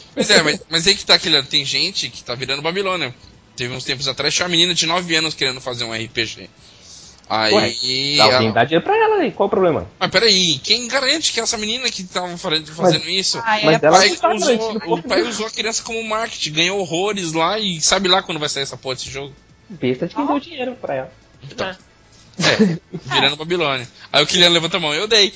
Pois 0.14 0.30
é, 0.30 0.42
mas, 0.42 0.62
mas 0.68 0.86
aí 0.86 0.94
que 0.94 1.04
tá 1.04 1.14
aquele. 1.14 1.42
Tem 1.42 1.64
gente 1.64 2.08
que 2.08 2.22
tá 2.22 2.34
virando 2.34 2.62
Babilônia. 2.62 3.14
Teve 3.56 3.74
uns 3.74 3.84
tempos 3.84 4.06
atrás, 4.08 4.32
tinha 4.34 4.46
uma 4.46 4.50
menina 4.50 4.72
de 4.72 4.86
9 4.86 5.14
anos 5.16 5.34
querendo 5.34 5.60
fazer 5.60 5.84
um 5.84 5.92
RPG. 5.92 6.48
Aí. 7.28 8.18
Ela- 8.18 8.34
alguém 8.34 8.52
dá 8.52 8.64
dinheiro 8.64 8.84
pra 8.84 8.96
ela 8.96 9.16
aí, 9.16 9.30
qual 9.30 9.46
o 9.46 9.50
problema? 9.50 9.86
Mas 10.00 10.10
peraí, 10.10 10.58
quem 10.58 10.88
garante 10.88 11.32
que 11.32 11.38
essa 11.38 11.56
menina 11.56 11.88
que 11.90 12.02
tava 12.04 12.36
fazendo, 12.36 12.72
fazendo 12.74 13.08
isso? 13.08 13.38
Ah, 13.38 13.60
Mas 13.62 13.82
é, 13.82 13.86
ela 13.86 13.98
pai 13.98 14.10
tá 14.16 14.34
usou- 14.34 14.76
o 14.86 15.02
pai 15.02 15.22
usou 15.22 15.46
a 15.46 15.50
criança 15.50 15.82
como 15.84 16.02
marketing, 16.02 16.52
ganhou 16.52 16.80
horrores 16.80 17.32
lá 17.32 17.56
e 17.58 17.80
sabe 17.80 18.08
lá 18.08 18.20
quando 18.22 18.38
vai 18.40 18.48
sair 18.48 18.64
essa 18.64 18.76
porra 18.76 18.96
desse 18.96 19.10
jogo? 19.10 19.32
Besta 19.68 20.08
de 20.08 20.14
quem 20.14 20.26
deu 20.26 20.40
dinheiro 20.40 20.74
pra 20.80 20.94
ela. 20.94 21.12
Então, 21.44 21.68
É. 21.68 21.76
virando 22.92 23.36
Babilônia. 23.36 23.86
Aí 24.12 24.22
o 24.22 24.26
Kylian 24.26 24.48
levanta 24.50 24.76
a 24.76 24.80
mão, 24.80 24.94
eu 24.94 25.06
dei. 25.06 25.32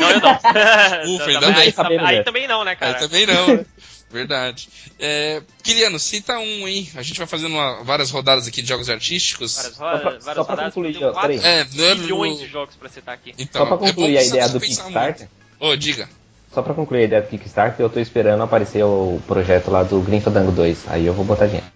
Não, 0.00 0.10
eu 0.10 0.20
não. 0.20 0.32
Ufa, 1.16 1.24
ainda 1.26 1.46
aí, 1.48 1.52
bem. 1.54 1.62
aí, 1.64 1.72
Sabendo 1.72 2.04
aí 2.06 2.12
dessa. 2.16 2.24
também 2.24 2.48
não, 2.48 2.64
né, 2.64 2.70
Aí 2.72 2.76
cara? 2.76 2.94
também 2.98 3.26
não, 3.26 3.46
né? 3.56 3.66
Verdade. 4.10 4.68
É, 4.98 5.40
Kiliano, 5.62 5.98
cita 5.98 6.36
um 6.38 6.66
aí. 6.66 6.88
A 6.96 7.02
gente 7.02 7.16
vai 7.18 7.26
fazendo 7.28 7.52
uma- 7.52 7.84
várias 7.84 8.10
rodadas 8.10 8.48
aqui 8.48 8.60
de 8.60 8.68
jogos 8.68 8.90
artísticos. 8.90 9.54
Várias, 9.56 9.74
Só 9.76 9.78
pra- 9.78 9.92
rodas, 9.92 10.02
só 10.02 10.26
várias 10.26 10.46
pra 10.46 10.54
rodadas, 10.54 10.74
concluir, 10.74 11.04
ó, 11.04 11.12
peraí. 11.20 11.38
É, 11.42 11.66
não 11.74 11.84
é 11.84 11.94
milhões 11.94 12.32
no- 12.32 12.38
de 12.44 12.48
jogos 12.48 12.74
pra 12.74 12.88
citar 12.88 13.14
aqui. 13.14 13.32
Então, 13.38 13.62
Só 13.62 13.66
pra 13.66 13.76
é 13.86 13.88
concluir 13.90 14.14
bom 14.14 14.18
a 14.18 14.24
ideia 14.24 14.48
do 14.48 14.58
Kickstarter. 14.60 15.28
Ô, 15.60 15.76
diga. 15.76 16.08
só 16.52 16.60
pra 16.62 16.74
concluir 16.74 17.02
a 17.02 17.04
ideia 17.04 17.22
do 17.22 17.28
Kickstarter, 17.28 17.84
eu 17.86 17.88
tô 17.88 18.00
esperando 18.00 18.42
aparecer 18.42 18.82
o 18.82 19.22
projeto 19.28 19.70
lá 19.70 19.84
do 19.84 20.00
Grim 20.00 20.20
Fandango 20.20 20.50
2. 20.50 20.86
Aí 20.88 21.06
eu 21.06 21.14
vou 21.14 21.24
botar 21.24 21.46
dinheiro. 21.46 21.66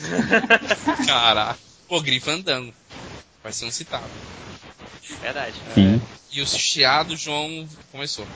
Caraca. 1.06 1.58
Pô, 1.88 2.00
Grifandango. 2.00 2.72
Vai 3.42 3.52
ser 3.52 3.66
um 3.66 3.70
citado. 3.70 4.10
Verdade. 5.20 5.54
Sim. 5.74 6.00
E 6.32 6.40
o 6.40 6.46
chiado, 6.46 7.16
João 7.16 7.68
começou. 7.90 8.26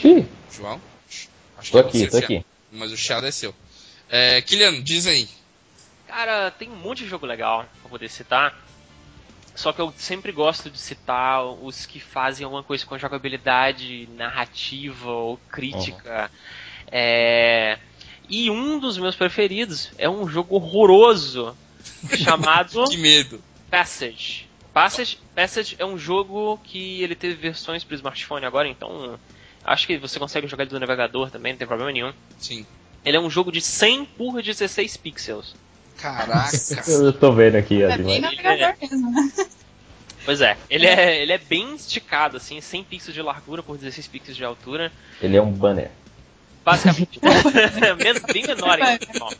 Sim. 0.00 0.28
João? 0.50 0.80
Acho 1.58 1.72
Tô 1.72 1.78
é 1.78 1.80
aqui, 1.82 1.98
você, 1.98 2.06
tô 2.06 2.18
chiado. 2.18 2.24
aqui. 2.24 2.46
Mas 2.70 2.92
o 2.92 2.96
chiado 2.96 3.26
é 3.26 3.30
seu. 3.30 3.54
É, 4.08 4.40
Kiliano, 4.40 4.80
diz 4.82 5.06
aí. 5.06 5.28
Cara, 6.06 6.50
tem 6.50 6.70
um 6.70 6.76
monte 6.76 7.04
de 7.04 7.08
jogo 7.08 7.26
legal 7.26 7.66
pra 7.82 7.90
poder 7.90 8.08
citar. 8.08 8.56
Só 9.54 9.72
que 9.72 9.80
eu 9.80 9.92
sempre 9.96 10.30
gosto 10.30 10.70
de 10.70 10.78
citar 10.78 11.44
os 11.44 11.84
que 11.84 11.98
fazem 11.98 12.44
alguma 12.44 12.62
coisa 12.62 12.86
com 12.86 12.96
jogabilidade 12.96 14.08
narrativa 14.16 15.10
ou 15.10 15.36
crítica. 15.50 16.30
É... 16.86 17.76
E 18.28 18.50
um 18.50 18.78
dos 18.78 18.96
meus 18.98 19.16
preferidos 19.16 19.90
é 19.98 20.08
um 20.08 20.28
jogo 20.28 20.54
horroroso 20.54 21.56
chamado 22.16 22.84
Que 22.84 22.96
medo. 22.96 23.42
Passage. 23.70 24.48
Passage. 24.72 25.18
Passage 25.34 25.76
é 25.78 25.84
um 25.84 25.98
jogo 25.98 26.58
que 26.64 27.02
ele 27.02 27.14
teve 27.14 27.34
versões 27.34 27.84
para 27.84 27.96
smartphone 27.96 28.44
agora, 28.46 28.68
então 28.68 29.18
acho 29.64 29.86
que 29.86 29.98
você 29.98 30.18
consegue 30.18 30.46
jogar 30.46 30.64
ele 30.64 30.70
do 30.70 30.80
navegador 30.80 31.30
também, 31.30 31.52
não 31.52 31.58
tem 31.58 31.66
problema 31.66 31.92
nenhum. 31.92 32.12
Sim. 32.38 32.64
Ele 33.04 33.16
é 33.16 33.20
um 33.20 33.30
jogo 33.30 33.50
de 33.52 33.60
100 33.60 34.04
por 34.04 34.42
16 34.42 34.96
pixels. 34.96 35.54
Caraca. 35.98 36.50
Eu 36.88 37.12
tô 37.12 37.32
vendo 37.32 37.56
aqui 37.56 37.82
É 37.82 37.96
bem 37.98 38.20
navegador 38.20 38.74
mesmo, 38.80 39.10
né? 39.10 39.32
Pois 40.24 40.42
é, 40.42 40.58
ele 40.68 40.86
é, 40.86 41.22
ele 41.22 41.32
é 41.32 41.38
bem 41.38 41.74
esticado, 41.74 42.36
assim, 42.36 42.60
100 42.60 42.84
pixels 42.84 43.14
de 43.14 43.22
largura 43.22 43.62
por 43.62 43.78
16 43.78 44.06
pixels 44.08 44.36
de 44.36 44.44
altura. 44.44 44.92
Ele 45.22 45.38
é 45.38 45.40
um 45.40 45.50
banner. 45.50 45.90
Basicamente, 46.62 47.18
men- 47.96 48.32
bem 48.34 48.42
menor 48.46 48.78
ó. 49.22 49.30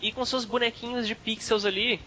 E 0.00 0.12
com 0.12 0.24
seus 0.24 0.44
bonequinhos 0.44 1.08
de 1.08 1.16
pixels 1.16 1.64
ali, 1.64 2.00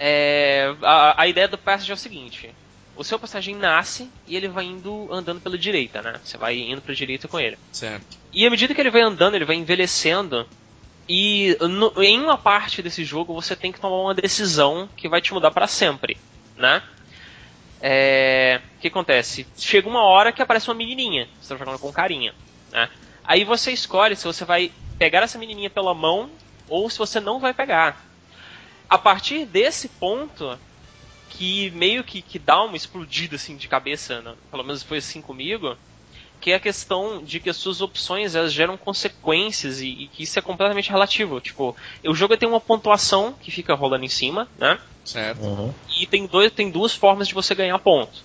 é, 0.00 0.74
a, 0.82 1.22
a 1.22 1.28
ideia 1.28 1.46
do 1.46 1.58
Passage 1.58 1.90
é 1.90 1.94
o 1.94 1.98
seguinte: 1.98 2.50
o 2.96 3.04
seu 3.04 3.18
personagem 3.18 3.54
nasce 3.54 4.10
e 4.26 4.34
ele 4.36 4.48
vai 4.48 4.64
indo 4.64 5.06
andando 5.12 5.40
pela 5.40 5.58
direita, 5.58 6.00
né? 6.02 6.18
Você 6.24 6.36
vai 6.38 6.58
indo 6.58 6.80
pra 6.80 6.94
direita 6.94 7.28
com 7.28 7.38
ele. 7.38 7.58
certo. 7.70 8.18
E 8.32 8.46
à 8.46 8.50
medida 8.50 8.74
que 8.74 8.80
ele 8.80 8.90
vai 8.90 9.02
andando, 9.02 9.34
ele 9.34 9.44
vai 9.44 9.56
envelhecendo. 9.56 10.46
E 11.08 11.56
no- 11.60 11.92
em 12.02 12.20
uma 12.20 12.38
parte 12.38 12.80
desse 12.82 13.04
jogo 13.04 13.34
você 13.34 13.54
tem 13.56 13.72
que 13.72 13.80
tomar 13.80 13.96
uma 13.96 14.14
decisão 14.14 14.88
que 14.96 15.08
vai 15.08 15.20
te 15.20 15.34
mudar 15.34 15.50
para 15.50 15.66
sempre, 15.66 16.16
né? 16.56 16.82
É, 17.82 18.60
O 18.76 18.80
que 18.80 18.88
acontece? 18.88 19.46
Chega 19.56 19.88
uma 19.88 20.02
hora 20.04 20.32
que 20.32 20.40
aparece 20.42 20.68
uma 20.68 20.74
menininha, 20.74 21.28
você 21.40 21.48
tá 21.54 21.58
jogando 21.58 21.78
com 21.78 21.92
carinha, 21.92 22.34
né? 22.70 22.88
Aí 23.24 23.44
você 23.44 23.72
escolhe 23.72 24.14
se 24.16 24.24
você 24.24 24.44
vai 24.44 24.70
pegar 24.98 25.22
essa 25.22 25.38
menininha 25.38 25.70
pela 25.70 25.94
mão 25.94 26.30
ou 26.68 26.88
se 26.88 26.98
você 26.98 27.20
não 27.20 27.40
vai 27.40 27.52
pegar. 27.54 28.00
A 28.90 28.98
partir 28.98 29.46
desse 29.46 29.88
ponto, 29.88 30.58
que 31.30 31.70
meio 31.70 32.02
que, 32.02 32.20
que 32.20 32.40
dá 32.40 32.60
uma 32.62 32.76
explodida 32.76 33.36
assim 33.36 33.56
de 33.56 33.68
cabeça, 33.68 34.20
né? 34.20 34.34
pelo 34.50 34.64
menos 34.64 34.82
foi 34.82 34.98
assim 34.98 35.22
comigo, 35.22 35.78
que 36.40 36.50
é 36.50 36.56
a 36.56 36.60
questão 36.60 37.22
de 37.22 37.38
que 37.38 37.48
as 37.48 37.56
suas 37.56 37.80
opções 37.80 38.34
elas 38.34 38.52
geram 38.52 38.76
consequências 38.76 39.80
e, 39.80 39.86
e 39.86 40.08
que 40.08 40.24
isso 40.24 40.38
é 40.38 40.42
completamente 40.42 40.90
relativo. 40.90 41.40
Tipo, 41.40 41.76
o 42.04 42.14
jogo 42.14 42.36
tem 42.36 42.48
uma 42.48 42.60
pontuação 42.60 43.32
que 43.40 43.50
fica 43.50 43.74
rolando 43.74 44.04
em 44.04 44.08
cima, 44.08 44.48
né? 44.58 44.78
Certo. 45.04 45.42
Uhum. 45.42 45.72
E 45.96 46.06
tem, 46.06 46.26
dois, 46.26 46.50
tem 46.50 46.70
duas 46.70 46.92
formas 46.92 47.28
de 47.28 47.34
você 47.34 47.54
ganhar 47.54 47.78
pontos. 47.78 48.24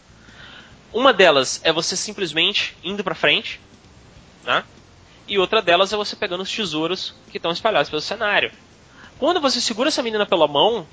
Uma 0.91 1.13
delas 1.13 1.59
é 1.63 1.71
você 1.71 1.95
simplesmente 1.95 2.75
indo 2.83 3.03
pra 3.03 3.13
frente, 3.13 3.59
né? 4.43 4.63
E 5.27 5.37
outra 5.37 5.61
delas 5.61 5.91
é 5.91 5.97
você 5.97 6.15
pegando 6.15 6.41
os 6.41 6.51
tesouros 6.51 7.13
que 7.29 7.37
estão 7.37 7.51
espalhados 7.51 7.89
pelo 7.89 8.01
cenário. 8.01 8.51
Quando 9.19 9.39
você 9.41 9.61
segura 9.61 9.89
essa 9.89 10.03
menina 10.03 10.25
pela 10.25 10.47
mão, 10.47 10.85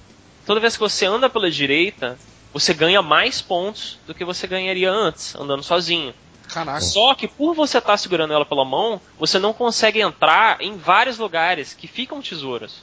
toda 0.46 0.60
vez 0.60 0.74
que 0.74 0.80
você 0.80 1.06
anda 1.06 1.28
pela 1.28 1.50
direita, 1.50 2.18
você 2.52 2.72
ganha 2.74 3.02
mais 3.02 3.40
pontos 3.40 3.98
do 4.06 4.14
que 4.14 4.24
você 4.24 4.46
ganharia 4.46 4.90
antes, 4.90 5.34
andando 5.34 5.62
sozinho. 5.62 6.14
Caraca. 6.48 6.80
Só 6.82 7.14
que 7.14 7.26
por 7.26 7.54
você 7.54 7.78
estar 7.78 7.96
segurando 7.96 8.32
ela 8.34 8.44
pela 8.44 8.64
mão, 8.64 9.00
você 9.18 9.38
não 9.38 9.52
consegue 9.52 10.00
entrar 10.00 10.60
em 10.60 10.76
vários 10.76 11.18
lugares 11.18 11.72
que 11.72 11.86
ficam 11.86 12.20
tesouros. 12.20 12.82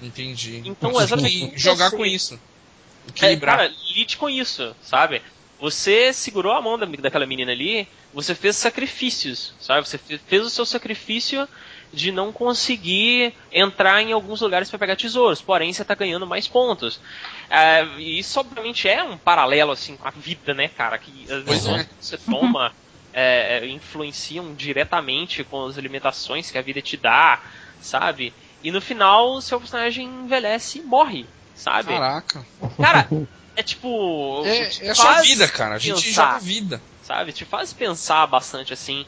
Entendi. 0.00 0.62
Então, 0.64 1.00
exatamente 1.00 1.52
jogar 1.58 1.90
com 1.90 2.06
isso. 2.06 2.34
É, 2.34 3.08
Equilibrar. 3.10 3.56
cara, 3.56 3.72
lide 3.94 4.16
com 4.16 4.28
isso, 4.30 4.74
sabe? 4.82 5.20
Você 5.60 6.12
segurou 6.12 6.52
a 6.52 6.62
mão 6.62 6.78
da, 6.78 6.86
daquela 6.86 7.26
menina 7.26 7.50
ali, 7.50 7.88
você 8.14 8.32
fez 8.34 8.54
sacrifícios, 8.56 9.52
sabe? 9.60 9.88
Você 9.88 9.98
fe- 9.98 10.18
fez 10.18 10.44
o 10.46 10.50
seu 10.50 10.64
sacrifício 10.64 11.48
de 11.92 12.12
não 12.12 12.32
conseguir 12.32 13.34
entrar 13.50 14.02
em 14.02 14.12
alguns 14.12 14.40
lugares 14.40 14.68
para 14.68 14.78
pegar 14.78 14.96
tesouros, 14.96 15.40
porém 15.40 15.72
você 15.72 15.84
tá 15.84 15.94
ganhando 15.94 16.26
mais 16.26 16.46
pontos. 16.46 17.00
É, 17.48 17.84
e 17.96 18.18
isso 18.18 18.38
obviamente 18.38 18.88
é 18.88 19.02
um 19.02 19.16
paralelo 19.16 19.72
assim 19.72 19.96
com 19.96 20.06
a 20.06 20.10
vida, 20.10 20.52
né, 20.52 20.68
cara? 20.68 20.98
Que 20.98 21.30
as 21.32 21.44
decisões 21.44 21.86
que 21.86 21.94
você 22.00 22.18
toma 22.18 22.72
é, 23.12 23.58
é, 23.58 23.66
influenciam 23.68 24.54
diretamente 24.54 25.42
com 25.44 25.66
as 25.66 25.76
limitações 25.76 26.50
que 26.50 26.58
a 26.58 26.62
vida 26.62 26.82
te 26.82 26.96
dá, 26.96 27.40
sabe? 27.80 28.34
E 28.62 28.70
no 28.70 28.80
final 28.80 29.32
o 29.32 29.40
seu 29.40 29.58
personagem 29.58 30.06
envelhece 30.06 30.78
e 30.78 30.82
morre, 30.82 31.26
sabe? 31.54 31.92
Caraca. 31.92 32.46
Cara, 32.76 33.08
é 33.56 33.62
tipo. 33.62 34.42
É, 34.44 34.86
é 34.86 34.90
a 34.90 34.94
sua 34.94 35.20
vida, 35.22 35.48
cara. 35.48 35.76
A 35.76 35.78
gente 35.78 36.02
pensar, 36.02 36.26
joga 36.26 36.38
vida. 36.38 36.82
Sabe? 37.02 37.32
Te 37.32 37.44
faz 37.44 37.72
pensar 37.72 38.26
bastante 38.26 38.72
assim. 38.72 39.06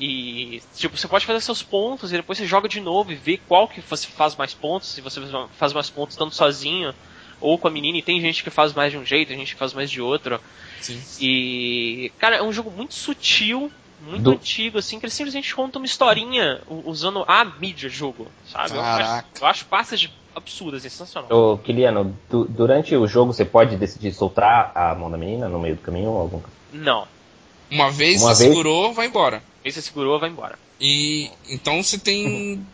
E, 0.00 0.62
tipo, 0.76 0.96
você 0.96 1.08
pode 1.08 1.26
fazer 1.26 1.40
seus 1.40 1.62
pontos 1.62 2.12
e 2.12 2.16
depois 2.16 2.38
você 2.38 2.46
joga 2.46 2.68
de 2.68 2.80
novo 2.80 3.10
e 3.12 3.16
vê 3.16 3.36
qual 3.36 3.66
que 3.66 3.80
você 3.80 4.06
faz 4.06 4.36
mais 4.36 4.54
pontos. 4.54 4.88
Se 4.88 5.00
você 5.00 5.20
faz 5.52 5.72
mais 5.72 5.90
pontos 5.90 6.14
estando 6.14 6.32
sozinho 6.32 6.94
ou 7.40 7.58
com 7.58 7.68
a 7.68 7.70
menina. 7.70 7.98
E 7.98 8.02
tem 8.02 8.20
gente 8.20 8.42
que 8.44 8.50
faz 8.50 8.72
mais 8.72 8.92
de 8.92 8.98
um 8.98 9.04
jeito, 9.04 9.28
tem 9.28 9.38
gente 9.38 9.54
que 9.54 9.58
faz 9.58 9.72
mais 9.74 9.90
de 9.90 10.00
outro. 10.00 10.40
Sim. 10.80 11.00
E, 11.20 12.12
cara, 12.18 12.36
é 12.36 12.42
um 12.42 12.52
jogo 12.52 12.70
muito 12.70 12.94
sutil, 12.94 13.70
muito 14.00 14.22
Do- 14.22 14.30
antigo, 14.32 14.78
assim, 14.78 14.98
que 15.00 15.06
ele 15.06 15.12
simplesmente 15.12 15.54
conta 15.54 15.78
uma 15.78 15.86
historinha 15.86 16.60
usando 16.68 17.24
a 17.26 17.44
mídia 17.44 17.88
jogo, 17.88 18.28
sabe? 18.46 18.74
Eu 18.76 18.80
acho, 18.80 18.98
Caraca. 19.04 19.28
eu 19.40 19.46
acho 19.46 19.64
passas 19.66 20.08
absurdas, 20.34 20.82
sensacional. 20.82 21.28
Ô, 21.32 21.58
Kiliano, 21.58 22.16
du- 22.30 22.44
durante 22.44 22.94
o 22.94 23.06
jogo 23.08 23.32
você 23.32 23.44
pode 23.44 23.76
decidir 23.76 24.12
soltar 24.12 24.70
a 24.74 24.94
mão 24.94 25.10
da 25.10 25.18
menina 25.18 25.48
no 25.48 25.58
meio 25.58 25.74
do 25.74 25.82
caminho 25.82 26.10
ou 26.10 26.20
algum... 26.20 26.40
Não. 26.72 27.08
Uma 27.70 27.90
vez 27.90 28.22
Uma 28.22 28.34
você 28.34 28.44
vez- 28.44 28.56
segurou, 28.56 28.94
vai 28.94 29.06
embora. 29.08 29.42
Você 29.70 29.82
segurou, 29.82 30.18
vai 30.18 30.30
embora. 30.30 30.58
E 30.80 31.30
então 31.48 31.82
você 31.82 31.98
tem 31.98 32.64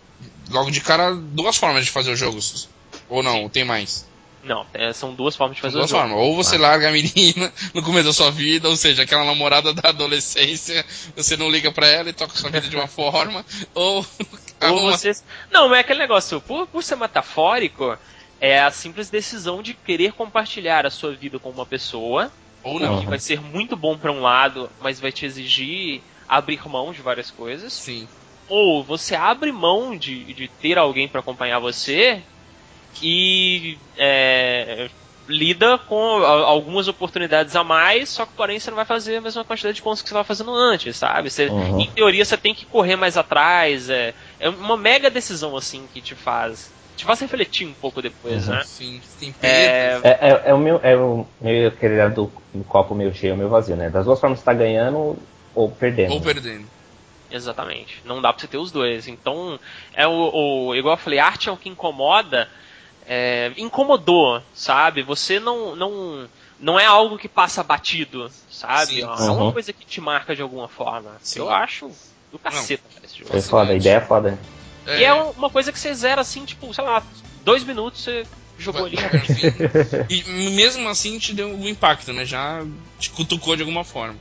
logo 0.50 0.70
de 0.70 0.80
cara 0.80 1.14
duas 1.14 1.56
formas 1.56 1.84
de 1.84 1.90
fazer 1.90 2.12
os 2.12 2.18
jogos. 2.18 2.68
Ou 3.08 3.22
não, 3.22 3.48
tem 3.48 3.64
mais. 3.64 4.06
Não, 4.42 4.66
é, 4.74 4.92
são 4.92 5.14
duas 5.14 5.34
formas 5.34 5.56
de 5.56 5.62
fazer 5.62 5.78
duas 5.78 5.90
o 5.90 5.94
jogo. 5.94 6.02
formas. 6.08 6.18
Ou 6.26 6.36
você 6.36 6.58
larga 6.58 6.88
a 6.88 6.92
menina 6.92 7.50
no 7.72 7.82
começo 7.82 8.06
da 8.06 8.12
sua 8.12 8.30
vida, 8.30 8.68
ou 8.68 8.76
seja, 8.76 9.02
aquela 9.02 9.24
namorada 9.24 9.72
da 9.72 9.88
adolescência, 9.88 10.84
você 11.16 11.34
não 11.36 11.50
liga 11.50 11.72
pra 11.72 11.86
ela 11.86 12.10
e 12.10 12.12
toca 12.12 12.36
sua 12.36 12.50
vida 12.50 12.68
de 12.68 12.76
uma 12.76 12.86
forma, 12.88 13.44
ou 13.74 14.06
Ou 14.60 14.90
vocês... 14.90 15.24
Não, 15.50 15.68
mas 15.68 15.78
é 15.78 15.80
aquele 15.80 15.98
negócio, 15.98 16.40
por, 16.40 16.66
por 16.66 16.82
ser 16.82 16.96
metafórico, 16.96 17.96
é 18.40 18.60
a 18.60 18.70
simples 18.70 19.08
decisão 19.08 19.62
de 19.62 19.74
querer 19.74 20.12
compartilhar 20.12 20.84
a 20.86 20.90
sua 20.90 21.14
vida 21.14 21.38
com 21.38 21.50
uma 21.50 21.66
pessoa, 21.66 22.30
ou 22.62 22.76
o 22.76 22.80
não. 22.80 23.00
que 23.00 23.06
vai 23.06 23.18
ser 23.18 23.40
muito 23.40 23.76
bom 23.76 23.96
pra 23.96 24.12
um 24.12 24.20
lado, 24.20 24.70
mas 24.80 25.00
vai 25.00 25.12
te 25.12 25.24
exigir 25.24 26.02
abrir 26.28 26.66
mão 26.68 26.92
de 26.92 27.02
várias 27.02 27.30
coisas. 27.30 27.72
Sim. 27.72 28.08
Ou 28.48 28.84
você 28.84 29.14
abre 29.14 29.50
mão 29.52 29.96
de, 29.96 30.34
de 30.34 30.48
ter 30.60 30.78
alguém 30.78 31.08
pra 31.08 31.20
acompanhar 31.20 31.58
você 31.60 32.22
e 33.02 33.76
é, 33.96 34.88
lida 35.28 35.78
com 35.78 35.96
algumas 35.96 36.86
oportunidades 36.88 37.56
a 37.56 37.64
mais, 37.64 38.10
só 38.10 38.26
que 38.26 38.36
porém 38.36 38.58
você 38.58 38.70
não 38.70 38.76
vai 38.76 38.84
fazer 38.84 39.16
a 39.16 39.20
mesma 39.20 39.44
quantidade 39.44 39.76
de 39.76 39.82
pontos 39.82 40.02
que 40.02 40.08
você 40.08 40.14
estava 40.14 40.24
fazendo 40.24 40.54
antes, 40.54 40.96
sabe? 40.96 41.30
Você, 41.30 41.48
Uhum. 41.48 41.80
Em 41.80 41.86
teoria 41.94 42.24
você 42.24 42.36
tem 42.36 42.54
que 42.54 42.66
correr 42.66 42.96
mais 42.96 43.16
atrás, 43.16 43.88
é, 43.88 44.14
é 44.38 44.48
uma 44.48 44.76
mega 44.76 45.10
decisão 45.10 45.56
assim 45.56 45.86
que 45.92 46.00
te 46.02 46.14
faz. 46.14 46.72
Te 46.96 47.04
faz 47.04 47.20
refletir 47.20 47.66
um 47.66 47.74
pouco 47.74 48.00
depois, 48.00 48.46
Uhum. 48.46 48.54
né? 48.54 48.62
Sim, 48.64 49.00
tem 49.18 49.34
É, 49.42 50.00
É, 50.04 50.28
é, 50.30 50.42
é 50.50 50.54
o 50.54 50.58
meu, 50.58 50.76
é 50.76 50.96
o 50.96 51.26
meio 51.40 51.68
aquele 51.68 52.08
do, 52.10 52.30
do 52.52 52.64
copo 52.64 52.94
meio 52.94 53.12
cheio, 53.12 53.36
meio 53.36 53.48
vazio, 53.48 53.76
né? 53.76 53.90
Das 53.90 54.04
duas 54.04 54.20
formas 54.20 54.38
você 54.38 54.44
tá 54.44 54.54
ganhando 54.54 55.16
ou 55.54 55.70
perdendo. 55.70 56.12
Ou 56.12 56.20
perdendo. 56.20 56.66
Exatamente. 57.30 57.96
Não 58.04 58.20
dá 58.22 58.32
pra 58.32 58.40
você 58.40 58.46
ter 58.46 58.58
os 58.58 58.70
dois. 58.70 59.08
Então, 59.08 59.58
é 59.94 60.06
o, 60.06 60.30
o- 60.68 60.74
igual 60.74 60.94
eu 60.94 60.98
falei, 60.98 61.18
arte 61.18 61.48
é 61.48 61.52
o 61.52 61.56
que 61.56 61.68
incomoda. 61.68 62.48
É, 63.06 63.52
incomodou, 63.58 64.42
sabe? 64.54 65.02
Você 65.02 65.38
não, 65.38 65.76
não, 65.76 66.28
não 66.58 66.80
é 66.80 66.86
algo 66.86 67.18
que 67.18 67.28
passa 67.28 67.62
batido, 67.62 68.30
sabe? 68.50 68.94
Sim. 68.94 69.02
É 69.02 69.06
uma 69.06 69.44
Uhum. 69.44 69.52
coisa 69.52 69.72
que 69.72 69.84
te 69.84 70.00
marca 70.00 70.34
de 70.34 70.40
alguma 70.40 70.68
forma. 70.68 71.16
Sim. 71.20 71.40
Eu 71.40 71.50
acho 71.50 71.90
do 72.32 72.38
caceta 72.38 72.82
cara, 72.88 73.04
esse 73.06 73.18
jogo. 73.18 73.30
Foi 73.30 73.42
foda, 73.42 73.72
a 73.72 73.74
ideia 73.76 73.96
é 73.96 74.00
foda. 74.00 74.38
É, 74.86 75.00
E 75.00 75.04
é 75.04 75.12
uma 75.12 75.50
coisa 75.50 75.70
que 75.70 75.78
você 75.78 75.92
zera 75.94 76.20
assim, 76.22 76.44
tipo, 76.46 76.72
sei 76.72 76.84
lá, 76.84 77.02
dois 77.44 77.62
minutos 77.64 78.02
você 78.02 78.24
jogou 78.58 78.86
ali. 78.86 78.96
E 80.08 80.22
mesmo 80.52 80.88
assim 80.88 81.18
te 81.18 81.34
deu 81.34 81.48
um 81.48 81.68
impacto, 81.68 82.12
né? 82.12 82.24
Já 82.24 82.64
te 82.98 83.10
cutucou 83.10 83.54
de 83.54 83.62
alguma 83.62 83.84
forma. 83.84 84.16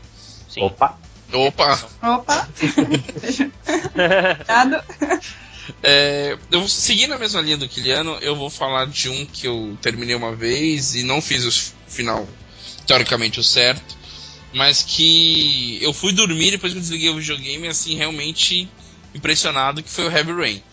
Sim. 0.49 0.61
Opa! 0.61 0.97
Opa! 1.33 1.89
Opa! 2.01 2.49
É, 5.81 6.37
eu 6.51 6.59
vou 6.59 6.67
seguir 6.67 7.07
na 7.07 7.17
mesma 7.17 7.39
linha 7.39 7.57
do 7.57 7.69
Kiliano, 7.69 8.17
eu 8.21 8.35
vou 8.35 8.49
falar 8.49 8.85
de 8.87 9.07
um 9.07 9.25
que 9.25 9.47
eu 9.47 9.77
terminei 9.81 10.13
uma 10.13 10.35
vez 10.35 10.93
e 10.93 11.03
não 11.03 11.21
fiz 11.21 11.45
o 11.45 11.51
final, 11.87 12.27
teoricamente, 12.85 13.39
o 13.39 13.43
certo, 13.43 13.95
mas 14.53 14.83
que 14.83 15.79
eu 15.81 15.93
fui 15.93 16.11
dormir 16.11 16.51
depois 16.51 16.73
que 16.73 16.79
eu 16.79 16.81
desliguei 16.81 17.09
o 17.09 17.15
videogame, 17.15 17.67
assim, 17.67 17.95
realmente 17.95 18.69
impressionado, 19.15 19.81
que 19.81 19.89
foi 19.89 20.05
o 20.05 20.11
Heavy 20.11 20.33
Rain. 20.33 20.63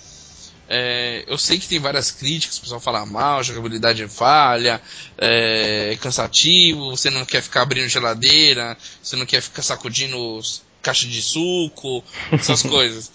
É, 0.72 1.24
eu 1.26 1.36
sei 1.36 1.58
que 1.58 1.66
tem 1.66 1.80
várias 1.80 2.12
críticas, 2.12 2.56
o 2.56 2.60
pessoal 2.60 2.80
fala 2.80 3.04
mal, 3.04 3.42
jogabilidade 3.42 4.04
é 4.04 4.08
falha, 4.08 4.80
é, 5.18 5.90
é 5.92 5.96
cansativo, 5.96 6.90
você 6.90 7.10
não 7.10 7.24
quer 7.24 7.42
ficar 7.42 7.62
abrindo 7.62 7.88
geladeira, 7.88 8.78
você 9.02 9.16
não 9.16 9.26
quer 9.26 9.42
ficar 9.42 9.62
sacudindo 9.62 10.16
caixa 10.80 11.08
de 11.08 11.20
suco, 11.20 12.04
essas 12.30 12.62
coisas. 12.62 13.10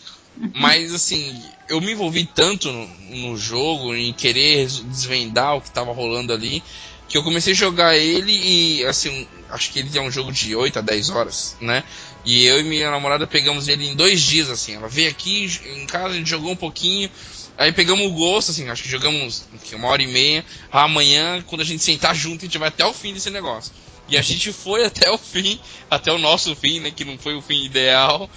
Mas 0.53 0.93
assim, 0.93 1.41
eu 1.69 1.79
me 1.79 1.93
envolvi 1.93 2.25
tanto 2.25 2.69
no, 2.69 2.87
no 3.29 3.37
jogo, 3.37 3.95
em 3.95 4.11
querer 4.11 4.67
desvendar 4.67 5.55
o 5.55 5.61
que 5.61 5.71
tava 5.71 5.93
rolando 5.93 6.33
ali, 6.33 6.61
que 7.07 7.17
eu 7.17 7.23
comecei 7.23 7.53
a 7.53 7.55
jogar 7.55 7.95
ele 7.95 8.33
e 8.33 8.85
assim, 8.85 9.25
acho 9.49 9.71
que 9.71 9.79
ele 9.79 9.97
é 9.97 10.01
um 10.01 10.11
jogo 10.11 10.29
de 10.29 10.53
8 10.53 10.79
a 10.79 10.81
10 10.81 11.09
horas, 11.09 11.55
né? 11.61 11.85
E 12.25 12.43
eu 12.45 12.59
e 12.59 12.63
minha 12.63 12.89
namorada 12.89 13.27
pegamos 13.27 13.67
ele 13.67 13.87
em 13.87 13.95
dois 13.95 14.19
dias, 14.21 14.49
assim. 14.49 14.73
Ela 14.73 14.87
veio 14.87 15.09
aqui 15.09 15.47
em 15.65 15.85
casa, 15.85 16.09
a 16.09 16.17
gente 16.17 16.29
jogou 16.29 16.51
um 16.51 16.55
pouquinho. 16.55 17.09
Aí 17.57 17.71
pegamos 17.71 18.05
o 18.05 18.11
gosto, 18.11 18.51
assim, 18.51 18.69
acho 18.69 18.83
que 18.83 18.89
jogamos 18.89 19.45
uma 19.73 19.87
hora 19.87 20.03
e 20.03 20.07
meia. 20.07 20.45
Amanhã, 20.71 21.41
quando 21.47 21.61
a 21.61 21.65
gente 21.65 21.83
sentar 21.83 22.13
junto, 22.13 22.43
a 22.43 22.45
gente 22.45 22.57
vai 22.57 22.67
até 22.67 22.85
o 22.85 22.93
fim 22.93 23.13
desse 23.13 23.29
negócio. 23.29 23.71
E 24.07 24.17
a 24.17 24.21
gente 24.21 24.51
foi 24.51 24.85
até 24.85 25.09
o 25.09 25.17
fim, 25.17 25.59
até 25.89 26.11
o 26.11 26.17
nosso 26.17 26.55
fim, 26.55 26.79
né? 26.79 26.91
Que 26.91 27.05
não 27.05 27.17
foi 27.17 27.35
o 27.35 27.41
fim 27.41 27.63
ideal. 27.63 28.29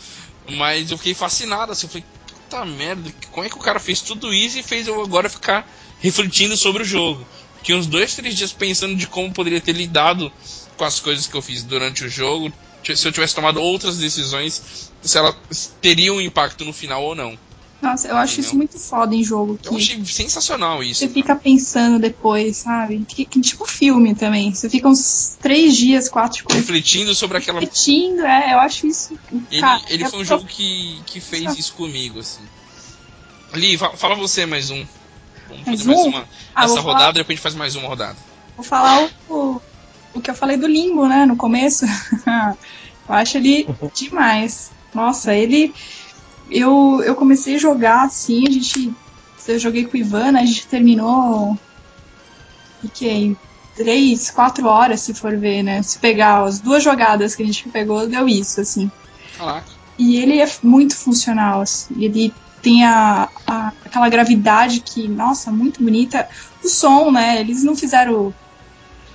Mas 0.50 0.90
eu 0.90 0.96
fiquei 0.96 1.14
fascinado, 1.14 1.72
assim, 1.72 1.86
eu 1.86 1.90
falei, 1.90 2.04
puta 2.26 2.64
merda, 2.64 3.12
como 3.32 3.44
é 3.44 3.50
que 3.50 3.56
o 3.56 3.60
cara 3.60 3.78
fez 3.78 4.00
tudo 4.00 4.32
isso 4.32 4.58
e 4.58 4.62
fez 4.62 4.86
eu 4.86 5.02
agora 5.02 5.28
ficar 5.28 5.68
refletindo 6.00 6.56
sobre 6.56 6.82
o 6.82 6.86
jogo? 6.86 7.26
Fiquei 7.58 7.74
uns 7.74 7.86
dois, 7.86 8.14
três 8.14 8.34
dias 8.34 8.52
pensando 8.52 8.94
de 8.96 9.06
como 9.06 9.32
poderia 9.32 9.60
ter 9.60 9.72
lidado 9.72 10.32
com 10.76 10.84
as 10.84 11.00
coisas 11.00 11.26
que 11.26 11.34
eu 11.34 11.42
fiz 11.42 11.62
durante 11.64 12.04
o 12.04 12.08
jogo, 12.08 12.52
se 12.82 13.06
eu 13.06 13.12
tivesse 13.12 13.34
tomado 13.34 13.60
outras 13.60 13.98
decisões, 13.98 14.90
se 15.02 15.18
ela 15.18 15.36
teria 15.80 16.14
um 16.14 16.20
impacto 16.20 16.64
no 16.64 16.72
final 16.72 17.02
ou 17.02 17.14
não. 17.14 17.36
Nossa, 17.80 18.08
eu 18.08 18.16
acho 18.16 18.40
isso 18.40 18.56
muito 18.56 18.76
foda 18.76 19.14
em 19.14 19.22
jogo. 19.22 19.58
Eu 19.64 19.70
Que 19.70 19.76
achei 19.76 20.04
sensacional 20.04 20.82
isso. 20.82 20.98
você 21.00 21.08
fica 21.08 21.36
pensando 21.36 21.98
depois, 22.00 22.56
sabe? 22.56 23.04
Que, 23.08 23.24
que 23.24 23.40
tipo 23.40 23.64
filme 23.66 24.16
também. 24.16 24.52
Você 24.52 24.68
fica 24.68 24.88
uns 24.88 25.36
três 25.40 25.76
dias, 25.76 26.08
quatro, 26.08 26.38
tipo, 26.38 26.52
Refletindo 26.52 27.14
sobre 27.14 27.38
aquela. 27.38 27.60
repetindo. 27.60 28.20
É, 28.22 28.54
eu 28.54 28.58
acho 28.58 28.86
isso. 28.86 29.16
Ele, 29.50 29.60
cara, 29.60 29.80
ele 29.88 30.02
é 30.02 30.08
foi 30.10 30.18
um 30.18 30.22
pro- 30.26 30.28
jogo 30.38 30.46
que, 30.46 31.00
que 31.06 31.20
fez 31.20 31.56
isso 31.56 31.72
comigo, 31.74 32.18
assim. 32.18 32.42
Li, 33.54 33.78
fa- 33.78 33.96
fala 33.96 34.16
você 34.16 34.44
mais 34.44 34.70
um. 34.70 34.84
Vamos 35.48 35.64
Mais 35.64 35.80
fazer 35.80 35.94
mais 35.94 36.00
um? 36.06 36.08
uma. 36.08 36.28
Ah, 36.54 36.64
Essa 36.64 36.74
vou 36.74 36.82
falar- 36.82 36.92
rodada, 36.94 37.12
depois 37.12 37.28
a 37.28 37.32
gente 37.36 37.42
faz 37.42 37.54
mais 37.54 37.76
uma 37.76 37.88
rodada. 37.88 38.16
Vou 38.56 38.64
falar 38.64 39.08
o, 39.28 39.32
o, 39.34 39.60
o 40.14 40.20
que 40.20 40.30
eu 40.30 40.34
falei 40.34 40.56
do 40.56 40.66
Limbo, 40.66 41.06
né, 41.06 41.24
no 41.26 41.36
começo. 41.36 41.84
eu 43.08 43.14
acho 43.14 43.36
ele 43.38 43.68
demais. 43.94 44.70
Nossa, 44.92 45.32
ele. 45.32 45.72
Eu, 46.48 47.02
eu 47.02 47.14
comecei 47.14 47.54
a 47.56 47.58
jogar 47.58 48.04
assim, 48.06 48.44
a 48.48 48.50
gente. 48.50 48.96
Eu 49.46 49.58
joguei 49.58 49.84
com 49.86 49.96
o 49.96 50.00
Ivan, 50.00 50.32
né, 50.32 50.40
a 50.40 50.46
gente 50.46 50.66
terminou. 50.68 51.58
Fiquei 52.80 53.36
três, 53.74 54.30
quatro 54.30 54.66
horas, 54.66 55.02
se 55.02 55.14
for 55.14 55.38
ver, 55.38 55.62
né? 55.62 55.82
Se 55.82 55.98
pegar 56.00 56.42
as 56.44 56.60
duas 56.60 56.82
jogadas 56.82 57.34
que 57.34 57.42
a 57.42 57.46
gente 57.46 57.68
pegou, 57.70 58.08
deu 58.08 58.28
isso, 58.28 58.60
assim. 58.60 58.90
Caraca. 59.36 59.68
E 59.98 60.16
ele 60.16 60.40
é 60.40 60.46
muito 60.62 60.96
funcional, 60.96 61.60
assim. 61.60 61.94
Ele 62.02 62.34
tem 62.60 62.84
a, 62.84 63.24
a- 63.48 63.72
aquela 63.84 64.08
gravidade 64.08 64.82
que, 64.82 65.08
nossa, 65.08 65.52
muito 65.52 65.82
bonita. 65.82 66.26
O 66.62 66.68
som, 66.68 67.10
né? 67.10 67.40
Eles 67.40 67.62
não 67.64 67.76
fizeram 67.76 68.34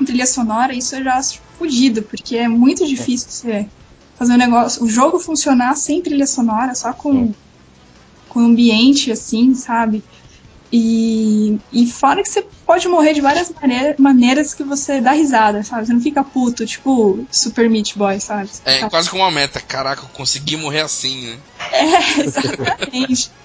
trilha 0.05 0.25
sonora, 0.25 0.75
isso 0.75 0.95
eu 0.95 1.03
já 1.03 1.15
acho 1.15 1.41
fodido, 1.57 2.03
porque 2.03 2.35
é 2.37 2.47
muito 2.47 2.85
difícil 2.85 3.27
você 3.31 3.71
fazer 4.17 4.33
um 4.33 4.37
negócio, 4.37 4.83
o 4.83 4.89
jogo 4.89 5.19
funcionar 5.19 5.75
sem 5.75 6.01
trilha 6.01 6.27
sonora, 6.27 6.73
só 6.75 6.93
com, 6.93 7.33
com 8.29 8.39
ambiente, 8.39 9.11
assim, 9.11 9.53
sabe? 9.55 10.03
E, 10.71 11.57
e 11.71 11.85
fora 11.85 12.23
que 12.23 12.29
você 12.29 12.43
pode 12.65 12.87
morrer 12.87 13.13
de 13.13 13.21
várias 13.21 13.51
maneira- 13.61 13.95
maneiras 13.99 14.55
que 14.55 14.63
você 14.63 14.99
dá 14.99 15.11
risada, 15.11 15.61
sabe? 15.63 15.85
Você 15.85 15.93
não 15.93 16.01
fica 16.01 16.23
puto, 16.23 16.65
tipo 16.65 17.23
Super 17.31 17.69
Meat 17.69 17.95
Boy, 17.95 18.19
sabe? 18.19 18.47
Você 18.47 18.61
É 18.65 18.73
fica 18.77 18.89
quase 18.89 19.09
como 19.09 19.21
uma 19.21 19.29
meta. 19.31 19.59
Caraca, 19.59 20.01
eu 20.01 20.09
consegui 20.09 20.57
morrer 20.57 20.81
assim, 20.81 21.27
né? 21.27 21.37
é, 21.73 22.21
exatamente. 22.21 23.29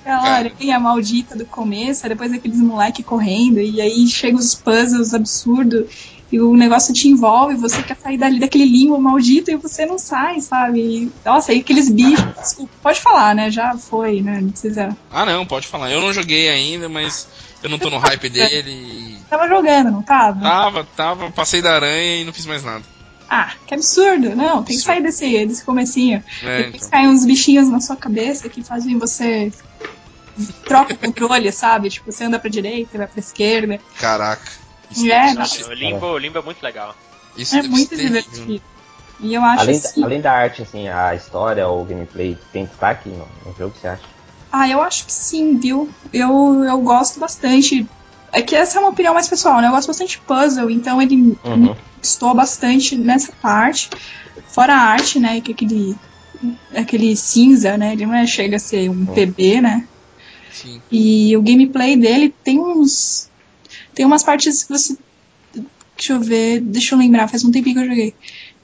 Aquela 0.00 0.28
aranha 0.28 0.80
maldita 0.80 1.36
do 1.36 1.46
começo, 1.46 2.04
aí 2.04 2.08
depois 2.08 2.32
aqueles 2.32 2.58
moleque 2.58 3.02
correndo, 3.02 3.58
e 3.60 3.80
aí 3.80 4.06
chegam 4.06 4.38
os 4.38 4.54
puzzles 4.54 5.12
absurdos, 5.12 5.90
e 6.32 6.40
o 6.40 6.56
negócio 6.56 6.92
te 6.92 7.06
envolve, 7.08 7.54
você 7.56 7.82
quer 7.82 7.96
sair 7.96 8.18
dali 8.18 8.40
daquele 8.40 8.64
limbo 8.64 8.98
maldito 9.00 9.50
e 9.50 9.56
você 9.56 9.86
não 9.86 9.98
sai, 9.98 10.40
sabe? 10.40 10.80
E, 10.80 11.12
nossa, 11.24 11.52
e 11.52 11.60
aqueles 11.60 11.88
bichos, 11.90 12.24
desculpa, 12.40 12.72
pode 12.82 13.00
falar, 13.00 13.34
né? 13.34 13.50
Já 13.50 13.76
foi, 13.76 14.20
né? 14.20 14.40
Não 14.40 14.50
precisa. 14.50 14.96
Ah, 15.10 15.24
não, 15.24 15.46
pode 15.46 15.66
falar. 15.68 15.90
Eu 15.92 16.00
não 16.00 16.12
joguei 16.12 16.48
ainda, 16.48 16.88
mas 16.88 17.28
eu 17.62 17.68
não 17.70 17.78
tô 17.78 17.88
no 17.90 17.98
hype 17.98 18.28
dele. 18.30 18.70
e- 18.70 19.18
Tava 19.30 19.46
jogando, 19.48 19.90
não 19.92 20.02
tava? 20.02 20.40
Tava, 20.40 20.84
tava, 20.96 21.30
passei 21.30 21.62
da 21.62 21.74
aranha 21.74 22.22
e 22.22 22.24
não 22.24 22.32
fiz 22.32 22.46
mais 22.46 22.64
nada. 22.64 22.82
Ah, 23.28 23.52
que 23.66 23.74
absurdo! 23.74 24.34
Não, 24.36 24.62
tem 24.62 24.76
que 24.76 24.82
sair 24.82 25.02
desse, 25.02 25.46
desse 25.46 25.64
comecinho. 25.64 26.22
É, 26.42 26.56
Depois 26.64 26.74
então. 26.76 26.90
caem 26.90 27.08
uns 27.08 27.24
bichinhos 27.24 27.68
na 27.68 27.80
sua 27.80 27.96
cabeça 27.96 28.48
que 28.48 28.62
fazem 28.62 28.98
você. 28.98 29.50
Troca 30.66 30.94
o 30.94 30.98
controle, 30.98 31.50
sabe? 31.52 31.88
Tipo, 31.90 32.10
você 32.10 32.24
anda 32.24 32.38
pra 32.38 32.50
direita, 32.50 32.98
vai 32.98 33.06
pra 33.06 33.20
esquerda. 33.20 33.78
Caraca. 33.98 34.63
É, 35.02 35.34
nossa. 35.34 35.68
O 35.68 35.72
Limbo, 35.72 36.06
o 36.06 36.18
Limbo 36.18 36.38
é 36.38 36.42
muito 36.42 36.62
legal. 36.62 36.94
isso 37.36 37.56
É 37.56 37.62
muito 37.62 37.96
divertido. 37.96 38.62
E 39.20 39.34
eu 39.34 39.42
acho 39.42 39.62
Além, 39.62 39.76
assim. 39.76 40.02
além 40.04 40.20
da 40.20 40.32
arte, 40.32 40.62
assim, 40.62 40.88
a 40.88 41.14
história 41.14 41.66
ou 41.68 41.82
o 41.82 41.84
gameplay 41.84 42.36
tem 42.52 42.64
destaque 42.64 43.08
no, 43.08 43.26
no 43.46 43.56
jogo, 43.56 43.74
você 43.74 43.88
acha? 43.88 44.04
Ah, 44.50 44.68
eu 44.68 44.80
acho 44.82 45.06
que 45.06 45.12
sim, 45.12 45.58
viu? 45.58 45.88
Eu, 46.12 46.64
eu 46.64 46.80
gosto 46.80 47.18
bastante. 47.18 47.88
É 48.32 48.42
que 48.42 48.54
essa 48.54 48.78
é 48.78 48.80
uma 48.80 48.90
opinião 48.90 49.14
mais 49.14 49.28
pessoal, 49.28 49.60
né? 49.60 49.68
Eu 49.68 49.72
gosto 49.72 49.88
bastante 49.88 50.16
de 50.16 50.22
puzzle, 50.22 50.70
então 50.70 51.00
ele 51.00 51.16
me 51.16 51.36
Uhum. 51.44 51.74
estou 52.02 52.34
bastante 52.34 52.96
nessa 52.96 53.32
parte. 53.40 53.88
Fora 54.54 54.74
a 54.74 54.78
arte, 54.80 55.18
né? 55.18 55.40
Que 55.40 55.52
é 55.52 55.54
aquele, 55.54 55.96
aquele 56.76 57.16
cinza, 57.16 57.76
né? 57.76 57.92
Ele 57.92 58.06
não 58.06 58.14
é, 58.14 58.26
chega 58.26 58.56
a 58.56 58.60
ser 58.60 58.88
um 58.90 59.06
PB, 59.06 59.60
né? 59.60 59.88
Sim. 60.50 60.82
E 60.90 61.36
o 61.36 61.42
gameplay 61.42 61.96
dele 61.96 62.32
tem 62.44 62.60
uns. 62.60 63.28
Tem 63.94 64.04
umas 64.04 64.22
partes 64.22 64.64
que 64.64 64.72
você. 64.72 64.96
Deixa 65.96 66.12
eu 66.12 66.20
ver, 66.20 66.60
deixa 66.60 66.94
eu 66.94 66.98
lembrar, 66.98 67.28
faz 67.28 67.44
um 67.44 67.52
tempinho 67.52 67.76
que 67.76 67.82
eu 67.82 67.88
joguei. 67.88 68.14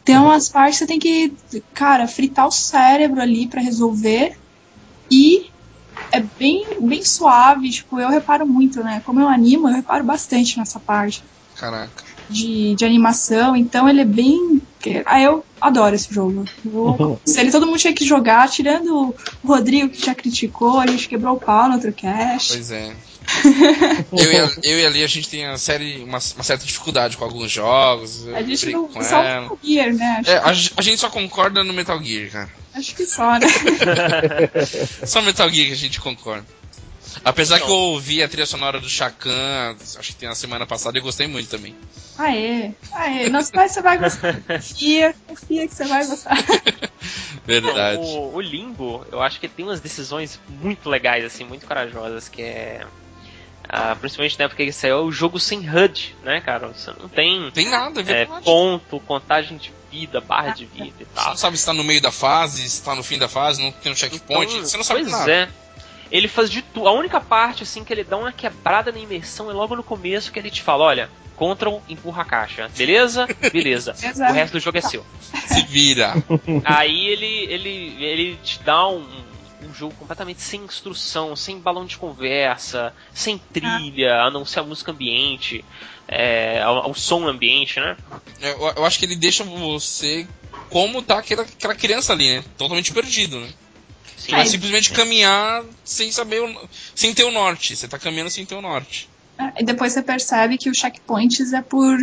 Tem 0.05 0.17
umas 0.17 0.49
partes 0.49 0.79
que 0.79 0.85
você 0.85 0.87
tem 0.87 0.99
que, 0.99 1.33
cara, 1.73 2.09
fritar 2.09 2.47
o 2.47 2.51
cérebro 2.51 3.21
ali 3.21 3.47
pra 3.47 3.61
resolver. 3.61 4.37
E 5.11 5.51
é 6.13 6.21
bem, 6.21 6.67
bem 6.81 7.05
suave, 7.05 7.71
tipo, 7.71 8.01
eu 8.01 8.09
reparo 8.09 8.47
muito, 8.47 8.83
né? 8.83 9.01
Como 9.05 9.21
eu 9.21 9.29
animo, 9.29 9.69
eu 9.69 9.75
reparo 9.75 10.05
bastante 10.05 10.59
nessa 10.59 10.81
parte 10.81 11.23
Caraca. 11.57 12.03
de, 12.29 12.75
de 12.75 12.85
animação, 12.85 13.55
então 13.55 13.89
ele 13.89 14.01
é 14.01 14.05
bem. 14.05 14.63
Ah, 15.07 15.21
eu 15.21 15.45
adoro 15.61 15.95
esse 15.95 16.13
jogo. 16.13 16.45
Eu, 16.65 17.21
se 17.25 17.39
ele 17.39 17.53
todo 17.53 17.67
mundo 17.67 17.79
tinha 17.79 17.93
que 17.93 18.05
jogar, 18.05 18.49
tirando 18.49 19.15
o 19.43 19.47
Rodrigo 19.47 19.91
que 19.91 20.05
já 20.05 20.15
criticou, 20.15 20.81
a 20.81 20.87
gente 20.87 21.09
quebrou 21.09 21.37
o 21.37 21.41
pau 21.41 21.69
no 21.69 21.75
outro 21.75 21.93
cast. 21.93 22.53
Pois 22.53 22.71
é. 22.71 22.97
Eu, 24.13 24.33
e 24.33 24.37
a, 24.37 24.51
eu 24.63 24.79
e 24.81 24.87
a 24.87 24.91
Lia, 24.91 25.05
a 25.05 25.09
gente 25.09 25.29
tem 25.29 25.47
uma, 25.47 25.59
série, 25.59 25.99
uma, 25.99 26.19
uma 26.19 26.43
certa 26.43 26.65
dificuldade 26.65 27.17
com 27.17 27.25
alguns 27.25 27.51
jogos. 27.51 28.27
A 28.29 28.43
gente 28.43 28.71
não. 28.71 28.89
com 28.89 29.03
Só 29.03 29.23
ela. 29.23 29.43
Metal 29.43 29.59
Gear, 29.63 29.95
né? 29.95 30.23
É, 30.27 30.37
a, 30.37 30.49
a 30.49 30.83
gente 30.83 30.99
só 30.99 31.09
concorda 31.11 31.63
no 31.65 31.73
Metal 31.73 32.03
Gear, 32.03 32.31
cara. 32.31 32.51
acho 32.75 32.95
que 32.95 33.07
só, 33.07 33.39
né? 33.39 33.47
Só 35.07 35.23
Metal 35.23 35.49
Gear 35.51 35.67
que 35.69 35.73
a 35.73 35.77
gente 35.77 36.01
concorda. 36.01 36.47
Apesar 37.25 37.57
Então. 37.57 37.67
que 37.67 37.73
eu 37.73 37.77
ouvi 37.79 38.23
a 38.23 38.29
trilha 38.29 38.47
sonora 38.47 38.81
do 38.81 38.89
Shakan, 38.89 39.77
acho 39.99 40.13
que 40.13 40.15
tem 40.15 40.29
na 40.29 40.35
semana 40.35 40.67
passada, 40.67 40.97
e 40.97 41.01
eu 41.01 41.03
gostei 41.03 41.27
muito 41.27 41.51
também. 41.51 41.75
Aê, 42.17 42.71
aê. 42.93 43.29
Nossa, 43.29 43.51
mas 43.55 43.73
você 43.73 43.83
vai 43.83 43.99
gostar. 43.99 44.41
Confia, 44.43 45.15
confia 45.27 45.67
que 45.67 45.75
você 45.75 45.85
vai 45.85 46.07
gostar. 46.07 46.37
Verdade. 47.45 48.01
O, 48.01 48.35
o 48.35 48.41
Limbo, 48.41 49.05
eu 49.11 49.21
acho 49.21 49.41
que 49.41 49.49
tem 49.49 49.65
umas 49.65 49.81
decisões 49.81 50.39
muito 50.49 50.89
legais, 50.89 51.25
assim, 51.25 51.45
muito 51.45 51.67
corajosas, 51.67 52.29
que 52.29 52.43
é. 52.43 52.87
Ah, 53.69 53.95
principalmente 53.95 54.39
na 54.39 54.47
época 54.47 54.65
que 54.65 54.73
saiu 54.73 55.05
o 55.05 55.13
jogo 55.13 55.39
sem 55.39 55.61
HUD, 55.61 56.17
né, 56.23 56.41
cara? 56.41 56.69
Você 56.69 56.93
não 56.99 57.09
tem 57.09 57.51
Tem 57.53 57.69
nada, 57.69 58.01
é 58.03 58.23
é, 58.23 58.27
ponto, 58.27 58.99
contagem 59.01 59.57
de 59.57 59.73
vida, 59.91 60.21
barra 60.21 60.51
de 60.51 60.67
vida 60.67 60.95
e 61.01 61.05
Você 61.05 61.11
tal. 61.15 61.31
não 61.31 61.37
sabe 61.37 61.57
se 61.59 61.67
tá 61.67 61.73
no 61.73 61.85
meio 61.85 62.01
da 62.01 62.13
fase, 62.13 62.69
se 62.69 62.83
tá 62.83 62.95
no 62.95 63.03
fim 63.03 63.19
da 63.19 63.29
fase, 63.29 63.63
não 63.63 63.73
tem 63.73 63.93
um 63.93 63.97
checkpoint, 63.97 64.53
Então, 64.53 64.65
você 64.67 64.77
não 64.77 64.85
sabe 64.85 65.01
pois 65.01 65.13
nada. 65.13 65.33
é. 65.33 65.49
Ele 66.11 66.27
faz 66.27 66.51
de 66.51 66.63
tudo. 66.63 66.89
A 66.89 66.93
única 66.93 67.21
parte, 67.21 67.63
assim, 67.63 67.85
que 67.85 67.93
ele 67.93 68.03
dá 68.03 68.17
uma 68.17 68.33
quebrada 68.33 68.91
na 68.91 68.99
imersão 68.99 69.49
é 69.49 69.55
logo 69.55 69.77
no 69.77 69.83
começo 69.83 70.33
que 70.33 70.39
ele 70.41 70.51
te 70.51 70.61
fala, 70.61 70.85
olha, 70.85 71.09
Control 71.37 71.83
empurra 71.89 72.21
a 72.21 72.25
caixa. 72.27 72.69
Beleza? 72.77 73.27
Beleza. 73.51 73.95
O 74.29 74.33
resto 74.33 74.53
do 74.55 74.61
jogo 74.61 74.77
é 74.77 74.83
seu. 74.83 75.07
Se 75.47 75.63
vira. 75.63 76.13
Aí 76.65 77.07
ele, 77.07 77.47
ele, 77.49 78.05
ele 78.05 78.37
te 78.43 78.61
dá 78.63 78.87
um, 78.89 79.07
um 79.71 79.75
jogo 79.75 79.95
completamente 79.95 80.43
sem 80.43 80.63
instrução, 80.65 81.35
sem 81.37 81.59
balão 81.61 81.87
de 81.87 81.97
conversa, 81.97 82.93
sem 83.15 83.39
trilha, 83.39 84.23
a 84.23 84.31
não 84.31 84.45
ser 84.45 84.61
a 84.61 84.65
música 84.65 84.91
ambiente, 84.93 85.65
é, 86.09 86.63
o, 86.67 86.91
o 86.91 86.95
som 86.95 87.27
ambiente, 87.29 87.79
né? 87.81 87.97
Eu, 88.41 88.73
eu 88.77 88.85
acho 88.85 88.99
que 88.99 89.05
ele 89.05 89.17
deixa 89.17 89.45
você 89.45 90.27
como 90.69 91.03
tá 91.03 91.19
aquela, 91.19 91.43
aquela 91.43 91.75
criança 91.75 92.13
ali, 92.13 92.37
né? 92.37 92.45
Totalmente 92.57 92.93
perdido, 92.93 93.41
né? 93.41 93.49
Sim. 94.17 94.27
Você 94.27 94.33
vai 94.33 94.43
É. 94.43 94.47
simplesmente 94.47 94.93
caminhar 94.93 95.65
sem 95.85 96.13
saber 96.13 96.43
o, 96.43 96.69
sem 96.95 97.15
ter 97.15 97.25
o 97.25 97.31
norte. 97.33 97.77
Você 97.77 97.89
tá 97.89 97.99
caminhando 97.99 98.31
sem 98.31 98.45
ter 98.45 98.55
o 98.55 98.63
norte. 98.63 99.09
E 99.59 99.65
depois 99.65 99.93
você 99.93 100.03
percebe 100.03 100.59
que 100.59 100.69
os 100.69 100.77
checkpoints 100.79 101.53
é 101.53 101.63
por. 101.63 101.97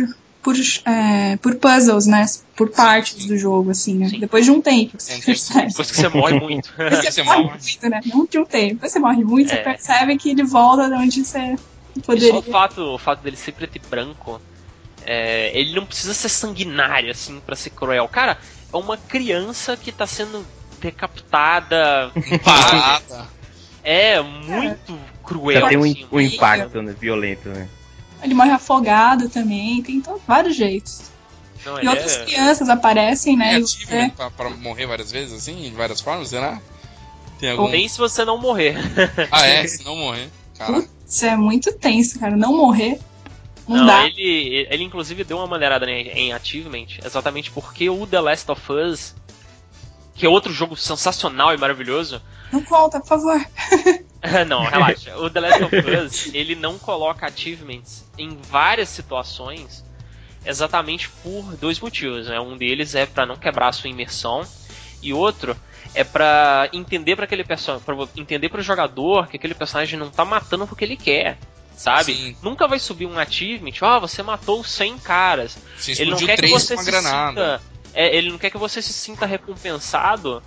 Por, 0.48 0.56
é, 0.90 1.36
por 1.36 1.56
puzzles, 1.56 2.06
né? 2.06 2.24
Por 2.56 2.70
partes 2.70 3.26
do 3.26 3.36
jogo, 3.36 3.70
assim, 3.70 3.94
né? 3.94 4.08
Depois 4.18 4.46
de 4.46 4.50
um 4.50 4.62
tempo, 4.62 4.98
você 4.98 5.12
É, 5.12 5.18
percebe. 5.20 5.68
Depois 5.68 5.90
que 5.90 5.96
você 5.98 6.08
morre 6.08 6.40
muito. 6.40 6.72
Você, 6.78 7.10
Você 7.10 7.22
morre 7.22 7.42
muito, 7.44 7.88
né? 7.90 8.00
Não 8.06 8.24
de 8.26 8.38
um 8.38 8.44
tempo. 8.46 8.74
Depois 8.74 8.92
você 8.92 8.98
morre 8.98 9.24
muito, 9.24 9.52
É. 9.52 9.56
você 9.56 9.62
percebe 9.62 10.16
que 10.16 10.30
ele 10.30 10.42
volta 10.44 10.88
de 10.88 10.94
onde 10.94 11.22
você 11.24 11.38
E 11.38 11.56
só 12.00 12.02
poderia. 12.06 12.34
o 12.34 12.42
fato, 12.42 12.80
o 12.94 12.96
fato 12.98 13.20
dele 13.22 13.36
ser 13.36 13.52
preto 13.52 13.76
e 13.76 13.78
branco, 13.90 14.40
é, 15.04 15.50
ele 15.58 15.74
não 15.74 15.84
precisa 15.84 16.14
ser 16.14 16.30
sanguinário, 16.30 17.10
assim, 17.10 17.40
pra 17.44 17.54
ser 17.54 17.68
cruel. 17.70 18.08
Cara, 18.08 18.38
é 18.72 18.76
uma 18.76 18.96
criança 18.96 19.76
que 19.76 19.92
tá 19.92 20.06
sendo 20.06 20.46
decapitada. 20.80 22.10
Parada. 22.42 23.26
É 23.84 24.20
muito 24.22 24.98
cruel. 25.22 25.60
Já 25.60 25.68
tem 25.68 25.76
um, 25.78 25.82
assim. 25.84 26.06
um 26.10 26.20
impacto 26.20 26.80
né, 26.82 26.94
violento, 26.98 27.48
né? 27.50 27.68
Ele 28.22 28.34
morre 28.34 28.50
afogado 28.50 29.28
também, 29.28 29.82
tem 29.82 30.00
to- 30.00 30.20
vários 30.26 30.56
jeitos. 30.56 31.02
Não, 31.64 31.82
E 31.82 31.88
outras 31.88 32.16
é- 32.16 32.24
crianças 32.24 32.68
aparecem, 32.68 33.36
né? 33.36 33.54
É 33.54 33.58
e 33.58 33.62
ativo, 33.62 33.86
você- 33.90 33.94
né? 33.96 34.12
Pra, 34.16 34.30
pra 34.30 34.50
morrer 34.50 34.86
várias 34.86 35.10
vezes, 35.10 35.32
assim, 35.34 35.56
de 35.62 35.70
várias 35.70 36.00
formas, 36.00 36.28
será? 36.28 36.60
Tem 37.38 37.50
algum. 37.50 37.68
Nem 37.68 37.88
se 37.88 37.98
você 37.98 38.24
não 38.24 38.38
morrer. 38.38 38.74
Ah, 39.30 39.46
é? 39.46 39.66
Se 39.66 39.84
não 39.84 39.96
morrer. 39.96 40.28
Cara, 40.56 40.84
Isso 41.06 41.24
é 41.24 41.36
muito 41.36 41.72
tenso, 41.72 42.18
cara. 42.18 42.36
Não 42.36 42.56
morrer. 42.56 42.98
Não, 43.66 43.76
Não, 43.78 43.86
dá. 43.86 44.06
ele, 44.06 44.66
ele 44.70 44.84
inclusive 44.84 45.22
deu 45.24 45.36
uma 45.36 45.46
maneirada 45.46 45.88
em, 45.90 46.08
em 46.08 46.32
Achievement, 46.32 46.86
exatamente 47.04 47.50
porque 47.50 47.88
o 47.90 48.06
The 48.06 48.20
Last 48.20 48.50
of 48.50 48.72
Us, 48.72 49.14
que 50.18 50.26
é 50.26 50.28
outro 50.28 50.52
jogo 50.52 50.76
sensacional 50.76 51.54
e 51.54 51.56
maravilhoso, 51.56 52.20
Não 52.52 52.62
conta, 52.62 52.98
por 53.00 53.06
favor. 53.06 53.40
não, 54.48 54.64
relaxa. 54.64 55.16
O 55.18 55.30
The 55.30 55.40
Last 55.40 55.62
of 55.64 55.76
Us, 55.76 56.34
ele 56.34 56.54
não 56.54 56.78
coloca 56.78 57.26
achievements 57.26 58.04
em 58.18 58.36
várias 58.50 58.88
situações 58.88 59.84
exatamente 60.44 61.08
por 61.22 61.56
dois 61.56 61.78
motivos. 61.80 62.26
Né? 62.26 62.40
Um 62.40 62.56
deles 62.56 62.94
é 62.94 63.06
para 63.06 63.24
não 63.26 63.36
quebrar 63.36 63.68
a 63.68 63.72
sua 63.72 63.90
imersão 63.90 64.42
e 65.02 65.12
outro 65.12 65.56
é 65.94 66.02
para 66.04 66.68
entender 66.72 67.16
para 67.16 67.24
aquele 67.24 67.44
personagem, 67.44 67.84
para 67.84 67.96
entender 68.16 68.48
para 68.48 68.60
o 68.60 68.62
jogador 68.62 69.28
que 69.28 69.36
aquele 69.36 69.54
personagem 69.54 69.98
não 69.98 70.10
tá 70.10 70.24
matando 70.24 70.66
porque 70.66 70.84
ele 70.84 70.96
quer. 70.96 71.38
sabe? 71.76 72.14
Sim. 72.14 72.36
Nunca 72.42 72.66
vai 72.66 72.78
subir 72.78 73.06
um 73.06 73.18
achievement, 73.18 73.72
ó, 73.82 74.00
você 74.00 74.22
matou 74.22 74.64
100 74.64 74.98
caras. 74.98 75.56
Você 75.76 75.92
Ele 76.02 76.10
não 76.10 76.18
quer 76.18 76.36
que 76.40 76.48
você 76.48 76.76
se 76.76 76.84
granada. 76.84 77.58
sinta, 77.58 77.77
é, 77.98 78.14
ele 78.16 78.30
não 78.30 78.38
quer 78.38 78.48
que 78.48 78.56
você 78.56 78.80
se 78.80 78.92
sinta 78.92 79.26
recompensado 79.26 80.40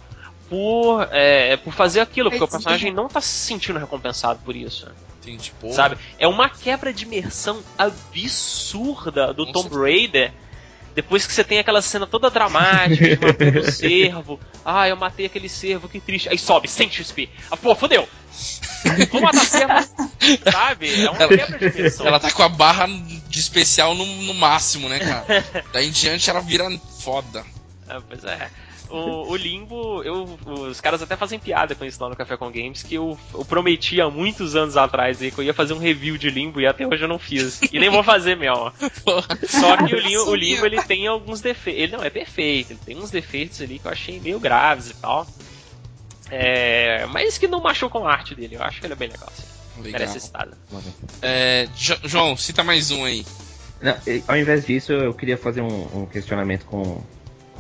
por, 0.50 1.06
é, 1.12 1.58
por 1.58 1.74
fazer 1.74 2.00
aquilo, 2.00 2.30
porque 2.30 2.46
o 2.46 2.48
personagem 2.48 2.94
não 2.94 3.10
tá 3.10 3.20
se 3.20 3.28
sentindo 3.28 3.78
recompensado 3.78 4.40
por 4.46 4.56
isso. 4.56 4.88
Entendi. 5.20 5.54
Sabe? 5.74 5.98
É 6.18 6.26
uma 6.26 6.50
quebra 6.50 6.94
de 6.94 7.04
imersão 7.04 7.62
absurda 7.78 9.34
do 9.34 9.46
Com 9.48 9.52
Tomb 9.52 9.76
Raider. 9.76 10.32
Depois 10.94 11.26
que 11.26 11.34
você 11.34 11.44
tem 11.44 11.60
aquela 11.60 11.82
cena 11.82 12.06
toda 12.06 12.30
dramática 12.30 13.16
de 13.16 13.26
matando 13.26 13.60
o 13.60 13.72
cervo. 13.72 14.40
Ah, 14.66 14.88
eu 14.88 14.96
matei 14.96 15.26
aquele 15.26 15.48
cervo, 15.48 15.88
que 15.88 16.00
triste. 16.00 16.30
Aí 16.30 16.38
sobe, 16.38 16.68
100 16.68 16.92
XP. 16.92 17.30
Ah, 17.50 17.58
pô, 17.58 17.74
fodeu. 17.76 18.08
Vou 19.12 19.22
matar 19.22 19.46
cervo. 19.46 19.74
Sabe? 20.52 21.04
É 21.04 21.10
uma 21.10 21.28
quebra 21.28 21.72
de. 21.72 22.06
Ela 22.06 22.20
tá 22.20 22.32
com 22.32 22.44
a 22.44 22.50
barra 22.50 22.88
de 22.88 23.40
especial 23.40 23.96
no, 23.96 24.06
no 24.06 24.34
máximo, 24.34 24.90
né, 24.90 25.00
cara? 25.00 25.46
Daí 25.72 25.88
em 25.88 25.92
diante 25.92 26.30
ela 26.30 26.42
vira 26.42 26.70
foda. 27.00 27.46
Ah, 27.88 28.02
pois 28.08 28.24
é. 28.24 28.50
O, 28.92 29.32
o 29.32 29.36
Limbo, 29.36 30.04
eu, 30.04 30.38
os 30.46 30.82
caras 30.82 31.02
até 31.02 31.16
fazem 31.16 31.40
piada 31.40 31.76
com 31.76 31.86
isso 31.86 32.02
lá 32.04 32.10
no 32.10 32.16
Café 32.16 32.36
com 32.38 32.52
Games, 32.52 32.84
que 32.84 32.96
eu, 32.96 33.18
eu 33.34 33.46
prometi 33.46 34.00
há 34.02 34.10
muitos 34.10 34.56
anos 34.56 34.76
atrás 34.78 35.22
aí 35.22 35.32
que 35.32 35.40
eu 35.40 35.44
ia 35.44 35.54
fazer 35.54 35.74
um 35.74 35.80
review 35.80 36.18
de 36.18 36.30
Limbo 36.30 36.60
e 36.60 36.68
até 36.68 36.86
hoje 36.86 37.04
eu 37.04 37.08
não 37.08 37.20
fiz. 37.20 37.62
E 37.72 37.80
nem 37.80 37.90
vou 37.90 38.04
fazer 38.04 38.36
mesmo. 38.36 38.72
Só 39.48 39.78
que 39.78 39.96
o 39.96 40.00
Limbo, 40.00 40.30
o. 40.32 40.36
Limbo 40.36 40.66
ele 40.66 40.82
tem 40.84 41.08
alguns 41.08 41.42
defeitos. 41.42 41.82
Ele 41.84 41.96
não 41.96 42.04
é 42.04 42.10
perfeito, 42.10 42.72
ele 42.74 42.80
tem 42.86 42.98
uns 42.98 43.10
defeitos 43.12 43.62
ali 43.62 43.80
que 43.80 43.88
eu 43.88 43.92
achei 43.92 44.20
meio 44.20 44.40
graves 44.40 44.90
e 44.90 44.94
tal. 44.96 45.26
É, 46.30 47.06
mas 47.08 47.38
que 47.38 47.48
não 47.48 47.62
machucam 47.62 48.08
a 48.08 48.12
arte 48.12 48.34
dele, 48.36 48.56
eu 48.56 48.64
acho 48.64 48.80
que 48.80 48.86
ele 48.86 48.94
é 48.94 48.96
bem 48.96 49.10
legal. 49.10 49.28
Assim. 49.32 49.46
Legal. 49.82 49.92
Merece 50.00 50.20
citada. 50.20 50.58
É, 51.22 51.68
Jo- 51.76 52.00
João, 52.04 52.38
cita 52.38 52.64
mais 52.64 52.92
um 52.92 53.04
aí. 53.06 53.26
Não, 53.82 53.98
e- 54.08 54.24
ao 54.28 54.38
invés 54.38 54.66
disso, 54.66 54.94
eu 54.94 55.14
queria 55.14 55.38
fazer 55.38 55.62
um, 55.62 56.02
um 56.02 56.06
questionamento 56.06 56.66
com, 56.66 57.02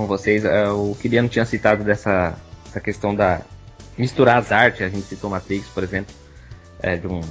com 0.01 0.07
vocês. 0.07 0.43
É, 0.45 0.67
O 0.69 0.95
Kiliano 1.01 1.29
tinha 1.29 1.45
citado 1.45 1.83
dessa 1.83 2.35
essa 2.69 2.79
questão 2.79 3.13
da 3.13 3.41
misturar 3.97 4.37
as 4.37 4.51
artes. 4.51 4.81
A 4.81 4.89
gente 4.89 5.05
citou 5.05 5.29
Matrix, 5.29 5.67
por 5.67 5.83
exemplo, 5.83 6.13
é, 6.81 6.95
de 6.95 7.07
um 7.07 7.21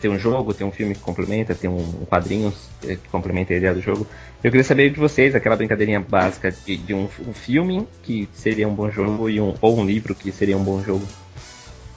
tem 0.00 0.10
um 0.10 0.18
jogo, 0.18 0.52
tem 0.52 0.66
um 0.66 0.70
filme 0.72 0.94
que 0.94 1.00
complementa, 1.00 1.54
tem 1.54 1.70
um, 1.70 1.78
um 1.78 2.04
quadrinho 2.04 2.52
eh, 2.86 2.96
que 2.96 3.08
complementa 3.08 3.54
a 3.54 3.56
ideia 3.56 3.72
do 3.72 3.80
jogo. 3.80 4.06
Eu 4.42 4.50
queria 4.50 4.62
saber 4.64 4.90
de 4.90 5.00
vocês 5.00 5.34
aquela 5.34 5.56
brincadeirinha 5.56 5.98
básica 5.98 6.50
de, 6.50 6.76
de 6.76 6.92
um, 6.92 7.08
um 7.26 7.32
filme 7.32 7.88
que 8.02 8.28
seria 8.34 8.68
um 8.68 8.74
bom 8.74 8.90
jogo 8.90 9.30
e 9.30 9.40
um, 9.40 9.54
ou 9.62 9.78
um 9.78 9.86
livro 9.86 10.14
que 10.14 10.30
seria 10.30 10.58
um 10.58 10.62
bom 10.62 10.82
jogo. 10.82 11.08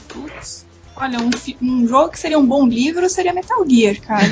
Putz. 0.07 0.65
Olha, 0.95 1.19
um, 1.19 1.29
um 1.61 1.85
jogo 1.85 2.09
que 2.11 2.19
seria 2.19 2.39
um 2.39 2.45
bom 2.45 2.65
livro 2.65 3.09
seria 3.09 3.33
Metal 3.33 3.63
Gear, 3.69 3.99
cara. 3.99 4.23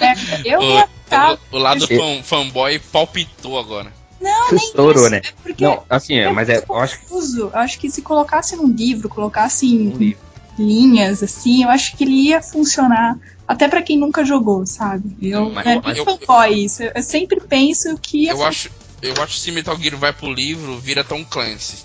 É, 0.00 0.54
eu 0.54 0.62
ia 0.62 0.88
ficar. 1.04 1.34
O, 1.52 1.56
o 1.56 1.58
lado 1.58 1.86
Eu- 1.88 1.98
fan, 2.00 2.22
fanboy 2.22 2.78
palpitou 2.78 3.58
agora. 3.58 3.92
Não, 4.22 4.50
nem 4.52 4.64
Estourou, 4.66 5.02
isso. 5.02 5.10
né? 5.10 5.16
É 5.18 5.32
porque 5.42 5.64
Não, 5.64 5.84
assim, 5.90 6.14
é, 6.16 6.30
mas 6.32 6.48
é, 6.48 6.64
eu 6.68 6.76
acho 6.76 6.98
que 7.00 7.06
confuso. 7.06 7.40
Eu 7.52 7.56
acho 7.56 7.78
que 7.78 7.90
se 7.90 8.02
colocasse 8.02 8.54
num 8.56 8.68
livro, 8.68 9.08
colocasse 9.08 9.66
em 9.66 9.88
um 9.88 9.96
livro. 9.96 10.20
linhas, 10.58 11.22
assim, 11.22 11.64
eu 11.64 11.70
acho 11.70 11.96
que 11.96 12.04
ele 12.04 12.28
ia 12.28 12.40
funcionar 12.42 13.16
até 13.48 13.66
pra 13.68 13.82
quem 13.82 13.98
nunca 13.98 14.24
jogou, 14.24 14.64
sabe? 14.66 15.16
Eu, 15.20 15.50
Mas- 15.50 15.66
é 15.66 15.80
mas 15.82 15.98
eu- 15.98 16.06
isso. 16.54 16.82
Eu, 16.82 16.92
eu 16.94 17.02
sempre 17.02 17.40
penso 17.40 17.98
que 17.98 18.26
Eu 18.26 18.44
acho, 18.44 18.70
eu 19.00 19.14
acho 19.22 19.34
que 19.34 19.40
se 19.40 19.50
Metal 19.50 19.76
Gear 19.78 19.96
vai 19.96 20.12
pro 20.12 20.32
livro, 20.32 20.78
vira 20.78 21.02
Tom 21.02 21.24
Clancy. 21.24 21.84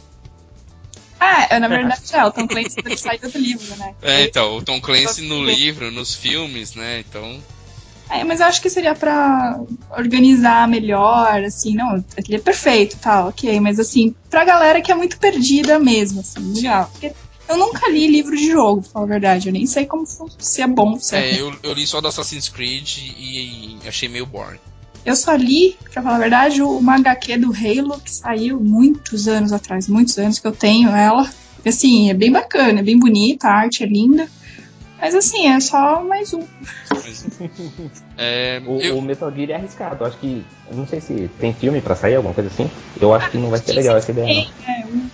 Ah, 1.19 1.47
é, 1.49 1.59
na 1.59 1.67
verdade 1.67 2.01
é, 2.13 2.23
o 2.23 2.31
Tom 2.31 2.47
Clancy 2.47 2.75
saiu 2.97 3.31
do 3.31 3.37
livro, 3.39 3.75
né? 3.77 3.95
É, 4.01 4.21
então, 4.23 4.57
o 4.57 4.61
Tom 4.61 4.79
Clancy 4.79 5.21
no 5.21 5.43
livro, 5.43 5.89
nos 5.91 6.13
filmes, 6.13 6.75
né? 6.75 6.99
Então. 6.99 7.41
É, 8.09 8.23
mas 8.23 8.39
eu 8.39 8.45
acho 8.45 8.61
que 8.61 8.69
seria 8.69 8.95
pra 8.95 9.59
organizar 9.97 10.67
melhor, 10.67 11.43
assim, 11.43 11.75
não, 11.75 12.03
ele 12.17 12.37
é 12.37 12.39
perfeito, 12.39 12.97
tal, 13.01 13.29
ok, 13.29 13.59
mas 13.59 13.79
assim, 13.79 14.15
pra 14.29 14.45
galera 14.45 14.81
que 14.81 14.91
é 14.91 14.95
muito 14.95 15.17
perdida 15.17 15.77
mesmo, 15.77 16.21
assim, 16.21 16.53
legal. 16.53 16.89
Porque 16.91 17.11
eu 17.49 17.57
nunca 17.57 17.89
li 17.89 18.07
livro 18.07 18.35
de 18.35 18.49
jogo, 18.49 18.81
pra 18.81 18.91
falar 18.91 19.05
a 19.05 19.09
verdade, 19.09 19.49
eu 19.49 19.53
nem 19.53 19.65
sei 19.65 19.85
como 19.85 20.05
se 20.37 20.61
é 20.61 20.67
bom, 20.67 20.97
se 20.99 21.15
é 21.15 21.31
É, 21.33 21.41
eu, 21.41 21.53
eu 21.61 21.73
li 21.73 21.85
só 21.85 21.99
do 21.99 22.07
Assassin's 22.07 22.47
Creed 22.49 22.97
e, 22.97 23.77
e 23.83 23.87
achei 23.87 24.07
meio 24.07 24.25
boring. 24.25 24.59
Eu 25.05 25.15
só 25.15 25.33
li, 25.35 25.77
pra 25.93 26.01
falar 26.01 26.15
a 26.15 26.19
verdade, 26.19 26.61
uma 26.61 26.95
HQ 26.95 27.37
do 27.37 27.53
Halo 27.53 27.99
que 28.01 28.11
saiu 28.11 28.59
muitos 28.59 29.27
anos 29.27 29.53
atrás, 29.53 29.87
muitos 29.87 30.17
anos 30.17 30.39
que 30.39 30.47
eu 30.47 30.51
tenho 30.51 30.89
ela. 30.89 31.29
E, 31.63 31.69
assim, 31.69 32.09
é 32.09 32.13
bem 32.13 32.31
bacana, 32.31 32.81
é 32.81 32.83
bem 32.83 32.99
bonita, 32.99 33.47
a 33.47 33.53
arte 33.53 33.83
é 33.83 33.85
linda. 33.85 34.29
Mas 34.99 35.15
assim, 35.15 35.47
é 35.47 35.59
só 35.59 36.03
mais 36.03 36.33
um. 36.33 36.43
É, 38.17 38.61
O, 38.65 38.81
eu- 38.81 38.97
o 38.97 39.01
Metal 39.01 39.31
Gear 39.31 39.51
é 39.51 39.55
arriscado. 39.55 40.03
Eu 40.03 40.07
acho 40.07 40.17
que. 40.17 40.43
Não 40.71 40.87
sei 40.87 40.99
se 40.99 41.29
tem 41.39 41.53
filme 41.53 41.81
pra 41.81 41.95
sair, 41.95 42.15
alguma 42.15 42.33
coisa 42.33 42.49
assim. 42.49 42.69
Eu 42.99 43.13
acho 43.13 43.29
que 43.31 43.37
não 43.37 43.49
vai 43.49 43.59
ser 43.59 43.73
legal 43.73 43.95
essa 43.95 44.11
ideia. 44.11 44.33
Não. 44.33 45.11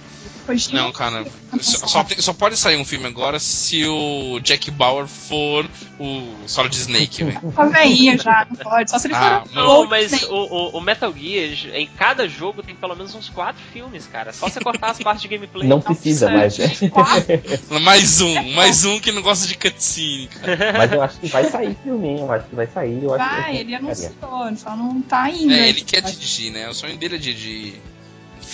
Não, 0.72 0.92
cara, 0.92 1.26
só, 1.62 2.06
só 2.20 2.34
pode 2.34 2.58
sair 2.58 2.76
um 2.78 2.84
filme 2.86 3.06
agora 3.06 3.40
se 3.40 3.86
o 3.86 4.40
Jack 4.42 4.70
Bauer 4.72 5.08
for 5.08 5.66
o 6.00 6.34
Solid 6.48 6.76
Snake, 6.76 7.24
velho. 7.24 7.40
Tá 7.56 7.66
velhinha 7.66 8.18
já, 8.18 8.46
não 8.50 8.58
pode. 8.58 8.92
Só 8.92 9.00
se 9.00 9.08
ele 9.08 9.16
Ah, 9.16 9.44
for. 9.46 9.54
não, 9.56 9.88
mas 9.88 10.24
o, 10.24 10.34
o, 10.36 10.78
o 10.78 10.82
Metal 10.82 11.14
Gear, 11.16 11.76
em 11.76 11.88
cada 11.88 12.28
jogo 12.28 12.62
tem 12.64 12.76
pelo 12.76 12.96
menos 12.96 13.14
uns 13.16 13.30
quatro 13.30 13.62
filmes, 13.72 14.06
cara. 14.08 14.34
Só 14.34 14.50
você 14.50 14.60
cortar 14.60 14.92
as 14.92 15.00
partes 15.00 15.22
de 15.22 15.28
gameplay. 15.28 15.68
Não 15.68 15.80
precisa 15.80 16.30
mais. 16.30 16.58
né? 16.58 16.70
Quatro. 16.90 17.24
Mais 17.82 18.22
um, 18.22 18.52
mais 18.54 18.86
um 18.86 19.00
que 19.00 19.12
não 19.12 19.22
gosta 19.22 19.48
de 19.48 19.58
cutscene, 19.58 20.28
cara. 20.28 20.74
Mas 20.78 20.92
eu 20.92 21.02
acho 21.02 21.20
que 21.20 21.28
vai 21.28 21.50
sair 21.50 21.76
filme, 21.84 22.08
hein? 22.10 22.20
Eu 22.20 22.32
acho 22.32 22.48
que 22.48 22.56
vai 22.56 22.68
sair. 22.68 23.04
Eu 23.04 23.14
acho 23.14 23.24
Vai, 23.30 23.52
que 23.52 23.58
ele 23.58 23.76
anunciou, 23.76 24.12
só 24.58 24.76
não 24.76 25.02
tá 25.02 25.24
ainda. 25.24 25.54
É, 25.54 25.70
ele 25.70 25.82
quer 25.82 26.02
dirigir, 26.02 26.52
né? 26.52 26.70
O 26.70 26.74
sonho 26.74 26.98
dele 26.98 27.16
é 27.16 27.18
dirigir 27.18 27.82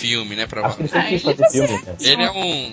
filme, 0.00 0.34
né? 0.36 0.46
Pra... 0.46 0.66
Acho 0.66 0.76
que 0.76 0.82
ele 0.82 0.88
sempre 0.88 1.06
Ah, 1.06 1.08
quis 1.10 1.24
ele 1.24 1.34
fazer 1.36 1.58
já 1.58 1.66
filme, 1.68 1.84
né? 1.86 1.96
Ele 2.00 2.22
é 2.22 2.30
um 2.30 2.72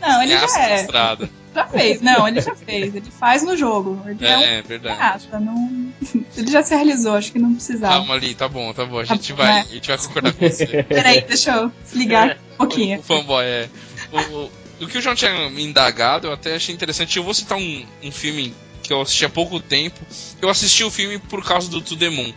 Não, 0.00 0.22
ele 0.22 0.32
já 0.38 0.60
é. 0.60 0.76
frustrado. 0.78 1.28
Já 1.54 1.66
fez. 1.66 2.00
Não, 2.02 2.28
ele 2.28 2.40
já 2.42 2.54
fez. 2.54 2.94
Ele 2.94 3.10
faz 3.10 3.42
no 3.42 3.56
jogo. 3.56 4.02
Ele 4.06 4.26
é, 4.26 4.36
um 4.36 4.40
É, 4.42 4.58
é 4.58 4.62
verdade. 4.62 5.28
não... 5.40 5.92
Ele 6.36 6.50
já 6.50 6.62
se 6.62 6.74
realizou, 6.74 7.14
acho 7.14 7.32
que 7.32 7.38
não 7.38 7.54
precisava. 7.54 7.94
Calma 7.94 8.14
ali, 8.14 8.34
tá 8.34 8.46
bom, 8.46 8.72
tá 8.74 8.84
bom. 8.84 8.98
A 8.98 9.06
Tá 9.06 9.14
gente 9.14 9.32
bom, 9.32 9.38
vai, 9.38 9.52
né? 9.54 9.60
a 9.70 9.72
gente 9.74 9.88
vai 9.88 9.96
concordar 9.98 10.32
com 10.34 10.48
você. 10.48 10.66
Peraí, 10.84 11.22
deixa 11.22 11.50
eu 11.52 11.72
ligar 11.94 12.36
um 12.52 12.56
pouquinho. 12.58 12.98
O 13.00 13.02
fanboy 13.02 13.42
é. 13.44 13.68
O, 14.12 14.18
o, 14.18 14.50
o 14.82 14.86
que 14.86 14.98
o 14.98 15.00
João 15.00 15.14
tinha 15.14 15.48
me 15.48 15.64
indagado, 15.64 16.26
eu 16.26 16.32
até 16.34 16.54
achei 16.56 16.74
interessante. 16.74 17.16
Eu 17.16 17.24
vou 17.24 17.32
citar 17.32 17.56
um, 17.56 17.86
um 18.02 18.12
filme 18.12 18.54
que 18.82 18.92
eu 18.92 19.00
assisti 19.00 19.24
há 19.24 19.30
pouco 19.30 19.58
tempo. 19.58 19.98
Eu 20.42 20.50
assisti 20.50 20.84
o 20.84 20.90
filme 20.90 21.18
por 21.18 21.42
causa 21.42 21.70
do 21.70 21.80
To 21.80 21.96
The 21.96 22.10
Moon. 22.10 22.32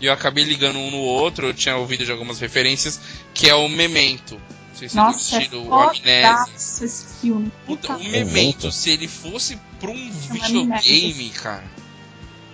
E 0.00 0.06
eu 0.06 0.12
acabei 0.12 0.44
ligando 0.44 0.78
um 0.78 0.90
no 0.90 0.98
outro, 0.98 1.48
eu 1.48 1.54
tinha 1.54 1.76
ouvido 1.76 2.04
de 2.04 2.12
algumas 2.12 2.38
referências, 2.38 3.00
que 3.34 3.48
é 3.48 3.54
o 3.54 3.68
Memento. 3.68 4.34
Não 4.34 4.76
sei 4.76 4.88
se 4.88 4.94
vocês 4.94 4.94
Nossa, 4.94 5.34
é 5.34 5.38
assistiram 5.38 5.66
o 5.68 5.74
Amnésia. 5.74 6.54
esse 6.54 7.04
filme. 7.20 7.52
Puta, 7.66 7.96
o 7.96 8.04
Memento, 8.04 8.70
se 8.70 8.90
ele 8.90 9.08
fosse 9.08 9.58
pra 9.80 9.90
um 9.90 10.10
videogame, 10.12 11.30
cara. 11.30 11.64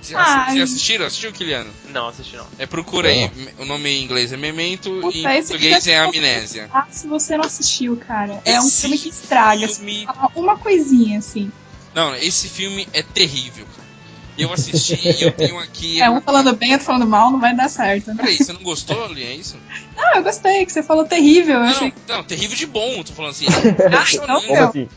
Vocês 0.00 0.18
assistiram? 0.62 1.06
Assistiu, 1.06 1.32
Kiliano? 1.32 1.70
Não, 1.88 2.08
assisti 2.08 2.36
não. 2.36 2.46
É, 2.58 2.66
procura 2.66 3.08
aí. 3.08 3.30
O 3.58 3.64
nome 3.64 3.88
em 3.88 4.02
inglês 4.04 4.32
é 4.32 4.36
Memento 4.36 4.90
Puta, 5.00 5.16
e 5.16 5.20
em 5.20 5.42
português 5.42 5.84
já- 5.84 5.92
é 5.92 5.98
Amnésia. 5.98 6.68
Ah, 6.72 6.86
se 6.90 7.06
você 7.06 7.36
não 7.38 7.44
assistiu, 7.44 7.96
cara. 7.96 8.40
É 8.44 8.60
um 8.60 8.68
filme 8.70 8.98
que 8.98 9.08
estraga. 9.08 9.66
Se 9.66 9.76
filme- 9.76 10.04
falar 10.04 10.30
uma 10.34 10.58
coisinha, 10.58 11.18
assim. 11.18 11.50
Não, 11.94 12.14
esse 12.16 12.48
filme 12.48 12.86
é 12.92 13.02
terrível, 13.02 13.64
cara. 13.74 13.88
Eu 14.36 14.52
assisti 14.52 14.98
e 15.20 15.22
eu 15.22 15.32
tenho 15.32 15.58
aqui. 15.58 16.00
É 16.00 16.10
um 16.10 16.20
falando 16.20 16.54
bem, 16.56 16.72
outro 16.72 16.86
falando 16.86 17.06
mal, 17.06 17.30
não 17.30 17.40
vai 17.40 17.54
dar 17.54 17.68
certo, 17.68 18.08
né? 18.08 18.16
Peraí, 18.16 18.36
você 18.36 18.52
não 18.52 18.62
gostou, 18.62 19.06
Li? 19.12 19.22
É 19.22 19.34
isso? 19.34 19.56
Ah, 19.96 20.18
eu 20.18 20.24
gostei, 20.24 20.66
que 20.66 20.72
você 20.72 20.82
falou 20.82 21.04
terrível. 21.04 21.60
Não, 21.60 21.66
achei 21.66 21.94
não, 22.08 22.24
terrível 22.24 22.56
de 22.56 22.66
bom, 22.66 23.02
tô 23.02 23.12
falando 23.12 23.32
assim. 23.32 23.46
Ah, 23.54 23.58
então, 23.68 23.86
impressionante. 23.86 24.46
Como 24.46 24.58
meu. 24.58 24.68
assim? 24.68 24.88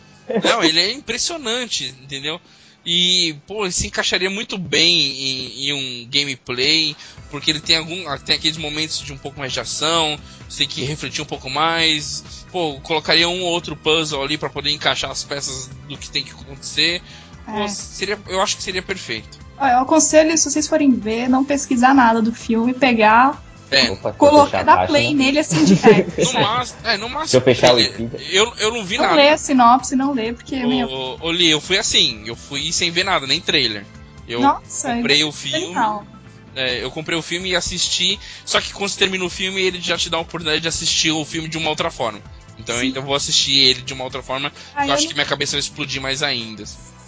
Não, 0.43 0.63
ele 0.63 0.79
é 0.79 0.91
impressionante, 0.91 1.95
entendeu? 2.01 2.41
E, 2.89 3.35
pô, 3.45 3.65
ele 3.65 3.73
se 3.73 3.87
encaixaria 3.87 4.29
muito 4.29 4.57
bem 4.57 4.97
em, 4.97 5.67
em 5.67 5.73
um 5.73 6.07
gameplay, 6.09 6.95
porque 7.29 7.51
ele 7.51 7.59
tem 7.59 7.75
algum. 7.75 8.05
Tem 8.19 8.37
aqueles 8.37 8.57
momentos 8.57 8.99
de 9.01 9.11
um 9.11 9.17
pouco 9.17 9.37
mais 9.37 9.51
de 9.51 9.59
ação, 9.59 10.17
você 10.47 10.59
tem 10.59 10.67
que 10.69 10.83
refletir 10.85 11.21
um 11.21 11.25
pouco 11.25 11.49
mais. 11.49 12.23
Pô, 12.49 12.79
colocaria 12.81 13.27
um 13.27 13.41
ou 13.41 13.49
outro 13.49 13.75
puzzle 13.75 14.23
ali 14.23 14.37
pra 14.37 14.49
poder 14.49 14.71
encaixar 14.71 15.11
as 15.11 15.21
peças 15.25 15.69
do 15.89 15.97
que 15.97 16.09
tem 16.09 16.23
que 16.23 16.31
acontecer. 16.31 17.01
É. 17.47 17.67
seria, 17.67 18.19
eu 18.27 18.41
acho 18.41 18.57
que 18.57 18.63
seria 18.63 18.81
perfeito. 18.81 19.37
Eu 19.59 19.79
aconselho, 19.79 20.37
se 20.37 20.49
vocês 20.49 20.67
forem 20.67 20.91
ver, 20.91 21.27
não 21.27 21.43
pesquisar 21.43 21.93
nada 21.93 22.21
do 22.21 22.31
filme, 22.33 22.73
pegar, 22.73 23.41
É, 23.71 23.89
Opa, 23.91 24.09
eu 24.09 24.13
colocar, 24.13 24.45
fechar 24.45 24.59
a 24.59 24.63
dar 24.63 24.75
página- 24.77 24.87
play 24.87 25.13
nele 25.13 25.39
assim 25.39 25.57
no 26.23 26.33
máximo. 26.41 26.79
É, 26.83 26.97
no 26.97 27.09
máximo. 27.09 27.27
Se 27.27 27.37
eu 27.37 27.41
fechar 27.41 27.73
o 27.75 27.79
eu, 27.79 27.85
Wikipedia. 27.85 28.27
eu, 28.31 28.53
eu 28.59 28.73
não 28.73 28.85
vi 28.85 28.97
Não 28.97 29.03
nada. 29.05 29.15
lê 29.15 29.29
a 29.29 29.37
sinopse, 29.37 29.95
não 29.95 30.13
lê, 30.13 30.31
porque, 30.33 30.55
meu, 30.65 30.87
Ô, 30.89 31.17
ô, 31.21 31.31
Li, 31.31 31.49
eu 31.49 31.59
fui 31.59 31.77
assim, 31.77 32.23
eu 32.25 32.35
fui 32.35 32.71
sem 32.71 32.91
ver 32.91 33.03
nada, 33.03 33.25
nem 33.27 33.41
trailer. 33.41 33.85
Eu 34.27 34.41
nossa, 34.41 34.93
comprei 34.93 35.17
ele 35.17 35.23
o 35.25 35.29
é 35.29 35.31
filme, 35.31 35.75
é, 36.55 36.83
eu 36.83 36.91
comprei 36.91 37.17
o 37.17 37.21
filme 37.21 37.49
e 37.49 37.55
assisti, 37.55 38.19
só 38.45 38.59
que 38.61 38.73
quando 38.73 38.89
você 38.89 38.99
termina 38.99 39.23
o 39.23 39.29
filme, 39.29 39.61
ele 39.61 39.79
já 39.81 39.97
te 39.97 40.09
dá 40.09 40.17
a 40.17 40.21
oportunidade 40.21 40.61
de 40.61 40.67
assistir 40.67 41.11
o 41.11 41.23
filme 41.25 41.47
de 41.47 41.57
uma 41.57 41.69
outra 41.69 41.89
forma. 41.91 42.19
Então 42.59 42.73
eu 42.75 42.81
Sim. 42.81 42.87
ainda 42.87 43.01
vou 43.01 43.13
assistir 43.15 43.55
ele 43.57 43.81
de 43.81 43.93
uma 43.93 44.03
outra 44.03 44.21
forma, 44.23 44.51
Aí 44.75 44.87
eu 44.89 44.93
acho 44.95 45.05
eu 45.05 45.09
que 45.09 45.13
minha 45.13 45.25
cabeça 45.25 45.51
vai 45.53 45.59
explodir 45.59 46.01
mais 46.01 46.23
ainda. 46.23 46.63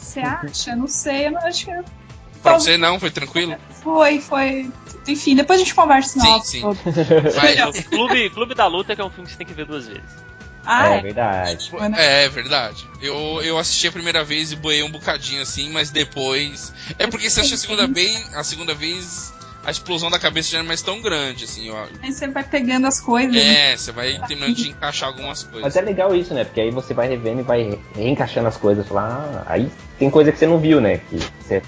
Você 0.09 0.19
acha? 0.21 0.75
Não 0.75 0.87
sei, 0.87 1.27
eu 1.27 1.31
não 1.31 1.45
acho 1.45 1.65
que. 1.65 1.71
Pra 2.41 2.53
você 2.53 2.77
não, 2.77 2.99
foi 2.99 3.11
tranquilo? 3.11 3.55
Foi, 3.83 4.19
foi. 4.19 4.71
Enfim, 5.07 5.35
depois 5.35 5.59
a 5.59 5.63
gente 5.63 5.75
conversa 5.75 6.19
Sim, 6.19 6.41
sim. 6.43 6.61
Vai. 7.35 7.55
Clube, 7.83 8.29
Clube 8.31 8.55
da 8.55 8.65
Luta, 8.65 8.95
que 8.95 9.01
é 9.01 9.05
um 9.05 9.09
filme 9.09 9.25
que 9.25 9.31
você 9.33 9.37
tem 9.37 9.47
que 9.47 9.53
ver 9.53 9.65
duas 9.65 9.87
vezes. 9.87 10.29
Ah, 10.65 10.93
é 10.93 10.97
é. 10.97 11.01
verdade. 11.01 11.71
Né? 11.73 11.97
É, 11.97 12.23
é 12.25 12.29
verdade. 12.29 12.87
Eu, 13.01 13.41
eu 13.43 13.57
assisti 13.57 13.87
a 13.87 13.91
primeira 13.91 14.23
vez 14.23 14.51
e 14.51 14.55
boei 14.55 14.81
um 14.83 14.91
bocadinho 14.91 15.41
assim, 15.41 15.69
mas 15.69 15.91
depois. 15.91 16.73
É 16.97 17.05
porque 17.07 17.29
você 17.29 17.41
assiste 17.41 17.55
a 17.55 17.57
segunda 17.57 17.87
vez, 17.87 18.33
a 18.33 18.43
segunda 18.43 18.73
vez 18.73 19.33
a 19.69 19.71
explosão 19.71 20.09
da 20.09 20.17
cabeça 20.19 20.49
já 20.49 20.57
não 20.57 20.65
é 20.65 20.67
mais 20.69 20.81
tão 20.81 20.99
grande, 21.01 21.45
assim, 21.45 21.69
ó. 21.69 21.85
Aí 22.01 22.11
você 22.11 22.27
vai 22.27 22.43
pegando 22.43 22.87
as 22.87 22.99
coisas. 22.99 23.33
né? 23.33 23.71
É, 23.73 23.77
você 23.77 23.91
vai 23.91 24.19
terminando 24.27 24.55
de 24.55 24.69
encaixar 24.69 25.09
algumas 25.09 25.43
coisas. 25.43 25.61
Mas 25.61 25.75
é 25.75 25.81
legal 25.81 26.15
isso, 26.15 26.33
né? 26.33 26.43
Porque 26.43 26.59
aí 26.61 26.71
você 26.71 26.93
vai 26.93 27.07
revendo 27.07 27.41
e 27.41 27.43
vai 27.43 27.79
reencaixando 27.95 28.47
as 28.47 28.57
coisas. 28.57 28.87
Falar, 28.87 29.09
ah, 29.09 29.43
aí 29.45 29.71
tem 29.97 30.09
coisa 30.09 30.31
que 30.31 30.37
você 30.39 30.47
não 30.47 30.59
viu, 30.59 30.81
né? 30.81 30.97
Que 31.09 31.17
você 31.39 31.61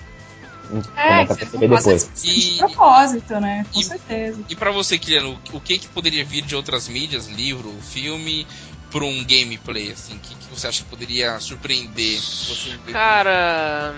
É, 0.95 1.07
começa 1.07 1.33
a 1.33 1.35
que 1.35 1.41
perceber 1.43 1.67
não 1.67 1.81
faz 1.81 2.03
depois. 2.03 2.21
De 2.23 2.29
E- 2.55 2.57
propósito, 2.57 3.39
né? 3.39 3.65
Com 3.71 3.79
e- 3.79 3.83
certeza. 3.83 4.41
E 4.49 4.55
pra 4.55 4.71
você, 4.71 4.97
Kiliano, 4.97 5.39
o 5.53 5.59
que 5.61 5.77
que 5.77 5.87
poderia 5.87 6.23
vir 6.25 6.41
de 6.43 6.55
outras 6.55 6.87
mídias, 6.87 7.27
livro, 7.27 7.71
filme, 7.81 8.47
pra 8.89 9.03
um 9.05 9.23
gameplay, 9.25 9.91
assim? 9.91 10.15
O 10.15 10.19
que, 10.19 10.33
que 10.35 10.47
você 10.49 10.67
acha 10.67 10.83
que 10.83 10.89
poderia 10.89 11.39
surpreender 11.39 12.19
você? 12.19 12.77
Cara. 12.91 13.95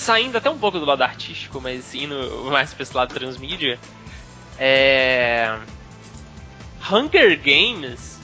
Saindo 0.00 0.38
até 0.38 0.48
um 0.48 0.56
pouco 0.56 0.78
do 0.78 0.86
lado 0.86 1.02
artístico, 1.02 1.60
mas 1.60 1.94
indo 1.94 2.48
mais 2.50 2.72
pra 2.72 2.82
esse 2.82 2.96
lado 2.96 3.12
transmídia. 3.12 3.78
É. 4.58 5.58
Hunger 6.90 7.38
Games 7.38 8.18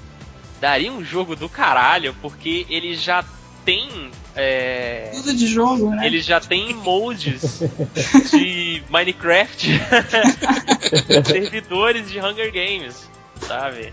daria 0.59 0.91
um 0.91 1.05
jogo 1.05 1.37
do 1.37 1.51
caralho, 1.51 2.17
porque 2.23 2.67
ele 2.71 2.97
já 2.97 3.23
tem. 3.63 4.11
É, 4.35 5.11
Tudo 5.15 5.35
de 5.35 5.47
jogo, 5.47 5.91
né? 5.91 6.07
ele 6.07 6.23
já 6.23 6.41
tem 6.41 6.73
moldes 6.81 7.61
de 8.33 8.83
Minecraft, 8.89 9.69
servidores 11.29 12.11
de 12.11 12.19
Hunger 12.19 12.51
Games, 12.51 13.07
sabe? 13.47 13.93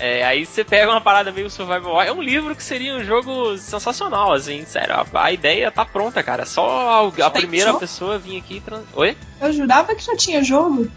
É, 0.00 0.24
aí 0.24 0.46
você 0.46 0.64
pega 0.64 0.90
uma 0.90 1.00
parada 1.00 1.30
meio 1.30 1.50
survival. 1.50 2.00
É 2.00 2.10
um 2.10 2.22
livro 2.22 2.56
que 2.56 2.62
seria 2.62 2.94
um 2.96 3.04
jogo 3.04 3.58
sensacional, 3.58 4.32
assim, 4.32 4.64
sério. 4.64 4.94
A, 4.94 5.24
a 5.24 5.30
ideia 5.30 5.70
tá 5.70 5.84
pronta, 5.84 6.22
cara. 6.22 6.46
Só 6.46 7.12
a, 7.20 7.26
a 7.26 7.30
primeira 7.30 7.74
pessoa 7.74 8.18
vir 8.18 8.38
aqui 8.38 8.56
e. 8.56 8.60
Trans... 8.60 8.82
Oi? 8.94 9.14
Eu 9.38 9.52
jurava 9.52 9.94
que 9.94 10.02
já 10.02 10.16
tinha 10.16 10.42
jogo. 10.42 10.90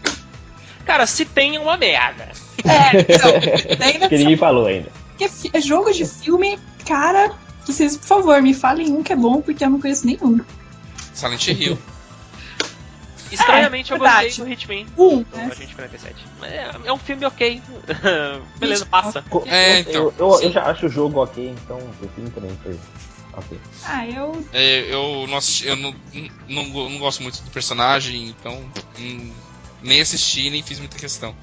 Cara, 0.86 1.06
se 1.06 1.26
tem 1.26 1.56
é 1.56 1.60
uma 1.60 1.76
merda. 1.76 2.32
É, 2.64 3.00
então. 3.00 3.30
Ainda 3.86 4.08
Que 4.08 4.16
ninguém 4.16 4.36
falou 4.38 4.66
ainda. 4.66 4.90
porque 5.10 5.50
é 5.52 5.60
jogo 5.60 5.92
de 5.92 6.06
filme, 6.06 6.58
cara. 6.86 7.32
Vocês, 7.66 7.96
por 7.98 8.06
favor, 8.06 8.40
me 8.42 8.54
falem 8.54 8.90
um 8.90 9.02
que 9.02 9.12
é 9.12 9.16
bom, 9.16 9.42
porque 9.42 9.64
eu 9.64 9.70
não 9.70 9.80
conheço 9.80 10.06
nenhum. 10.06 10.40
Silent 11.12 11.46
Hill. 11.48 11.78
Estranhamente 13.30 13.90
eu 13.92 13.98
verdade. 13.98 14.26
gostei 14.26 14.44
do 14.44 14.50
Hitman. 14.52 14.86
Um, 14.96 15.22
do 15.22 15.36
né? 15.36 15.48
Agente 15.50 15.74
47. 15.74 16.14
Mas 16.38 16.52
É, 16.52 16.70
é 16.84 16.92
um 16.92 16.98
filme 16.98 17.24
ok. 17.24 17.62
Beleza, 18.58 18.86
passa. 18.86 19.24
É, 19.46 19.72
eu- 19.76 19.80
então, 19.80 19.92
eu, 19.94 20.14
eu, 20.18 20.40
eu 20.42 20.52
já 20.52 20.64
acho 20.64 20.86
o 20.86 20.88
jogo 20.88 21.22
ok, 21.22 21.48
então 21.50 21.76
o 21.78 22.08
filme 22.08 22.30
também 22.30 22.56
foi 22.62 22.78
ok. 23.32 23.58
Ah, 23.84 24.06
eu. 24.06 24.46
É, 24.52 24.80
eu 24.92 25.26
não, 25.28 25.36
assisti- 25.38 25.66
eu 25.66 25.76
não, 25.76 25.94
não, 26.48 26.64
não 26.64 26.98
gosto 26.98 27.22
muito 27.22 27.42
do 27.42 27.50
personagem, 27.50 28.28
então 28.28 28.70
hum, 28.98 29.32
nem 29.82 30.00
assisti, 30.00 30.50
nem 30.50 30.62
fiz 30.62 30.78
muita 30.78 30.98
questão. 30.98 31.34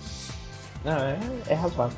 Não, 0.84 0.98
é, 0.98 1.20
é 1.48 1.54
razoável. 1.54 1.98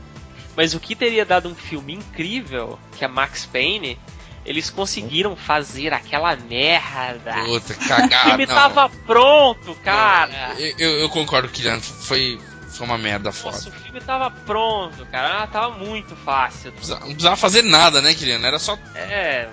Mas 0.55 0.73
o 0.73 0.79
que 0.79 0.95
teria 0.95 1.25
dado 1.25 1.49
um 1.49 1.55
filme 1.55 1.93
incrível, 1.93 2.77
que 2.97 3.03
é 3.03 3.07
Max 3.07 3.45
Payne, 3.45 3.97
eles 4.45 4.69
conseguiram 4.69 5.35
fazer 5.35 5.93
aquela 5.93 6.35
merda. 6.35 7.33
Puta, 7.45 7.73
O 7.73 7.87
cagada. 7.87 8.29
filme 8.29 8.45
não. 8.45 8.55
tava 8.55 8.89
pronto, 9.05 9.75
cara. 9.83 10.53
Eu, 10.57 10.73
eu, 10.77 10.99
eu 10.99 11.09
concordo 11.09 11.47
que 11.49 11.63
foi, 11.81 12.39
foi 12.69 12.85
uma 12.85 12.97
merda 12.97 13.31
foda. 13.31 13.55
Nossa, 13.55 13.69
o 13.69 13.71
filme 13.71 14.01
tava 14.01 14.29
pronto, 14.31 15.05
cara. 15.11 15.43
Ah, 15.43 15.47
tava 15.47 15.77
muito 15.77 16.15
fácil. 16.15 16.71
Não 16.71 16.73
precisava- 16.77 16.99
não 17.01 17.07
precisava 17.11 17.35
fazer 17.35 17.61
nada, 17.61 18.01
né, 18.01 18.13
Kiliano? 18.13 18.45
Era 18.45 18.59
só. 18.59 18.77
É. 18.95 19.47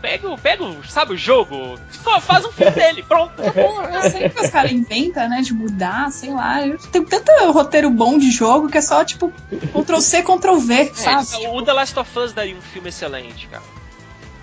Pega, 0.00 0.30
o- 0.30 0.38
pega, 0.38 0.62
o- 0.62 0.84
sabe 0.84 1.14
o 1.14 1.16
jogo? 1.16 1.76
Faz 2.22 2.44
um 2.44 2.52
filme 2.52 2.70
dele, 2.78 3.02
pronto. 3.02 3.32
Eu 3.42 4.08
sei 4.10 4.28
que 4.30 4.40
os 4.40 4.48
caras 4.48 4.70
inventam, 4.70 5.28
né? 5.28 5.40
De 5.42 5.52
mudar, 5.52 6.12
sei 6.12 6.30
lá. 6.32 6.58
Tem 6.92 7.04
tanto 7.04 7.32
roteiro 7.50 7.90
bom 7.90 8.16
de 8.16 8.30
jogo 8.30 8.68
que 8.68 8.78
é 8.78 8.80
só, 8.80 9.04
tipo, 9.04 9.32
Ctrl 9.72 10.00
C, 10.00 10.22
Ctrl 10.22 10.58
V, 10.58 10.92
sabe? 10.94 11.26
O 11.48 11.60
The 11.60 11.72
Last 11.72 11.98
of 11.98 12.18
Us 12.18 12.32
daria 12.32 12.54
um 12.56 12.60
filme 12.62 12.88
excelente, 12.90 13.48
cara. 13.48 13.64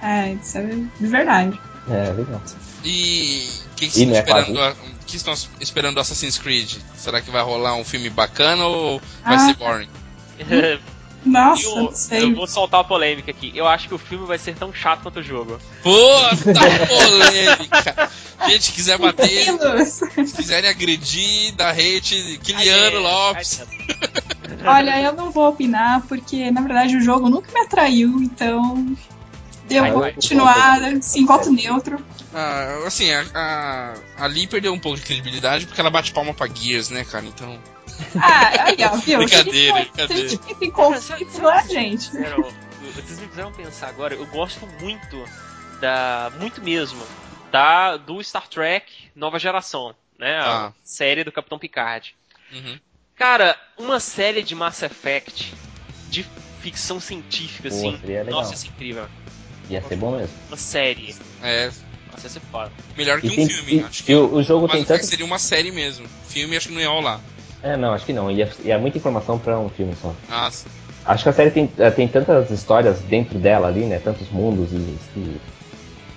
É, 0.02 0.34
isso 0.34 0.58
é 0.58 0.62
de 1.00 1.08
verdade. 1.08 1.60
É, 1.90 2.12
legal. 2.12 2.42
E. 2.84 3.48
O 3.72 3.76
que, 3.76 3.86
E 4.00 4.14
é 4.14 4.20
esperando? 4.20 4.60
O 4.60 5.06
que 5.06 5.18
estão 5.18 5.34
esperando 5.60 5.96
do 5.96 6.00
Assassin's 6.02 6.38
Creed? 6.38 6.78
Será 6.96 7.20
que 7.22 7.30
vai 7.32 7.42
rolar 7.44 7.76
um 7.76 7.84
filme 7.84 8.10
bacana 8.10 8.66
ou 8.66 9.02
vai 9.24 9.36
Ah. 9.36 9.40
ser 9.48 9.56
boring? 9.56 9.90
Nossa, 11.24 11.68
eu, 11.68 11.76
não 11.76 11.92
sei. 11.94 12.24
eu 12.24 12.36
vou 12.36 12.48
soltar 12.48 12.80
uma 12.80 12.88
polêmica 12.88 13.30
aqui. 13.30 13.52
Eu 13.56 13.68
acho 13.68 13.88
que 13.88 13.94
o 13.94 13.98
filme 14.00 14.26
vai 14.26 14.40
ser 14.40 14.56
tão 14.56 14.74
chato 14.74 15.04
quanto 15.04 15.20
o 15.20 15.24
jogo. 15.24 15.60
Puta 15.84 16.60
polêmica! 16.88 18.10
Gente, 18.48 18.72
quiser 18.72 18.98
bater, 18.98 19.46
se 19.86 20.34
quiserem 20.36 20.68
agredir, 20.68 21.54
dar 21.54 21.70
hate, 21.76 22.40
Kiliano 22.44 22.98
Ai, 22.98 23.04
Lopes. 23.04 23.62
Olha, 24.66 25.00
eu 25.00 25.14
não 25.14 25.30
vou 25.30 25.48
opinar, 25.50 26.02
porque 26.08 26.50
na 26.50 26.62
verdade 26.62 26.98
o 26.98 27.02
jogo 27.02 27.30
nunca 27.30 27.52
me 27.52 27.60
atraiu, 27.60 28.20
então. 28.20 28.96
Eu 29.72 29.82
Vai, 29.82 29.92
vou 29.92 30.02
vai. 30.02 30.14
continuar, 30.14 30.84
assim, 30.84 31.26
voto 31.26 31.52
neutro. 31.52 32.04
Ah, 32.34 32.84
assim, 32.86 33.12
a, 33.12 33.26
a, 33.34 33.94
a 34.24 34.28
Lee 34.28 34.48
perdeu 34.48 34.74
um 34.74 34.80
pouco 34.80 34.98
de 34.98 35.04
credibilidade 35.06 35.66
porque 35.66 35.80
ela 35.82 35.90
bate 35.90 36.12
palma 36.12 36.34
pra 36.34 36.48
Gears, 36.48 36.90
né, 36.90 37.04
cara? 37.06 37.26
Então. 37.26 37.60
Ah, 38.16 38.64
aí, 38.66 38.78
ó, 38.86 38.96
viu? 38.98 39.20
Brincadeira, 39.24 39.88
Se 39.96 40.02
a 40.02 40.08
gente- 40.08 40.08
brincadeira. 40.08 40.08
Se 40.08 40.14
a 40.14 40.16
gente 40.48 40.56
tem 40.56 40.72
conflito, 40.72 41.40
não 41.42 41.52
é 41.52 41.60
a 41.60 41.64
gente. 41.68 42.10
Vocês 42.12 43.20
me 43.20 43.28
fizeram 43.28 43.52
pensar 43.54 43.88
agora, 43.90 44.14
eu 44.16 44.26
gosto 44.28 44.66
muito 44.82 45.24
da. 45.80 46.32
Muito 46.40 46.62
mesmo. 46.62 47.02
Da, 47.52 47.98
do 47.98 48.24
Star 48.24 48.48
Trek 48.48 48.92
Nova 49.16 49.38
Geração, 49.38 49.94
né? 50.18 50.40
A 50.40 50.68
Ah. 50.68 50.74
série 50.84 51.24
do 51.24 51.32
Capitão 51.32 51.60
Picard. 51.60 52.16
Uhum. 52.52 52.80
Cara, 53.16 53.58
uma 53.78 54.00
série 54.00 54.42
de 54.42 54.56
Mass 54.56 54.82
Effect 54.84 55.54
de 56.10 56.26
ficção 56.62 57.00
científica, 57.00 57.70
Pô, 57.70 57.76
assim. 57.76 58.00
Nossa, 58.30 58.54
isso 58.54 58.66
é 58.68 58.70
incrível. 58.70 59.08
Ia 59.72 59.82
ser 59.82 59.96
bom 59.96 60.18
mesmo. 60.18 60.36
Uma 60.50 60.58
série. 60.58 61.16
É, 61.42 61.66
Nossa, 62.12 62.26
ia 62.26 62.30
ser 62.30 62.42
foda. 62.52 62.72
melhor 62.98 63.22
que 63.22 63.28
E, 63.28 63.32
um 63.32 63.36
tem, 63.36 63.48
filme. 63.48 63.76
e- 63.76 63.84
acho 63.84 64.02
e 64.02 64.06
que 64.06 64.16
o, 64.16 64.34
o 64.36 64.44
jogo 64.44 64.68
Mas 64.68 64.78
tem 64.78 64.86
tanto. 64.86 65.06
seria 65.06 65.26
uma 65.26 65.40
série 65.40 65.72
mesmo. 65.72 66.06
Filme 66.28 66.58
acho 66.58 66.68
que 66.68 66.74
não 66.74 66.82
ia 66.82 66.90
rolar. 66.90 67.22
É, 67.64 67.78
não, 67.78 67.94
acho 67.94 68.06
que 68.06 68.14
não. 68.14 68.30
Ia, 68.32 68.50
ia 68.64 68.78
muita 68.78 68.98
informação 68.98 69.38
pra 69.40 69.58
um 69.60 69.70
filme 69.70 69.94
só. 70.02 70.14
Nossa. 70.30 70.66
Acho 71.06 71.24
que 71.24 71.30
a 71.30 71.34
série 71.34 71.52
tem, 71.52 71.72
eh, 71.78 71.90
tem 71.92 72.08
tantas 72.08 72.52
histórias 72.52 73.00
dentro 73.02 73.40
dela 73.40 73.68
ali, 73.68 73.86
né? 73.86 74.00
Tantos 74.00 74.30
mundos 74.30 74.72
e, 74.72 74.76
e 75.18 75.42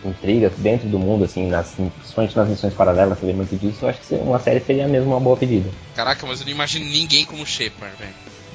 intrigas 0.04 0.52
dentro 0.58 0.88
do 0.88 0.98
mundo, 0.98 1.24
assim, 1.24 1.46
nas, 1.48 1.72
principalmente 1.98 2.36
nas 2.36 2.48
missões 2.48 2.74
paralelas, 2.74 3.18
você 3.18 3.26
vê 3.26 3.32
muito 3.32 3.56
disso. 3.56 3.78
Eu 3.84 3.88
acho 3.88 4.00
que 4.00 4.14
uma 4.16 4.38
série 4.38 4.60
seria 4.60 4.86
mesmo 4.86 5.10
uma 5.10 5.20
boa 5.20 5.36
pedida. 5.36 5.70
Caraca, 5.94 6.26
mas 6.26 6.40
eu 6.40 6.44
não 6.46 6.52
imagino 6.52 6.84
ninguém 6.86 7.24
como 7.24 7.46
Shepard, 7.46 7.96
velho. 7.96 8.12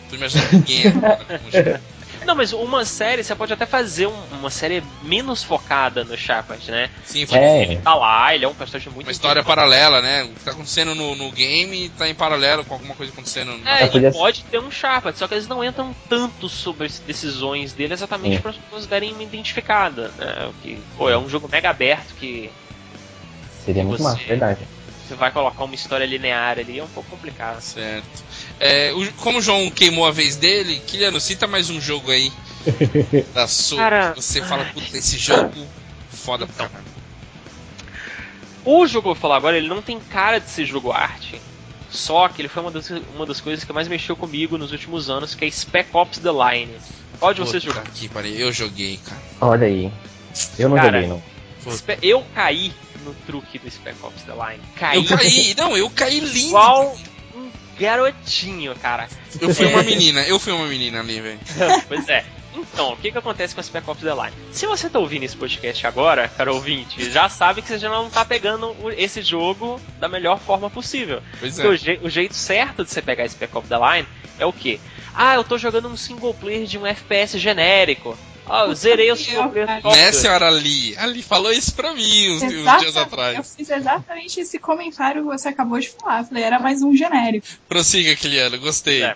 Tô 0.09 0.15
imaginando 0.15 0.49
ninguém 0.53 0.87
agora 0.87 1.25
como 1.39 1.49
Shepard. 1.51 1.81
Não, 2.25 2.35
mas 2.35 2.53
uma 2.53 2.85
série, 2.85 3.23
você 3.23 3.33
pode 3.35 3.51
até 3.53 3.65
fazer 3.65 4.07
um- 4.07 4.23
uma 4.31 4.49
série 4.49 4.83
menos 5.01 5.43
focada 5.43 6.03
no 6.03 6.15
Shepard, 6.17 6.69
né? 6.69 6.89
Sim, 7.03 7.25
foi 7.25 7.37
É, 7.37 7.61
Ele 7.63 7.77
tá 7.77 7.95
lá, 7.95 8.33
ele 8.35 8.45
é 8.45 8.47
um 8.47 8.53
personagem 8.53 8.91
muito 8.93 9.07
uma 9.07 9.11
história 9.11 9.43
paralela, 9.43 10.01
né? 10.01 10.23
O 10.23 10.29
que 10.29 10.43
tá 10.43 10.51
acontecendo 10.51 10.93
no, 10.93 11.15
no 11.15 11.31
game 11.31 11.89
tá 11.89 12.07
em 12.07 12.13
paralelo 12.15 12.63
com 12.65 12.73
alguma 12.73 12.93
coisa 12.95 13.11
acontecendo 13.11 13.57
no. 13.57 13.67
É, 13.67 13.83
Ah, 13.83 13.87
podia 13.87 14.09
e 14.09 14.11
pode 14.11 14.43
ter 14.45 14.59
um 14.59 14.69
Shepard, 14.69 15.17
só 15.17 15.27
que 15.27 15.33
eles 15.33 15.47
não 15.47 15.63
entram 15.63 15.95
tanto 16.07 16.47
sobre 16.49 16.85
as 16.87 16.99
decisões 16.99 17.73
dele 17.73 17.93
exatamente 17.93 18.35
Sim. 18.35 18.41
para 18.41 18.51
as 18.51 18.57
pessoas 18.57 18.85
darem 18.87 19.13
uma 19.13 19.23
identificada, 19.23 20.11
né? 20.17 20.47
O 20.49 20.53
que, 20.61 20.81
pô, 20.97 21.09
é 21.09 21.17
um 21.17 21.27
jogo 21.29 21.47
mega 21.51 21.69
aberto 21.69 22.13
que 22.15 22.51
Seria 23.65 23.83
muito 23.83 23.97
Você- 24.01 24.03
massa, 24.03 24.23
verdade. 24.25 24.67
você 25.07 25.15
vai 25.15 25.31
colocar 25.31 25.63
uma 25.63 25.75
história 25.75 26.05
linear 26.05 26.57
ali, 26.57 26.79
é 26.79 26.83
um 26.83 26.87
pouco 26.87 27.09
complicado. 27.09 27.61
Certo. 27.61 28.07
É, 28.59 28.91
o- 28.93 29.13
como 29.13 29.39
o 29.39 29.41
João 29.41 29.69
queimou 29.71 30.05
a 30.05 30.11
vez 30.11 30.35
dele, 30.35 30.81
Kiliano, 30.85 31.19
cita 31.19 31.47
mais 31.47 31.69
um 31.69 31.79
jogo 31.79 32.11
aí. 32.11 32.31
da 33.33 33.47
sua. 33.47 33.77
Cara, 33.77 34.13
Você 34.15 34.41
fala, 34.41 34.65
puta, 34.65 34.97
esse 34.97 35.17
jogo 35.17 35.65
foda 36.11 36.45
pra 36.45 36.67
caralho. 36.67 36.85
O 38.65 38.85
jogo 38.85 39.03
que 39.03 39.09
eu 39.09 39.13
vou 39.13 39.15
falar 39.15 39.37
agora, 39.37 39.57
ele 39.57 39.69
não 39.69 39.81
tem 39.81 39.99
cara 39.99 40.39
de 40.39 40.49
ser 40.49 40.65
jogo 40.65 40.91
arte. 40.91 41.39
Só 41.89 42.27
que 42.27 42.41
ele 42.41 42.49
foi 42.49 42.61
uma 42.61 42.69
das, 42.71 42.89
uma 43.15 43.25
das 43.25 43.41
coisas 43.41 43.63
que 43.63 43.73
mais 43.73 43.87
mexeu 43.87 44.15
comigo 44.15 44.57
nos 44.57 44.71
últimos 44.71 45.09
anos, 45.09 45.33
que 45.33 45.45
é 45.45 45.49
Spec 45.49 45.89
Ops 45.93 46.19
The 46.19 46.29
Line. 46.29 46.73
Qual 47.19 47.33
de 47.33 47.39
vocês 47.41 47.63
Puta 47.63 47.77
jogou? 47.79 47.91
que 47.95 48.07
pariu, 48.09 48.35
eu 48.35 48.53
joguei, 48.53 48.99
cara. 49.03 49.21
Olha 49.41 49.65
aí. 49.67 49.91
Eu 50.59 50.69
não 50.69 50.75
Cara, 50.77 51.01
joguei, 51.01 51.07
não. 51.09 51.23
Spe- 51.75 51.97
Eu 52.01 52.23
caí 52.35 52.73
no 53.03 53.13
truque 53.25 53.57
do 53.57 53.69
Spec 53.71 53.95
Ops 54.03 54.21
The 54.23 54.33
Line. 54.33 54.63
Caí, 54.75 54.97
Eu 54.97 55.05
caí, 55.17 55.55
não, 55.57 55.75
eu 55.77 55.89
caí 55.89 56.19
lindo. 56.19 56.37
igual 56.37 56.95
garotinho, 57.79 58.75
cara. 58.75 59.07
Eu 59.39 59.53
fui 59.53 59.65
uma 59.65 59.81
menina, 59.83 60.21
eu 60.23 60.39
fui 60.39 60.53
uma 60.53 60.67
menina 60.67 60.99
ali, 60.99 61.19
velho. 61.21 61.39
pois 61.87 62.07
é. 62.09 62.25
Então, 62.53 62.93
o 62.93 62.97
que, 62.97 63.11
que 63.11 63.17
acontece 63.17 63.53
com 63.53 63.61
Spec 63.61 63.87
Ops 63.89 64.01
The 64.03 64.13
Line? 64.13 64.33
Se 64.51 64.65
você 64.65 64.89
tá 64.89 64.99
ouvindo 64.99 65.23
esse 65.23 65.37
podcast 65.37 65.85
agora, 65.85 66.27
cara 66.27 66.51
ouvinte, 66.51 67.09
já 67.09 67.29
sabe 67.29 67.61
que 67.61 67.67
você 67.67 67.77
já 67.77 67.89
não 67.89 68.09
tá 68.09 68.25
pegando 68.25 68.75
esse 68.97 69.21
jogo 69.21 69.79
da 69.99 70.09
melhor 70.09 70.39
forma 70.39 70.69
possível. 70.69 71.21
Pois 71.39 71.57
é. 71.57 71.61
Porque 71.61 71.67
o, 71.67 71.77
je 71.77 71.99
o 72.03 72.09
jeito 72.09 72.33
certo 72.33 72.83
de 72.83 72.89
você 72.89 73.01
pegar 73.01 73.29
Spec 73.29 73.55
Ops 73.55 73.69
The 73.69 73.77
Line 73.77 74.07
é 74.39 74.45
o 74.45 74.53
quê? 74.53 74.79
Ah, 75.13 75.35
eu 75.35 75.43
tô 75.43 75.57
jogando 75.57 75.87
um 75.87 75.97
single 75.97 76.33
player 76.33 76.65
de 76.65 76.77
um 76.77 76.85
FPS 76.85 77.37
genérico. 77.37 78.17
Ah, 78.49 78.65
eu 78.65 78.75
zerei 78.75 79.09
o 79.11 79.13
of 79.13 79.29
Né, 79.83 80.11
senhora 80.11 80.47
Ali? 80.47 80.95
Ali 80.97 81.21
falou 81.21 81.51
isso 81.51 81.73
pra 81.73 81.93
mim 81.93 82.31
uns, 82.31 82.41
uns 82.43 82.51
Exatamente, 82.51 82.79
dias 82.81 82.95
Eu 82.95 83.01
atrás. 83.03 83.55
fiz 83.55 83.69
exatamente 83.69 84.39
esse 84.39 84.59
comentário 84.59 85.21
que 85.21 85.27
você 85.27 85.49
acabou 85.49 85.79
de 85.79 85.89
falar. 85.89 86.21
Eu 86.21 86.25
falei, 86.25 86.43
era 86.43 86.59
mais 86.59 86.81
um 86.81 86.95
genérico. 86.95 87.47
Prossiga, 87.67 88.15
Kiliano, 88.15 88.57
gostei. 88.57 89.03
É. 89.03 89.15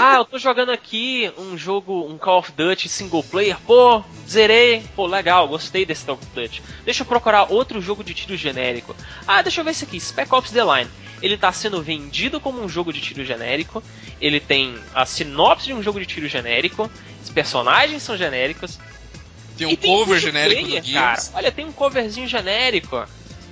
Ah, 0.00 0.16
eu 0.16 0.24
tô 0.24 0.38
jogando 0.38 0.70
aqui 0.70 1.30
um 1.36 1.58
jogo, 1.58 2.06
um 2.08 2.16
Call 2.16 2.38
of 2.38 2.52
Duty 2.52 2.88
single 2.88 3.22
player. 3.24 3.56
Pô, 3.66 4.02
zerei. 4.28 4.82
Pô, 4.94 5.06
legal, 5.06 5.48
gostei 5.48 5.84
desse 5.84 6.04
Call 6.04 6.14
of 6.16 6.26
Duty. 6.34 6.62
Deixa 6.84 7.02
eu 7.02 7.06
procurar 7.06 7.50
outro 7.52 7.80
jogo 7.80 8.04
de 8.04 8.14
tiro 8.14 8.36
genérico. 8.36 8.94
Ah, 9.26 9.42
deixa 9.42 9.60
eu 9.60 9.64
ver 9.64 9.72
esse 9.72 9.84
aqui, 9.84 9.98
Spec 10.00 10.32
Ops 10.32 10.50
The 10.50 10.62
Line. 10.62 10.90
Ele 11.20 11.36
tá 11.36 11.50
sendo 11.50 11.82
vendido 11.82 12.40
como 12.40 12.62
um 12.62 12.68
jogo 12.68 12.92
de 12.92 13.00
tiro 13.00 13.24
genérico. 13.24 13.82
Ele 14.20 14.38
tem 14.38 14.76
a 14.94 15.04
sinopse 15.04 15.66
de 15.66 15.74
um 15.74 15.82
jogo 15.82 15.98
de 15.98 16.06
tiro 16.06 16.28
genérico. 16.28 16.88
Os 17.38 17.52
personagens 17.52 18.02
são 18.02 18.16
genéricos. 18.16 18.78
Tem 19.56 19.66
um 19.66 19.70
E 19.70 19.76
tem 19.76 19.90
cover 19.90 20.20
genérico 20.20 20.62
do 20.62 20.70
cara. 20.70 20.82
Gears. 20.82 21.30
Olha, 21.34 21.52
tem 21.52 21.64
um 21.64 21.72
coverzinho 21.72 22.26
genérico. 22.26 23.04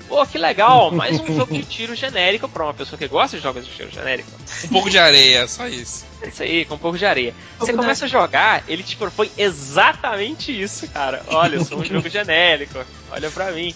Pô, 0.09 0.25
que 0.27 0.39
legal, 0.39 0.91
mais 0.95 1.19
um 1.21 1.27
jogo 1.27 1.55
de 1.55 1.65
tiro 1.65 1.95
genérico 1.95 2.49
pra 2.49 2.65
uma 2.65 2.75
pessoa 2.75 2.99
que 2.99 3.09
gosta 3.09 3.37
de 3.37 3.43
jogos 3.43 3.65
de 3.65 3.73
tiro 3.73 3.91
genérico. 3.91 4.31
Um 4.65 4.69
pouco 4.69 4.91
de 4.91 4.99
areia, 4.99 5.47
só 5.49 5.67
isso. 5.69 6.05
É 6.23 6.29
isso 6.29 6.43
aí, 6.43 6.65
com 6.65 6.75
um 6.75 6.79
pouco 6.79 6.99
de 6.99 7.07
areia. 7.07 7.35
Você 7.59 7.73
começa 7.73 8.05
a 8.05 8.09
jogar, 8.09 8.65
ele 8.69 8.83
te 8.83 8.97
propõe 8.97 9.31
exatamente 9.37 10.51
isso, 10.51 10.89
cara. 10.89 11.23
Olha, 11.29 11.57
eu 11.57 11.65
sou 11.65 11.79
um 11.81 11.85
jogo 11.87 12.09
genérico, 12.09 12.85
olha 13.11 13.31
pra 13.31 13.53
mim. 13.53 13.75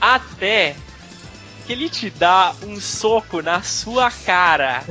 Até 0.00 0.74
que 1.66 1.72
ele 1.72 1.88
te 1.88 2.10
dá 2.10 2.54
um 2.62 2.80
soco 2.80 3.40
na 3.40 3.62
sua 3.62 4.10
cara. 4.10 4.82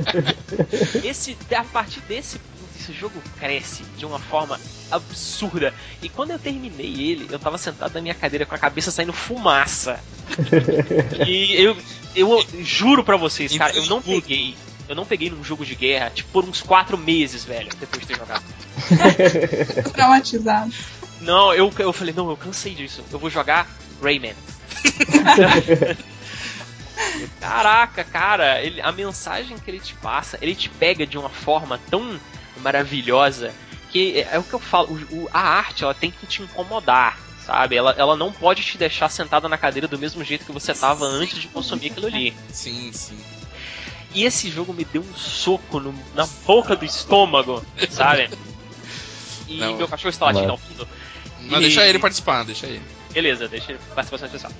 Esse, 1.04 1.36
a 1.54 1.64
partir 1.64 2.00
desse 2.00 2.38
esse 2.82 2.92
jogo 2.92 3.22
cresce 3.38 3.84
de 3.96 4.04
uma 4.04 4.18
forma 4.18 4.60
absurda. 4.90 5.72
E 6.02 6.08
quando 6.08 6.32
eu 6.32 6.38
terminei 6.38 7.10
ele, 7.10 7.28
eu 7.30 7.38
tava 7.38 7.56
sentado 7.56 7.94
na 7.94 8.00
minha 8.00 8.14
cadeira 8.14 8.44
com 8.44 8.54
a 8.54 8.58
cabeça 8.58 8.90
saindo 8.90 9.12
fumaça. 9.12 10.00
E 11.26 11.54
eu, 11.54 11.76
eu 12.16 12.44
juro 12.62 13.04
pra 13.04 13.16
vocês, 13.16 13.56
cara, 13.56 13.74
eu 13.76 13.86
não 13.86 14.02
peguei. 14.02 14.56
Eu 14.88 14.96
não 14.96 15.06
peguei 15.06 15.30
num 15.30 15.44
jogo 15.44 15.64
de 15.64 15.74
guerra, 15.74 16.10
tipo, 16.10 16.28
por 16.30 16.44
uns 16.44 16.60
quatro 16.60 16.98
meses, 16.98 17.44
velho, 17.44 17.70
depois 17.78 18.02
de 18.02 18.08
ter 18.08 18.18
jogado. 18.18 18.42
Tô 19.84 19.90
traumatizado. 19.90 20.72
Não, 21.20 21.54
eu, 21.54 21.72
eu 21.78 21.92
falei, 21.92 22.12
não, 22.12 22.28
eu 22.28 22.36
cansei 22.36 22.74
disso. 22.74 23.02
Eu 23.12 23.18
vou 23.18 23.30
jogar 23.30 23.68
Rayman. 24.02 24.34
Caraca, 27.40 28.04
cara, 28.04 28.62
ele, 28.62 28.80
a 28.80 28.90
mensagem 28.90 29.56
que 29.58 29.70
ele 29.70 29.80
te 29.80 29.94
passa, 29.94 30.38
ele 30.40 30.54
te 30.54 30.68
pega 30.68 31.06
de 31.06 31.16
uma 31.16 31.28
forma 31.28 31.78
tão 31.90 32.18
maravilhosa 32.60 33.52
que 33.90 34.18
é, 34.20 34.28
é 34.36 34.38
o 34.38 34.42
que 34.42 34.54
eu 34.54 34.58
falo, 34.58 34.88
o- 35.10 35.28
a 35.32 35.40
arte 35.40 35.84
ela 35.84 35.92
tem 35.94 36.10
que 36.10 36.26
te 36.26 36.42
incomodar, 36.42 37.18
sabe? 37.44 37.76
Ela, 37.76 37.94
ela 37.98 38.16
não 38.16 38.32
pode 38.32 38.62
te 38.62 38.78
deixar 38.78 39.08
sentada 39.10 39.48
na 39.48 39.58
cadeira 39.58 39.86
do 39.86 39.98
mesmo 39.98 40.24
jeito 40.24 40.46
que 40.46 40.52
você 40.52 40.72
tava 40.72 41.04
antes 41.04 41.38
de 41.38 41.48
consumir 41.48 41.90
aquilo 41.90 42.06
ali. 42.06 42.34
Sim, 42.50 42.90
sim. 42.92 43.18
E 44.14 44.24
esse 44.24 44.50
jogo 44.50 44.72
me 44.72 44.84
deu 44.84 45.02
um 45.02 45.14
soco 45.14 45.78
no- 45.80 45.94
na 46.14 46.26
boca 46.46 46.74
do 46.76 46.84
estômago, 46.84 47.62
sabe? 47.90 48.30
E 49.48 49.58
Não. 49.58 49.76
meu 49.76 49.88
cachorro 49.88 50.10
está 50.10 50.26
latindo 50.26 50.50
ao 50.52 50.58
fundo. 50.58 50.88
Mas 51.42 51.58
E- 51.58 51.62
deixa 51.62 51.86
ele 51.86 51.98
participar, 51.98 52.44
deixa 52.44 52.66
ele. 52.66 52.80
Beleza, 53.12 53.48
deixa 53.48 53.72
ele 53.72 53.80
participação 53.94 54.26
especial. 54.26 54.52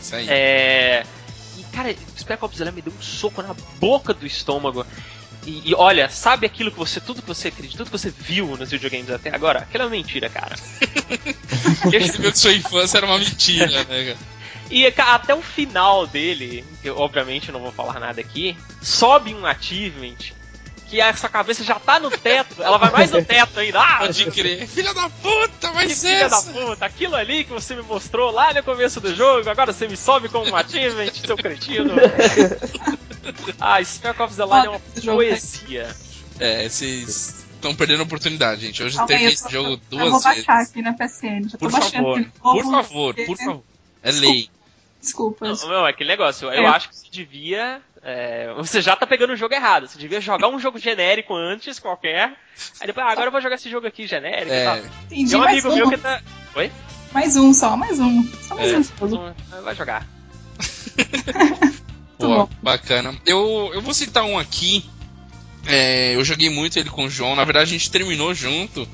Isso 0.00 0.14
aí. 0.14 0.26
É. 0.28 1.04
E, 1.58 1.64
cara, 1.74 1.94
Spec 2.16 2.44
Ops 2.44 2.58
Line 2.60 2.70
me 2.72 2.82
deu 2.82 2.92
um 2.96 3.02
soco 3.02 3.42
na 3.42 3.54
boca 3.80 4.12
do 4.14 4.26
estômago. 4.26 4.86
E, 5.46 5.70
e 5.70 5.74
olha, 5.74 6.10
sabe 6.10 6.44
aquilo 6.44 6.72
que 6.72 6.78
você. 6.78 7.00
Tudo 7.00 7.22
que 7.22 7.28
você 7.28 7.48
acredita, 7.48 7.78
tudo 7.78 7.90
que 7.90 7.98
você 7.98 8.10
viu 8.10 8.56
nos 8.56 8.70
videogames 8.70 9.10
até 9.10 9.34
agora? 9.34 9.60
Aquilo 9.60 9.84
é 9.84 9.86
uma 9.86 9.90
mentira, 9.90 10.28
cara. 10.28 10.56
Você 10.56 12.18
viu 12.18 12.32
que 12.32 12.38
sua 12.38 12.52
infância 12.52 12.98
era 12.98 13.06
uma 13.06 13.18
mentira, 13.18 13.84
né, 13.84 14.14
cara? 14.14 14.18
E 14.68 14.86
até 14.86 15.32
o 15.32 15.40
final 15.40 16.06
dele, 16.08 16.64
que 16.82 16.88
eu 16.88 16.98
obviamente 16.98 17.52
não 17.52 17.60
vou 17.60 17.70
falar 17.70 18.00
nada 18.00 18.20
aqui, 18.20 18.56
sobe 18.82 19.32
um 19.32 19.46
achievement 19.46 20.16
que 20.88 21.00
essa 21.00 21.28
cabeça 21.28 21.64
já 21.64 21.76
tá 21.76 21.98
no 21.98 22.10
teto, 22.10 22.62
ela 22.62 22.78
vai 22.78 22.90
mais 22.90 23.10
no 23.10 23.24
teto 23.24 23.58
ainda. 23.58 23.80
Ah, 23.80 23.98
Pode 23.98 24.24
crer. 24.26 24.66
Filha 24.66 24.94
da 24.94 25.08
puta, 25.08 25.72
vai 25.72 25.86
que 25.86 25.94
ser 25.94 26.16
filha 26.16 26.28
da 26.28 26.42
puta, 26.42 26.84
aquilo 26.84 27.14
ali 27.16 27.44
que 27.44 27.52
você 27.52 27.74
me 27.74 27.82
mostrou 27.82 28.30
lá 28.30 28.52
no 28.52 28.62
começo 28.62 29.00
do 29.00 29.14
jogo, 29.14 29.48
agora 29.48 29.72
você 29.72 29.86
me 29.88 29.96
sobe 29.96 30.28
como 30.28 30.50
um 30.50 30.56
achievement, 30.56 31.12
seu 31.12 31.36
cretino. 31.36 31.94
ah, 33.60 33.82
Spec 33.84 34.20
Ops 34.20 34.36
The 34.36 34.44
Line 34.44 34.66
é 34.66 34.70
uma 34.70 34.80
poesia. 35.14 35.94
É, 36.38 36.68
vocês 36.68 37.44
estão 37.54 37.74
perdendo 37.74 38.00
a 38.00 38.04
oportunidade, 38.04 38.60
gente. 38.66 38.82
Hoje 38.82 38.96
eu 38.96 39.00
aí, 39.02 39.06
terminei 39.06 39.30
eu 39.30 39.34
esse 39.34 39.50
jogo 39.50 39.70
Eu 39.70 39.80
duas 39.90 40.10
vou 40.10 40.20
vezes. 40.20 40.44
baixar 40.44 40.62
aqui 40.62 40.82
na 40.82 40.92
PSN. 40.92 41.48
Já 41.48 41.58
Por 41.58 41.70
tô 41.70 41.78
baixando 41.78 41.92
favor, 41.94 42.18
de 42.20 42.24
por 42.26 42.64
favor, 42.64 43.14
porque- 43.14 43.24
por 43.26 43.36
favor. 43.38 43.62
É 44.02 44.10
lei. 44.12 44.50
Desculpa. 45.00 45.46
Não, 45.48 45.54
não, 45.68 45.86
é 45.86 45.90
aquele 45.90 46.10
negócio. 46.10 46.48
Eu 46.52 46.64
É. 46.64 46.66
acho 46.66 46.88
que 46.88 46.96
você 46.96 47.06
devia. 47.10 47.80
é, 48.02 48.52
você 48.54 48.80
já 48.80 48.94
tá 48.94 49.04
pegando 49.06 49.32
o 49.32 49.36
jogo 49.36 49.52
errado. 49.54 49.88
Você 49.88 49.98
devia 49.98 50.20
jogar 50.20 50.46
um 50.48 50.58
jogo 50.60 50.78
genérico 50.78 51.34
antes, 51.34 51.78
qualquer. 51.80 52.34
Aí 52.80 52.86
depois, 52.86 53.04
ah, 53.06 53.10
agora 53.10 53.26
eu 53.28 53.32
vou 53.32 53.40
jogar 53.40 53.56
esse 53.56 53.68
jogo 53.70 53.86
aqui 53.86 54.06
genérico 54.06 54.52
e 54.52 54.64
tal. 54.64 54.76
É, 54.76 54.82
Entendi 55.06 55.30
Tem 55.30 55.40
um 55.40 55.42
mais 55.44 55.64
amigo 55.64 55.70
um. 55.72 55.76
meu 55.76 55.90
que 55.90 55.98
tá. 55.98 56.22
Oi? 56.54 56.70
Mais 57.12 57.36
um 57.36 57.52
só, 57.52 57.76
mais 57.76 57.98
um. 57.98 58.22
Só 58.42 58.54
mais 58.54 58.72
É. 58.72 59.04
Um, 59.04 59.62
Vai 59.62 59.74
jogar. 59.74 60.06
pô, 62.18 62.28
bom. 62.28 62.48
bacana. 62.62 63.14
Eu, 63.24 63.70
eu 63.74 63.82
vou 63.82 63.94
citar 63.94 64.24
um 64.24 64.38
aqui. 64.38 64.84
É, 65.66 66.14
eu 66.14 66.24
joguei 66.24 66.48
muito 66.48 66.78
ele 66.78 66.90
com 66.90 67.04
o 67.04 67.10
João. 67.10 67.34
Na 67.34 67.44
verdade, 67.44 67.70
a 67.70 67.78
gente 67.78 67.90
terminou 67.90 68.34
junto. 68.34 68.88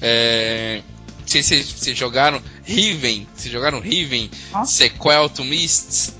É, 0.00 0.82
não 1.20 1.26
sei 1.26 1.42
se 1.42 1.62
vocês 1.62 1.96
jogaram 1.96 2.40
Riven. 2.64 3.26
Vocês 3.34 3.52
jogaram 3.52 3.80
Riven? 3.80 4.30
Nossa. 4.52 4.72
Sequel 4.72 5.28
to 5.28 5.44
Mists. 5.44 6.14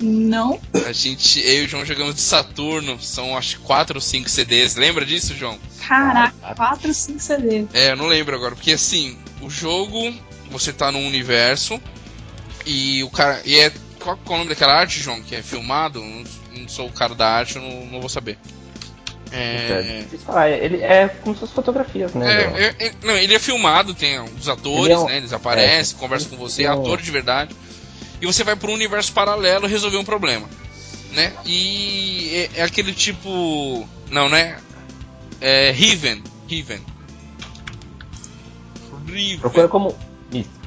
Não. 0.00 0.58
A 0.86 0.92
gente, 0.92 1.40
eu 1.40 1.62
e 1.62 1.66
o 1.66 1.68
João 1.68 1.84
jogamos 1.84 2.14
de 2.14 2.22
Saturno. 2.22 3.00
São 3.00 3.36
acho 3.36 3.56
que 3.56 3.62
4 3.62 3.96
ou 3.96 4.00
5 4.00 4.28
CDs. 4.28 4.76
Lembra 4.76 5.04
disso, 5.04 5.34
João? 5.36 5.58
Caraca, 5.86 6.54
4, 6.54 6.92
5 6.92 7.20
CD. 7.20 7.66
É, 7.74 7.92
eu 7.92 7.96
não 7.96 8.06
lembro 8.06 8.34
agora, 8.34 8.54
porque 8.54 8.72
assim, 8.72 9.18
o 9.42 9.50
jogo, 9.50 10.14
você 10.50 10.72
tá 10.72 10.90
num 10.90 11.06
universo 11.06 11.80
e 12.64 13.02
o 13.04 13.10
cara. 13.10 13.42
E 13.44 13.58
é. 13.58 13.72
Qual, 14.02 14.16
qual 14.16 14.32
é 14.32 14.34
o 14.34 14.38
nome 14.38 14.48
daquela 14.50 14.74
arte, 14.74 15.00
João? 15.00 15.20
Que 15.22 15.36
é 15.36 15.42
filmado? 15.42 16.00
Não, 16.00 16.24
não 16.56 16.68
sou 16.68 16.86
o 16.86 16.92
cara 16.92 17.14
da 17.14 17.28
arte, 17.28 17.56
eu 17.56 17.62
não, 17.62 17.86
não 17.86 18.00
vou 18.00 18.08
saber. 18.08 18.38
É. 19.32 20.00
Difícil 20.02 20.26
falar, 20.26 20.50
ele 20.50 20.82
é 20.82 21.08
como 21.08 21.34
se 21.36 21.40
fossem 21.40 21.54
fotografias, 21.54 22.12
né? 22.14 22.26
É, 22.32 22.64
é, 22.82 22.86
é- 22.88 22.92
não, 23.04 23.16
ele 23.16 23.32
é 23.34 23.38
filmado, 23.38 23.94
tem 23.94 24.18
os 24.20 24.48
atores, 24.48 24.84
Ele 24.86 24.92
é 24.92 24.98
um- 24.98 25.06
né? 25.06 25.16
Eles 25.18 25.32
aparecem, 25.32 25.96
é, 25.96 26.00
conversam 26.00 26.30
com 26.30 26.36
você, 26.36 26.62
é 26.62 26.66
é 26.66 26.74
um- 26.74 26.80
ator 26.80 27.00
de 27.00 27.10
verdade. 27.12 27.54
E 28.20 28.26
você 28.26 28.42
vai 28.42 28.56
para 28.56 28.70
um 28.70 28.74
universo 28.74 29.12
paralelo 29.12 29.66
resolver 29.68 29.98
um 29.98 30.04
problema. 30.04 30.48
Né? 31.12 31.32
E 31.44 32.48
é, 32.54 32.60
é 32.60 32.62
aquele 32.62 32.92
tipo. 32.92 33.88
Não, 34.10 34.28
né? 34.28 34.58
É 35.40 35.70
Riven. 35.72 36.22
Riven. 36.48 36.80
Riven. 39.06 39.38
Procura 39.38 39.68
como. 39.68 39.96
Isso. 40.32 40.59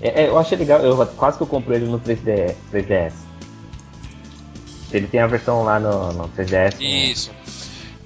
É, 0.00 0.24
é, 0.24 0.28
eu 0.28 0.38
achei 0.38 0.56
legal, 0.58 0.80
eu 0.82 1.06
quase 1.16 1.36
que 1.38 1.42
eu 1.42 1.46
compro 1.46 1.74
ele 1.74 1.86
no 1.86 1.98
3DS. 2.00 2.54
3DS. 2.72 3.12
Ele 4.92 5.06
tem 5.06 5.20
a 5.20 5.26
versão 5.26 5.62
lá 5.64 5.80
no, 5.80 6.12
no 6.12 6.28
3DS. 6.28 6.76
com- 6.76 6.82
Isso. 6.84 7.30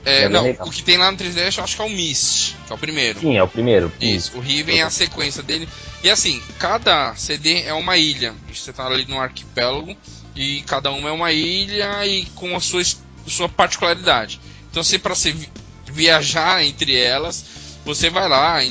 É, 0.05 0.23
É 0.23 0.29
não, 0.31 0.49
o 0.51 0.71
que 0.71 0.83
tem 0.83 0.97
lá 0.97 1.11
no 1.11 1.19
3DS 1.19 1.59
eu 1.59 1.65
acho 1.65 1.77
que 1.77 1.83
é 1.83 1.85
o 1.85 1.91
Mist, 1.91 2.57
que 2.67 2.73
é 2.73 2.75
o 2.75 2.79
primeiro. 2.79 3.21
Sim, 3.21 3.37
é 3.37 3.43
o 3.43 3.49
primeiro. 3.49 3.93
Isso, 4.01 4.37
o 4.39 4.41
Riven 4.41 4.79
é 4.79 4.83
a 4.83 4.91
sequência 4.91 5.43
dele. 5.43 5.69
E 6.03 6.09
assim, 6.09 6.41
cada 6.59 7.15
CD 7.17 7.63
é 7.65 7.75
uma 7.75 7.99
ilha. 7.99 8.35
Você 8.53 8.73
tá 8.73 8.87
ali 8.87 9.05
num 9.07 9.21
arquipélago 9.21 9.95
e 10.35 10.63
cada 10.63 10.91
uma 10.91 11.11
é 11.11 11.13
uma 11.13 11.33
ilha 11.33 12.07
e 12.07 12.25
com 12.35 12.57
a 12.57 12.61
sua, 12.61 12.83
sua 13.27 13.49
particularidade. 13.49 14.41
Então, 14.71 14.83
se 14.83 14.99
para 14.99 15.15
você 15.15 15.33
vi- 15.33 15.51
viajar 15.87 16.65
entre 16.65 16.97
elas, 16.97 17.45
você 17.85 18.09
vai 18.09 18.27
lá, 18.27 18.65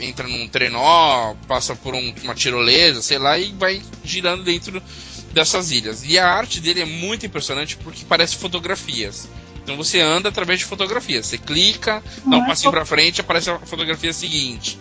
entra 0.00 0.26
num 0.26 0.48
trenó, 0.48 1.34
passa 1.46 1.74
por 1.76 1.94
um- 1.94 2.14
uma 2.22 2.34
tirolesa, 2.34 3.02
sei 3.02 3.18
lá, 3.18 3.38
e 3.38 3.52
vai 3.52 3.82
girando 4.04 4.42
dentro 4.44 4.82
dessas 5.32 5.70
ilhas. 5.70 6.02
E 6.04 6.18
a 6.18 6.26
arte 6.28 6.60
dele 6.60 6.80
é 6.80 6.84
muito 6.84 7.26
impressionante 7.26 7.76
porque 7.76 8.04
parece 8.08 8.36
fotografias. 8.36 9.28
Então 9.62 9.76
você 9.76 10.00
anda 10.00 10.28
através 10.28 10.60
de 10.60 10.64
fotografias. 10.64 11.26
Você 11.26 11.38
clica, 11.38 12.02
dá 12.24 12.36
um 12.38 12.44
é 12.44 12.46
passinho 12.46 12.70
pra 12.70 12.84
frente, 12.86 13.20
aparece 13.20 13.50
a 13.50 13.58
fotografia 13.58 14.12
seguinte. 14.12 14.78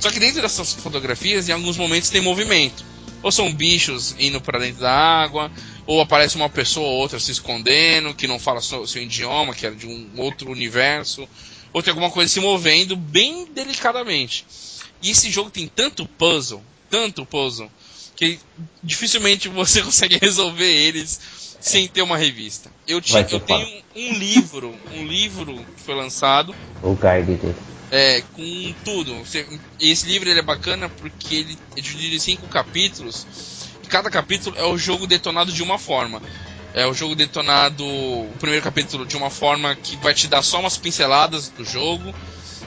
Só 0.00 0.10
que 0.10 0.18
dentro 0.18 0.42
dessas 0.42 0.72
fotografias, 0.72 1.48
em 1.48 1.52
alguns 1.52 1.76
momentos 1.76 2.10
tem 2.10 2.20
movimento. 2.20 2.84
Ou 3.22 3.30
são 3.30 3.52
bichos 3.52 4.16
indo 4.18 4.40
para 4.40 4.58
dentro 4.58 4.80
da 4.80 4.90
água, 4.90 5.52
ou 5.86 6.00
aparece 6.00 6.34
uma 6.34 6.48
pessoa 6.48 6.88
ou 6.88 6.94
outra 6.94 7.20
se 7.20 7.30
escondendo, 7.30 8.14
que 8.14 8.26
não 8.26 8.38
fala 8.38 8.60
seu, 8.60 8.84
seu 8.86 9.02
idioma, 9.02 9.54
que 9.54 9.66
é 9.66 9.70
de 9.70 9.86
um 9.86 10.08
outro 10.16 10.50
universo. 10.50 11.28
Ou 11.72 11.82
tem 11.82 11.90
alguma 11.90 12.10
coisa 12.10 12.32
se 12.32 12.40
movendo 12.40 12.96
bem 12.96 13.46
delicadamente. 13.46 14.44
E 15.00 15.10
esse 15.10 15.30
jogo 15.30 15.50
tem 15.50 15.66
tanto 15.66 16.06
puzzle, 16.06 16.62
tanto 16.90 17.26
puzzle, 17.26 17.70
que 18.14 18.38
dificilmente 18.82 19.48
você 19.48 19.82
consegue 19.82 20.18
resolver 20.20 20.70
eles 20.70 21.20
sem 21.60 21.86
ter 21.86 22.02
uma 22.02 22.16
revista. 22.16 22.70
Eu, 22.86 23.00
eu 23.30 23.40
tenho 23.40 23.82
um, 23.94 24.12
livro, 24.14 24.74
um 24.92 25.06
livro 25.06 25.64
que 25.76 25.82
foi 25.82 25.94
lançado. 25.94 26.54
O 26.82 26.94
guide 26.94 27.36
dele. 27.36 27.56
É, 27.90 28.22
com 28.32 28.74
tudo. 28.84 29.22
Esse 29.78 30.06
livro 30.06 30.28
ele 30.28 30.40
é 30.40 30.42
bacana 30.42 30.88
porque 30.88 31.34
ele 31.34 31.58
é 31.76 31.80
dividido 31.80 32.16
em 32.16 32.18
cinco 32.18 32.48
capítulos. 32.48 33.26
E 33.82 33.86
cada 33.86 34.10
capítulo 34.10 34.56
é 34.58 34.64
o 34.64 34.78
jogo 34.78 35.06
detonado 35.06 35.52
de 35.52 35.62
uma 35.62 35.78
forma. 35.78 36.22
É 36.74 36.86
o 36.86 36.94
jogo 36.94 37.14
detonado, 37.14 37.84
o 37.84 38.32
primeiro 38.38 38.64
capítulo 38.64 39.04
de 39.04 39.16
uma 39.16 39.28
forma 39.28 39.74
que 39.76 39.96
vai 39.96 40.14
te 40.14 40.26
dar 40.26 40.42
só 40.42 40.60
umas 40.60 40.76
pinceladas 40.76 41.48
do 41.48 41.64
jogo. 41.64 42.14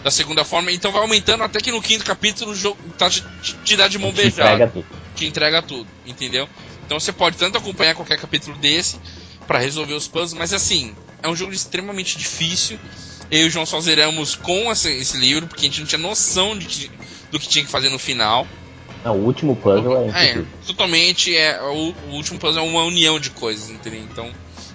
Da 0.04 0.12
segunda 0.12 0.46
forma, 0.46 0.72
então 0.72 0.92
vai 0.92 1.02
aumentando 1.02 1.44
até 1.44 1.60
que 1.60 1.72
no 1.72 1.82
quinto 1.82 2.06
capítulo 2.06 2.52
o 2.52 2.56
jogo 2.56 2.78
tá, 2.96 3.10
te, 3.10 3.24
te 3.64 3.76
dá 3.76 3.88
de 3.88 3.98
mão 3.98 4.12
beijada. 4.12 4.72
Te 5.16 5.26
entrega 5.26 5.64
tudo, 5.64 5.90
entendeu? 6.06 6.48
Então 6.86 7.00
você 7.00 7.12
pode 7.12 7.38
tanto 7.38 7.58
acompanhar 7.58 7.96
qualquer 7.96 8.20
capítulo 8.20 8.56
desse 8.58 9.00
para 9.48 9.58
resolver 9.58 9.94
os 9.94 10.08
puzzles, 10.08 10.34
mas 10.34 10.54
assim, 10.54 10.96
é 11.24 11.28
um 11.28 11.36
jogo 11.36 11.54
extremamente 11.54 12.20
difícil. 12.20 12.80
Eu 13.32 13.42
e 13.42 13.46
o 13.46 13.50
João 13.50 13.66
só 13.66 13.82
zeramos 13.82 14.36
com 14.36 14.72
esse, 14.72 14.92
esse 14.92 15.18
livro, 15.18 15.48
porque 15.48 15.66
a 15.66 15.70
gente 15.70 15.80
não 15.80 15.88
tinha 15.88 16.00
noção 16.00 16.56
de, 16.56 16.92
do 17.32 17.40
que 17.40 17.48
tinha 17.48 17.66
que 17.66 17.72
fazer 17.72 17.90
no 17.90 17.98
final. 17.98 18.48
Não, 19.06 19.20
o 19.20 19.24
último 19.24 19.56
puzzle 19.56 20.10
é, 20.16 20.32
é 20.32 20.44
totalmente 20.66 21.36
é 21.38 21.62
o, 21.62 21.94
o, 22.10 22.16
último 22.16 22.40
puzzle 22.40 22.66
é 22.66 22.68
uma 22.68 22.84
união 22.84 23.20
de 23.20 23.30
coisas, 23.30 23.70
entendeu? 23.70 24.02
Então 24.02 24.32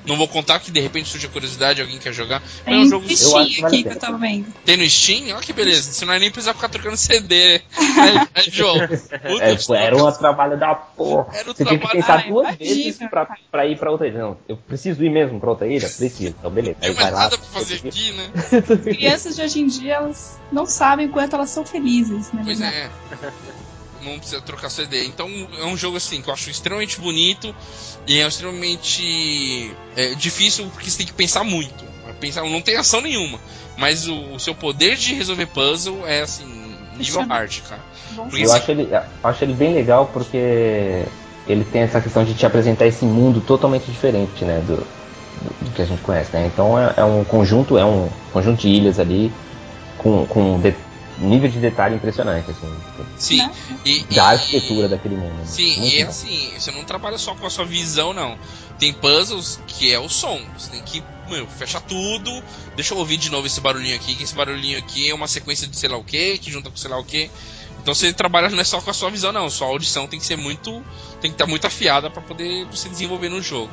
não 0.06 0.16
vou 0.16 0.28
contar 0.28 0.60
que 0.60 0.70
de 0.70 0.78
repente 0.78 1.08
surge 1.08 1.26
a 1.26 1.28
curiosidade, 1.28 1.82
alguém 1.82 1.98
quer 1.98 2.12
jogar. 2.12 2.40
Tem 2.64 2.74
é 2.74 2.78
um 2.78 2.88
jogo 2.88 3.08
Steam 3.10 3.32
eu 3.32 3.38
aqui 3.38 3.60
vale 3.60 3.82
que 3.82 3.88
eu 3.88 3.98
tava 3.98 4.18
vendo. 4.18 4.46
Tem 4.64 4.76
no 4.76 4.88
Steam? 4.88 5.34
Olha 5.34 5.40
que 5.40 5.52
beleza. 5.52 5.92
Você 5.92 6.04
não 6.04 6.14
é 6.14 6.20
nem 6.20 6.30
precisar 6.30 6.54
ficar 6.54 6.68
trocando 6.68 6.96
CD. 6.96 7.58
Né, 7.58 8.28
é, 8.32 8.40
é 8.40 8.50
jogo. 8.50 8.80
É, 8.80 9.84
era 9.84 9.96
um 9.96 10.12
trabalho 10.12 10.56
da 10.56 10.76
porra. 10.76 11.26
Era 11.32 11.44
Você 11.46 11.64
trabalho... 11.64 11.78
tinha 11.78 11.78
que 11.78 11.96
pensar 11.96 12.18
Ai, 12.20 12.28
duas 12.28 12.46
imagina, 12.46 12.84
vezes 12.84 13.08
pra, 13.10 13.36
pra, 13.50 13.66
ir 13.66 13.78
pra 13.78 13.90
outra 13.90 14.06
ilha. 14.06 14.18
Não, 14.20 14.36
eu 14.48 14.56
preciso 14.56 15.04
ir 15.04 15.10
mesmo 15.10 15.40
pra 15.40 15.50
outra 15.50 15.66
ilha? 15.66 15.80
Preciso. 15.80 16.36
Então, 16.38 16.50
beleza. 16.52 16.76
Tem 16.80 16.94
mais 16.94 17.12
nada 17.12 17.36
pra 17.36 17.46
fazer 17.48 17.80
aqui, 17.84 18.12
né? 18.12 18.30
Crianças 18.94 19.34
de 19.34 19.42
hoje 19.42 19.60
em 19.60 19.66
dia, 19.66 19.94
elas 19.94 20.38
não 20.52 20.66
sabem 20.66 21.08
quanto 21.08 21.34
elas 21.34 21.50
são 21.50 21.66
felizes, 21.66 22.32
né? 22.32 22.42
Pois 22.44 22.60
é 22.60 22.88
não 24.02 24.18
precisa 24.18 24.40
trocar 24.40 24.70
CD. 24.70 25.04
Então 25.04 25.28
é 25.58 25.64
um 25.64 25.76
jogo 25.76 25.96
assim 25.96 26.20
que 26.20 26.28
eu 26.28 26.34
acho 26.34 26.50
extremamente 26.50 27.00
bonito 27.00 27.54
e 28.06 28.20
é 28.20 28.26
extremamente 28.26 29.74
é, 29.96 30.14
difícil 30.14 30.66
porque 30.72 30.90
você 30.90 30.98
tem 30.98 31.06
que 31.06 31.12
pensar 31.12 31.44
muito. 31.44 31.90
Pensar, 32.18 32.42
não 32.42 32.60
tem 32.60 32.76
ação 32.76 33.00
nenhuma, 33.00 33.38
mas 33.78 34.06
o, 34.06 34.34
o 34.34 34.38
seu 34.38 34.54
poder 34.54 34.94
de 34.96 35.14
resolver 35.14 35.46
puzzle 35.46 36.06
é 36.06 36.20
assim 36.20 36.44
nível 36.98 37.22
hard, 37.26 37.60
cara. 37.68 37.80
eu 38.36 38.52
acho 38.52 38.70
ele, 38.70 38.88
acho 39.24 39.44
ele 39.44 39.54
bem 39.54 39.74
legal 39.74 40.10
porque 40.12 41.04
ele 41.48 41.64
tem 41.64 41.82
essa 41.82 42.00
questão 42.00 42.24
de 42.24 42.34
te 42.34 42.44
apresentar 42.44 42.86
esse 42.86 43.04
mundo 43.04 43.40
totalmente 43.40 43.90
diferente, 43.90 44.44
né, 44.44 44.62
do, 44.66 44.76
do, 44.76 45.64
do 45.64 45.70
que 45.74 45.82
a 45.82 45.84
gente 45.84 46.02
conhece, 46.02 46.30
né? 46.34 46.50
Então 46.52 46.78
é, 46.78 46.94
é, 46.98 47.04
um 47.04 47.24
conjunto, 47.24 47.78
é 47.78 47.84
um 47.84 48.08
conjunto 48.32 48.60
de 48.60 48.68
ilhas 48.68 48.98
ali 48.98 49.32
com, 49.98 50.26
com 50.26 50.60
de, 50.60 50.74
nível 51.20 51.50
de 51.50 51.58
detalhe 51.58 51.96
impressionante, 51.96 52.50
assim. 52.50 52.74
Sim. 53.16 53.36
Né? 53.38 53.52
E, 53.84 54.04
da 54.14 54.30
arquitetura 54.30 54.88
daquele 54.88 55.16
mundo. 55.16 55.34
Né? 55.34 55.44
Sim, 55.44 55.78
Muito 55.78 55.94
e 55.94 56.04
bom. 56.04 56.10
assim, 56.10 56.52
você 56.58 56.70
não 56.70 56.84
trabalha 56.84 57.18
só 57.18 57.34
com 57.34 57.46
a 57.46 57.50
sua 57.50 57.64
visão, 57.64 58.12
não. 58.12 58.38
Tem 58.78 58.92
puzzles 58.92 59.60
que 59.66 59.92
é 59.92 59.98
o 59.98 60.08
som. 60.08 60.40
Você 60.56 60.70
tem 60.70 60.82
que, 60.82 61.02
meu, 61.28 61.46
fechar 61.46 61.80
tudo. 61.82 62.42
Deixa 62.74 62.94
eu 62.94 62.98
ouvir 62.98 63.18
de 63.18 63.30
novo 63.30 63.46
esse 63.46 63.60
barulhinho 63.60 63.94
aqui, 63.94 64.14
que 64.14 64.24
esse 64.24 64.34
barulhinho 64.34 64.78
aqui 64.78 65.10
é 65.10 65.14
uma 65.14 65.28
sequência 65.28 65.66
de 65.66 65.76
sei 65.76 65.88
lá 65.88 65.98
o 65.98 66.04
que, 66.04 66.38
que 66.38 66.50
junta 66.50 66.70
com 66.70 66.76
sei 66.76 66.90
lá 66.90 66.98
o 66.98 67.04
que. 67.04 67.30
Então 67.82 67.94
você 67.94 68.12
trabalha 68.12 68.48
não 68.48 68.60
é 68.60 68.64
só 68.64 68.80
com 68.80 68.90
a 68.90 68.94
sua 68.94 69.10
visão, 69.10 69.32
não. 69.32 69.48
Sua 69.50 69.68
audição 69.68 70.06
tem 70.06 70.18
que 70.18 70.26
ser 70.26 70.36
muito. 70.36 70.82
tem 71.20 71.30
que 71.30 71.34
estar 71.34 71.46
muito 71.46 71.66
afiada 71.66 72.10
para 72.10 72.22
poder 72.22 72.66
se 72.72 72.88
desenvolver 72.88 73.28
no 73.28 73.42
jogo. 73.42 73.70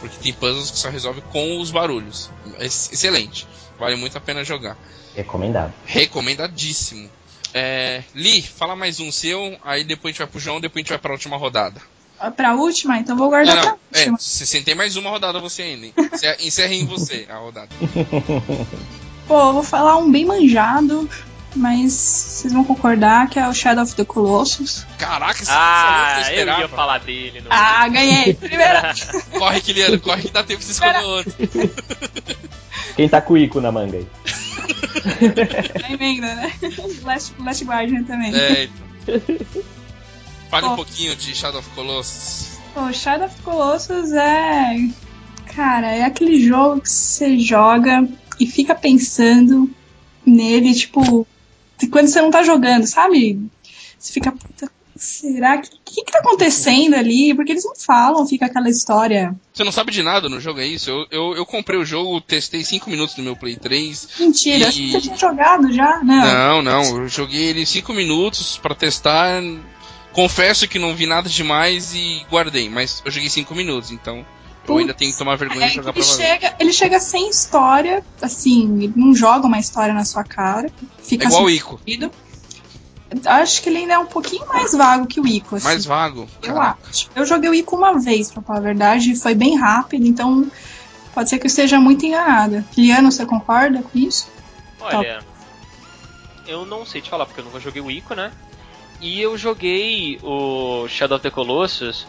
Porque 0.00 0.16
tem 0.18 0.32
puzzles 0.32 0.70
que 0.70 0.78
só 0.78 0.90
resolve 0.90 1.20
com 1.32 1.60
os 1.60 1.70
barulhos. 1.70 2.30
É 2.58 2.66
excelente. 2.66 3.46
Vale 3.78 3.96
muito 3.96 4.16
a 4.18 4.20
pena 4.20 4.44
jogar. 4.44 4.76
Recomendado. 5.14 5.72
Recomendadíssimo. 5.86 7.08
É, 7.54 8.02
Li, 8.14 8.42
fala 8.42 8.76
mais 8.76 9.00
um 9.00 9.10
seu, 9.10 9.56
aí 9.64 9.84
depois 9.84 10.10
a 10.10 10.12
gente 10.12 10.18
vai 10.18 10.26
pro 10.26 10.40
João, 10.40 10.60
depois 10.60 10.80
a 10.80 10.82
gente 10.82 10.90
vai 10.90 10.98
pra 10.98 11.12
última 11.12 11.36
rodada. 11.36 11.80
Pra 12.36 12.54
última? 12.54 12.98
Então 12.98 13.16
vou 13.16 13.28
guardar 13.28 13.54
não, 13.54 13.62
não, 13.62 13.78
pra 13.90 13.98
última. 13.98 14.16
É, 14.16 14.20
você 14.20 14.60
tem 14.60 14.74
mais 14.74 14.96
uma 14.96 15.10
rodada 15.10 15.38
você 15.38 15.62
ainda. 15.62 15.86
Encerre 16.40 16.76
em 16.76 16.84
você 16.84 17.26
a 17.30 17.36
rodada. 17.36 17.68
Pô, 19.26 19.52
vou 19.52 19.62
falar 19.62 19.96
um 19.98 20.10
bem 20.10 20.24
manjado, 20.24 21.08
mas 21.58 21.92
vocês 21.92 22.52
vão 22.52 22.64
concordar 22.64 23.28
que 23.28 23.38
é 23.38 23.48
o 23.48 23.52
Shadow 23.52 23.82
of 23.84 23.94
the 23.94 24.04
Colossus. 24.04 24.86
Caraca, 24.96 25.44
você 25.44 25.50
ah, 25.52 26.22
eu, 26.32 26.46
eu 26.46 26.60
ia 26.60 26.68
falar 26.68 26.98
dele. 26.98 27.42
Ah, 27.50 27.88
ganhei. 27.88 28.34
Primeira. 28.34 28.94
corre, 29.36 29.60
Kiliano, 29.60 29.98
corre 30.00 30.22
que 30.22 30.30
dá 30.30 30.44
tempo 30.44 30.60
de 30.60 30.66
você 30.66 30.72
escolher 30.72 31.04
outro. 31.04 31.32
Quem 32.94 33.08
tá 33.08 33.20
com 33.20 33.34
o 33.34 33.38
Ico 33.38 33.60
na 33.60 33.70
manga 33.70 33.96
aí? 33.96 34.06
A 35.84 35.92
emenda, 35.92 36.34
né? 36.34 36.52
Last, 37.02 37.34
Last 37.40 37.64
Guardian 37.64 38.04
também. 38.04 38.34
É, 38.34 38.64
então. 38.64 39.46
Fale 40.50 40.66
oh. 40.66 40.72
um 40.72 40.76
pouquinho 40.76 41.14
de 41.14 41.34
Shadow 41.34 41.60
of 41.60 41.68
Colossus. 41.70 42.58
Pô, 42.74 42.92
Shadow 42.92 43.26
of 43.26 43.42
Colossus 43.42 44.12
é. 44.12 44.88
Cara, 45.54 45.90
é 45.92 46.04
aquele 46.04 46.46
jogo 46.46 46.80
que 46.80 46.90
você 46.90 47.38
joga 47.38 48.08
e 48.38 48.46
fica 48.46 48.74
pensando 48.74 49.70
nele, 50.24 50.74
tipo, 50.74 51.26
quando 51.86 52.08
você 52.08 52.20
não 52.20 52.30
tá 52.30 52.42
jogando, 52.42 52.86
sabe? 52.86 53.38
Você 53.98 54.12
fica, 54.12 54.32
puta, 54.32 54.70
será 54.96 55.58
que. 55.58 55.68
O 55.68 55.90
que, 55.90 56.04
que 56.04 56.12
tá 56.12 56.18
acontecendo 56.18 56.94
ali? 56.94 57.34
Porque 57.34 57.52
eles 57.52 57.64
não 57.64 57.74
falam, 57.74 58.26
fica 58.26 58.46
aquela 58.46 58.68
história. 58.68 59.34
Você 59.52 59.64
não 59.64 59.72
sabe 59.72 59.90
de 59.90 60.02
nada 60.02 60.28
no 60.28 60.38
jogo, 60.38 60.60
é 60.60 60.66
isso? 60.66 60.90
Eu, 60.90 61.06
eu, 61.10 61.36
eu 61.36 61.46
comprei 61.46 61.78
o 61.78 61.84
jogo, 61.84 62.20
testei 62.20 62.62
5 62.62 62.90
minutos 62.90 63.16
no 63.16 63.24
meu 63.24 63.34
Play 63.34 63.56
3. 63.56 64.08
Mentira, 64.20 64.58
e... 64.58 64.64
acho 64.64 64.76
que 64.78 64.92
você 64.92 65.00
tinha 65.00 65.16
jogado 65.16 65.72
já, 65.72 66.02
não? 66.04 66.62
Não, 66.62 66.62
não, 66.62 67.02
eu 67.02 67.08
joguei 67.08 67.44
ele 67.44 67.64
5 67.64 67.92
minutos 67.94 68.58
para 68.58 68.74
testar. 68.74 69.42
Confesso 70.12 70.68
que 70.68 70.78
não 70.78 70.94
vi 70.94 71.06
nada 71.06 71.28
demais 71.28 71.94
e 71.94 72.24
guardei, 72.30 72.68
mas 72.68 73.02
eu 73.04 73.10
joguei 73.10 73.30
5 73.30 73.54
minutos, 73.54 73.90
então. 73.90 74.26
Eu 74.74 74.78
ainda 74.78 74.94
tenho 74.94 75.12
que 75.12 75.18
tomar 75.18 75.36
vergonha 75.36 75.66
é, 75.66 75.68
de 75.68 75.74
jogar 75.76 75.90
ele 75.90 76.04
pra 76.04 76.14
chega, 76.14 76.56
Ele 76.58 76.72
chega 76.72 77.00
sem 77.00 77.28
história, 77.28 78.04
assim, 78.20 78.82
ele 78.82 78.92
não 78.96 79.14
joga 79.14 79.46
uma 79.46 79.58
história 79.58 79.94
na 79.94 80.04
sua 80.04 80.24
cara. 80.24 80.70
Fica 81.02 81.24
é 81.24 81.28
igual 81.28 81.44
o 81.44 81.50
Ico. 81.50 81.80
Acho 83.24 83.62
que 83.62 83.68
ele 83.70 83.78
ainda 83.78 83.94
é 83.94 83.98
um 83.98 84.06
pouquinho 84.06 84.46
mais 84.46 84.72
vago 84.72 85.06
que 85.06 85.20
o 85.20 85.26
Ico. 85.26 85.56
Assim. 85.56 85.64
Mais 85.64 85.84
vago? 85.84 86.28
Eu 86.42 86.60
acho. 86.60 87.08
Eu 87.14 87.24
joguei 87.24 87.48
o 87.48 87.54
Ico 87.54 87.76
uma 87.76 87.98
vez, 87.98 88.30
pra 88.30 88.42
falar 88.42 88.58
a 88.58 88.62
verdade, 88.62 89.12
e 89.12 89.16
foi 89.16 89.34
bem 89.34 89.56
rápido, 89.56 90.06
então 90.06 90.50
pode 91.14 91.30
ser 91.30 91.38
que 91.38 91.46
eu 91.46 91.48
esteja 91.48 91.80
muito 91.80 92.04
enganada. 92.04 92.64
Liano, 92.76 93.10
você 93.10 93.24
concorda 93.24 93.82
com 93.82 93.98
isso? 93.98 94.28
Olha, 94.80 95.20
eu 96.46 96.64
não 96.64 96.84
sei 96.84 97.00
te 97.00 97.10
falar, 97.10 97.26
porque 97.26 97.40
eu 97.40 97.44
nunca 97.44 97.60
joguei 97.60 97.80
o 97.80 97.90
Ico, 97.90 98.14
né? 98.14 98.32
E 99.00 99.20
eu 99.20 99.38
joguei 99.38 100.18
o 100.22 100.88
Shadow 100.88 101.16
of 101.16 101.22
the 101.22 101.30
Colossus 101.30 102.06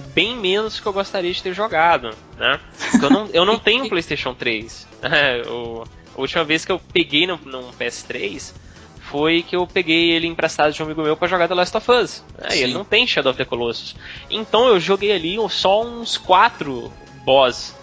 bem 0.00 0.36
menos 0.36 0.80
que 0.80 0.86
eu 0.86 0.92
gostaria 0.92 1.32
de 1.32 1.42
ter 1.42 1.54
jogado, 1.54 2.10
né? 2.38 2.58
Eu 3.02 3.10
não, 3.10 3.28
eu 3.32 3.44
não 3.44 3.58
tenho 3.60 3.84
um 3.84 3.88
PlayStation 3.88 4.34
3. 4.34 4.86
Né? 5.02 5.42
o, 5.48 5.84
a 6.16 6.20
última 6.20 6.44
vez 6.44 6.64
que 6.64 6.72
eu 6.72 6.80
peguei 6.92 7.26
no, 7.26 7.36
num 7.44 7.70
PS3 7.72 8.52
foi 9.00 9.42
que 9.42 9.54
eu 9.54 9.66
peguei 9.66 10.10
ele 10.12 10.26
emprestado 10.26 10.72
de 10.72 10.82
um 10.82 10.86
amigo 10.86 11.02
meu 11.02 11.16
para 11.16 11.28
jogar 11.28 11.46
The 11.46 11.54
Last 11.54 11.76
of 11.76 11.90
Us. 11.90 12.24
Né? 12.38 12.58
Ele 12.58 12.74
não 12.74 12.84
tem 12.84 13.06
Shadow 13.06 13.30
of 13.30 13.38
the 13.38 13.44
Colossus. 13.44 13.94
Então 14.30 14.66
eu 14.66 14.80
joguei 14.80 15.12
ali 15.12 15.36
só 15.50 15.84
uns 15.84 16.16
quatro 16.16 16.92
boss, 17.24 17.74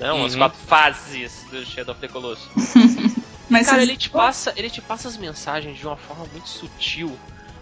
né? 0.00 0.12
Umas 0.12 0.32
uhum. 0.32 0.40
quatro 0.40 0.58
fases 0.66 1.46
do 1.50 1.64
Shadow 1.64 1.92
of 1.92 2.00
the 2.00 2.08
Colossus. 2.08 2.48
Mas 3.48 3.66
cara, 3.66 3.82
ele 3.82 3.96
te 3.96 4.08
passa, 4.10 4.52
ele 4.56 4.70
te 4.70 4.80
passa 4.80 5.08
as 5.08 5.16
mensagens 5.16 5.78
de 5.78 5.86
uma 5.86 5.96
forma 5.96 6.26
muito 6.32 6.48
sutil, 6.48 7.16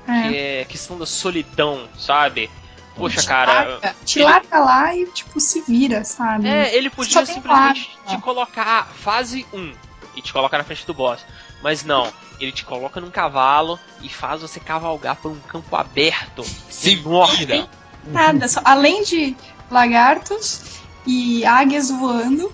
é. 0.06 0.22
que 0.28 0.36
é 0.36 0.64
questão 0.64 0.98
da 0.98 1.06
solidão, 1.06 1.88
sabe? 1.98 2.48
Poxa, 2.96 3.22
cara. 3.22 3.52
Larga, 3.52 3.96
te 4.04 4.18
ele... 4.18 4.24
larga 4.24 4.58
lá 4.58 4.94
e, 4.94 5.06
tipo, 5.06 5.40
se 5.40 5.62
vira, 5.62 6.04
sabe? 6.04 6.48
É, 6.48 6.74
ele 6.74 6.90
podia 6.90 7.24
simplesmente 7.24 7.90
te 8.06 8.18
colocar 8.18 8.86
fase 8.86 9.46
1 9.52 9.72
e 10.16 10.22
te 10.22 10.32
colocar 10.32 10.58
na 10.58 10.64
frente 10.64 10.86
do 10.86 10.94
boss. 10.94 11.24
Mas 11.62 11.84
não, 11.84 12.12
ele 12.40 12.52
te 12.52 12.64
coloca 12.64 13.00
num 13.00 13.10
cavalo 13.10 13.78
e 14.00 14.08
faz 14.08 14.42
você 14.42 14.60
cavalgar 14.60 15.16
por 15.16 15.30
um 15.30 15.40
campo 15.40 15.74
aberto. 15.76 16.44
Se 16.68 16.96
morre. 16.96 17.66
Nada, 18.06 18.48
só, 18.48 18.60
além 18.64 19.04
de 19.04 19.36
lagartos 19.70 20.80
e 21.06 21.44
águias 21.44 21.90
voando, 21.90 22.52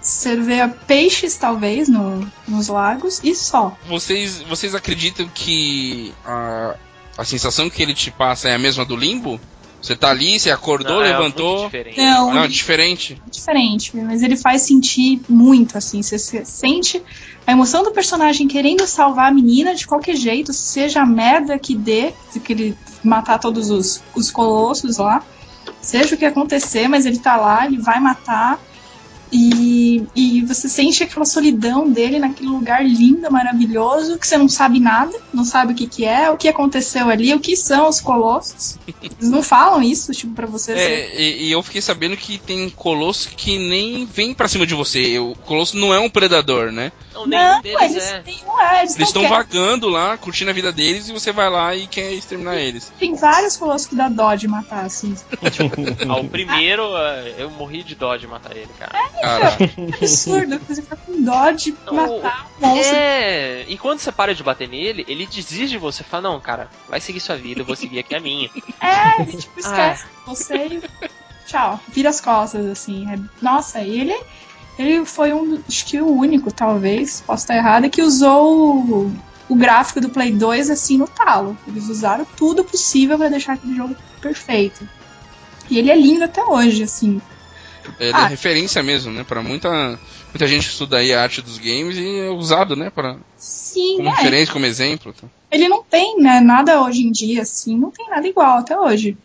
você 0.00 0.36
vê 0.36 0.66
peixes, 0.86 1.36
talvez, 1.36 1.88
no, 1.88 2.30
nos 2.46 2.68
lagos 2.68 3.20
e 3.22 3.34
só. 3.34 3.76
Vocês, 3.86 4.42
vocês 4.42 4.74
acreditam 4.74 5.28
que 5.28 6.12
a, 6.24 6.74
a 7.16 7.24
sensação 7.24 7.70
que 7.70 7.82
ele 7.82 7.94
te 7.94 8.10
passa 8.10 8.48
é 8.48 8.54
a 8.54 8.58
mesma 8.58 8.84
do 8.84 8.96
limbo? 8.96 9.40
Você 9.80 9.94
tá 9.94 10.10
ali, 10.10 10.38
você 10.38 10.50
acordou, 10.50 10.96
Não, 10.96 11.02
é 11.02 11.16
levantou. 11.16 11.60
muito 11.60 11.64
diferente. 11.66 11.96
Não, 12.00 12.34
Não, 12.34 12.48
diferente. 12.48 13.22
diferente, 13.30 13.96
mas 13.96 14.22
ele 14.22 14.36
faz 14.36 14.62
sentir 14.62 15.20
muito, 15.28 15.78
assim. 15.78 16.02
Você, 16.02 16.18
você 16.18 16.44
sente 16.44 17.00
a 17.46 17.52
emoção 17.52 17.82
do 17.82 17.92
personagem 17.92 18.48
querendo 18.48 18.86
salvar 18.86 19.30
a 19.30 19.34
menina 19.34 19.74
de 19.74 19.86
qualquer 19.86 20.16
jeito, 20.16 20.52
seja 20.52 21.02
a 21.02 21.06
merda 21.06 21.58
que 21.58 21.74
dê, 21.76 22.12
se 22.30 22.40
que 22.40 22.52
ele 22.52 22.76
matar 23.02 23.38
todos 23.38 23.70
os, 23.70 24.02
os 24.14 24.30
colossos 24.30 24.98
lá, 24.98 25.22
seja 25.80 26.14
o 26.14 26.18
que 26.18 26.24
acontecer, 26.24 26.88
mas 26.88 27.06
ele 27.06 27.18
tá 27.18 27.36
lá, 27.36 27.64
ele 27.64 27.78
vai 27.78 28.00
matar. 28.00 28.58
E, 29.32 30.06
e 30.14 30.42
você 30.44 30.68
sente 30.68 31.02
aquela 31.02 31.24
solidão 31.24 31.90
dele 31.90 32.18
naquele 32.18 32.48
lugar 32.48 32.84
lindo, 32.84 33.30
maravilhoso, 33.30 34.18
que 34.18 34.26
você 34.26 34.38
não 34.38 34.48
sabe 34.48 34.80
nada, 34.80 35.12
não 35.32 35.44
sabe 35.44 35.72
o 35.72 35.76
que, 35.76 35.86
que 35.86 36.04
é, 36.04 36.30
o 36.30 36.36
que 36.36 36.48
aconteceu 36.48 37.08
ali, 37.08 37.34
o 37.34 37.40
que 37.40 37.56
são 37.56 37.88
os 37.88 38.00
colossos. 38.00 38.78
Eles 39.02 39.30
não 39.30 39.42
falam 39.42 39.82
isso, 39.82 40.12
tipo, 40.12 40.32
pra 40.34 40.46
você. 40.46 40.72
É, 40.72 41.20
e, 41.20 41.46
e 41.48 41.52
eu 41.52 41.62
fiquei 41.62 41.80
sabendo 41.80 42.16
que 42.16 42.38
tem 42.38 42.70
colosso 42.70 43.28
que 43.30 43.58
nem 43.58 44.06
vem 44.06 44.32
pra 44.34 44.48
cima 44.48 44.66
de 44.66 44.74
você. 44.74 45.18
O 45.18 45.34
colosso 45.44 45.76
não 45.76 45.92
é 45.92 45.98
um 45.98 46.08
predador, 46.10 46.72
né? 46.72 46.92
Não, 47.14 47.26
Não, 47.26 47.60
deles 47.60 47.80
eles, 47.82 48.04
é. 48.04 48.22
nenhum 48.24 48.60
é, 48.60 48.80
eles, 48.80 48.94
Eles 48.94 48.96
não 48.98 49.04
estão 49.06 49.22
querem. 49.22 49.36
vagando 49.36 49.88
lá, 49.88 50.16
curtindo 50.16 50.50
a 50.50 50.54
vida 50.54 50.70
deles, 50.72 51.08
e 51.08 51.12
você 51.12 51.32
vai 51.32 51.50
lá 51.50 51.74
e 51.74 51.86
quer 51.86 52.12
exterminar 52.12 52.56
eles. 52.56 52.92
Tem 52.98 53.14
vários 53.14 53.56
colossos 53.56 53.88
que 53.88 53.96
dá 53.96 54.08
dó 54.08 54.34
de 54.34 54.46
matar, 54.46 54.84
assim. 54.84 55.14
Ah, 56.08 56.16
o 56.16 56.28
primeiro, 56.28 56.96
eh, 56.96 57.34
eu 57.38 57.50
morri 57.50 57.82
de 57.82 57.94
dó 57.94 58.16
de 58.16 58.26
matar 58.26 58.56
ele, 58.56 58.68
cara. 58.78 58.92
Cara, 59.20 59.56
É 59.76 59.94
absurdo, 59.94 60.58
você 60.66 60.82
fica 60.82 60.96
com 60.96 61.22
dó 61.22 61.50
de 61.50 61.74
Não, 61.86 61.94
matar 61.94 62.46
o 62.60 62.66
monstro. 62.66 62.96
É, 62.96 63.64
e 63.68 63.76
quando 63.78 63.98
você 63.98 64.12
para 64.12 64.34
de 64.34 64.42
bater 64.42 64.68
nele, 64.68 65.04
ele 65.08 65.26
desiste 65.26 65.68
de 65.68 65.78
você. 65.78 66.04
Fala, 66.04 66.30
não, 66.30 66.40
cara, 66.40 66.70
vai 66.88 67.00
seguir 67.00 67.20
sua 67.20 67.36
vida, 67.36 67.60
eu 67.60 67.64
vou 67.64 67.76
seguir 67.76 67.98
aqui 67.98 68.14
a 68.14 68.20
minha. 68.20 68.48
É, 68.80 69.22
ele 69.22 69.36
tipo, 69.36 69.58
esquece 69.60 70.04
você 70.26 70.54
e 70.66 70.82
tchau, 71.46 71.80
vira 71.88 72.10
as 72.10 72.20
costas, 72.20 72.66
assim. 72.66 73.10
É- 73.10 73.18
nossa, 73.42 73.80
ele, 73.80 74.14
ele 74.78 75.04
foi 75.04 75.32
um, 75.32 75.60
acho 75.68 75.86
que 75.86 76.00
o 76.00 76.06
único, 76.08 76.52
talvez, 76.52 77.22
posso 77.26 77.44
estar 77.44 77.56
errada, 77.56 77.88
que 77.88 78.02
usou 78.02 78.76
o, 78.76 79.16
o 79.48 79.56
gráfico 79.56 80.00
do 80.00 80.10
Play 80.10 80.32
2 80.32 80.70
assim 80.70 80.98
no 80.98 81.08
talo. 81.08 81.58
Eles 81.66 81.88
usaram 81.88 82.26
tudo 82.36 82.64
possível 82.64 83.18
pra 83.18 83.28
deixar 83.28 83.54
aquele 83.54 83.74
jogo 83.74 83.96
perfeito. 84.20 84.88
E 85.70 85.78
ele 85.78 85.90
é 85.90 85.96
lindo 85.96 86.24
até 86.24 86.44
hoje, 86.44 86.82
assim. 86.82 87.20
Ele 88.00 88.12
Ah. 88.14 88.24
é 88.26 88.28
referência 88.28 88.82
mesmo, 88.82 89.12
né? 89.12 89.24
Pra 89.24 89.42
muita, 89.42 89.98
muita 90.32 90.46
gente 90.46 90.66
que 90.66 90.72
estuda 90.72 90.98
aí 90.98 91.12
a 91.12 91.22
arte 91.22 91.40
dos 91.42 91.58
games 91.58 91.96
e 91.96 92.20
é 92.20 92.30
usado, 92.30 92.74
né? 92.76 92.90
Pra, 92.90 93.16
Sim, 93.36 93.96
como 93.96 94.08
é. 94.08 94.12
referência, 94.12 94.52
como 94.52 94.66
exemplo. 94.66 95.12
tá? 95.12 95.26
Ele 95.50 95.68
não 95.68 95.82
tem, 95.82 96.16
né, 96.20 96.40
nada 96.40 96.82
hoje 96.82 97.02
em 97.06 97.10
dia, 97.10 97.42
assim, 97.42 97.78
não 97.78 97.90
tem 97.90 98.08
nada 98.10 98.26
igual 98.26 98.58
até 98.58 98.78
hoje. 98.78 99.16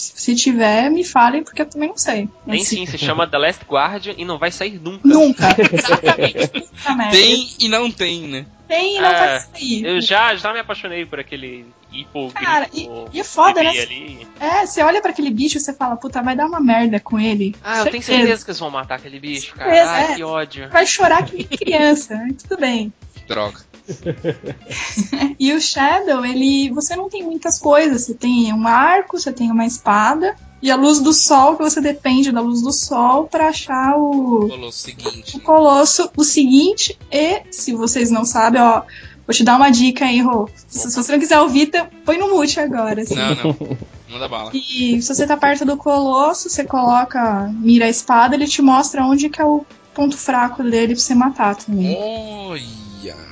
Se 0.00 0.34
tiver, 0.34 0.90
me 0.90 1.04
falem, 1.04 1.42
porque 1.44 1.62
eu 1.62 1.66
também 1.66 1.88
não 1.88 1.96
sei. 1.96 2.28
Tem 2.46 2.60
Assim, 2.60 2.64
sim, 2.64 2.86
se 2.86 2.96
chama 2.98 3.26
The 3.26 3.38
Last 3.38 3.64
Guardian 3.68 4.14
e 4.16 4.24
não 4.24 4.38
vai 4.38 4.50
sair 4.50 4.80
nunca. 4.80 5.06
Nunca. 5.06 5.48
Exatamente. 5.72 7.10
Tem 7.10 7.48
e 7.58 7.68
não 7.68 7.90
tem, 7.90 8.22
né? 8.22 8.46
Tem 8.68 8.96
e 8.96 9.00
não 9.00 9.08
É, 9.08 9.18
vai 9.28 9.40
sair. 9.40 9.84
Eu 9.84 10.00
já, 10.00 10.34
já 10.36 10.52
me 10.52 10.60
apaixonei 10.60 11.04
por 11.04 11.18
aquele 11.20 11.66
hipogrifo. 11.92 12.34
Cara, 12.44 12.68
e- 12.72 12.88
e 13.12 13.20
é 13.20 13.24
foda, 13.24 13.62
né? 13.62 13.70
Ali. 13.70 14.26
É, 14.38 14.64
você 14.66 14.82
olha 14.82 15.00
pra 15.02 15.10
aquele 15.10 15.30
bicho 15.30 15.56
e 15.58 15.60
você 15.60 15.72
fala, 15.74 15.96
puta, 15.96 16.22
vai 16.22 16.36
dar 16.36 16.46
uma 16.46 16.60
merda 16.60 17.00
com 17.00 17.18
ele. 17.18 17.54
Ah, 17.64 17.80
eu 17.80 17.90
tenho 17.90 18.02
certeza 18.02 18.44
que 18.44 18.50
eles 18.50 18.60
vão 18.60 18.70
matar 18.70 18.94
aquele 18.96 19.18
bicho, 19.18 19.54
cara. 19.54 19.70
Certeza, 19.70 19.90
Ai, 19.90 20.12
é. 20.12 20.14
que 20.14 20.22
ódio. 20.22 20.68
Vai 20.70 20.86
chorar 20.86 21.24
que 21.24 21.36
nem 21.36 21.44
criança, 21.46 22.14
mas 22.16 22.42
tudo 22.42 22.60
bem. 22.60 22.92
Droga. 23.26 23.58
E 25.38 25.52
o 25.54 25.60
Shadow, 25.60 26.24
ele. 26.24 26.70
Você 26.70 26.94
não 26.94 27.08
tem 27.08 27.22
muitas 27.22 27.58
coisas. 27.58 28.02
Você 28.02 28.14
tem 28.14 28.52
um 28.52 28.66
arco, 28.66 29.18
você 29.18 29.32
tem 29.32 29.50
uma 29.50 29.64
espada. 29.66 30.34
E 30.62 30.70
a 30.70 30.76
luz 30.76 31.00
do 31.00 31.12
sol, 31.14 31.56
que 31.56 31.62
você 31.62 31.80
depende 31.80 32.30
da 32.30 32.40
luz 32.42 32.60
do 32.60 32.70
sol 32.72 33.24
pra 33.24 33.48
achar 33.48 33.96
o, 33.96 34.44
o 34.44 34.70
seguinte. 34.70 35.36
o 35.38 35.40
Colosso. 35.40 36.10
O 36.16 36.22
seguinte, 36.22 36.98
e 37.10 37.42
se 37.50 37.72
vocês 37.74 38.10
não 38.10 38.26
sabem, 38.26 38.60
ó, 38.60 38.82
vou 39.26 39.34
te 39.34 39.42
dar 39.42 39.56
uma 39.56 39.70
dica 39.70 40.04
aí, 40.04 40.20
Rô. 40.20 40.46
Se, 40.68 40.90
se 40.90 40.96
você 40.96 41.12
não 41.12 41.18
quiser 41.18 41.40
ouvir, 41.40 41.68
tá- 41.68 41.88
põe 42.04 42.18
no 42.18 42.28
mute 42.28 42.60
agora. 42.60 43.00
assim. 43.00 43.14
Não, 43.14 43.34
não. 43.36 43.56
Manda 44.10 44.28
bala. 44.28 44.50
E 44.52 45.00
se 45.00 45.14
você 45.14 45.26
tá 45.26 45.36
perto 45.36 45.64
do 45.64 45.76
Colosso, 45.78 46.50
você 46.50 46.64
coloca, 46.64 47.48
mira 47.60 47.86
a 47.86 47.88
espada, 47.88 48.34
ele 48.34 48.46
te 48.46 48.60
mostra 48.60 49.02
onde 49.04 49.30
que 49.30 49.40
é 49.40 49.44
o 49.44 49.64
ponto 49.94 50.18
fraco 50.18 50.62
dele 50.62 50.94
pra 50.94 51.02
você 51.02 51.14
matar 51.14 51.54
também. 51.56 51.96
Olha. 51.96 53.29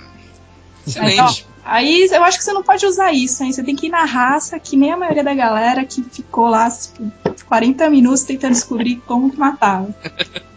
Mas, 0.97 1.13
Excelente. 1.15 1.47
ó, 1.49 1.59
aí 1.65 2.09
eu 2.11 2.25
acho 2.25 2.39
que 2.39 2.45
você 2.45 2.53
não 2.53 2.63
pode 2.63 2.87
usar 2.87 3.13
isso, 3.13 3.43
hein? 3.43 3.53
Você 3.53 3.63
tem 3.63 3.77
que 3.77 3.87
ir 3.87 3.91
na 3.91 4.05
raça, 4.05 4.59
que 4.59 4.77
nem 4.77 4.93
a 4.93 4.97
maioria 4.97 5.25
da 5.25 5.35
galera 5.35 5.85
que 5.85 6.03
ficou 6.03 6.49
lá 6.49 6.71
tipo, 6.71 7.13
40 7.47 7.89
minutos 7.91 8.23
tentando 8.23 8.53
descobrir 8.53 8.97
como 9.07 9.31
que 9.31 9.39
matava. 9.39 9.95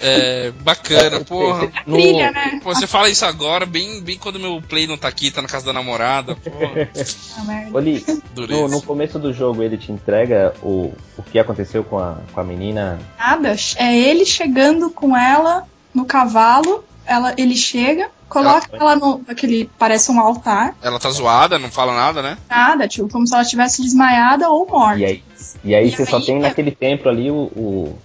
É, 0.00 0.52
bacana, 0.60 1.20
porra. 1.24 1.70
A 1.74 1.84
trilha, 1.84 2.30
né? 2.30 2.60
Pô, 2.62 2.72
você 2.72 2.86
fala 2.86 3.08
isso 3.08 3.24
agora, 3.24 3.66
bem, 3.66 4.00
bem 4.00 4.16
quando 4.16 4.38
meu 4.38 4.62
play 4.62 4.86
não 4.86 4.96
tá 4.96 5.08
aqui, 5.08 5.30
tá 5.30 5.42
na 5.42 5.48
casa 5.48 5.66
da 5.66 5.72
namorada. 5.72 6.36
Porra, 6.36 6.88
A 7.36 7.44
merda. 7.44 7.76
Oli, 7.76 8.04
dureza. 8.32 8.60
no, 8.60 8.68
no 8.68 8.82
começo 8.82 9.18
do 9.18 9.32
jogo 9.32 9.62
ele 9.62 9.76
te 9.76 9.90
entrega 9.90 10.54
o, 10.62 10.92
o 11.16 11.22
que 11.22 11.38
aconteceu 11.38 11.82
com 11.82 11.98
a, 11.98 12.18
com 12.32 12.40
a 12.40 12.44
menina. 12.44 12.98
Nada. 13.18 13.56
É 13.76 13.96
ele 13.96 14.24
chegando 14.24 14.88
com 14.90 15.16
ela 15.16 15.66
no 15.92 16.04
cavalo, 16.04 16.84
ela, 17.04 17.34
ele 17.36 17.56
chega, 17.56 18.08
coloca 18.28 18.68
Ah, 18.72 18.76
ela 18.76 18.96
no. 18.96 19.22
aquele. 19.28 19.70
parece 19.78 20.10
um 20.10 20.20
altar. 20.20 20.76
Ela 20.82 20.98
tá 20.98 21.10
zoada, 21.10 21.58
não 21.58 21.70
fala 21.70 21.94
nada, 21.94 22.22
né? 22.22 22.38
Nada, 22.48 22.86
tipo, 22.88 23.08
como 23.08 23.26
se 23.26 23.32
ela 23.34 23.42
estivesse 23.42 23.82
desmaiada 23.82 24.48
ou 24.50 24.66
morta. 24.66 24.98
E 25.00 25.04
aí, 25.04 25.22
e 25.64 25.74
aí 25.74 25.88
E 25.88 25.90
você 25.90 26.06
só 26.06 26.16
aí- 26.18 26.24
tem 26.26 26.38
naquele 26.38 26.70
templo 26.70 27.08
ali 27.08 27.30
o. 27.30 27.34
o- 27.56 27.98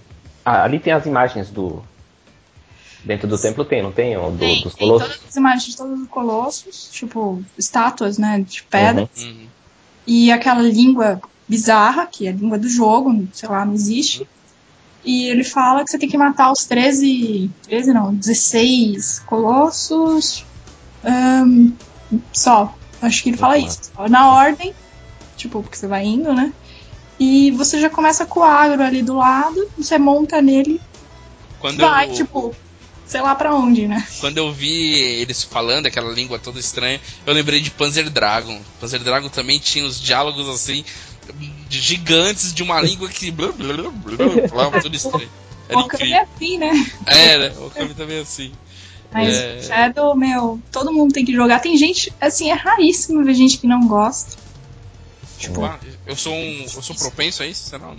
ah, 0.44 0.62
ali 0.64 0.78
tem 0.78 0.92
as 0.92 1.06
imagens 1.06 1.50
do. 1.50 1.82
Dentro 3.04 3.28
do 3.28 3.36
templo 3.36 3.64
tem, 3.66 3.82
não 3.82 3.92
tem? 3.92 4.16
O 4.16 4.30
do- 4.30 4.38
Tem, 4.38 4.62
dos 4.62 4.74
tem 4.74 4.86
colossos? 4.88 5.08
todas 5.16 5.28
as 5.28 5.36
imagens 5.36 5.64
de 5.66 5.76
todos 5.76 6.00
os 6.00 6.08
colossos, 6.08 6.88
tipo, 6.90 7.42
estátuas, 7.58 8.16
né, 8.16 8.40
de 8.46 8.62
pedra. 8.62 9.08
Uhum. 9.16 9.22
Uhum. 9.26 9.46
E 10.06 10.32
aquela 10.32 10.62
língua 10.62 11.20
bizarra, 11.46 12.06
que 12.06 12.26
é 12.26 12.30
a 12.30 12.32
língua 12.32 12.58
do 12.58 12.68
jogo, 12.68 13.26
sei 13.34 13.48
lá, 13.48 13.62
não 13.64 13.74
existe. 13.74 14.26
E 15.04 15.26
ele 15.26 15.44
fala 15.44 15.84
que 15.84 15.90
você 15.90 15.98
tem 15.98 16.08
que 16.08 16.16
matar 16.16 16.50
os 16.50 16.64
13. 16.64 17.50
13 17.64 17.92
não, 17.92 18.14
16 18.14 19.20
colossos. 19.26 20.44
ahn, 21.04 21.72
só. 22.32 22.74
Acho 23.02 23.22
que 23.22 23.30
ele 23.30 23.36
fala 23.36 23.58
isso. 23.58 23.90
Só 23.94 24.08
Na 24.08 24.30
ordem. 24.32 24.74
Tipo, 25.36 25.62
porque 25.62 25.76
você 25.76 25.86
vai 25.86 26.04
indo, 26.04 26.32
né? 26.32 26.52
E 27.18 27.50
você 27.52 27.78
já 27.80 27.90
começa 27.90 28.26
com 28.26 28.40
o 28.40 28.44
agro 28.44 28.82
ali 28.82 29.02
do 29.02 29.14
lado, 29.16 29.70
você 29.76 29.98
monta 29.98 30.40
nele, 30.42 30.80
Quando 31.60 31.78
vai, 31.78 32.10
eu, 32.10 32.14
tipo, 32.14 32.56
sei 33.06 33.20
lá 33.20 33.34
pra 33.34 33.54
onde, 33.54 33.86
né? 33.86 34.04
quando 34.20 34.38
eu 34.38 34.52
vi 34.52 34.94
eles 34.94 35.42
falando 35.42 35.86
aquela 35.86 36.12
língua 36.12 36.38
toda 36.38 36.58
estranha, 36.58 37.00
eu 37.24 37.32
lembrei 37.32 37.60
de 37.60 37.70
Panzer 37.70 38.10
Dragon. 38.10 38.60
Panzer 38.80 39.00
Dragon 39.00 39.28
também 39.28 39.58
tinha 39.58 39.84
os 39.84 40.00
diálogos 40.00 40.48
assim, 40.48 40.84
gigantes 41.80 42.52
de 42.52 42.62
uma 42.62 42.80
língua 42.80 43.08
que. 43.08 43.30
blá, 43.30 43.52
blá, 43.52 43.74
blá, 43.74 43.90
blá, 43.90 44.48
falava 44.48 44.80
tudo 44.80 44.94
estranho. 44.96 45.28
Era 45.68 45.78
O 45.78 45.82
Okami 45.82 46.12
é 46.12 46.20
assim, 46.20 46.58
né? 46.58 46.92
Era, 47.06 47.54
o 47.58 47.70
Kami 47.70 47.94
também 47.94 48.18
é 48.18 48.20
assim. 48.20 48.52
Mas 49.12 49.34
É. 49.36 49.62
Shadow, 49.62 50.16
meu, 50.16 50.60
todo 50.72 50.92
mundo 50.92 51.12
tem 51.12 51.24
que 51.24 51.32
jogar. 51.32 51.60
Tem 51.60 51.76
gente, 51.76 52.12
assim, 52.20 52.50
é 52.50 52.54
raríssimo 52.54 53.24
ver 53.24 53.34
gente 53.34 53.58
que 53.58 53.66
não 53.66 53.86
gosta. 53.86 54.36
Tipo, 55.38 55.64
ah, 55.64 55.78
eu 56.06 56.16
sou 56.16 56.34
um. 56.34 56.62
Eu 56.62 56.82
sou 56.82 56.96
propenso 56.96 57.42
a 57.42 57.46
isso? 57.46 57.68
Será? 57.68 57.86
Não? 57.86 57.96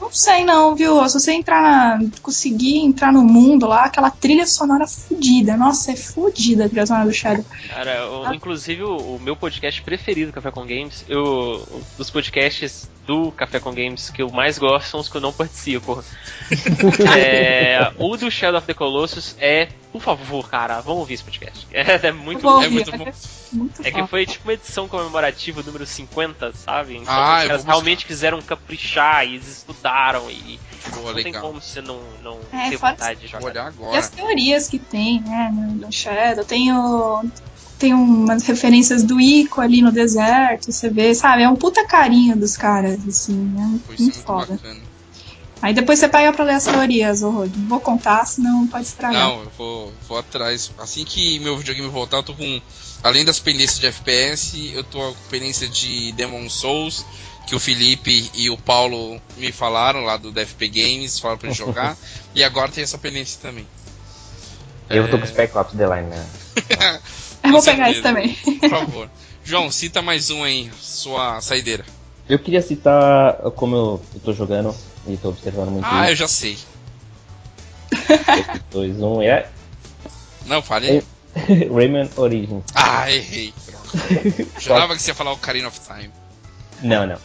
Não 0.00 0.10
sei 0.10 0.44
não, 0.44 0.74
viu? 0.74 1.06
Se 1.08 1.20
você 1.20 1.32
entrar 1.32 1.60
na. 1.98 2.06
conseguir 2.22 2.78
entrar 2.78 3.12
no 3.12 3.22
mundo 3.22 3.66
lá, 3.66 3.84
aquela 3.84 4.10
trilha 4.10 4.46
sonora 4.46 4.86
fudida. 4.86 5.56
Nossa, 5.56 5.92
é 5.92 5.96
fudida 5.96 6.64
a 6.64 6.68
trilha 6.68 6.86
sonora 6.86 7.06
do 7.06 7.12
Shadow. 7.12 7.44
Cara, 7.68 8.08
o- 8.10 8.34
inclusive 8.34 8.82
o, 8.82 8.96
o 8.96 9.20
meu 9.20 9.36
podcast 9.36 9.80
preferido, 9.82 10.32
Café 10.32 10.50
com 10.50 10.62
Games, 10.62 11.04
eu, 11.08 11.66
dos 11.98 12.10
podcasts 12.10 12.88
do 13.06 13.30
Café 13.32 13.58
com 13.60 13.72
Games 13.72 14.08
que 14.10 14.22
eu 14.22 14.30
mais 14.30 14.56
gosto 14.58 14.88
são 14.88 15.00
os 15.00 15.08
que 15.08 15.16
eu 15.16 15.20
não 15.20 15.32
participo. 15.32 16.02
É, 17.16 17.92
o 17.98 18.16
do 18.16 18.30
Shadow 18.30 18.58
of 18.58 18.66
the 18.66 18.74
Colossus 18.74 19.36
é, 19.38 19.68
por 19.92 20.00
favor, 20.00 20.48
cara, 20.48 20.80
vamos 20.80 21.00
ouvir 21.00 21.14
esse 21.14 21.24
podcast. 21.24 21.66
É, 21.72 22.08
é 22.08 22.12
muito 22.12 22.46
Eu 22.46 22.62
é 22.62 22.68
muito 22.68 22.90
bom. 22.96 23.06
Muito 23.52 23.82
É 23.86 23.90
que 23.90 24.06
foi 24.06 24.26
tipo 24.26 24.46
uma 24.46 24.52
edição 24.54 24.88
comemorativa 24.88 25.62
número 25.62 25.86
50, 25.86 26.52
sabe? 26.54 26.96
Então 26.96 27.12
Ah, 27.12 27.42
realmente 27.64 28.06
quiseram 28.06 28.40
caprichar 28.42 29.26
e 29.26 29.34
eles 29.34 29.48
estudaram 29.58 30.30
e 30.30 30.58
Pô, 30.92 31.00
não 31.02 31.14
tem 31.14 31.24
legal. 31.24 31.42
como 31.42 31.60
você 31.60 31.80
não, 31.80 32.00
não 32.22 32.38
É, 32.52 32.70
ter 32.70 32.76
vontade 32.76 33.20
de 33.20 33.28
Vou 33.28 33.40
jogar. 33.40 33.52
olhar 33.52 33.64
E 33.64 33.68
agora. 33.68 33.98
as 33.98 34.08
teorias 34.10 34.68
que 34.68 34.78
tem, 34.78 35.20
né, 35.20 35.50
no, 35.52 35.92
Shadow. 35.92 36.44
Tem 36.44 36.72
o. 36.72 37.24
Tem 37.78 37.94
umas 37.94 38.42
referências 38.42 39.02
do 39.02 39.18
Ico 39.18 39.60
ali 39.62 39.80
no 39.80 39.90
deserto, 39.90 40.70
você 40.70 40.90
vê, 40.90 41.14
sabe? 41.14 41.44
É 41.44 41.48
um 41.48 41.56
puta 41.56 41.86
carinho 41.86 42.36
dos 42.36 42.54
caras, 42.54 43.00
assim, 43.08 43.54
é 43.56 43.78
Foi 43.86 43.94
isso 43.94 44.02
muito 44.04 44.14
muito 44.16 44.22
foda. 44.26 44.52
bacana. 44.54 44.80
Aí 45.62 45.74
depois 45.74 45.98
você 45.98 46.08
pega 46.08 46.32
pra 46.32 46.44
ler 46.44 46.54
as 46.54 46.64
teorias, 46.64 47.22
ô 47.22 47.30
Rod. 47.30 47.54
Não 47.54 47.68
vou 47.68 47.80
contar, 47.80 48.24
senão 48.24 48.66
pode 48.66 48.86
estragar. 48.86 49.28
Não, 49.28 49.42
eu 49.42 49.52
vou, 49.58 49.92
vou 50.08 50.18
atrás. 50.18 50.72
Assim 50.78 51.04
que 51.04 51.38
meu 51.40 51.56
videogame 51.56 51.88
voltar, 51.88 52.18
eu 52.18 52.22
tô 52.22 52.34
com. 52.34 52.60
Além 53.02 53.24
das 53.24 53.38
pendências 53.38 53.78
de 53.78 53.86
FPS, 53.86 54.72
eu 54.74 54.84
tô 54.84 54.98
com 54.98 55.28
pendência 55.30 55.68
de 55.68 56.12
Demon 56.12 56.48
Souls, 56.48 57.04
que 57.46 57.54
o 57.54 57.60
Felipe 57.60 58.30
e 58.34 58.50
o 58.50 58.56
Paulo 58.56 59.20
me 59.36 59.52
falaram 59.52 60.04
lá 60.04 60.16
do 60.16 60.30
DFP 60.30 60.68
Games, 60.68 61.18
falaram 61.18 61.38
pra 61.38 61.48
gente 61.48 61.58
jogar. 61.58 61.96
e 62.34 62.44
agora 62.44 62.70
tem 62.70 62.84
essa 62.84 62.98
pendência 62.98 63.38
também. 63.40 63.66
Eu 64.88 65.08
tô 65.10 65.18
com 65.18 65.24
o 65.24 65.26
Spec 65.26 65.56
Ops 65.56 65.76
The 65.76 65.86
Line, 65.86 66.08
né? 66.08 66.26
Eu 67.42 67.52
vou 67.52 67.62
pegar 67.62 67.90
isso 67.90 68.02
também. 68.02 68.34
Por 68.34 68.68
favor. 68.68 69.10
João, 69.42 69.70
cita 69.70 70.02
mais 70.02 70.30
um 70.30 70.42
aí, 70.42 70.70
sua 70.78 71.40
saideira. 71.40 71.84
Eu 72.28 72.38
queria 72.38 72.60
citar 72.60 73.36
como 73.56 73.74
eu, 73.74 74.02
eu 74.14 74.20
tô 74.20 74.32
jogando 74.32 74.74
e 75.06 75.16
tô 75.16 75.30
observando 75.30 75.70
muito 75.70 75.86
Ah, 75.90 76.06
eu 76.08 76.12
isso. 76.14 76.16
já 76.16 76.28
sei. 76.28 76.58
2, 78.70 78.96
1, 79.00 79.22
é 79.22 79.46
Não, 80.46 80.62
falei. 80.62 81.02
Rayman 81.72 82.08
Origins. 82.16 82.64
Ah, 82.74 83.10
errei. 83.10 83.52
Jurava 84.58 84.94
que 84.96 85.02
você 85.02 85.10
ia 85.10 85.14
falar 85.14 85.30
o 85.30 85.34
Ocarina 85.34 85.68
of 85.68 85.78
Time. 85.80 86.10
Não, 86.82 87.06
não. 87.06 87.18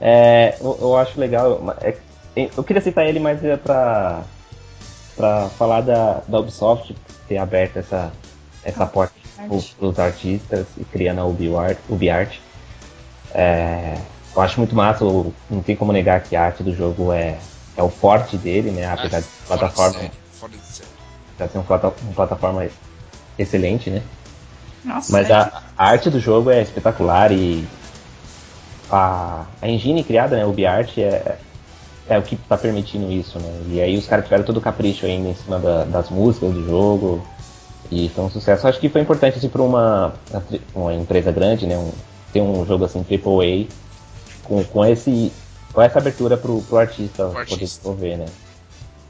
É, 0.00 0.56
eu, 0.60 0.78
eu 0.80 0.96
acho 0.96 1.18
legal. 1.18 1.60
é- 1.80 1.96
eu 2.56 2.64
queria 2.64 2.82
citar 2.82 3.06
ele, 3.06 3.20
mas 3.20 3.42
é 3.44 3.56
pra, 3.56 4.24
pra 5.16 5.48
falar 5.50 5.80
da, 5.82 6.20
da 6.26 6.40
Ubisoft 6.40 6.94
ter 7.28 7.38
aberto 7.38 7.76
essa, 7.78 8.12
essa 8.64 8.84
porta 8.86 9.14
para 9.36 9.86
os 9.86 9.98
artistas 9.98 10.66
e 10.76 10.84
criando 10.84 11.20
a 11.20 11.24
UbiArt. 11.24 11.78
UbiArt. 11.88 12.38
É, 13.32 13.96
eu 14.34 14.42
acho 14.42 14.58
muito 14.58 14.74
massa, 14.74 15.04
não 15.04 15.62
tem 15.64 15.76
como 15.76 15.92
negar 15.92 16.20
que 16.22 16.34
a 16.34 16.42
arte 16.44 16.62
do 16.62 16.74
jogo 16.74 17.12
é, 17.12 17.36
é 17.76 17.82
o 17.82 17.88
forte 17.88 18.36
dele, 18.36 18.70
né? 18.70 18.86
Apesar 18.86 19.20
de 19.20 19.26
plataforma, 19.46 20.10
fora 20.32 20.52
de 20.52 20.58
série. 20.58 20.88
apesar 21.34 21.46
de 21.46 21.52
ser 21.52 21.58
uma, 21.58 21.64
plata- 21.64 21.92
uma 22.02 22.12
plataforma 22.14 22.66
excelente, 23.38 23.90
né? 23.90 24.02
Nossa, 24.84 25.12
Mas 25.12 25.30
é. 25.30 25.34
a, 25.34 25.62
a 25.78 25.86
arte 25.88 26.10
do 26.10 26.18
jogo 26.20 26.50
é 26.50 26.62
espetacular 26.62 27.32
e 27.32 27.64
a, 28.90 29.44
a 29.62 29.68
engine 29.68 30.02
criada, 30.04 30.36
né, 30.36 30.44
o 30.44 30.52
BArt, 30.52 30.98
é, 30.98 31.36
é 32.08 32.18
o 32.18 32.22
que 32.22 32.34
está 32.34 32.56
permitindo 32.56 33.10
isso, 33.10 33.38
né? 33.38 33.62
E 33.70 33.80
aí 33.80 33.96
os 33.96 34.06
caras 34.06 34.24
tiveram 34.26 34.44
todo 34.44 34.58
o 34.58 34.60
capricho 34.60 35.06
ainda 35.06 35.28
em 35.28 35.34
cima 35.34 35.58
da- 35.58 35.84
das 35.84 36.10
músicas 36.10 36.52
do 36.52 36.66
jogo 36.66 37.24
e 37.90 38.08
foi 38.10 38.24
um 38.24 38.30
sucesso. 38.30 38.66
Acho 38.68 38.78
que 38.80 38.88
foi 38.88 39.00
importante 39.00 39.38
assim, 39.38 39.48
para 39.48 39.62
uma, 39.62 40.12
uma 40.74 40.92
empresa 40.92 41.32
grande, 41.32 41.66
né, 41.66 41.76
um, 41.78 41.90
ter 42.32 42.40
um 42.42 42.64
jogo 42.66 42.84
assim 42.84 43.04
AAA 43.08 43.66
com, 44.44 44.62
com, 44.64 44.84
esse, 44.84 45.32
com 45.72 45.82
essa 45.82 45.98
abertura 45.98 46.36
pro, 46.36 46.62
pro 46.62 46.76
artista 46.78 47.24
Pro 47.24 47.28
poder 47.32 47.40
artista. 47.40 47.64
desenvolver, 47.80 48.16
né? 48.18 48.26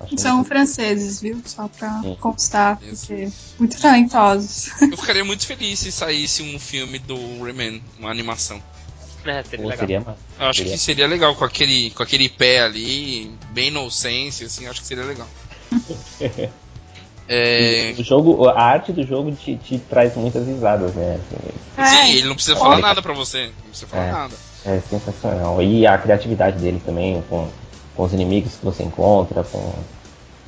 Acho 0.01 0.19
São 0.19 0.37
muito- 0.37 0.49
franceses, 0.49 1.21
viu? 1.21 1.41
Só 1.47 1.69
pra 1.69 2.01
Sim. 2.03 2.17
constar, 2.21 2.79
Isso. 2.83 3.07
porque 3.07 3.29
muito 3.59 3.81
talentosos. 3.81 4.69
Eu 4.83 4.97
ficaria 4.99 5.25
muito 5.25 5.47
feliz 5.47 5.79
se 5.79 5.91
saísse 5.93 6.43
um 6.43 6.59
filme 6.59 6.99
do 6.99 7.15
Rayman, 7.43 7.83
uma 7.99 8.11
animação. 8.11 8.61
É, 9.25 9.43
seria 9.43 9.63
Pô, 9.65 9.71
legal. 9.71 9.79
seria. 9.79 9.99
Eu 10.39 10.47
acho 10.49 10.59
Seria. 10.59 10.73
que 10.75 10.79
seria 10.79 11.07
legal 11.07 11.35
com 11.35 11.45
aquele, 11.45 11.91
com 11.93 12.03
aquele 12.03 12.29
pé 12.29 12.61
ali, 12.61 13.35
bem 13.53 13.69
inocência, 13.69 14.47
assim, 14.47 14.67
acho 14.67 14.83
que 14.83 14.87
seria 14.87 15.05
legal. 15.05 15.27
É, 17.27 17.95
O 17.99 18.05
jogo, 18.05 18.49
a 18.51 18.63
arte 18.63 18.93
do 18.93 19.03
jogo 19.03 19.33
te, 19.33 19.57
te 19.57 19.79
traz 19.79 20.15
muitas 20.15 20.47
risadas, 20.47 20.95
né? 20.95 21.19
Assim, 21.75 21.97
sim, 21.97 22.13
ele 22.19 22.29
não 22.29 22.35
precisa 22.35 22.55
falar 22.57 22.79
nada 22.81 23.01
pra 23.01 23.15
você. 23.15 23.47
Não 23.47 23.69
precisa 23.71 23.87
falar 23.87 24.05
É. 24.09 24.13
nada. 24.13 24.35
É 24.67 24.81
sensacional. 24.81 25.63
E 25.63 25.87
a 25.87 25.99
criatividade 25.99 26.59
dele 26.59 26.81
também, 26.85 27.23
com, 27.29 27.49
com 27.95 28.03
os 28.03 28.13
inimigos 28.13 28.55
que 28.57 28.65
você 28.65 28.83
encontra, 28.83 29.45
com 29.45 29.73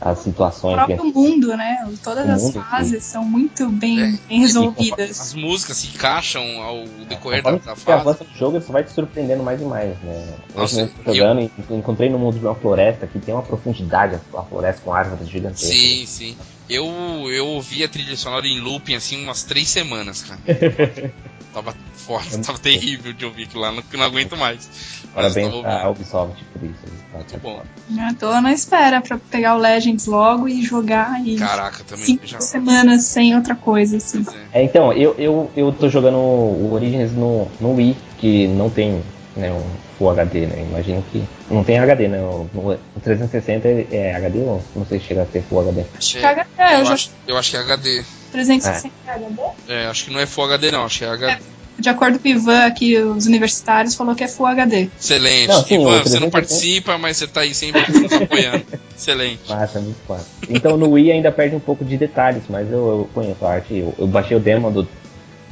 as 0.01 0.21
O 0.21 0.23
situações. 0.25 0.75
próprio 0.75 1.05
mundo, 1.07 1.57
né? 1.57 1.87
Todas 2.03 2.27
O 2.27 2.31
as 2.33 2.43
mundo, 2.43 2.63
fases 2.63 3.03
são 3.05 3.25
muito 3.25 3.69
bem, 3.69 4.01
É. 4.01 4.19
bem 4.29 4.41
resolvidas. 4.41 5.21
As 5.21 5.35
músicas 5.35 5.79
se 5.79 5.89
encaixam 5.89 6.43
ao 6.63 6.85
decorrer 7.09 7.43
da, 7.43 7.53
Conforme 7.53 7.59
da 7.67 7.75
você 7.77 7.85
fase. 7.85 8.01
avança 8.01 8.25
no 8.25 8.37
jogo, 8.39 8.61
você 8.61 8.73
vai 8.73 8.85
te 8.85 8.91
surpreendendo 8.93 9.43
mais 9.43 9.61
e 9.61 9.65
mais, 9.65 9.99
né? 10.01 10.35
Nossa, 10.55 10.81
eu 11.05 11.15
jogando, 11.15 11.41
e 11.41 11.51
encontrei 11.71 12.09
no 12.11 12.19
mundo 12.19 12.39
de 12.39 12.45
uma 12.45 12.55
floresta 12.55 13.07
que 13.07 13.19
tem 13.19 13.35
uma 13.35 13.43
profundidade, 13.43 14.19
a 14.35 14.43
floresta 14.43 14.83
com 14.85 14.93
árvores 14.93 15.29
gigantescas. 15.29 15.69
Sim, 15.77 16.05
sim. 16.07 16.37
Eu, 16.69 16.87
eu 17.31 17.47
ouvi 17.47 17.85
a 17.85 17.89
trilha 17.89 18.17
sonora 18.17 18.47
em 18.47 18.61
looping 18.61 18.95
assim 18.95 19.23
umas 19.23 19.43
três 19.45 19.69
semanas, 19.69 20.23
cara. 20.23 20.41
tava 21.55 21.75
forte, 21.95 22.39
tava 22.39 22.59
terrível 22.59 23.13
de 23.13 23.25
ouvir 23.25 23.45
aquilo 23.45 23.63
lá, 23.63 23.73
não, 23.73 23.83
não 23.95 24.05
aguento 24.05 24.37
mais. 24.37 24.69
Parabéns 25.15 25.53
ouvindo. 25.53 25.89
Ubisoft 25.89 26.45
por 26.53 26.63
isso. 26.65 26.97
Tá, 27.11 27.19
Muito 27.19 27.39
bom. 27.39 27.63
Eu 27.91 28.15
tô 28.17 28.41
na 28.41 28.53
espera 28.53 29.01
pra 29.01 29.19
pegar 29.19 29.57
o 29.57 29.59
Legends 29.59 30.07
logo 30.07 30.47
e 30.47 30.63
jogar 30.63 31.27
e 31.27 31.37
Caraca, 31.37 31.83
também 31.85 32.05
cinco 32.05 32.27
já. 32.27 32.39
semanas 32.41 33.05
sem 33.05 33.35
outra 33.35 33.55
coisa, 33.55 33.97
assim. 33.97 34.25
É. 34.53 34.61
É, 34.61 34.65
então, 34.65 34.93
eu, 34.93 35.15
eu, 35.19 35.51
eu 35.57 35.73
tô 35.73 35.89
jogando 35.89 36.19
o 36.19 36.71
Origins 36.73 37.13
no, 37.13 37.49
no 37.61 37.75
Wii, 37.75 37.97
que 38.19 38.47
não 38.49 38.69
tem 38.69 39.03
né, 39.35 39.51
um 39.53 39.65
Full 39.97 40.11
HD, 40.11 40.47
né? 40.47 40.67
Imagino 40.69 41.03
que. 41.11 41.25
Não 41.49 41.63
tem 41.63 41.79
HD, 41.79 42.09
né? 42.09 42.21
O, 42.21 42.49
o 42.55 43.01
360 43.03 43.69
é, 43.69 43.87
é 43.91 44.15
HD 44.17 44.39
ou 44.41 44.63
não 44.75 44.85
sei 44.87 44.99
se 44.99 45.07
chega 45.07 45.23
a 45.23 45.27
ser 45.27 45.43
Full 45.43 45.61
HD. 45.61 45.85
Acho 45.97 46.13
que 46.13 46.19
É, 46.19 46.27
HD, 46.29 46.49
eu 46.59 46.89
acho, 46.89 47.11
eu 47.29 47.37
acho 47.39 47.51
que 47.51 47.57
é 47.57 47.61
HD. 47.61 48.05
360 48.33 48.93
HD. 49.07 49.43
É, 49.69 49.87
acho 49.87 50.05
que 50.05 50.11
não 50.11 50.21
é 50.21 50.27
Full 50.27 50.45
HD 50.45 50.71
não, 50.73 50.85
acho 50.85 50.99
que 50.99 51.05
é 51.05 51.09
HD. 51.09 51.37
De 51.79 51.91
acordo 51.91 52.19
com 52.19 52.27
o 52.27 52.31
Ivan 52.31 52.65
aqui, 52.67 52.97
os 52.99 53.27
universitários 53.27 53.95
falou 53.95 54.15
que 54.15 54.25
é 54.25 54.29
Full 54.29 54.47
HD. 54.47 54.89
Excelente. 54.99 55.49
Não, 55.49 55.63
sim, 55.63 55.75
Ivan, 55.75 56.03
você 56.03 56.19
não 56.19 56.31
360 56.31 56.31
participa, 56.31 56.99
mas 56.99 57.17
você 57.19 57.27
tá 57.29 57.41
aí 57.43 57.55
sempre 57.55 57.83
apoiando. 58.17 58.65
Excelente. 58.97 59.41
Massa, 59.49 59.79
muito 59.79 59.99
fácil. 60.09 60.27
Então 60.49 60.77
no 60.77 60.91
Wii 60.91 61.13
ainda 61.13 61.31
perde 61.31 61.55
um 61.55 61.61
pouco 61.61 61.85
de 61.85 61.97
detalhes, 61.99 62.43
mas 62.49 62.67
eu, 62.73 62.79
eu 62.79 63.11
conheço 63.15 63.45
a 63.45 63.53
arte. 63.53 63.77
Eu, 63.77 63.95
eu 63.99 64.07
baixei 64.07 64.37
o 64.37 64.41
demo 64.41 64.71
do, 64.73 64.89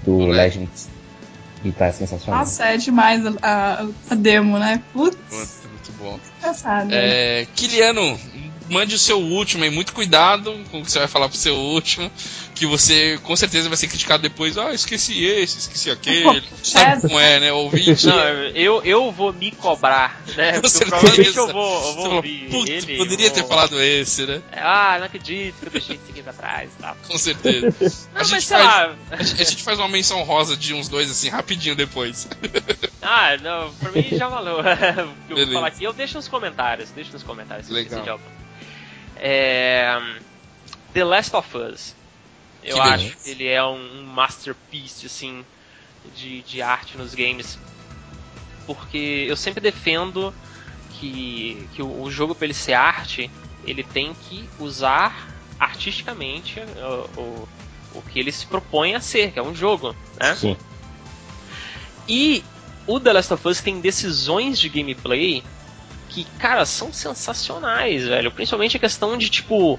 do 0.02 0.26
Legends 0.26 0.88
e 1.62 1.70
tá 1.72 1.92
sensacional. 1.92 2.40
Nossa, 2.40 2.64
é 2.64 2.76
demais 2.78 3.24
a, 3.26 3.32
a- 3.42 3.86
a 4.10 4.14
demo, 4.14 4.58
né? 4.58 4.82
Putz, 4.94 5.18
Muito, 5.30 5.50
bom. 6.04 6.20
engraçado. 6.38 6.88
É, 6.92 7.46
Kiliano, 7.56 8.18
mande 8.68 8.94
o 8.94 8.98
seu 8.98 9.18
último 9.18 9.64
aí, 9.64 9.70
muito 9.70 9.92
cuidado 9.92 10.52
com 10.70 10.80
o 10.80 10.84
que 10.84 10.90
você 10.90 10.98
vai 10.98 11.08
falar 11.08 11.28
pro 11.28 11.36
seu 11.38 11.54
último, 11.54 12.10
que 12.54 12.66
você 12.66 13.18
com 13.22 13.34
certeza 13.36 13.68
vai 13.68 13.76
ser 13.76 13.88
criticado 13.88 14.22
depois. 14.22 14.56
Ah, 14.58 14.72
esqueci 14.72 15.24
esse, 15.24 15.58
esqueci 15.58 15.90
aquele. 15.90 16.42
Sabe 16.62 17.02
como 17.02 17.18
é, 17.18 17.40
né? 17.40 17.52
Ouvinte. 17.52 18.06
Não, 18.06 18.18
eu, 18.54 18.82
eu 18.84 19.10
vou 19.12 19.32
me 19.32 19.50
cobrar, 19.52 20.20
né? 20.36 20.52
Com 20.60 20.60
Porque 20.62 20.68
certeza. 20.70 20.90
provavelmente 21.00 21.36
eu 21.36 21.46
vou, 21.52 21.86
eu 21.88 21.94
vou 21.94 22.14
ouvir 22.16 22.48
"Putz, 22.50 22.70
ele. 22.70 22.96
poderia 22.96 23.30
ter 23.30 23.40
vou- 23.40 23.48
falado 23.48 23.80
esse, 23.80 24.24
né? 24.26 24.40
Ah, 24.52 24.96
não 24.98 25.06
acredito 25.06 25.56
que 25.60 25.66
eu 25.66 25.70
deixei 25.70 25.96
isso 25.96 26.04
aqui 26.10 26.22
pra 26.22 26.32
trás 26.32 26.70
e 26.78 26.82
tal. 26.82 26.96
Com 27.08 27.18
certeza. 27.18 27.66
Não, 28.14 28.20
A 28.20 28.24
gente, 28.24 28.32
mas 28.32 28.44
sei 28.44 28.56
faz, 28.58 28.66
lá. 28.66 28.96
a, 29.10 29.22
gente, 29.22 29.42
a 29.42 29.44
gente 29.44 29.62
faz 29.62 29.78
uma 29.78 29.88
menção 29.88 30.22
rosa 30.22 30.56
de 30.56 30.72
uns 30.74 30.88
dois 30.88 31.10
assim, 31.10 31.28
rapidinho 31.28 31.74
depois. 31.76 32.28
Ah, 33.02 33.36
não, 33.42 33.72
pra 33.74 33.90
mim 33.90 34.06
já 34.12 34.28
valeu. 34.28 34.60
o 34.60 34.62
que 35.26 35.32
eu 35.32 35.36
vou 35.46 35.54
falar 35.54 35.66
aqui, 35.68 35.84
eu 35.84 35.92
deixo 35.92 36.14
nos 36.14 36.28
comentários. 36.28 36.90
Deixo 36.90 37.12
nos 37.12 37.22
comentários. 37.22 37.68
Legal. 37.68 38.20
É, 39.26 39.98
The 40.92 41.02
Last 41.02 41.34
of 41.34 41.56
Us. 41.56 41.94
Eu 42.62 42.74
Que 42.76 42.80
acho 42.80 42.96
beleza. 42.98 43.16
que 43.24 43.30
ele 43.30 43.46
é 43.48 43.64
um, 43.64 44.00
um 44.00 44.04
masterpiece, 44.04 45.06
assim, 45.06 45.44
de, 46.14 46.42
de 46.42 46.60
arte 46.60 46.98
nos 46.98 47.14
games. 47.14 47.58
Porque 48.66 49.24
eu 49.26 49.34
sempre 49.34 49.62
defendo 49.62 50.32
que, 50.90 51.66
que 51.74 51.82
o, 51.82 52.02
o 52.02 52.10
jogo, 52.10 52.34
pra 52.34 52.44
ele 52.44 52.54
ser 52.54 52.74
arte, 52.74 53.30
ele 53.66 53.82
tem 53.82 54.14
que 54.14 54.46
usar 54.58 55.28
artisticamente 55.58 56.60
o, 56.60 57.20
o, 57.20 57.48
o 57.94 58.02
que 58.02 58.18
ele 58.18 58.30
se 58.32 58.44
propõe 58.46 58.94
a 58.94 59.00
ser, 59.00 59.32
que 59.32 59.38
é 59.38 59.42
um 59.42 59.54
jogo, 59.54 59.96
né? 60.20 60.34
Sim. 60.36 60.56
E 62.06 62.44
o 62.86 63.00
The 63.00 63.12
Last 63.14 63.32
of 63.32 63.48
Us 63.48 63.60
tem 63.62 63.80
decisões 63.80 64.58
de 64.58 64.68
gameplay 64.68 65.42
que, 66.14 66.24
cara, 66.38 66.64
são 66.64 66.92
sensacionais, 66.92 68.04
velho. 68.06 68.30
Principalmente 68.30 68.76
a 68.76 68.80
questão 68.80 69.18
de, 69.18 69.28
tipo, 69.28 69.78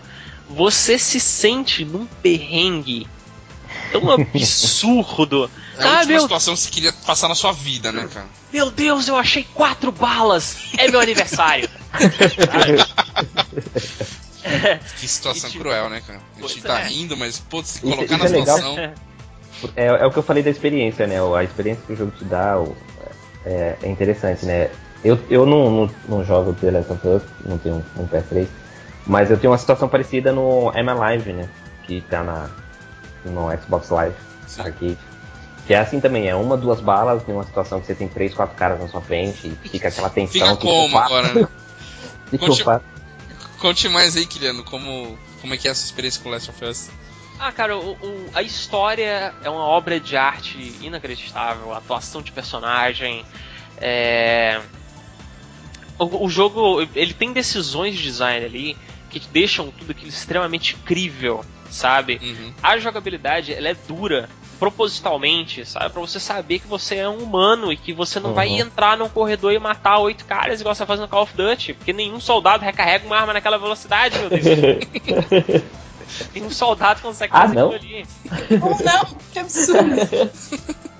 você 0.49 0.99
se 0.99 1.19
sente 1.19 1.85
num 1.85 2.05
perrengue 2.05 3.07
tão 3.91 4.11
absurdo. 4.11 5.49
É 5.77 5.83
a 5.83 5.85
Ah, 5.87 5.91
última 5.99 6.05
meu- 6.13 6.21
situação 6.21 6.53
que 6.53 6.59
você 6.61 6.69
queria 6.69 6.93
passar 7.05 7.27
na 7.29 7.35
sua 7.35 7.51
vida, 7.53 7.91
né, 7.91 8.07
cara? 8.13 8.27
Meu 8.51 8.69
Deus, 8.71 9.07
eu 9.07 9.15
achei 9.17 9.45
quatro 9.53 9.91
balas! 9.91 10.57
É 10.77 10.89
meu 10.89 10.99
aniversário! 10.99 11.69
Que 14.99 15.07
situação 15.07 15.49
E, 15.49 15.51
tipo, 15.53 15.63
cruel, 15.63 15.89
né, 15.89 16.01
cara? 16.05 16.19
A 16.37 16.41
gente 16.41 16.61
tá 16.61 16.79
é. 16.81 16.87
rindo, 16.87 17.17
mas, 17.17 17.39
putz, 17.39 17.69
se 17.69 17.77
Isso- 17.79 17.95
colocar 17.95 18.15
isso 18.15 18.23
na 18.23 18.25
é 18.25 18.39
legal. 18.39 18.57
situação. 18.57 18.93
É, 19.75 19.85
é 19.87 20.05
o 20.05 20.11
que 20.11 20.17
eu 20.19 20.23
falei 20.23 20.43
da 20.43 20.49
experiência, 20.51 21.07
né? 21.07 21.15
A 21.35 21.43
experiência 21.43 21.83
que 21.87 21.93
o 21.93 21.95
jogo 21.95 22.11
te 22.11 22.23
dá 22.25 22.59
o- 22.59 22.75
é, 23.45 23.75
é 23.81 23.87
interessante, 23.89 24.45
né? 24.45 24.69
Eu, 25.05 25.19
eu 25.29 25.45
não, 25.45 25.69
não, 25.69 25.89
não 26.09 26.23
jogo 26.23 26.51
The 26.53 26.71
Last 26.71 26.91
of 26.91 27.07
Us, 27.07 27.21
não 27.45 27.59
tenho 27.59 27.85
um 27.95 28.07
PS3, 28.07 28.47
mas 29.05 29.29
eu 29.29 29.37
tenho 29.37 29.51
uma 29.51 29.57
situação 29.59 29.87
parecida 29.87 30.31
no 30.31 30.69
Am 30.69 30.93
Live, 30.97 31.31
né? 31.31 31.47
Que 31.83 32.01
tá 32.01 32.23
na, 32.23 32.49
no 33.23 33.47
Xbox 33.61 33.89
Live 33.91 34.15
Sim. 34.47 34.61
Arcade. 34.61 34.97
Que 35.67 35.73
é 35.75 35.77
assim 35.77 35.99
também, 35.99 36.27
é 36.27 36.35
uma, 36.35 36.57
duas 36.57 36.79
balas, 36.81 37.21
tem 37.23 37.35
uma 37.35 37.43
situação 37.43 37.79
que 37.79 37.85
você 37.85 37.93
tem 37.93 38.07
três, 38.07 38.33
quatro 38.33 38.55
caras 38.55 38.79
na 38.79 38.87
sua 38.87 38.99
frente, 39.01 39.47
e 39.47 39.69
fica 39.69 39.89
aquela 39.89 40.09
tensão. 40.09 40.55
Fica 40.55 40.55
como 40.57 40.97
agora, 40.97 41.33
né? 41.33 41.47
Faço? 42.63 42.83
Conte 43.59 43.87
mais 43.89 44.17
aí, 44.17 44.25
Kiliano, 44.25 44.63
como, 44.63 45.17
como 45.39 45.53
é 45.53 45.57
que 45.57 45.67
é 45.67 45.71
essa 45.71 45.85
experiência 45.85 46.21
com 46.23 46.29
Last 46.29 46.49
of 46.49 46.65
Us? 46.65 46.89
Ah, 47.39 47.51
cara, 47.51 47.77
o- 47.77 47.91
o- 47.93 48.29
a 48.33 48.41
história 48.41 49.33
é 49.43 49.49
uma 49.49 49.65
obra 49.65 49.99
de 49.99 50.17
arte 50.17 50.75
inacreditável, 50.81 51.73
a 51.73 51.77
atuação 51.77 52.21
de 52.23 52.31
personagem, 52.31 53.23
É... 53.77 54.61
O, 55.97 56.25
o, 56.25 56.29
jogo, 56.29 56.81
ele 56.95 57.13
tem 57.13 57.31
decisões 57.31 57.95
de 57.95 58.03
design 58.03 58.45
ali 58.45 58.77
que 59.09 59.19
deixam 59.31 59.71
tudo 59.71 59.91
aquilo 59.91 60.09
extremamente 60.09 60.75
crível, 60.75 61.43
sabe? 61.69 62.19
Uhum. 62.21 62.53
A 62.61 62.77
jogabilidade, 62.77 63.53
ela 63.53 63.69
é 63.69 63.75
dura, 63.87 64.27
propositalmente, 64.59 65.65
sabe? 65.65 65.89
Pra 65.89 66.01
você 66.01 66.19
saber 66.19 66.59
que 66.59 66.67
você 66.67 66.95
é 66.97 67.07
um 67.09 67.17
humano 67.19 67.71
e 67.71 67.77
que 67.77 67.93
você 67.93 68.19
não 68.19 68.31
Uhum. 68.31 68.35
vai 68.35 68.49
entrar 68.49 68.97
num 68.97 69.07
corredor 69.09 69.53
e 69.53 69.59
matar 69.59 69.99
oito 69.99 70.25
caras 70.25 70.59
igual 70.59 70.75
você 70.75 70.85
faz 70.85 70.99
no 70.99 71.07
Call 71.07 71.23
of 71.23 71.33
Duty, 71.35 71.73
porque 71.73 71.93
nenhum 71.93 72.19
soldado 72.19 72.63
recarrega 72.63 73.05
uma 73.05 73.17
arma 73.17 73.33
naquela 73.33 73.57
velocidade, 73.57 74.17
meu 74.19 74.29
Deus. 74.29 74.43
Nenhum 76.33 76.49
soldado 76.51 77.01
consegue 77.01 77.33
Ah, 77.35 77.41
fazer 77.41 77.55
não? 77.55 77.71
aquilo 77.71 77.91
ali. 77.93 78.05
Ou 78.61 78.83
não, 78.83 79.05
que 79.33 79.39
absurdo. 79.39 79.95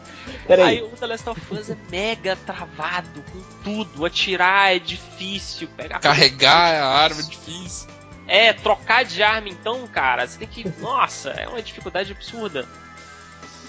Peraí, 0.48 0.78
Aí 0.78 0.84
o 0.84 0.90
The 0.90 1.08
Last 1.08 1.30
of 1.30 1.42
Us 1.54 1.70
é 1.70 1.78
mega 1.90 2.36
travado 2.36 3.24
com 3.32 3.42
tudo. 3.64 4.06
Atirar 4.06 4.76
é 4.76 4.80
difícil, 4.80 5.68
pegar 5.76 6.00
Carregar 6.00 6.76
a 6.76 6.88
arma 6.88 7.20
é 7.20 7.24
difícil. 7.24 7.88
É, 8.28 8.54
trocar 8.54 9.06
de 9.06 9.22
arma 9.22 9.50
então, 9.50 9.88
cara, 9.88 10.28
você 10.28 10.40
tem 10.40 10.48
que. 10.48 10.68
Nossa, 10.80 11.30
é 11.32 11.48
uma 11.48 11.62
dificuldade 11.62 12.12
absurda. 12.12 12.68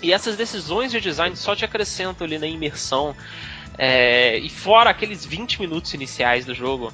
E 0.03 0.13
essas 0.13 0.37
decisões 0.37 0.91
de 0.91 1.01
design 1.01 1.35
só 1.37 1.55
te 1.55 1.65
acrescentam 1.65 2.27
ali 2.27 2.39
na 2.39 2.47
imersão. 2.47 3.17
É, 3.79 4.39
e 4.39 4.49
fora 4.49 4.91
aqueles 4.91 5.25
20 5.25 5.61
minutos 5.61 5.93
iniciais 5.95 6.45
do 6.45 6.55
jogo. 6.55 6.93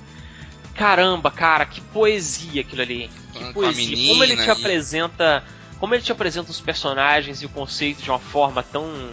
Caramba, 0.74 1.30
cara, 1.30 1.66
que 1.66 1.80
poesia 1.80 2.62
aquilo 2.62 2.82
ali. 2.82 3.10
Que 3.32 3.52
poesia. 3.52 3.84
menina 3.86 4.12
como 4.12 4.24
ele 4.24 4.36
te 4.36 4.46
e- 4.46 4.50
apresenta. 4.50 5.44
Como 5.78 5.94
ele 5.94 6.02
te 6.02 6.12
apresenta 6.12 6.50
os 6.50 6.60
personagens 6.60 7.42
e 7.42 7.46
o 7.46 7.48
conceito 7.48 8.02
de 8.02 8.10
uma 8.10 8.18
forma 8.18 8.62
tão, 8.62 9.10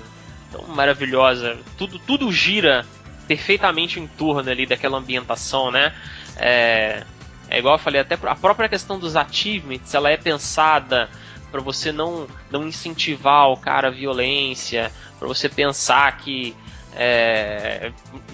tão 0.51 0.67
maravilhosa. 0.67 1.57
Tudo, 1.77 1.99
tudo 1.99 2.31
gira 2.31 2.85
perfeitamente 3.27 3.99
em 3.99 4.07
torno 4.07 4.49
ali 4.49 4.65
daquela 4.65 4.97
ambientação, 4.97 5.71
né? 5.71 5.93
É, 6.35 7.03
é 7.49 7.59
igual 7.59 7.75
eu 7.75 7.79
falei, 7.79 8.01
até 8.01 8.15
a 8.15 8.35
própria 8.35 8.67
questão 8.67 8.99
dos 8.99 9.15
achievements, 9.15 9.93
ela 9.93 10.09
é 10.09 10.17
pensada 10.17 11.09
para 11.51 11.61
você 11.61 11.91
não, 11.91 12.27
não 12.51 12.67
incentivar 12.67 13.49
o 13.49 13.57
cara 13.57 13.87
à 13.87 13.91
violência, 13.91 14.91
para 15.17 15.27
você 15.27 15.49
pensar 15.49 16.17
que 16.17 16.55
é, 16.95 17.91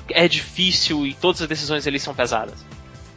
é 0.10 0.28
difícil 0.28 1.06
e 1.06 1.14
todas 1.14 1.42
as 1.42 1.48
decisões 1.48 1.86
ali 1.88 2.00
são 2.00 2.14
pesadas. 2.14 2.66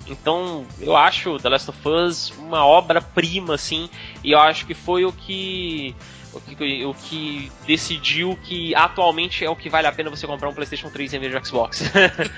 Então, 0.07 0.67
eu 0.81 0.97
acho 0.97 1.39
The 1.39 1.49
Last 1.49 1.71
of 1.71 1.89
Us 1.89 2.33
uma 2.39 2.65
obra-prima, 2.65 3.55
assim, 3.55 3.91
e 4.25 4.33
eu 4.33 4.39
acho 4.39 4.67
que 4.67 4.75
foi 4.75 5.05
o 5.05 5.13
que, 5.13 5.95
o 6.33 6.41
que 6.41 6.85
o 6.85 6.95
que 6.95 7.53
decidiu 7.67 8.39
que 8.43 8.75
atualmente 8.75 9.45
é 9.45 9.51
o 9.51 9.57
que 9.57 9.69
vale 9.71 9.87
a 9.87 9.93
pena 9.93 10.11
você 10.11 10.27
comprar 10.27 10.49
um 10.49 10.55
PlayStation 10.55 10.91
3 10.91 11.15
em 11.15 11.19
vez 11.19 11.33
de 11.33 11.49
Xbox. 11.49 11.83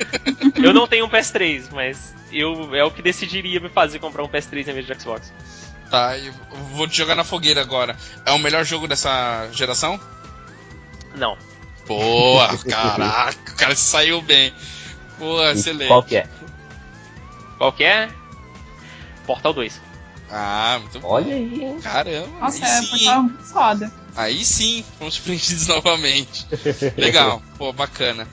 eu 0.62 0.72
não 0.72 0.86
tenho 0.86 1.06
um 1.06 1.08
PS3, 1.08 1.68
mas 1.72 2.14
eu 2.32 2.74
é 2.74 2.84
o 2.84 2.90
que 2.90 3.02
decidiria 3.02 3.58
me 3.60 3.68
fazer 3.68 3.98
comprar 3.98 4.22
um 4.22 4.28
PS3 4.28 4.68
em 4.68 4.72
vez 4.72 4.86
de 4.86 5.00
Xbox. 5.00 5.32
Tá, 5.90 6.16
eu 6.16 6.32
vou 6.72 6.86
te 6.86 6.96
jogar 6.96 7.16
na 7.16 7.24
fogueira 7.24 7.60
agora. 7.60 7.96
É 8.24 8.30
o 8.30 8.38
melhor 8.38 8.64
jogo 8.64 8.86
dessa 8.86 9.48
geração? 9.52 10.00
Não. 11.16 11.36
Boa, 11.86 12.56
caraca, 12.64 13.52
o 13.52 13.56
cara 13.56 13.74
saiu 13.74 14.22
bem. 14.22 14.54
Boa, 15.18 15.52
excelente. 15.52 15.88
qual 15.88 16.02
que 16.02 16.16
é? 16.16 16.28
Qual 17.58 17.72
que 17.72 17.84
é? 17.84 18.08
Portal 19.26 19.52
2. 19.52 19.89
Ah, 20.31 20.78
muito 20.81 21.01
bom. 21.01 21.09
Olha 21.09 21.35
aí, 21.35 21.65
hein? 21.65 21.81
Caramba, 21.82 22.28
Nossa, 22.40 22.65
aí 22.65 22.70
é 22.70 22.82
sim, 22.82 22.89
portal 22.89 23.31
foda. 23.44 23.93
aí 24.16 24.44
sim, 24.44 24.85
fomos 24.98 25.15
surpreendidos 25.20 25.66
novamente. 25.66 26.47
Legal, 26.97 27.43
pô, 27.59 27.73
bacana. 27.73 28.28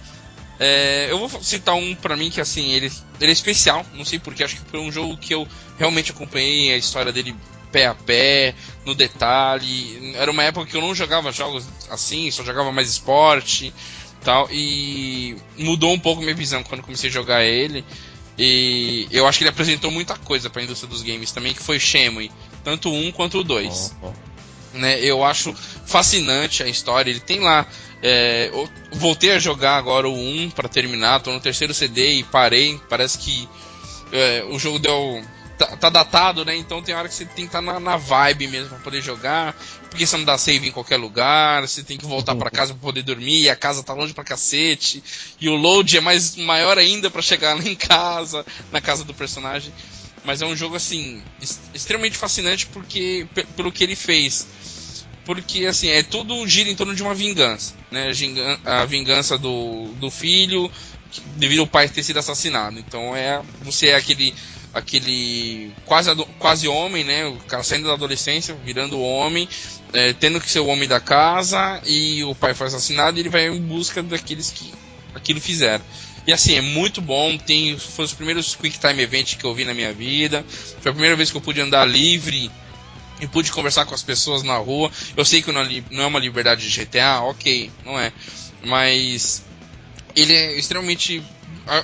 É, 0.59 1.07
eu 1.09 1.19
vou 1.19 1.29
citar 1.43 1.75
um 1.75 1.93
pra 1.95 2.15
mim 2.15 2.29
que 2.31 2.41
assim, 2.41 2.71
ele, 2.71 2.91
ele 3.19 3.29
é 3.29 3.33
especial, 3.33 3.85
não 3.93 4.03
sei 4.03 4.17
porquê, 4.17 4.43
acho 4.43 4.55
que 4.55 4.69
foi 4.69 4.79
um 4.79 4.91
jogo 4.91 5.15
que 5.17 5.33
eu 5.33 5.47
realmente 5.77 6.11
acompanhei 6.11 6.73
a 6.73 6.77
história 6.77 7.11
dele 7.11 7.35
pé 7.71 7.85
a 7.85 7.93
pé, 7.95 8.55
no 8.85 8.95
detalhe. 8.95 10.15
Era 10.15 10.31
uma 10.31 10.43
época 10.43 10.65
que 10.65 10.75
eu 10.75 10.81
não 10.81 10.95
jogava 10.95 11.31
jogos 11.31 11.67
assim, 11.89 12.31
só 12.31 12.43
jogava 12.43 12.71
mais 12.71 12.89
esporte 12.89 13.73
tal, 14.23 14.49
e 14.51 15.37
mudou 15.57 15.93
um 15.93 15.99
pouco 15.99 16.21
minha 16.21 16.33
visão 16.35 16.63
quando 16.63 16.81
comecei 16.81 17.09
a 17.09 17.13
jogar 17.13 17.43
ele. 17.43 17.85
E 18.37 19.07
eu 19.11 19.25
acho 19.27 19.39
que 19.39 19.43
ele 19.43 19.49
apresentou 19.49 19.89
muita 19.89 20.15
coisa 20.15 20.49
pra 20.49 20.61
indústria 20.61 20.89
dos 20.89 21.01
games 21.01 21.31
também, 21.31 21.53
que 21.53 21.61
foi 21.63 21.79
Shenmue, 21.79 22.31
tanto 22.63 22.89
o 22.89 22.93
1 22.93 23.11
quanto 23.11 23.39
o 23.39 23.43
2 23.43 23.95
Ó, 24.01 24.07
ó. 24.09 24.13
né? 24.77 24.99
Eu 24.99 25.23
acho 25.23 25.53
fascinante 25.85 26.61
a 26.61 26.67
história. 26.67 27.09
Ele 27.09 27.19
tem 27.19 27.39
lá. 27.39 27.65
é, 28.03 28.51
voltei 28.93 29.31
a 29.31 29.39
jogar 29.39 29.77
agora 29.77 30.07
o 30.07 30.13
1 30.13 30.51
para 30.51 30.69
terminar. 30.69 31.21
Tô 31.21 31.31
no 31.31 31.39
terceiro 31.39 31.73
CD 31.73 32.19
e 32.19 32.23
parei. 32.23 32.79
Parece 32.87 33.17
que 33.17 33.49
é, 34.11 34.45
o 34.49 34.59
jogo 34.59 34.77
deu. 34.79 35.23
Tá, 35.57 35.75
tá 35.75 35.89
datado, 35.89 36.45
né? 36.45 36.55
Então 36.55 36.83
tem 36.83 36.93
hora 36.93 37.09
que 37.09 37.15
você 37.15 37.25
tem 37.25 37.35
que 37.35 37.41
estar 37.45 37.61
na, 37.63 37.79
na 37.79 37.97
vibe 37.97 38.47
mesmo 38.47 38.69
pra 38.69 38.77
poder 38.77 39.01
jogar. 39.01 39.55
Porque 39.89 40.05
você 40.05 40.17
não 40.17 40.25
dá 40.25 40.37
save 40.37 40.67
em 40.67 40.71
qualquer 40.71 40.97
lugar. 40.97 41.61
Você 41.67 41.83
tem 41.83 41.97
que 41.97 42.05
voltar 42.05 42.35
pra 42.35 42.51
casa 42.51 42.73
pra 42.73 42.81
poder 42.81 43.03
dormir. 43.03 43.43
E 43.43 43.49
a 43.49 43.55
casa 43.55 43.83
tá 43.83 43.93
longe 43.93 44.13
pra 44.13 44.23
cacete. 44.23 45.03
E 45.39 45.49
o 45.49 45.55
load 45.55 45.97
é 45.97 46.01
mais 46.01 46.35
maior 46.35 46.77
ainda 46.77 47.09
pra 47.09 47.21
chegar 47.21 47.55
lá 47.57 47.63
em 47.63 47.75
casa, 47.75 48.45
na 48.71 48.81
casa 48.81 49.03
do 49.03 49.13
personagem. 49.13 49.73
Mas 50.23 50.41
é 50.41 50.45
um 50.45 50.55
jogo 50.55 50.75
assim 50.75 51.21
extremamente 51.73 52.17
fascinante 52.17 52.65
porque 52.67 53.25
pe- 53.33 53.45
pelo 53.55 53.71
que 53.71 53.83
ele 53.83 53.95
fez. 53.95 54.45
Porque 55.25 55.65
assim, 55.65 55.89
é 55.89 56.03
tudo 56.03 56.47
gira 56.47 56.69
em 56.69 56.75
torno 56.75 56.95
de 56.95 57.03
uma 57.03 57.13
vingança, 57.13 57.73
né? 57.91 58.09
A 58.65 58.85
vingança 58.85 59.37
do, 59.37 59.87
do 59.99 60.09
filho 60.09 60.71
devido 61.35 61.59
ao 61.59 61.67
pai 61.67 61.89
ter 61.89 62.03
sido 62.03 62.19
assassinado. 62.19 62.79
Então 62.79 63.15
é 63.15 63.41
você 63.61 63.87
é 63.87 63.95
aquele 63.95 64.33
aquele 64.73 65.71
quase 65.85 66.13
quase 66.37 66.67
homem, 66.67 67.03
né? 67.03 67.25
O 67.25 67.37
cara 67.47 67.63
saindo 67.63 67.87
da 67.87 67.93
adolescência, 67.93 68.55
virando 68.65 68.99
homem, 68.99 69.47
é, 69.93 70.13
tendo 70.13 70.39
que 70.39 70.49
ser 70.49 70.59
o 70.59 70.67
homem 70.67 70.87
da 70.87 70.99
casa 70.99 71.81
e 71.85 72.23
o 72.23 72.35
pai 72.35 72.53
foi 72.53 72.67
assassinado 72.67 73.17
e 73.17 73.21
ele 73.21 73.29
vai 73.29 73.47
em 73.47 73.61
busca 73.61 74.03
daqueles 74.03 74.51
que 74.51 74.73
aquilo 75.15 75.41
fizeram. 75.41 75.83
E 76.27 76.33
assim, 76.33 76.55
é 76.55 76.61
muito 76.61 77.01
bom. 77.01 77.37
Tem, 77.37 77.77
foi 77.79 78.03
os 78.03 78.13
primeiros 78.13 78.53
Quick 78.53 78.77
Time 78.77 79.01
Event 79.01 79.37
que 79.37 79.45
eu 79.45 79.55
vi 79.55 79.63
na 79.63 79.73
minha 79.73 79.93
vida. 79.93 80.45
Foi 80.81 80.91
a 80.91 80.93
primeira 80.93 81.15
vez 81.15 81.31
que 81.31 81.37
eu 81.37 81.41
pude 81.41 81.61
andar 81.61 81.85
livre 81.85 82.51
e 83.21 83.27
pude 83.27 83.51
conversar 83.51 83.85
com 83.85 83.95
as 83.95 84.03
pessoas 84.03 84.43
na 84.43 84.57
rua. 84.57 84.91
Eu 85.15 85.23
sei 85.23 85.41
que 85.41 85.51
não 85.51 85.61
é 85.61 85.83
é 85.89 86.05
uma 86.05 86.19
liberdade 86.19 86.69
de 86.69 86.85
GTA, 86.85 87.21
ok, 87.21 87.71
não 87.85 87.97
é. 87.97 88.11
Mas 88.63 89.43
ele 90.19 90.33
é 90.33 90.57
extremamente. 90.57 91.23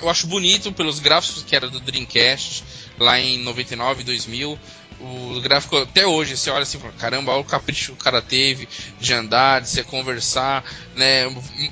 Eu 0.02 0.08
acho 0.08 0.26
bonito 0.26 0.72
pelos 0.72 0.98
gráficos 0.98 1.42
que 1.42 1.54
era 1.54 1.68
do 1.68 1.78
Dreamcast, 1.80 2.64
lá 2.98 3.20
em 3.20 3.38
99, 3.38 4.02
2000. 4.02 4.58
O 5.00 5.40
gráfico 5.40 5.76
até 5.76 6.06
hoje, 6.06 6.36
você 6.36 6.50
olha 6.50 6.62
assim 6.62 6.78
caramba, 6.98 7.32
olha 7.32 7.40
o 7.40 7.44
capricho 7.44 7.86
que 7.86 7.92
o 7.92 7.96
cara 8.04 8.22
teve 8.22 8.68
de 9.00 9.12
andar, 9.12 9.60
de 9.60 9.68
se 9.68 9.82
conversar, 9.82 10.64
né? 10.94 11.24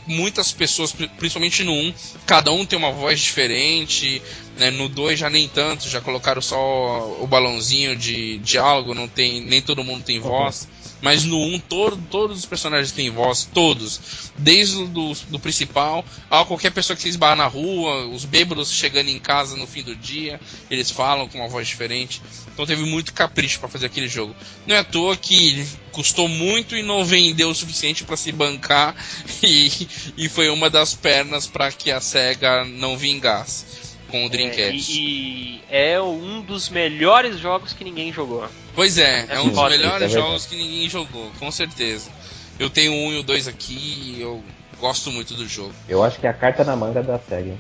Muitas 0.07 0.53
pessoas, 0.53 0.93
pri- 0.93 1.09
principalmente 1.17 1.63
no 1.63 1.73
1, 1.73 1.95
cada 2.27 2.51
um 2.51 2.67
tem 2.67 2.77
uma 2.79 2.91
voz 2.91 3.21
diferente, 3.21 4.21
né? 4.57 4.71
No 4.71 4.89
2 4.89 5.19
já 5.19 5.31
nem 5.31 5.49
tanto, 5.49 5.89
já 5.89 6.01
colocaram 6.01 6.43
só 6.43 7.19
o 7.21 7.27
balãozinho 7.27 7.97
de 7.97 8.39
diálogo, 8.39 8.95
não 8.95 9.09
tem, 9.09 9.41
nem 9.41 9.63
todo 9.63 9.85
mundo 9.85 10.05
tem 10.05 10.21
voz. 10.21 10.69
Mas 11.01 11.25
no 11.25 11.37
1, 11.37 11.59
todo, 11.59 11.97
todos 12.09 12.39
os 12.39 12.47
personagens 12.47 12.93
têm 12.93 13.11
voz, 13.11 13.49
todos. 13.53 14.31
Desde 14.39 14.77
o 14.77 14.87
do, 14.87 15.13
do 15.31 15.39
principal 15.41 16.05
a 16.31 16.45
qualquer 16.45 16.71
pessoa 16.71 16.97
que 16.97 17.03
se 17.03 17.09
esbarra 17.09 17.35
na 17.35 17.47
rua, 17.49 18.07
os 18.07 18.25
bêbados 18.25 18.71
chegando 18.71 19.09
em 19.09 19.19
casa 19.19 19.57
no 19.57 19.67
fim 19.67 19.83
do 19.83 19.97
dia, 19.97 20.41
eles 20.71 20.93
falam 20.93 21.29
com 21.29 21.39
uma 21.39 21.49
voz 21.49 21.67
diferente. 21.67 22.23
Então 22.53 22.65
teve 22.65 22.85
muito 22.85 23.13
capricho 23.13 23.59
para 23.59 23.69
fazer 23.69 23.87
aquele 23.87 24.07
jogo. 24.07 24.33
Não 24.65 24.77
é 24.77 24.79
à 24.79 24.85
toa 24.85 25.17
que 25.17 25.67
custou 25.91 26.29
muito 26.29 26.77
e 26.77 26.83
não 26.85 27.05
vendeu 27.05 27.51
o 27.51 27.55
suficiente 27.55 28.05
para 28.05 28.17
se 28.17 28.31
bancar 28.31 28.95
e, 29.43 29.89
e 30.17 30.29
foi 30.29 30.49
uma 30.51 30.71
das 30.71 30.95
pernas 30.95 31.49
para 31.49 31.73
que 31.73 31.91
a 31.91 32.01
SEGA 32.01 32.65
não 32.65 32.97
vingasse 32.97 33.92
com 34.13 34.23
o 34.23 34.27
É, 34.27 34.29
Dreamcast. 34.29 34.93
e, 34.93 35.57
e 35.57 35.63
é 35.71 36.01
um 36.01 36.43
dos 36.43 36.69
melhores 36.69 37.39
jogos 37.39 37.73
que 37.73 37.83
ninguém 37.83 38.13
jogou. 38.13 38.47
Pois 38.75 38.99
é, 38.99 39.27
é 39.29 39.41
um 39.41 39.49
dos 39.49 39.71
melhores 39.71 40.13
é 40.13 40.15
jogos 40.15 40.45
que 40.47 40.55
ninguém 40.55 40.89
jogou, 40.89 41.33
com 41.41 41.51
certeza. 41.51 42.11
Eu 42.59 42.69
tenho 42.69 42.93
um 42.93 43.11
e 43.13 43.19
o 43.19 43.23
dois 43.23 43.49
aqui 43.49 43.75
e 44.17 44.21
eu 44.21 44.45
gosto 44.79 45.11
muito 45.11 45.35
do 45.35 45.49
jogo. 45.49 45.75
Eu 45.89 46.05
acho 46.05 46.21
que 46.21 46.27
é 46.27 46.31
a 46.31 46.35
carta 46.35 46.63
na 46.63 46.77
manga 46.77 47.03
da 47.03 47.19
SEGA. 47.19 47.57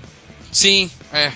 Sim, 0.53 0.91
é. 1.13 1.33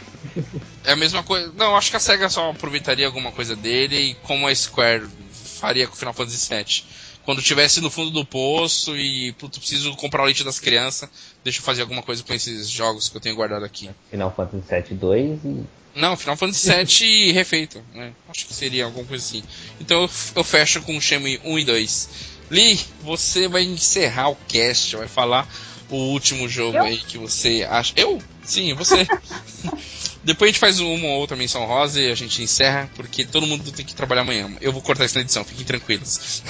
É 0.84 0.92
a 0.92 0.96
mesma 0.96 1.22
coisa. 1.22 1.50
Não, 1.56 1.74
acho 1.74 1.90
que 1.90 1.96
a 1.96 2.00
SEGA 2.00 2.28
só 2.28 2.50
aproveitaria 2.50 3.06
alguma 3.06 3.32
coisa 3.32 3.56
dele 3.56 3.96
e 4.10 4.14
como 4.16 4.46
a 4.46 4.54
Square 4.54 5.06
faria 5.32 5.86
com 5.86 5.94
o 5.94 5.96
Final 5.96 6.12
Fantasy 6.12 6.54
VII. 6.54 6.84
Quando 7.26 7.42
tivesse 7.42 7.80
no 7.80 7.90
fundo 7.90 8.12
do 8.12 8.24
poço 8.24 8.96
e 8.96 9.32
puto, 9.32 9.58
preciso 9.58 9.94
comprar 9.96 10.22
o 10.22 10.26
leite 10.26 10.44
das 10.44 10.60
crianças, 10.60 11.10
deixa 11.42 11.58
eu 11.58 11.64
fazer 11.64 11.82
alguma 11.82 12.00
coisa 12.00 12.22
com 12.22 12.32
esses 12.32 12.70
jogos 12.70 13.08
que 13.08 13.16
eu 13.16 13.20
tenho 13.20 13.34
guardado 13.34 13.64
aqui. 13.64 13.90
Final 14.08 14.32
Fantasy 14.34 14.88
VII 14.90 14.96
2 14.96 15.44
e 15.44 15.64
Não, 15.96 16.16
Final 16.16 16.36
Fantasy 16.36 16.70
VII 17.02 17.32
refeito, 17.32 17.82
né? 17.92 18.12
Acho 18.28 18.46
que 18.46 18.54
seria 18.54 18.84
alguma 18.84 19.04
coisa 19.04 19.24
assim. 19.24 19.42
Então 19.80 20.02
eu, 20.02 20.10
eu 20.36 20.44
fecho 20.44 20.80
com 20.82 20.96
o 20.96 21.00
Shenmue 21.00 21.40
1 21.44 21.58
e 21.58 21.64
2. 21.64 22.08
Lee, 22.48 22.78
você 23.02 23.48
vai 23.48 23.64
encerrar 23.64 24.28
o 24.28 24.36
cast, 24.46 24.94
vai 24.94 25.08
falar 25.08 25.52
o 25.90 25.96
último 25.96 26.48
jogo 26.48 26.78
eu? 26.78 26.84
aí 26.84 26.98
que 26.98 27.18
você 27.18 27.66
acha. 27.68 27.92
Eu? 27.96 28.20
Sim, 28.42 28.74
você. 28.74 29.06
Depois 30.26 30.48
a 30.48 30.52
gente 30.52 30.58
faz 30.58 30.80
uma 30.80 31.06
ou 31.06 31.20
outra 31.20 31.36
menção 31.36 31.64
rosa 31.66 32.00
e 32.00 32.10
a 32.10 32.14
gente 32.16 32.42
encerra, 32.42 32.90
porque 32.96 33.24
todo 33.24 33.46
mundo 33.46 33.70
tem 33.70 33.86
que 33.86 33.94
trabalhar 33.94 34.22
amanhã. 34.22 34.50
Eu 34.60 34.72
vou 34.72 34.82
cortar 34.82 35.04
isso 35.04 35.14
na 35.14 35.20
edição, 35.20 35.44
fiquem 35.44 35.64
tranquilos. 35.64 36.42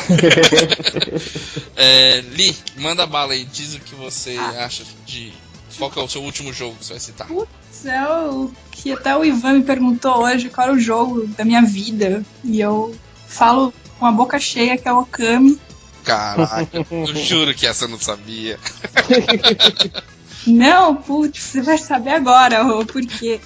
é, 1.77 2.23
Li, 2.33 2.57
manda 2.79 3.07
bala 3.07 3.35
aí, 3.35 3.45
diz 3.45 3.75
o 3.75 3.81
que 3.81 3.95
você 3.95 4.37
ah. 4.39 4.65
acha 4.65 4.83
de. 5.05 5.31
Qual 5.77 5.93
é 5.95 6.01
o 6.01 6.09
seu 6.09 6.23
último 6.23 6.55
jogo 6.55 6.75
que 6.77 6.87
você 6.87 6.95
vai 6.95 7.01
citar? 7.01 7.27
Putz, 7.27 7.85
é 7.85 8.09
o 8.09 8.51
que 8.71 8.93
até 8.93 9.15
o 9.15 9.23
Ivan 9.23 9.59
me 9.59 9.63
perguntou 9.63 10.23
hoje 10.23 10.49
qual 10.49 10.69
era 10.69 10.77
o 10.77 10.81
jogo 10.81 11.27
da 11.27 11.45
minha 11.45 11.61
vida. 11.61 12.25
E 12.43 12.59
eu 12.59 12.97
falo 13.27 13.75
com 13.99 14.07
a 14.07 14.13
boca 14.13 14.39
cheia 14.39 14.79
que 14.79 14.89
é 14.89 14.93
o 14.93 15.01
Okami. 15.01 15.61
Caraca, 16.07 16.87
eu 16.91 17.07
juro 17.17 17.53
que 17.53 17.67
essa 17.67 17.85
eu 17.85 17.89
não 17.89 17.99
sabia. 17.99 18.59
Não, 20.47 20.95
putz, 20.95 21.43
você 21.43 21.61
vai 21.61 21.77
saber 21.77 22.11
agora 22.11 22.65
o 22.65 22.87
porquê. 22.87 23.41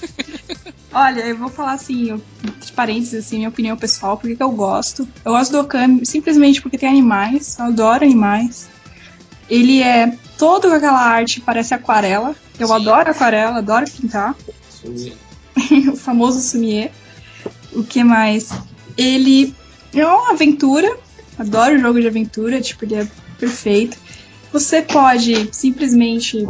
Olha, 0.93 1.21
eu 1.21 1.35
vou 1.35 1.49
falar 1.49 1.73
assim, 1.73 2.21
de 2.61 2.73
parênteses, 2.73 3.25
assim, 3.25 3.39
minha 3.39 3.49
opinião 3.49 3.75
pessoal, 3.75 4.19
porque 4.19 4.37
que 4.37 4.43
eu 4.43 4.51
gosto. 4.51 5.09
Eu 5.25 5.33
gosto 5.33 5.53
do 5.53 5.61
Okami 5.61 6.05
simplesmente 6.05 6.61
porque 6.61 6.77
tem 6.77 6.91
animais, 6.91 7.59
eu 7.59 7.65
adoro 7.65 8.05
animais. 8.05 8.69
Ele 9.49 9.83
é 9.83 10.15
todo 10.37 10.69
com 10.69 10.75
aquela 10.75 11.01
arte, 11.01 11.41
parece 11.41 11.73
aquarela. 11.73 12.37
Eu 12.59 12.67
Sim. 12.67 12.75
adoro 12.75 13.11
aquarela, 13.11 13.57
adoro 13.57 13.91
pintar. 13.91 14.37
o 15.91 15.97
famoso 15.97 16.39
sumiê. 16.43 16.91
O 17.73 17.83
que 17.83 18.05
mais? 18.05 18.51
Ele 18.95 19.55
é 19.95 20.07
uma 20.07 20.33
aventura, 20.33 20.99
adoro 21.41 21.79
jogo 21.79 22.01
de 22.01 22.07
aventura, 22.07 22.61
tipo, 22.61 22.85
ele 22.85 22.97
é 22.97 23.09
perfeito. 23.39 23.97
Você 24.53 24.83
pode 24.83 25.49
simplesmente 25.53 26.47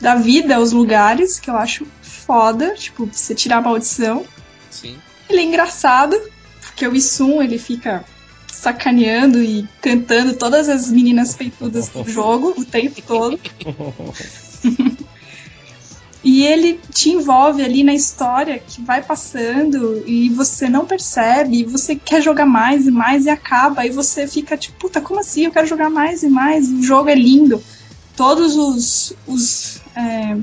dar 0.00 0.16
vida 0.16 0.56
aos 0.56 0.72
lugares, 0.72 1.40
que 1.40 1.50
eu 1.50 1.56
acho 1.56 1.86
foda, 2.00 2.74
tipo, 2.74 3.06
você 3.06 3.34
tirar 3.34 3.58
a 3.58 3.62
maldição. 3.62 4.24
Sim. 4.70 4.96
Ele 5.28 5.40
é 5.40 5.44
engraçado, 5.44 6.16
porque 6.60 6.86
o 6.86 6.94
Isum, 6.94 7.42
ele 7.42 7.58
fica 7.58 8.04
sacaneando 8.46 9.42
e 9.42 9.66
cantando 9.80 10.34
todas 10.34 10.68
as 10.68 10.90
meninas 10.90 11.34
peitudas 11.34 11.88
do 11.88 12.08
jogo 12.08 12.54
o 12.56 12.64
tempo 12.64 13.02
todo. 13.02 13.40
e 16.22 16.44
ele 16.44 16.78
te 16.92 17.10
envolve 17.10 17.62
ali 17.62 17.82
na 17.82 17.94
história 17.94 18.58
que 18.58 18.82
vai 18.82 19.02
passando 19.02 20.02
e 20.06 20.28
você 20.28 20.68
não 20.68 20.84
percebe, 20.84 21.60
e 21.60 21.64
você 21.64 21.96
quer 21.96 22.22
jogar 22.22 22.44
mais 22.44 22.86
e 22.86 22.90
mais 22.90 23.24
e 23.24 23.30
acaba, 23.30 23.86
e 23.86 23.90
você 23.90 24.26
fica 24.26 24.56
tipo, 24.56 24.78
puta, 24.78 25.00
como 25.00 25.20
assim? 25.20 25.46
Eu 25.46 25.50
quero 25.50 25.66
jogar 25.66 25.88
mais 25.88 26.22
e 26.22 26.28
mais, 26.28 26.68
o 26.68 26.82
jogo 26.82 27.08
é 27.08 27.14
lindo. 27.14 27.62
Todos 28.14 28.54
os, 28.54 29.14
os 29.26 29.80
é, 29.96 30.36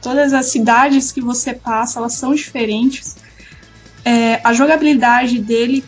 todas 0.00 0.32
as 0.32 0.46
cidades 0.46 1.10
que 1.10 1.20
você 1.20 1.52
passa, 1.52 1.98
elas 1.98 2.12
são 2.12 2.32
diferentes. 2.32 3.16
É, 4.04 4.40
a 4.44 4.52
jogabilidade 4.52 5.40
dele, 5.40 5.84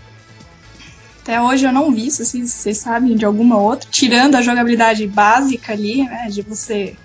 até 1.23 1.41
hoje 1.41 1.67
eu 1.67 1.73
não 1.73 1.93
vi, 1.93 2.11
se 2.11 2.25
vocês, 2.25 2.51
vocês 2.51 2.79
sabem 2.79 3.15
de 3.15 3.25
alguma 3.25 3.59
outra, 3.59 3.89
tirando 3.89 4.35
a 4.35 4.43
jogabilidade 4.43 5.07
básica 5.07 5.73
ali, 5.73 6.03
né, 6.03 6.27
de 6.31 6.43
você 6.43 6.97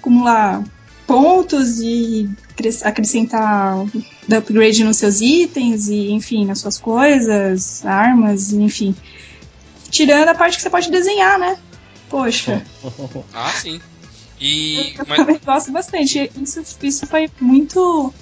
acumular 0.00 0.64
pontos 1.06 1.80
e 1.80 2.28
acrescentar 2.82 3.86
upgrade 4.30 4.82
nos 4.82 4.96
seus 4.96 5.20
itens 5.20 5.88
e, 5.88 6.10
enfim, 6.10 6.44
nas 6.44 6.58
suas 6.58 6.78
coisas, 6.78 7.84
armas, 7.84 8.52
enfim. 8.52 8.94
Tirando 9.90 10.28
a 10.28 10.34
parte 10.34 10.56
que 10.56 10.62
você 10.62 10.70
pode 10.70 10.90
desenhar, 10.90 11.38
né? 11.38 11.56
Poxa. 12.08 12.62
ah, 13.32 13.50
sim. 13.50 13.80
E, 14.40 14.94
eu 14.98 15.04
mas... 15.06 15.16
também 15.16 15.40
gosto 15.44 15.72
bastante. 15.72 16.30
Isso, 16.40 16.62
isso 16.82 17.06
foi 17.06 17.30
muito. 17.40 18.12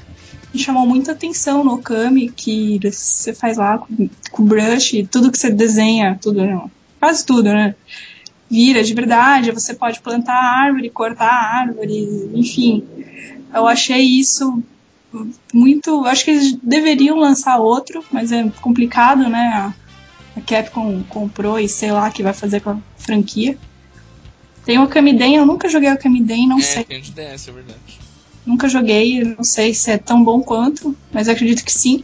Me 0.52 0.60
chamou 0.60 0.86
muita 0.86 1.12
atenção 1.12 1.64
no 1.64 1.74
Okami, 1.74 2.28
que 2.30 2.78
você 2.84 3.32
faz 3.32 3.56
lá 3.56 3.78
com, 3.78 4.08
com 4.30 4.44
brush, 4.44 5.04
tudo 5.10 5.32
que 5.32 5.38
você 5.38 5.50
desenha, 5.50 6.16
tudo, 6.22 6.46
não, 6.46 6.70
quase 7.00 7.26
tudo, 7.26 7.52
né? 7.52 7.74
Vira 8.50 8.84
de 8.84 8.94
verdade, 8.94 9.50
você 9.50 9.74
pode 9.74 10.00
plantar 10.00 10.34
árvore, 10.34 10.90
cortar 10.90 11.30
árvore, 11.30 12.30
enfim. 12.34 12.84
Eu 13.52 13.66
achei 13.66 14.02
isso 14.02 14.62
muito. 15.52 16.04
Acho 16.06 16.24
que 16.24 16.30
eles 16.30 16.52
deveriam 16.62 17.16
lançar 17.16 17.58
outro, 17.58 18.04
mas 18.10 18.32
é 18.32 18.48
complicado, 18.60 19.28
né? 19.28 19.72
A 20.36 20.40
Capcom 20.40 21.02
comprou 21.08 21.58
e 21.58 21.68
sei 21.68 21.92
lá 21.92 22.08
o 22.08 22.12
que 22.12 22.22
vai 22.22 22.32
fazer 22.32 22.60
com 22.60 22.70
a 22.70 22.78
franquia. 22.98 23.56
Tem 24.64 24.78
o 24.78 24.88
Kamiden, 24.88 25.36
eu 25.36 25.46
nunca 25.46 25.68
joguei 25.68 25.92
o 25.92 25.98
Kamiden, 25.98 26.48
não 26.48 26.58
é, 26.58 26.62
sei. 26.62 26.84
Tem 26.84 26.98
o 26.98 27.02
DS, 27.02 27.48
é 27.48 27.52
verdade. 27.52 28.00
Nunca 28.44 28.68
joguei, 28.68 29.22
não 29.22 29.44
sei 29.44 29.72
se 29.74 29.90
é 29.90 29.98
tão 29.98 30.22
bom 30.22 30.40
quanto, 30.40 30.96
mas 31.12 31.28
acredito 31.28 31.64
que 31.64 31.72
sim. 31.72 32.02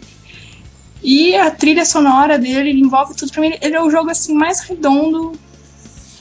E 1.02 1.34
a 1.34 1.50
trilha 1.50 1.84
sonora 1.84 2.38
dele 2.38 2.70
envolve 2.70 3.14
tudo 3.14 3.32
pra 3.32 3.40
mim. 3.40 3.54
Ele 3.60 3.74
é 3.74 3.82
o 3.82 3.90
jogo 3.90 4.10
assim 4.10 4.34
mais 4.34 4.60
redondo. 4.60 5.32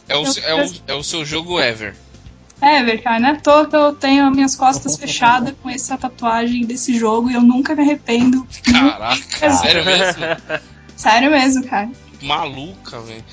É 0.09 0.17
o, 0.17 0.25
é 0.25 0.65
o, 0.65 0.73
é 0.87 0.93
o 0.95 1.03
seu 1.03 1.23
jogo 1.23 1.59
ever. 1.59 1.95
Ever, 2.61 3.01
cara, 3.01 3.19
não 3.19 3.29
é 3.29 3.31
à 3.31 3.35
toa 3.37 3.67
que 3.67 3.75
eu 3.75 3.93
tenho 3.93 4.27
as 4.27 4.35
minhas 4.35 4.55
costas 4.55 4.97
fechadas 4.97 5.53
com 5.63 5.69
essa 5.69 5.97
tatuagem 5.97 6.65
desse 6.65 6.97
jogo 6.97 7.29
e 7.29 7.33
eu 7.33 7.41
nunca 7.41 7.73
me 7.73 7.83
arrependo. 7.83 8.45
Caraca, 8.63 9.49
sério 9.51 9.85
mesmo? 9.85 10.23
Sério 10.97 11.31
mesmo, 11.31 11.63
cara 11.63 11.89
maluca, 12.21 12.99
velho. 13.01 13.23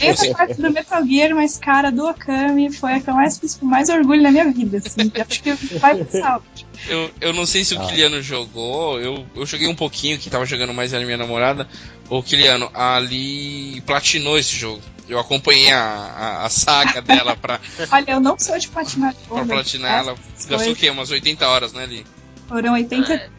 Essa 0.00 0.30
parte 0.32 0.60
do 0.60 0.70
Metal 0.70 1.06
Gear, 1.06 1.34
mas 1.34 1.58
cara, 1.58 1.90
do 1.90 2.06
Okami 2.08 2.72
foi 2.72 2.94
a 2.94 3.00
que 3.00 3.08
eu 3.08 3.14
mais 3.14 3.38
fiz 3.38 3.54
com 3.54 3.66
mais 3.66 3.88
orgulho 3.88 4.22
na 4.22 4.30
minha 4.30 4.50
vida, 4.52 4.78
assim. 4.78 5.10
Acho 5.18 5.42
que 5.42 5.52
vai 5.78 5.96
pro 5.96 6.42
Eu, 6.88 7.10
eu 7.20 7.32
não 7.32 7.46
sei 7.46 7.64
se 7.64 7.74
o 7.74 7.80
ah. 7.80 7.86
Kiliano 7.86 8.20
jogou, 8.22 9.00
eu, 9.00 9.24
eu 9.34 9.46
joguei 9.46 9.68
um 9.68 9.74
pouquinho, 9.74 10.18
que 10.18 10.30
tava 10.30 10.46
jogando 10.46 10.74
mais 10.74 10.92
a 10.92 11.00
minha 11.00 11.16
namorada. 11.16 11.68
O 12.08 12.22
Kiliano 12.22 12.70
ali 12.74 13.80
platinou 13.82 14.38
esse 14.38 14.56
jogo. 14.56 14.82
Eu 15.08 15.18
acompanhei 15.18 15.70
a, 15.70 15.82
a, 15.82 16.46
a 16.46 16.50
saga 16.50 17.00
dela 17.02 17.36
pra. 17.36 17.60
Olha, 17.90 18.10
eu 18.12 18.20
não 18.20 18.38
sou 18.38 18.58
de 18.58 18.68
platinar 18.68 19.14
Pra 19.28 19.44
platinar 19.44 19.98
ela. 19.98 20.16
Gastou 20.48 20.72
o 20.72 20.76
quê? 20.76 20.90
Umas 20.90 21.10
80 21.10 21.46
horas, 21.46 21.72
né, 21.72 21.82
ali? 21.84 22.06
Foram 22.48 22.72
80. 22.72 23.12
É. 23.12 23.30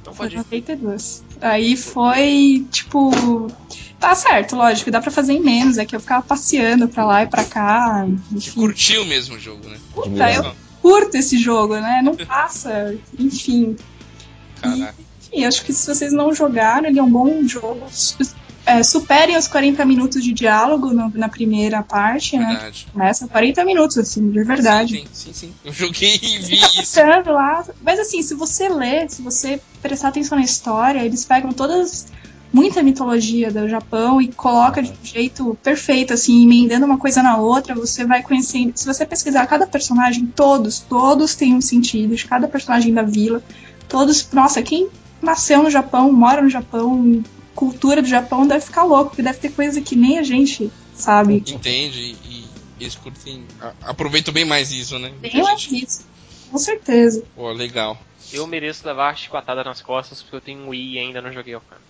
Então 0.00 0.14
pode 0.14 0.36
Foram 0.36 0.46
82. 0.50 1.24
Aí 1.40 1.76
foi, 1.76 2.66
tipo. 2.70 3.50
Tá 3.98 4.14
certo, 4.14 4.56
lógico, 4.56 4.90
dá 4.90 5.00
pra 5.00 5.10
fazer 5.10 5.34
em 5.34 5.40
menos. 5.40 5.78
É 5.78 5.84
que 5.84 5.94
eu 5.94 6.00
ficava 6.00 6.22
passeando 6.22 6.88
pra 6.88 7.04
lá 7.04 7.22
e 7.22 7.26
pra 7.26 7.44
cá. 7.44 8.06
Enfim. 8.32 8.60
curtiu 8.60 9.04
mesmo 9.04 9.36
o 9.36 9.38
jogo, 9.38 9.68
né? 9.68 9.78
Puta, 9.94 10.32
eu 10.32 10.54
curto 10.80 11.16
esse 11.16 11.38
jogo, 11.38 11.74
né? 11.76 12.00
Não 12.02 12.16
passa, 12.26 12.96
enfim. 13.18 13.76
Caraca. 14.60 14.94
E, 14.98 15.36
enfim, 15.36 15.44
acho 15.44 15.64
que 15.64 15.72
se 15.72 15.86
vocês 15.86 16.12
não 16.12 16.34
jogaram, 16.34 16.88
ele 16.88 16.98
é 16.98 17.02
um 17.02 17.10
bom 17.10 17.46
jogo 17.46 17.86
é, 18.66 18.82
superem 18.82 19.36
os 19.36 19.48
40 19.48 19.84
minutos 19.84 20.22
de 20.22 20.32
diálogo 20.32 20.92
no, 20.92 21.10
na 21.14 21.28
primeira 21.28 21.82
parte, 21.82 22.36
né? 22.36 22.46
verdade. 22.46 22.86
né? 22.86 22.92
Começa 22.92 23.28
40 23.28 23.64
minutos, 23.64 23.98
assim, 23.98 24.30
de 24.30 24.42
verdade. 24.44 24.98
Sim, 24.98 25.06
sim, 25.12 25.32
sim. 25.32 25.54
Eu 25.64 25.72
joguei 25.72 26.18
e 26.22 26.38
vi 26.38 26.60
tá 26.60 26.82
isso. 26.82 27.00
Lá. 27.26 27.64
Mas 27.82 27.98
assim, 27.98 28.22
se 28.22 28.34
você 28.34 28.68
ler, 28.68 29.10
se 29.10 29.22
você 29.22 29.60
prestar 29.82 30.08
atenção 30.08 30.38
na 30.38 30.44
história, 30.44 31.04
eles 31.04 31.24
pegam 31.24 31.52
todas 31.52 32.06
muita 32.52 32.82
mitologia 32.82 33.50
do 33.50 33.68
Japão 33.68 34.20
e 34.20 34.28
coloca 34.28 34.82
de 34.82 34.90
um 34.90 35.04
jeito 35.04 35.56
perfeito, 35.62 36.12
assim, 36.12 36.42
emendando 36.42 36.84
uma 36.84 36.98
coisa 36.98 37.22
na 37.22 37.36
outra, 37.36 37.74
você 37.74 38.04
vai 38.04 38.22
conhecendo. 38.22 38.72
Se 38.74 38.86
você 38.86 39.06
pesquisar 39.06 39.46
cada 39.46 39.66
personagem, 39.66 40.26
todos, 40.26 40.80
todos 40.80 41.34
têm 41.34 41.54
um 41.54 41.60
sentido, 41.60 42.14
de 42.14 42.26
cada 42.26 42.48
personagem 42.48 42.92
da 42.92 43.02
vila, 43.02 43.42
todos, 43.88 44.28
nossa, 44.32 44.62
quem 44.62 44.88
nasceu 45.22 45.62
no 45.62 45.70
Japão, 45.70 46.12
mora 46.12 46.42
no 46.42 46.50
Japão, 46.50 47.22
cultura 47.60 48.00
do 48.00 48.08
Japão 48.08 48.46
deve 48.46 48.64
ficar 48.64 48.84
louco, 48.84 49.10
porque 49.10 49.22
deve 49.22 49.38
ter 49.38 49.50
coisa 49.50 49.82
que 49.82 49.94
nem 49.94 50.18
a 50.18 50.22
gente 50.22 50.72
sabe. 50.94 51.44
Entende 51.46 52.16
e, 52.24 52.46
eles 52.80 52.94
curtem. 52.94 53.44
Aproveitam 53.82 54.32
bem 54.32 54.46
mais 54.46 54.72
isso, 54.72 54.98
né? 54.98 55.12
Bem 55.20 55.42
mais 55.42 55.60
gente... 55.60 55.84
isso, 55.84 56.06
com 56.50 56.56
certeza. 56.56 57.22
Pô, 57.36 57.52
legal. 57.52 57.98
Eu 58.32 58.46
mereço 58.46 58.86
levar 58.86 59.10
a 59.10 59.14
chicotada 59.14 59.62
nas 59.62 59.82
costas 59.82 60.22
porque 60.22 60.36
eu 60.36 60.40
tenho 60.40 60.60
um 60.60 60.68
Wii 60.70 60.94
e 60.94 60.98
ainda 60.98 61.20
não 61.20 61.30
joguei 61.30 61.54
o 61.54 61.60
cara. 61.60 61.82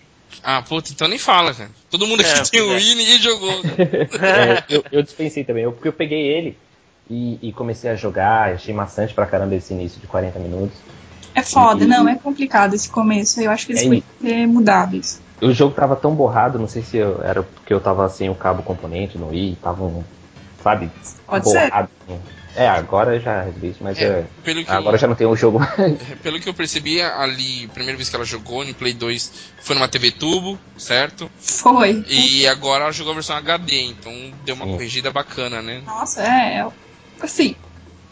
Ah, 0.43 0.61
puta, 0.61 0.91
então 0.91 1.07
nem 1.07 1.17
fala, 1.17 1.53
cara. 1.53 1.71
Todo 1.89 2.05
mundo 2.05 2.19
aqui 2.19 2.31
é, 2.31 2.43
tem 2.43 2.61
o 2.61 2.73
é. 2.73 2.75
Wii 2.75 2.91
e 2.91 2.95
ninguém 2.95 3.19
jogou. 3.19 3.61
é, 4.21 4.63
eu, 4.67 4.83
eu, 4.91 5.01
dispensei 5.01 5.45
também, 5.45 5.63
eu, 5.63 5.71
porque 5.71 5.87
eu 5.87 5.93
peguei 5.93 6.21
ele 6.21 6.57
e, 7.09 7.39
e, 7.41 7.53
comecei 7.53 7.89
a 7.89 7.95
jogar, 7.95 8.53
achei 8.53 8.73
maçante 8.73 9.13
pra 9.13 9.25
caramba 9.25 9.55
esse 9.55 9.73
início 9.73 10.01
de 10.01 10.07
40 10.07 10.37
minutos. 10.39 10.77
É 11.33 11.41
foda, 11.41 11.85
e, 11.85 11.87
não, 11.87 12.09
é 12.09 12.15
complicado 12.15 12.73
esse 12.73 12.89
começo. 12.89 13.39
Eu 13.39 13.51
acho 13.51 13.65
que 13.65 13.71
eles 13.71 13.83
é, 13.83 13.85
podiam 13.85 14.03
ter 14.21 14.47
mudado 14.47 14.97
isso 14.97 15.30
o 15.41 15.51
jogo 15.53 15.73
tava 15.75 15.95
tão 15.95 16.13
borrado, 16.13 16.59
não 16.59 16.67
sei 16.67 16.81
se 16.81 16.97
eu, 16.97 17.21
era 17.23 17.41
porque 17.43 17.73
eu 17.73 17.79
tava 17.79 18.07
sem 18.09 18.29
o 18.29 18.35
cabo 18.35 18.63
componente 18.63 19.17
no 19.17 19.29
Wii, 19.29 19.57
tava 19.61 19.83
um 19.83 20.03
sabe? 20.63 20.89
Pode 21.27 21.49
ser. 21.49 21.69
Borrado. 21.69 21.89
É, 22.55 22.67
agora 22.67 23.17
já 23.19 23.47
existe, 23.47 23.81
mas 23.81 23.97
É, 23.97 24.03
é, 24.03 24.25
pelo 24.43 24.63
que 24.63 24.69
agora 24.69 24.95
eu- 24.95 24.99
já 24.99 25.07
não 25.07 25.15
tem 25.15 25.25
o 25.25 25.35
jogo 25.35 25.59
mais. 25.59 25.79
É, 25.79 26.15
Pelo 26.21 26.39
que 26.39 26.49
eu 26.49 26.53
percebi, 26.53 27.01
ali, 27.01 27.65
a 27.65 27.69
primeira 27.73 27.95
vez 27.95 28.09
que 28.09 28.15
ela 28.15 28.25
jogou 28.25 28.65
no 28.65 28.73
Play 28.73 28.93
2 28.93 29.31
foi 29.61 29.73
numa 29.75 29.87
TV 29.87 30.11
Tubo, 30.11 30.59
certo? 30.77 31.31
Foi. 31.37 32.03
E 32.07 32.45
agora 32.47 32.83
ela 32.83 32.91
jogou 32.91 33.11
a 33.11 33.15
versão 33.15 33.37
HD, 33.37 33.81
então 33.83 34.11
deu 34.43 34.55
uma 34.55 34.65
Sim. 34.65 34.71
corrigida 34.73 35.11
bacana, 35.11 35.61
né? 35.61 35.81
Nossa, 35.85 36.21
é, 36.21 36.57
é. 36.59 36.67
Assim, 37.21 37.55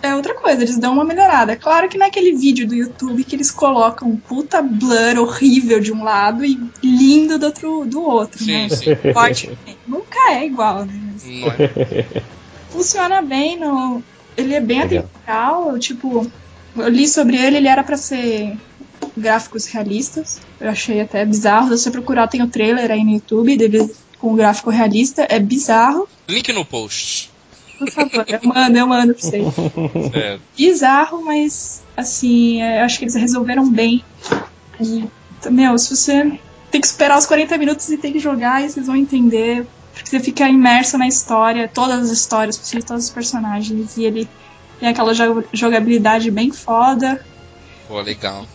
é 0.01 0.15
outra 0.15 0.33
coisa, 0.35 0.61
eles 0.61 0.77
dão 0.77 0.93
uma 0.93 1.03
melhorada. 1.03 1.51
É 1.51 1.55
claro 1.55 1.89
que 1.89 1.97
naquele 1.97 2.35
vídeo 2.35 2.67
do 2.67 2.75
YouTube 2.75 3.23
que 3.23 3.35
eles 3.35 3.51
colocam 3.51 4.09
um 4.09 4.17
puta 4.17 4.61
blur 4.61 5.19
horrível 5.19 5.79
de 5.79 5.91
um 5.91 6.03
lado 6.03 6.45
e 6.45 6.59
lindo 6.83 7.37
do 7.37 7.45
outro, 7.45 7.85
do 7.85 8.01
outro, 8.01 8.43
Sim, 8.43 8.51
né? 8.51 8.69
sim. 8.69 8.95
Forte. 9.13 9.57
Nunca 9.87 10.31
é 10.31 10.45
igual, 10.45 10.85
né? 10.85 10.93
É? 11.25 12.21
funciona 12.69 13.21
bem, 13.21 13.59
no... 13.59 14.01
ele 14.37 14.53
é 14.53 14.61
bem 14.61 14.81
atemporal, 14.81 15.77
tipo, 15.79 16.31
eu 16.75 16.87
li 16.87 17.07
sobre 17.07 17.37
ele, 17.37 17.57
ele 17.57 17.67
era 17.67 17.83
pra 17.83 17.97
ser 17.97 18.57
gráficos 19.17 19.65
realistas. 19.65 20.39
Eu 20.59 20.69
achei 20.69 21.01
até 21.01 21.25
bizarro. 21.25 21.75
Se 21.75 21.83
você 21.83 21.91
procurar, 21.91 22.27
tem 22.27 22.41
o 22.41 22.47
trailer 22.47 22.91
aí 22.91 23.03
no 23.03 23.11
YouTube 23.11 23.57
dele 23.57 23.89
com 24.17 24.35
gráfico 24.35 24.69
realista, 24.69 25.25
é 25.29 25.39
bizarro. 25.39 26.07
Link 26.27 26.51
no 26.53 26.65
post. 26.65 27.31
Por 27.79 27.89
favor, 27.89 28.25
eu 28.27 28.39
mando, 28.43 28.77
eu 28.77 28.85
mando 28.87 29.13
pra 29.13 29.21
vocês. 29.23 29.45
É, 30.13 30.37
bizarro, 30.55 31.23
mas 31.23 31.81
assim, 31.97 32.61
é, 32.61 32.81
eu 32.81 32.85
acho 32.85 32.99
que 32.99 33.05
eles 33.05 33.15
resolveram 33.15 33.69
bem. 33.71 34.03
E, 34.79 35.05
meu, 35.49 35.77
se 35.79 35.95
você 35.95 36.39
tem 36.69 36.79
que 36.81 36.85
esperar 36.87 37.17
os 37.17 37.25
40 37.25 37.57
minutos 37.57 37.89
e 37.89 37.97
tem 37.97 38.11
que 38.13 38.19
jogar, 38.19 38.61
e 38.63 38.69
vocês 38.69 38.85
vão 38.85 38.95
entender. 38.95 39.65
Porque 39.93 40.09
você 40.11 40.19
fica 40.19 40.47
imerso 40.47 40.97
na 40.97 41.07
história, 41.07 41.67
todas 41.67 42.03
as 42.03 42.09
histórias, 42.09 42.57
possível, 42.57 42.85
todos 42.85 43.05
os 43.05 43.09
personagens. 43.09 43.97
E 43.97 44.03
ele 44.05 44.29
tem 44.79 44.87
aquela 44.89 45.13
jo- 45.13 45.43
jogabilidade 45.51 46.29
bem 46.31 46.51
foda. 46.51 47.25
pô, 47.87 47.99
legal. 47.99 48.45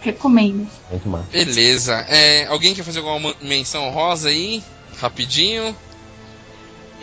Recomendo. 0.00 0.66
Muito 0.90 1.08
massa. 1.08 1.26
Beleza. 1.32 1.94
É, 2.08 2.46
alguém 2.46 2.74
quer 2.74 2.82
fazer 2.82 2.98
alguma 3.00 3.34
menção 3.40 3.88
rosa 3.90 4.28
aí? 4.28 4.62
Rapidinho? 4.98 5.74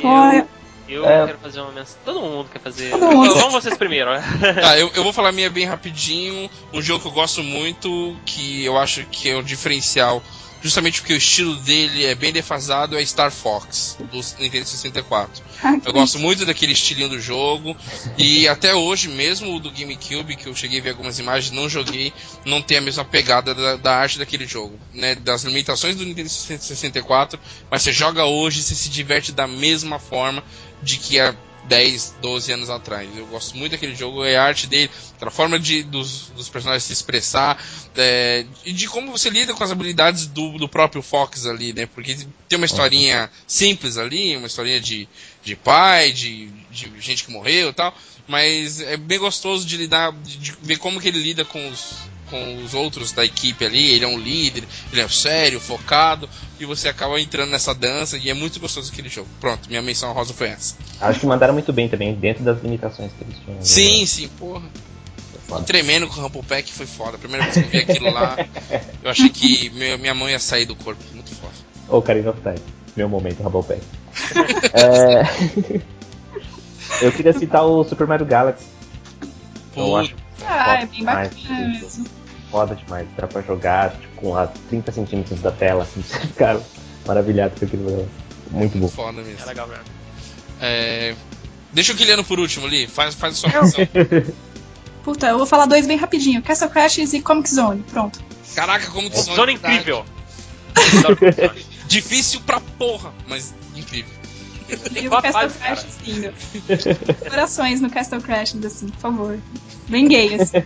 Olha, 0.03 0.39
Eu 0.39 0.47
É. 0.95 1.25
quero 1.27 1.39
fazer 1.39 1.61
uma 1.61 1.71
menção. 1.71 1.97
Todo 2.03 2.21
mundo 2.21 2.49
quer 2.51 2.59
fazer. 2.59 2.91
Mundo. 2.95 3.33
Vamos 3.35 3.53
vocês 3.53 3.77
primeiro. 3.77 4.11
né? 4.11 4.23
Tá, 4.61 4.77
eu, 4.79 4.91
eu 4.93 5.03
vou 5.03 5.13
falar 5.13 5.29
a 5.29 5.31
minha 5.33 5.49
bem 5.49 5.65
rapidinho. 5.65 6.49
Um 6.73 6.81
jogo 6.81 7.01
que 7.01 7.07
eu 7.07 7.11
gosto 7.11 7.43
muito, 7.43 8.15
que 8.25 8.63
eu 8.63 8.77
acho 8.77 9.05
que 9.05 9.29
é 9.29 9.35
o 9.35 9.43
diferencial, 9.43 10.21
justamente 10.61 11.01
porque 11.01 11.13
o 11.13 11.17
estilo 11.17 11.55
dele 11.57 12.05
é 12.05 12.15
bem 12.15 12.31
defasado, 12.31 12.97
é 12.97 13.05
Star 13.05 13.31
Fox, 13.31 13.97
do 13.99 14.17
Nintendo 14.39 14.65
64. 14.65 15.43
Eu 15.85 15.93
gosto 15.93 16.19
muito 16.19 16.45
daquele 16.45 16.73
estilinho 16.73 17.09
do 17.09 17.19
jogo. 17.19 17.75
E 18.17 18.47
até 18.47 18.73
hoje, 18.73 19.07
mesmo 19.09 19.55
o 19.55 19.59
do 19.59 19.71
GameCube, 19.71 20.35
que 20.35 20.47
eu 20.47 20.55
cheguei 20.55 20.79
a 20.79 20.83
ver 20.83 20.89
algumas 20.91 21.19
imagens, 21.19 21.51
não 21.51 21.67
joguei, 21.69 22.13
não 22.45 22.61
tem 22.61 22.77
a 22.77 22.81
mesma 22.81 23.05
pegada 23.05 23.53
da, 23.53 23.75
da 23.75 23.95
arte 23.95 24.19
daquele 24.19 24.45
jogo. 24.45 24.77
Né? 24.93 25.15
Das 25.15 25.43
limitações 25.43 25.95
do 25.95 26.05
Nintendo 26.05 26.29
64, 26.29 27.39
mas 27.69 27.81
você 27.81 27.91
joga 27.91 28.25
hoje 28.25 28.61
você 28.61 28.75
se 28.75 28.89
diverte 28.89 29.31
da 29.31 29.47
mesma 29.47 29.99
forma 29.99 30.43
de 30.81 30.97
que 30.97 31.19
há 31.19 31.35
10, 31.65 32.15
12 32.21 32.51
anos 32.51 32.69
atrás. 32.69 33.09
Eu 33.15 33.25
gosto 33.27 33.55
muito 33.55 33.71
daquele 33.73 33.95
jogo, 33.95 34.25
é 34.25 34.35
a 34.35 34.43
arte 34.43 34.67
dele, 34.67 34.89
a 35.19 35.29
forma 35.29 35.59
de, 35.59 35.83
dos, 35.83 36.31
dos 36.35 36.49
personagens 36.49 36.83
se 36.83 36.93
expressar, 36.93 37.63
é, 37.95 38.45
e 38.65 38.73
de 38.73 38.87
como 38.87 39.11
você 39.11 39.29
lida 39.29 39.53
com 39.53 39.63
as 39.63 39.71
habilidades 39.71 40.25
do, 40.27 40.57
do 40.57 40.67
próprio 40.67 41.01
Fox 41.01 41.45
ali, 41.45 41.73
né? 41.73 41.85
Porque 41.85 42.17
tem 42.49 42.57
uma 42.57 42.65
historinha 42.65 43.29
simples 43.45 43.97
ali, 43.97 44.35
uma 44.35 44.47
historinha 44.47 44.79
de, 44.79 45.07
de 45.43 45.55
pai, 45.55 46.11
de, 46.11 46.47
de 46.71 46.91
gente 46.99 47.23
que 47.23 47.31
morreu 47.31 47.69
e 47.69 47.73
tal, 47.73 47.95
mas 48.27 48.81
é 48.81 48.97
bem 48.97 49.19
gostoso 49.19 49.65
de 49.65 49.77
lidar, 49.77 50.11
de, 50.11 50.37
de 50.37 50.53
ver 50.61 50.77
como 50.77 50.99
que 50.99 51.07
ele 51.07 51.21
lida 51.21 51.45
com 51.45 51.69
os, 51.69 51.95
com 52.31 52.63
os 52.63 52.73
outros 52.73 53.11
da 53.11 53.23
equipe 53.23 53.63
ali, 53.65 53.91
ele 53.91 54.05
é 54.05 54.07
um 54.07 54.17
líder, 54.17 54.63
ele 54.91 55.01
é 55.01 55.07
sério, 55.07 55.59
focado, 55.59 56.27
e 56.59 56.65
você 56.65 56.87
acaba 56.89 57.19
entrando 57.21 57.51
nessa 57.51 57.75
dança, 57.75 58.17
e 58.17 58.29
é 58.29 58.33
muito 58.33 58.59
gostoso 58.59 58.91
aquele 58.91 59.09
jogo. 59.09 59.27
Pronto, 59.39 59.67
minha 59.69 59.81
menção 59.81 60.11
rosa 60.13 60.33
foi 60.33 60.47
essa. 60.47 60.75
Acho 60.99 61.19
que 61.19 61.25
mandaram 61.27 61.53
muito 61.53 61.71
bem 61.73 61.87
também, 61.89 62.15
dentro 62.15 62.43
das 62.43 62.61
limitações 62.63 63.11
que 63.11 63.23
eles 63.23 63.35
tinham. 63.43 63.57
né? 63.57 63.63
Sim, 63.65 64.05
sim, 64.05 64.27
porra. 64.39 64.63
Foi 65.31 65.41
foda. 65.47 65.63
Tremendo 65.65 66.07
com 66.07 66.19
o 66.19 66.23
Rumble 66.23 66.43
Pack 66.43 66.71
foi 66.71 66.85
foda. 66.87 67.17
A 67.17 67.19
primeira 67.19 67.43
vez 67.43 67.57
que 67.57 67.63
eu 67.63 67.69
vi 67.69 67.77
aquilo 67.91 68.11
lá, 68.11 68.37
eu 69.03 69.11
achei 69.11 69.29
que 69.29 69.69
meu- 69.71 69.99
minha 69.99 70.13
mãe 70.15 70.31
ia 70.31 70.39
sair 70.39 70.65
do 70.65 70.75
corpo. 70.75 71.03
Muito 71.13 71.35
foda. 71.35 71.53
Ou 71.89 72.01
Karina 72.01 72.29
of 72.31 72.39
Time. 72.41 72.59
Meu 72.95 73.09
momento, 73.09 73.43
Rabopack. 73.43 73.81
é... 74.73 75.81
Eu 77.01 77.11
queria 77.11 77.33
citar 77.33 77.63
o 77.65 77.83
Super 77.83 78.05
Mario 78.07 78.25
Galaxy. 78.25 78.65
Eu 79.75 79.85
Pô, 79.85 79.95
acho 79.95 80.13
Ah, 80.45 80.81
é 80.81 80.85
bem 80.85 81.03
bacana 81.03 81.29
mesmo. 81.81 82.05
Foda 82.51 82.75
demais. 82.75 83.07
Dá 83.17 83.25
pra 83.25 83.41
jogar 83.41 83.91
tipo, 83.91 84.15
com 84.21 84.37
a 84.37 84.47
30 84.47 84.91
centímetros 84.91 85.39
da 85.41 85.51
tela, 85.51 85.83
assim, 85.83 86.01
você 86.03 86.19
fica 86.19 86.61
maravilhado 87.07 87.57
com 87.57 87.65
aquilo. 87.65 88.07
Muito 88.51 88.77
bom. 88.77 88.87
foda 88.89 89.21
mesmo. 89.21 89.41
É 89.41 89.45
legal 89.45 89.67
mesmo. 89.67 89.85
É, 90.59 91.15
Deixa 91.73 91.93
o 91.93 91.95
Kiliano 91.95 92.23
por 92.23 92.39
último 92.39 92.65
ali. 92.67 92.85
Faz, 92.87 93.15
faz 93.15 93.33
a 93.33 93.37
sua 93.37 93.61
menção. 93.61 93.87
Puta, 95.03 95.27
eu 95.27 95.37
vou 95.37 95.47
falar 95.47 95.65
dois 95.65 95.87
bem 95.87 95.97
rapidinho. 95.97 96.41
Castle 96.41 96.69
Crashers 96.69 97.13
e 97.13 97.21
Comic 97.21 97.49
Zone. 97.49 97.83
Pronto. 97.89 98.19
Caraca, 98.53 98.85
são 98.85 99.09
Zona 99.09 99.53
de 99.53 99.57
verdade. 99.57 99.75
incrível. 99.75 100.05
Comic 101.03 101.35
Zone. 101.35 101.65
Difícil 101.87 102.41
pra 102.41 102.59
porra, 102.77 103.11
mas 103.27 103.53
E 104.95 105.07
o 105.07 105.11
Castle 105.11 105.31
fases, 105.31 105.57
cara. 105.57 105.75
Crashers 105.75 105.97
lindo. 106.05 106.33
Corações 107.29 107.81
no 107.81 107.89
Castle 107.89 108.21
Crashers, 108.21 108.65
assim, 108.65 108.87
por 108.89 108.99
favor. 108.99 109.39
Bem 109.87 110.07
gay, 110.07 110.35
assim. 110.35 110.57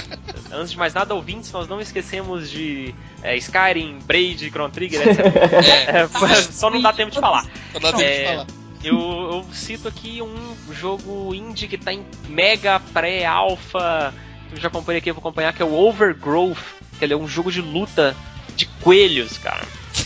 Antes 0.52 0.72
de 0.72 0.78
mais 0.78 0.94
nada, 0.94 1.14
ouvintes, 1.14 1.50
nós 1.52 1.66
não 1.68 1.80
esquecemos 1.80 2.48
de 2.50 2.94
é, 3.22 3.36
Skyrim, 3.36 3.98
Braid, 4.04 4.48
Chrono 4.50 4.70
Trigger, 4.72 5.08
etc. 5.08 5.18
É, 5.26 6.02
É, 6.34 6.42
só 6.42 6.70
não 6.70 6.80
dá 6.80 6.92
tempo 6.92 7.10
de 7.10 7.18
falar. 7.20 7.44
só 7.72 7.78
dá 7.80 7.88
tempo 7.92 7.98
de 7.98 8.04
É, 8.04 8.26
falar. 8.32 8.46
Eu, 8.84 8.98
eu 8.98 9.46
cito 9.52 9.88
aqui 9.88 10.20
um 10.20 10.54
jogo 10.72 11.34
indie 11.34 11.66
que 11.66 11.78
tá 11.78 11.92
em 11.92 12.04
mega 12.28 12.78
pré-alpha. 12.92 14.12
que 14.48 14.56
Eu 14.56 14.60
já 14.60 14.68
acompanhei 14.68 14.98
aqui, 14.98 15.10
eu 15.10 15.14
vou 15.14 15.20
acompanhar, 15.20 15.52
que 15.54 15.62
é 15.62 15.64
o 15.64 15.72
Overgrowth. 15.74 16.58
Que 16.98 17.04
ele 17.04 17.14
é 17.14 17.16
um 17.16 17.26
jogo 17.26 17.50
de 17.50 17.60
luta 17.60 18.14
de 18.54 18.66
coelhos, 18.82 19.38
cara. 19.38 19.62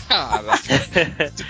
Cara, 0.08 0.58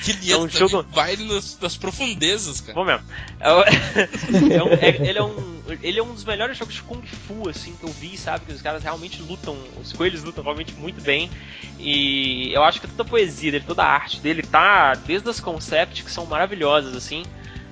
Kiliano 0.03 0.45
É 0.45 0.47
um 0.47 0.49
jogo- 0.49 0.87
vai 0.93 1.17
nas, 1.17 1.59
nas 1.61 1.77
profundezas, 1.77 2.61
cara. 2.61 2.75
Vou 2.75 2.85
mesmo. 2.85 3.05
É 3.41 3.49
é 4.55 4.63
um- 4.63 4.73
é- 4.73 5.09
ele, 5.09 5.19
é 5.19 5.23
um, 5.23 5.63
ele 5.83 5.99
é 5.99 6.03
um 6.03 6.13
dos 6.13 6.25
melhores 6.25 6.57
jogos 6.57 6.75
de 6.75 6.83
Kung 6.83 7.03
Fu, 7.03 7.49
assim, 7.49 7.75
que 7.79 7.85
eu 7.85 7.91
vi, 7.93 8.17
sabe? 8.17 8.45
Que 8.47 8.53
os 8.53 8.63
caras 8.63 8.83
realmente 8.83 9.21
lutam, 9.23 9.57
os 9.81 9.93
coelhos 9.93 10.23
lutam 10.23 10.43
realmente 10.45 10.73
muito 10.75 11.01
bem. 11.03 11.31
E 11.79 12.53
eu 12.53 12.63
acho 12.65 12.81
que 12.81 12.87
toda 12.87 13.03
a 13.03 13.07
poesia 13.07 13.53
dele, 13.53 13.65
toda 13.67 13.83
a 13.83 13.89
arte 13.93 14.21
dele 14.21 14.43
tá, 14.43 14.95
desde 14.95 15.29
as 15.29 15.41
concepts 15.41 16.03
que 16.05 16.11
são 16.11 16.27
maravilhosas, 16.27 16.95
assim, 16.97 17.25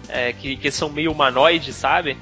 é, 0.08 0.32
que, 0.32 0.56
que 0.56 0.70
são 0.70 0.88
meio 0.88 1.10
humanoides, 1.12 1.74
sabe? 1.76 2.16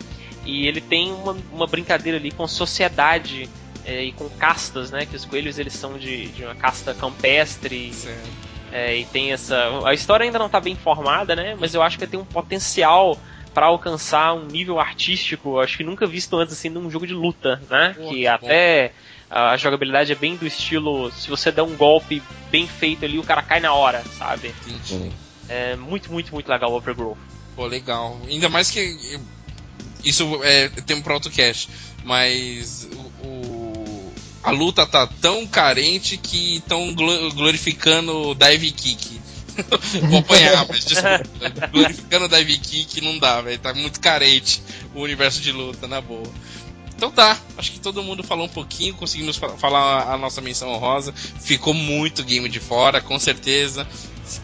E 0.44 0.66
ele 0.66 0.80
tem 0.80 1.12
uma, 1.12 1.36
uma 1.52 1.66
brincadeira 1.66 2.18
ali 2.18 2.30
com 2.30 2.46
sociedade 2.46 3.48
é, 3.84 4.04
e 4.04 4.12
com 4.12 4.28
castas, 4.28 4.90
né? 4.90 5.06
Que 5.06 5.16
os 5.16 5.24
coelhos 5.24 5.58
eles 5.58 5.74
são 5.74 5.98
de, 5.98 6.28
de 6.28 6.44
uma 6.44 6.54
casta 6.54 6.94
campestre. 6.94 7.92
É, 8.72 8.96
e 8.96 9.04
tem 9.06 9.32
essa. 9.32 9.56
A 9.84 9.94
história 9.94 10.24
ainda 10.24 10.38
não 10.38 10.46
está 10.46 10.60
bem 10.60 10.74
formada, 10.74 11.36
né? 11.36 11.56
Mas 11.58 11.74
eu 11.74 11.82
acho 11.82 11.98
que 11.98 12.06
tem 12.06 12.18
um 12.18 12.24
potencial 12.24 13.18
para 13.52 13.66
alcançar 13.66 14.34
um 14.34 14.46
nível 14.46 14.80
artístico, 14.80 15.60
acho 15.60 15.76
que 15.76 15.84
nunca 15.84 16.06
visto 16.06 16.36
antes 16.36 16.52
assim 16.52 16.68
num 16.68 16.90
jogo 16.90 17.06
de 17.06 17.14
luta, 17.14 17.62
né? 17.70 17.94
Pô, 17.96 18.08
que 18.08 18.16
que 18.16 18.26
até 18.26 18.92
a 19.30 19.56
jogabilidade 19.56 20.10
é 20.10 20.14
bem 20.14 20.34
do 20.36 20.44
estilo, 20.44 21.10
se 21.12 21.28
você 21.28 21.52
der 21.52 21.62
um 21.62 21.76
golpe 21.76 22.20
bem 22.50 22.66
feito 22.66 23.04
ali, 23.04 23.18
o 23.18 23.22
cara 23.22 23.42
cai 23.42 23.60
na 23.60 23.72
hora, 23.72 24.02
sabe? 24.18 24.52
Entendi. 24.66 25.12
É 25.48 25.76
muito, 25.76 26.10
muito, 26.12 26.32
muito 26.32 26.48
legal 26.48 26.72
o 26.72 26.76
Overgrowth. 26.76 27.16
Pô, 27.54 27.66
legal. 27.66 28.20
Ainda 28.28 28.48
mais 28.48 28.70
que. 28.70 29.20
Isso 30.04 30.40
é 30.42 30.68
tempo 30.68 31.02
pra 31.02 31.14
outro 31.14 31.30
cast. 31.30 31.70
Mas 32.04 32.88
a 34.44 34.50
luta 34.50 34.86
tá 34.86 35.06
tão 35.06 35.46
carente 35.46 36.16
que 36.18 36.56
estão 36.56 36.92
glorificando 36.94 38.30
o 38.30 38.34
dive 38.34 38.70
kick. 38.70 39.20
Vou 40.08 40.18
apanhar, 40.18 40.66
mas 40.68 40.84
desculpa. 40.84 41.66
glorificando 41.72 42.24
o 42.26 42.28
dive 42.28 42.58
kick 42.58 43.00
não 43.00 43.18
dá, 43.18 43.40
velho. 43.40 43.58
Tá 43.58 43.72
muito 43.72 44.00
carente 44.00 44.62
o 44.94 45.00
universo 45.00 45.40
de 45.40 45.50
luta, 45.52 45.86
na 45.88 46.00
boa. 46.00 46.30
Então 46.96 47.10
tá, 47.10 47.38
acho 47.58 47.72
que 47.72 47.80
todo 47.80 48.02
mundo 48.02 48.22
falou 48.22 48.46
um 48.46 48.50
pouquinho, 48.50 48.94
conseguimos 48.94 49.36
fa- 49.36 49.56
falar 49.56 50.12
a 50.12 50.16
nossa 50.18 50.40
menção 50.40 50.68
honrosa. 50.70 51.12
Ficou 51.40 51.74
muito 51.74 52.22
game 52.22 52.48
de 52.48 52.60
fora, 52.60 53.00
com 53.00 53.18
certeza. 53.18 53.86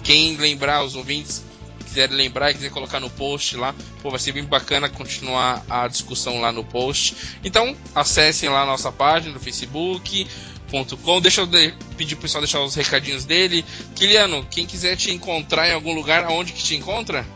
Quem 0.03 0.37
lembrar, 0.37 0.83
os 0.85 0.97
ouvintes 0.97 1.45
quiserem 1.91 2.17
lembrar 2.17 2.51
e 2.51 2.55
quiser 2.55 2.71
colocar 2.71 2.99
no 3.01 3.11
post 3.11 3.57
lá, 3.57 3.75
pô, 4.03 4.09
vai 4.11 4.19
ser 4.19 4.33
bem 4.33 4.45
bacana 4.45 4.89
continuar 4.89 5.63
a 5.69 5.87
discussão 5.87 6.41
lá 6.41 6.51
no 6.51 6.65
post. 6.65 7.15
Então, 7.45 7.77
acessem 7.95 8.49
lá 8.49 8.63
a 8.63 8.67
nossa 8.67 8.91
página 8.91 9.35
no 9.35 9.41
facebook.com. 9.41 11.21
Deixa 11.21 11.41
eu 11.43 11.47
de- 11.47 11.75
pedir 11.97 12.15
pro 12.15 12.23
pessoal 12.23 12.41
deixar 12.43 12.61
os 12.61 12.75
recadinhos 12.75 13.25
dele. 13.25 13.65
Kiliano, 13.95 14.47
quem 14.51 14.65
quiser 14.67 14.97
te 14.97 15.11
encontrar 15.11 15.69
em 15.69 15.73
algum 15.73 15.93
lugar, 15.95 16.25
aonde 16.25 16.53
que 16.53 16.63
te 16.63 16.75
encontra? 16.77 17.27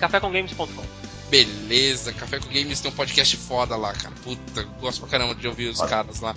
cafécomgames.com 0.00 0.66
Beleza, 1.30 2.12
Café 2.12 2.38
com 2.38 2.48
Games 2.48 2.80
tem 2.80 2.90
um 2.90 2.94
podcast 2.94 3.36
foda 3.38 3.76
lá, 3.76 3.92
cara. 3.94 4.14
Puta, 4.22 4.62
gosto 4.80 5.00
pra 5.00 5.08
caramba 5.08 5.34
de 5.34 5.48
ouvir 5.48 5.68
os 5.68 5.80
caras 5.80 6.20
lá. 6.20 6.34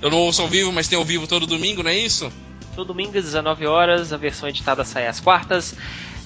Eu 0.00 0.10
não 0.10 0.18
ouço 0.18 0.40
ao 0.40 0.48
vivo, 0.48 0.72
mas 0.72 0.86
tem 0.88 0.96
ao 0.96 1.04
vivo 1.04 1.26
todo 1.26 1.46
domingo, 1.46 1.82
não 1.82 1.90
é 1.90 1.98
isso? 1.98 2.30
Todo 2.74 2.88
domingo 2.88 3.18
às 3.18 3.24
19 3.24 3.66
horas, 3.66 4.12
a 4.12 4.16
versão 4.16 4.48
editada 4.48 4.84
sai 4.84 5.06
às 5.08 5.18
quartas. 5.20 5.74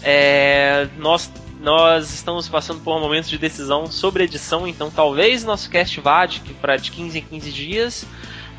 É, 0.02 0.88
nós, 0.98 1.30
nós 1.60 2.12
estamos 2.12 2.48
passando 2.48 2.80
por 2.80 2.96
um 2.96 3.00
momento 3.00 3.28
de 3.28 3.38
decisão 3.38 3.86
sobre 3.86 4.24
edição, 4.24 4.66
então 4.66 4.90
talvez 4.90 5.44
nosso 5.44 5.70
cast 5.70 6.00
vá 6.00 6.26
de, 6.26 6.40
pra 6.54 6.76
de 6.76 6.90
15 6.90 7.18
em 7.18 7.22
15 7.22 7.52
dias 7.52 8.06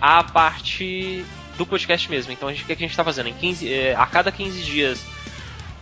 a 0.02 0.24
parte 0.24 1.26
do 1.58 1.66
podcast 1.66 2.10
mesmo. 2.10 2.32
Então 2.32 2.50
o 2.50 2.54
que 2.54 2.72
a 2.72 2.76
gente 2.76 2.92
está 2.92 3.04
fazendo? 3.04 3.30
Em 3.30 3.34
15, 3.34 3.72
é, 3.72 3.96
a 3.96 4.06
cada 4.06 4.32
15 4.32 4.62
dias 4.64 5.06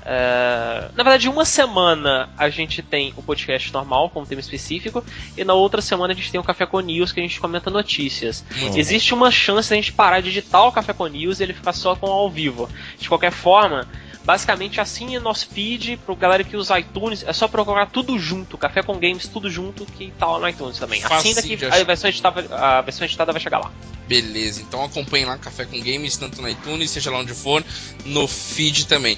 Uh, 0.01 0.91
na 0.95 1.03
verdade, 1.03 1.29
uma 1.29 1.45
semana 1.45 2.29
a 2.37 2.49
gente 2.49 2.81
tem 2.81 3.13
o 3.15 3.21
podcast 3.21 3.71
normal, 3.71 4.09
com 4.09 4.21
um 4.21 4.25
tema 4.25 4.41
específico, 4.41 5.03
e 5.37 5.43
na 5.43 5.53
outra 5.53 5.81
semana 5.81 6.13
a 6.13 6.15
gente 6.15 6.31
tem 6.31 6.41
o 6.41 6.43
Café 6.43 6.65
com 6.65 6.79
News, 6.79 7.11
que 7.11 7.19
a 7.19 7.23
gente 7.23 7.39
comenta 7.39 7.69
notícias. 7.69 8.43
Uhum. 8.59 8.77
Existe 8.77 9.13
uma 9.13 9.29
chance 9.29 9.69
de 9.69 9.73
a 9.73 9.77
gente 9.77 9.93
parar 9.93 10.19
de 10.21 10.29
editar 10.29 10.63
o 10.63 10.71
Café 10.71 10.93
com 10.93 11.05
News 11.05 11.39
e 11.39 11.43
ele 11.43 11.53
ficar 11.53 11.73
só 11.73 11.95
com 11.95 12.07
ao 12.07 12.29
vivo. 12.29 12.67
De 12.97 13.07
qualquer 13.07 13.31
forma, 13.31 13.87
basicamente 14.23 14.79
assine 14.79 15.19
nosso 15.19 15.47
feed 15.47 15.97
pro 16.05 16.15
galera 16.15 16.43
que 16.43 16.55
usa 16.55 16.79
iTunes, 16.79 17.23
é 17.25 17.33
só 17.33 17.47
procurar 17.47 17.87
tudo 17.87 18.17
junto, 18.19 18.57
Café 18.57 18.83
com 18.83 18.97
Games, 18.99 19.27
tudo 19.27 19.49
junto, 19.49 19.85
que 19.85 20.11
tá 20.17 20.27
lá 20.27 20.39
no 20.39 20.47
iTunes 20.47 20.77
também. 20.77 21.03
Assim 21.03 21.33
daqui 21.33 21.57
a 21.65 21.83
versão, 21.83 22.09
editada, 22.09 22.55
a 22.55 22.81
versão 22.81 23.05
editada 23.05 23.31
vai 23.31 23.41
chegar 23.41 23.59
lá. 23.59 23.71
Beleza, 24.07 24.61
então 24.61 24.83
acompanhe 24.83 25.25
lá 25.25 25.37
Café 25.37 25.65
com 25.65 25.79
Games, 25.79 26.17
tanto 26.17 26.41
no 26.41 26.49
iTunes, 26.49 26.91
seja 26.91 27.09
lá 27.09 27.19
onde 27.19 27.33
for, 27.33 27.63
no 28.05 28.27
feed 28.27 28.87
também. 28.87 29.17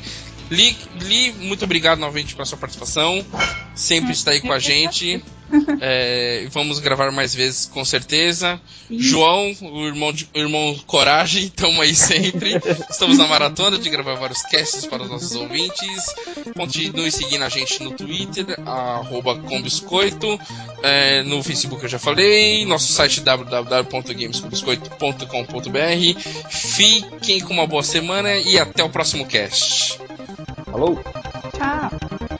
Li, 0.53 0.77
Li, 1.01 1.31
muito 1.31 1.65
obrigado 1.65 1.97
novamente 1.97 2.35
pela 2.35 2.45
sua 2.45 2.59
participação. 2.59 3.25
Sempre 3.73 4.11
está 4.11 4.29
aí 4.29 4.39
com 4.39 4.53
a 4.53 4.59
gente. 4.59 5.19
É, 5.81 6.47
vamos 6.51 6.77
gravar 6.79 7.11
mais 7.11 7.33
vezes, 7.33 7.65
com 7.65 7.83
certeza. 7.83 8.61
João, 8.89 9.51
o 9.61 9.87
irmão, 9.87 10.13
de, 10.13 10.29
o 10.33 10.39
irmão 10.39 10.75
Coragem, 10.85 11.45
estamos 11.45 11.79
aí 11.79 11.95
sempre. 11.95 12.53
Estamos 12.89 13.17
na 13.17 13.27
maratona 13.27 13.79
de 13.79 13.89
gravar 13.89 14.13
vários 14.13 14.43
casts 14.43 14.85
para 14.85 15.01
os 15.01 15.09
nossos 15.09 15.35
ouvintes. 15.35 16.05
Continue 16.55 17.11
seguindo 17.11 17.43
a 17.43 17.49
gente 17.49 17.81
no 17.83 17.89
Twitter, 17.91 18.45
arroba 18.63 19.39
combiscoito. 19.39 20.39
É, 20.83 21.23
no 21.23 21.41
Facebook 21.41 21.81
eu 21.83 21.89
já 21.89 21.97
falei. 21.97 22.63
Nosso 22.65 22.93
site 22.93 23.21
www.gamescombiscoito.com.br. 23.21 26.19
Fiquem 26.49 27.41
com 27.41 27.53
uma 27.53 27.65
boa 27.65 27.81
semana 27.81 28.37
e 28.37 28.59
até 28.59 28.83
o 28.83 28.89
próximo 28.89 29.25
cast. 29.25 30.02
Falou! 30.73 30.97
Tchau! 31.53 32.32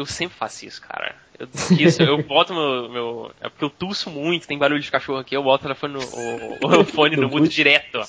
Eu 0.00 0.06
sempre 0.06 0.36
faço 0.36 0.66
isso, 0.66 0.80
cara. 0.80 1.14
Eu, 1.38 1.48
isso, 1.78 2.02
eu 2.02 2.22
boto 2.22 2.54
meu, 2.54 2.88
meu. 2.90 3.32
É 3.40 3.48
porque 3.48 3.64
eu 3.64 3.70
tuço 3.70 4.10
muito, 4.10 4.46
tem 4.46 4.58
barulho 4.58 4.80
de 4.80 4.90
cachorro 4.90 5.18
aqui, 5.18 5.34
eu 5.34 5.42
boto 5.42 5.64
o 5.64 5.68
telefone 5.68 5.94
no, 5.94 6.00
o, 6.00 6.80
o 6.80 6.84
fone 6.84 7.16
no 7.16 7.28
mudo 7.28 7.48
direto. 7.48 8.00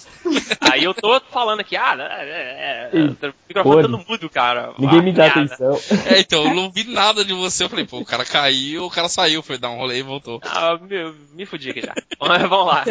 Aí 0.59 0.83
eu 0.83 0.93
tô 0.93 1.19
falando 1.31 1.61
aqui, 1.61 1.75
ah, 1.77 1.95
é, 1.97 2.23
é, 2.23 2.89
é, 2.93 3.27
o 3.27 3.33
microfone 3.47 3.81
tá 3.83 3.87
no 3.87 4.05
mudo, 4.05 4.29
cara. 4.29 4.73
Ninguém 4.77 4.99
ah, 4.99 5.03
me 5.03 5.13
dá 5.13 5.29
piada. 5.29 5.53
atenção. 5.53 5.79
É, 6.07 6.19
então, 6.19 6.43
eu 6.45 6.53
não 6.53 6.71
vi 6.71 6.83
nada 6.83 7.23
de 7.23 7.33
você. 7.33 7.63
Eu 7.63 7.69
falei, 7.69 7.85
pô, 7.85 7.99
o 7.99 8.05
cara 8.05 8.25
caiu, 8.25 8.85
o 8.85 8.91
cara 8.91 9.07
saiu, 9.07 9.41
foi 9.41 9.57
dar 9.57 9.69
um 9.69 9.77
rolê 9.77 9.99
e 9.99 10.03
voltou. 10.03 10.41
Ah, 10.43 10.77
me, 10.77 11.13
me 11.33 11.45
fudi 11.45 11.69
aqui 11.69 11.81
já. 11.81 11.93
Vamos 12.19 12.67
lá. 12.67 12.83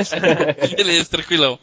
Beleza, 0.77 1.10
tranquilão. 1.10 1.59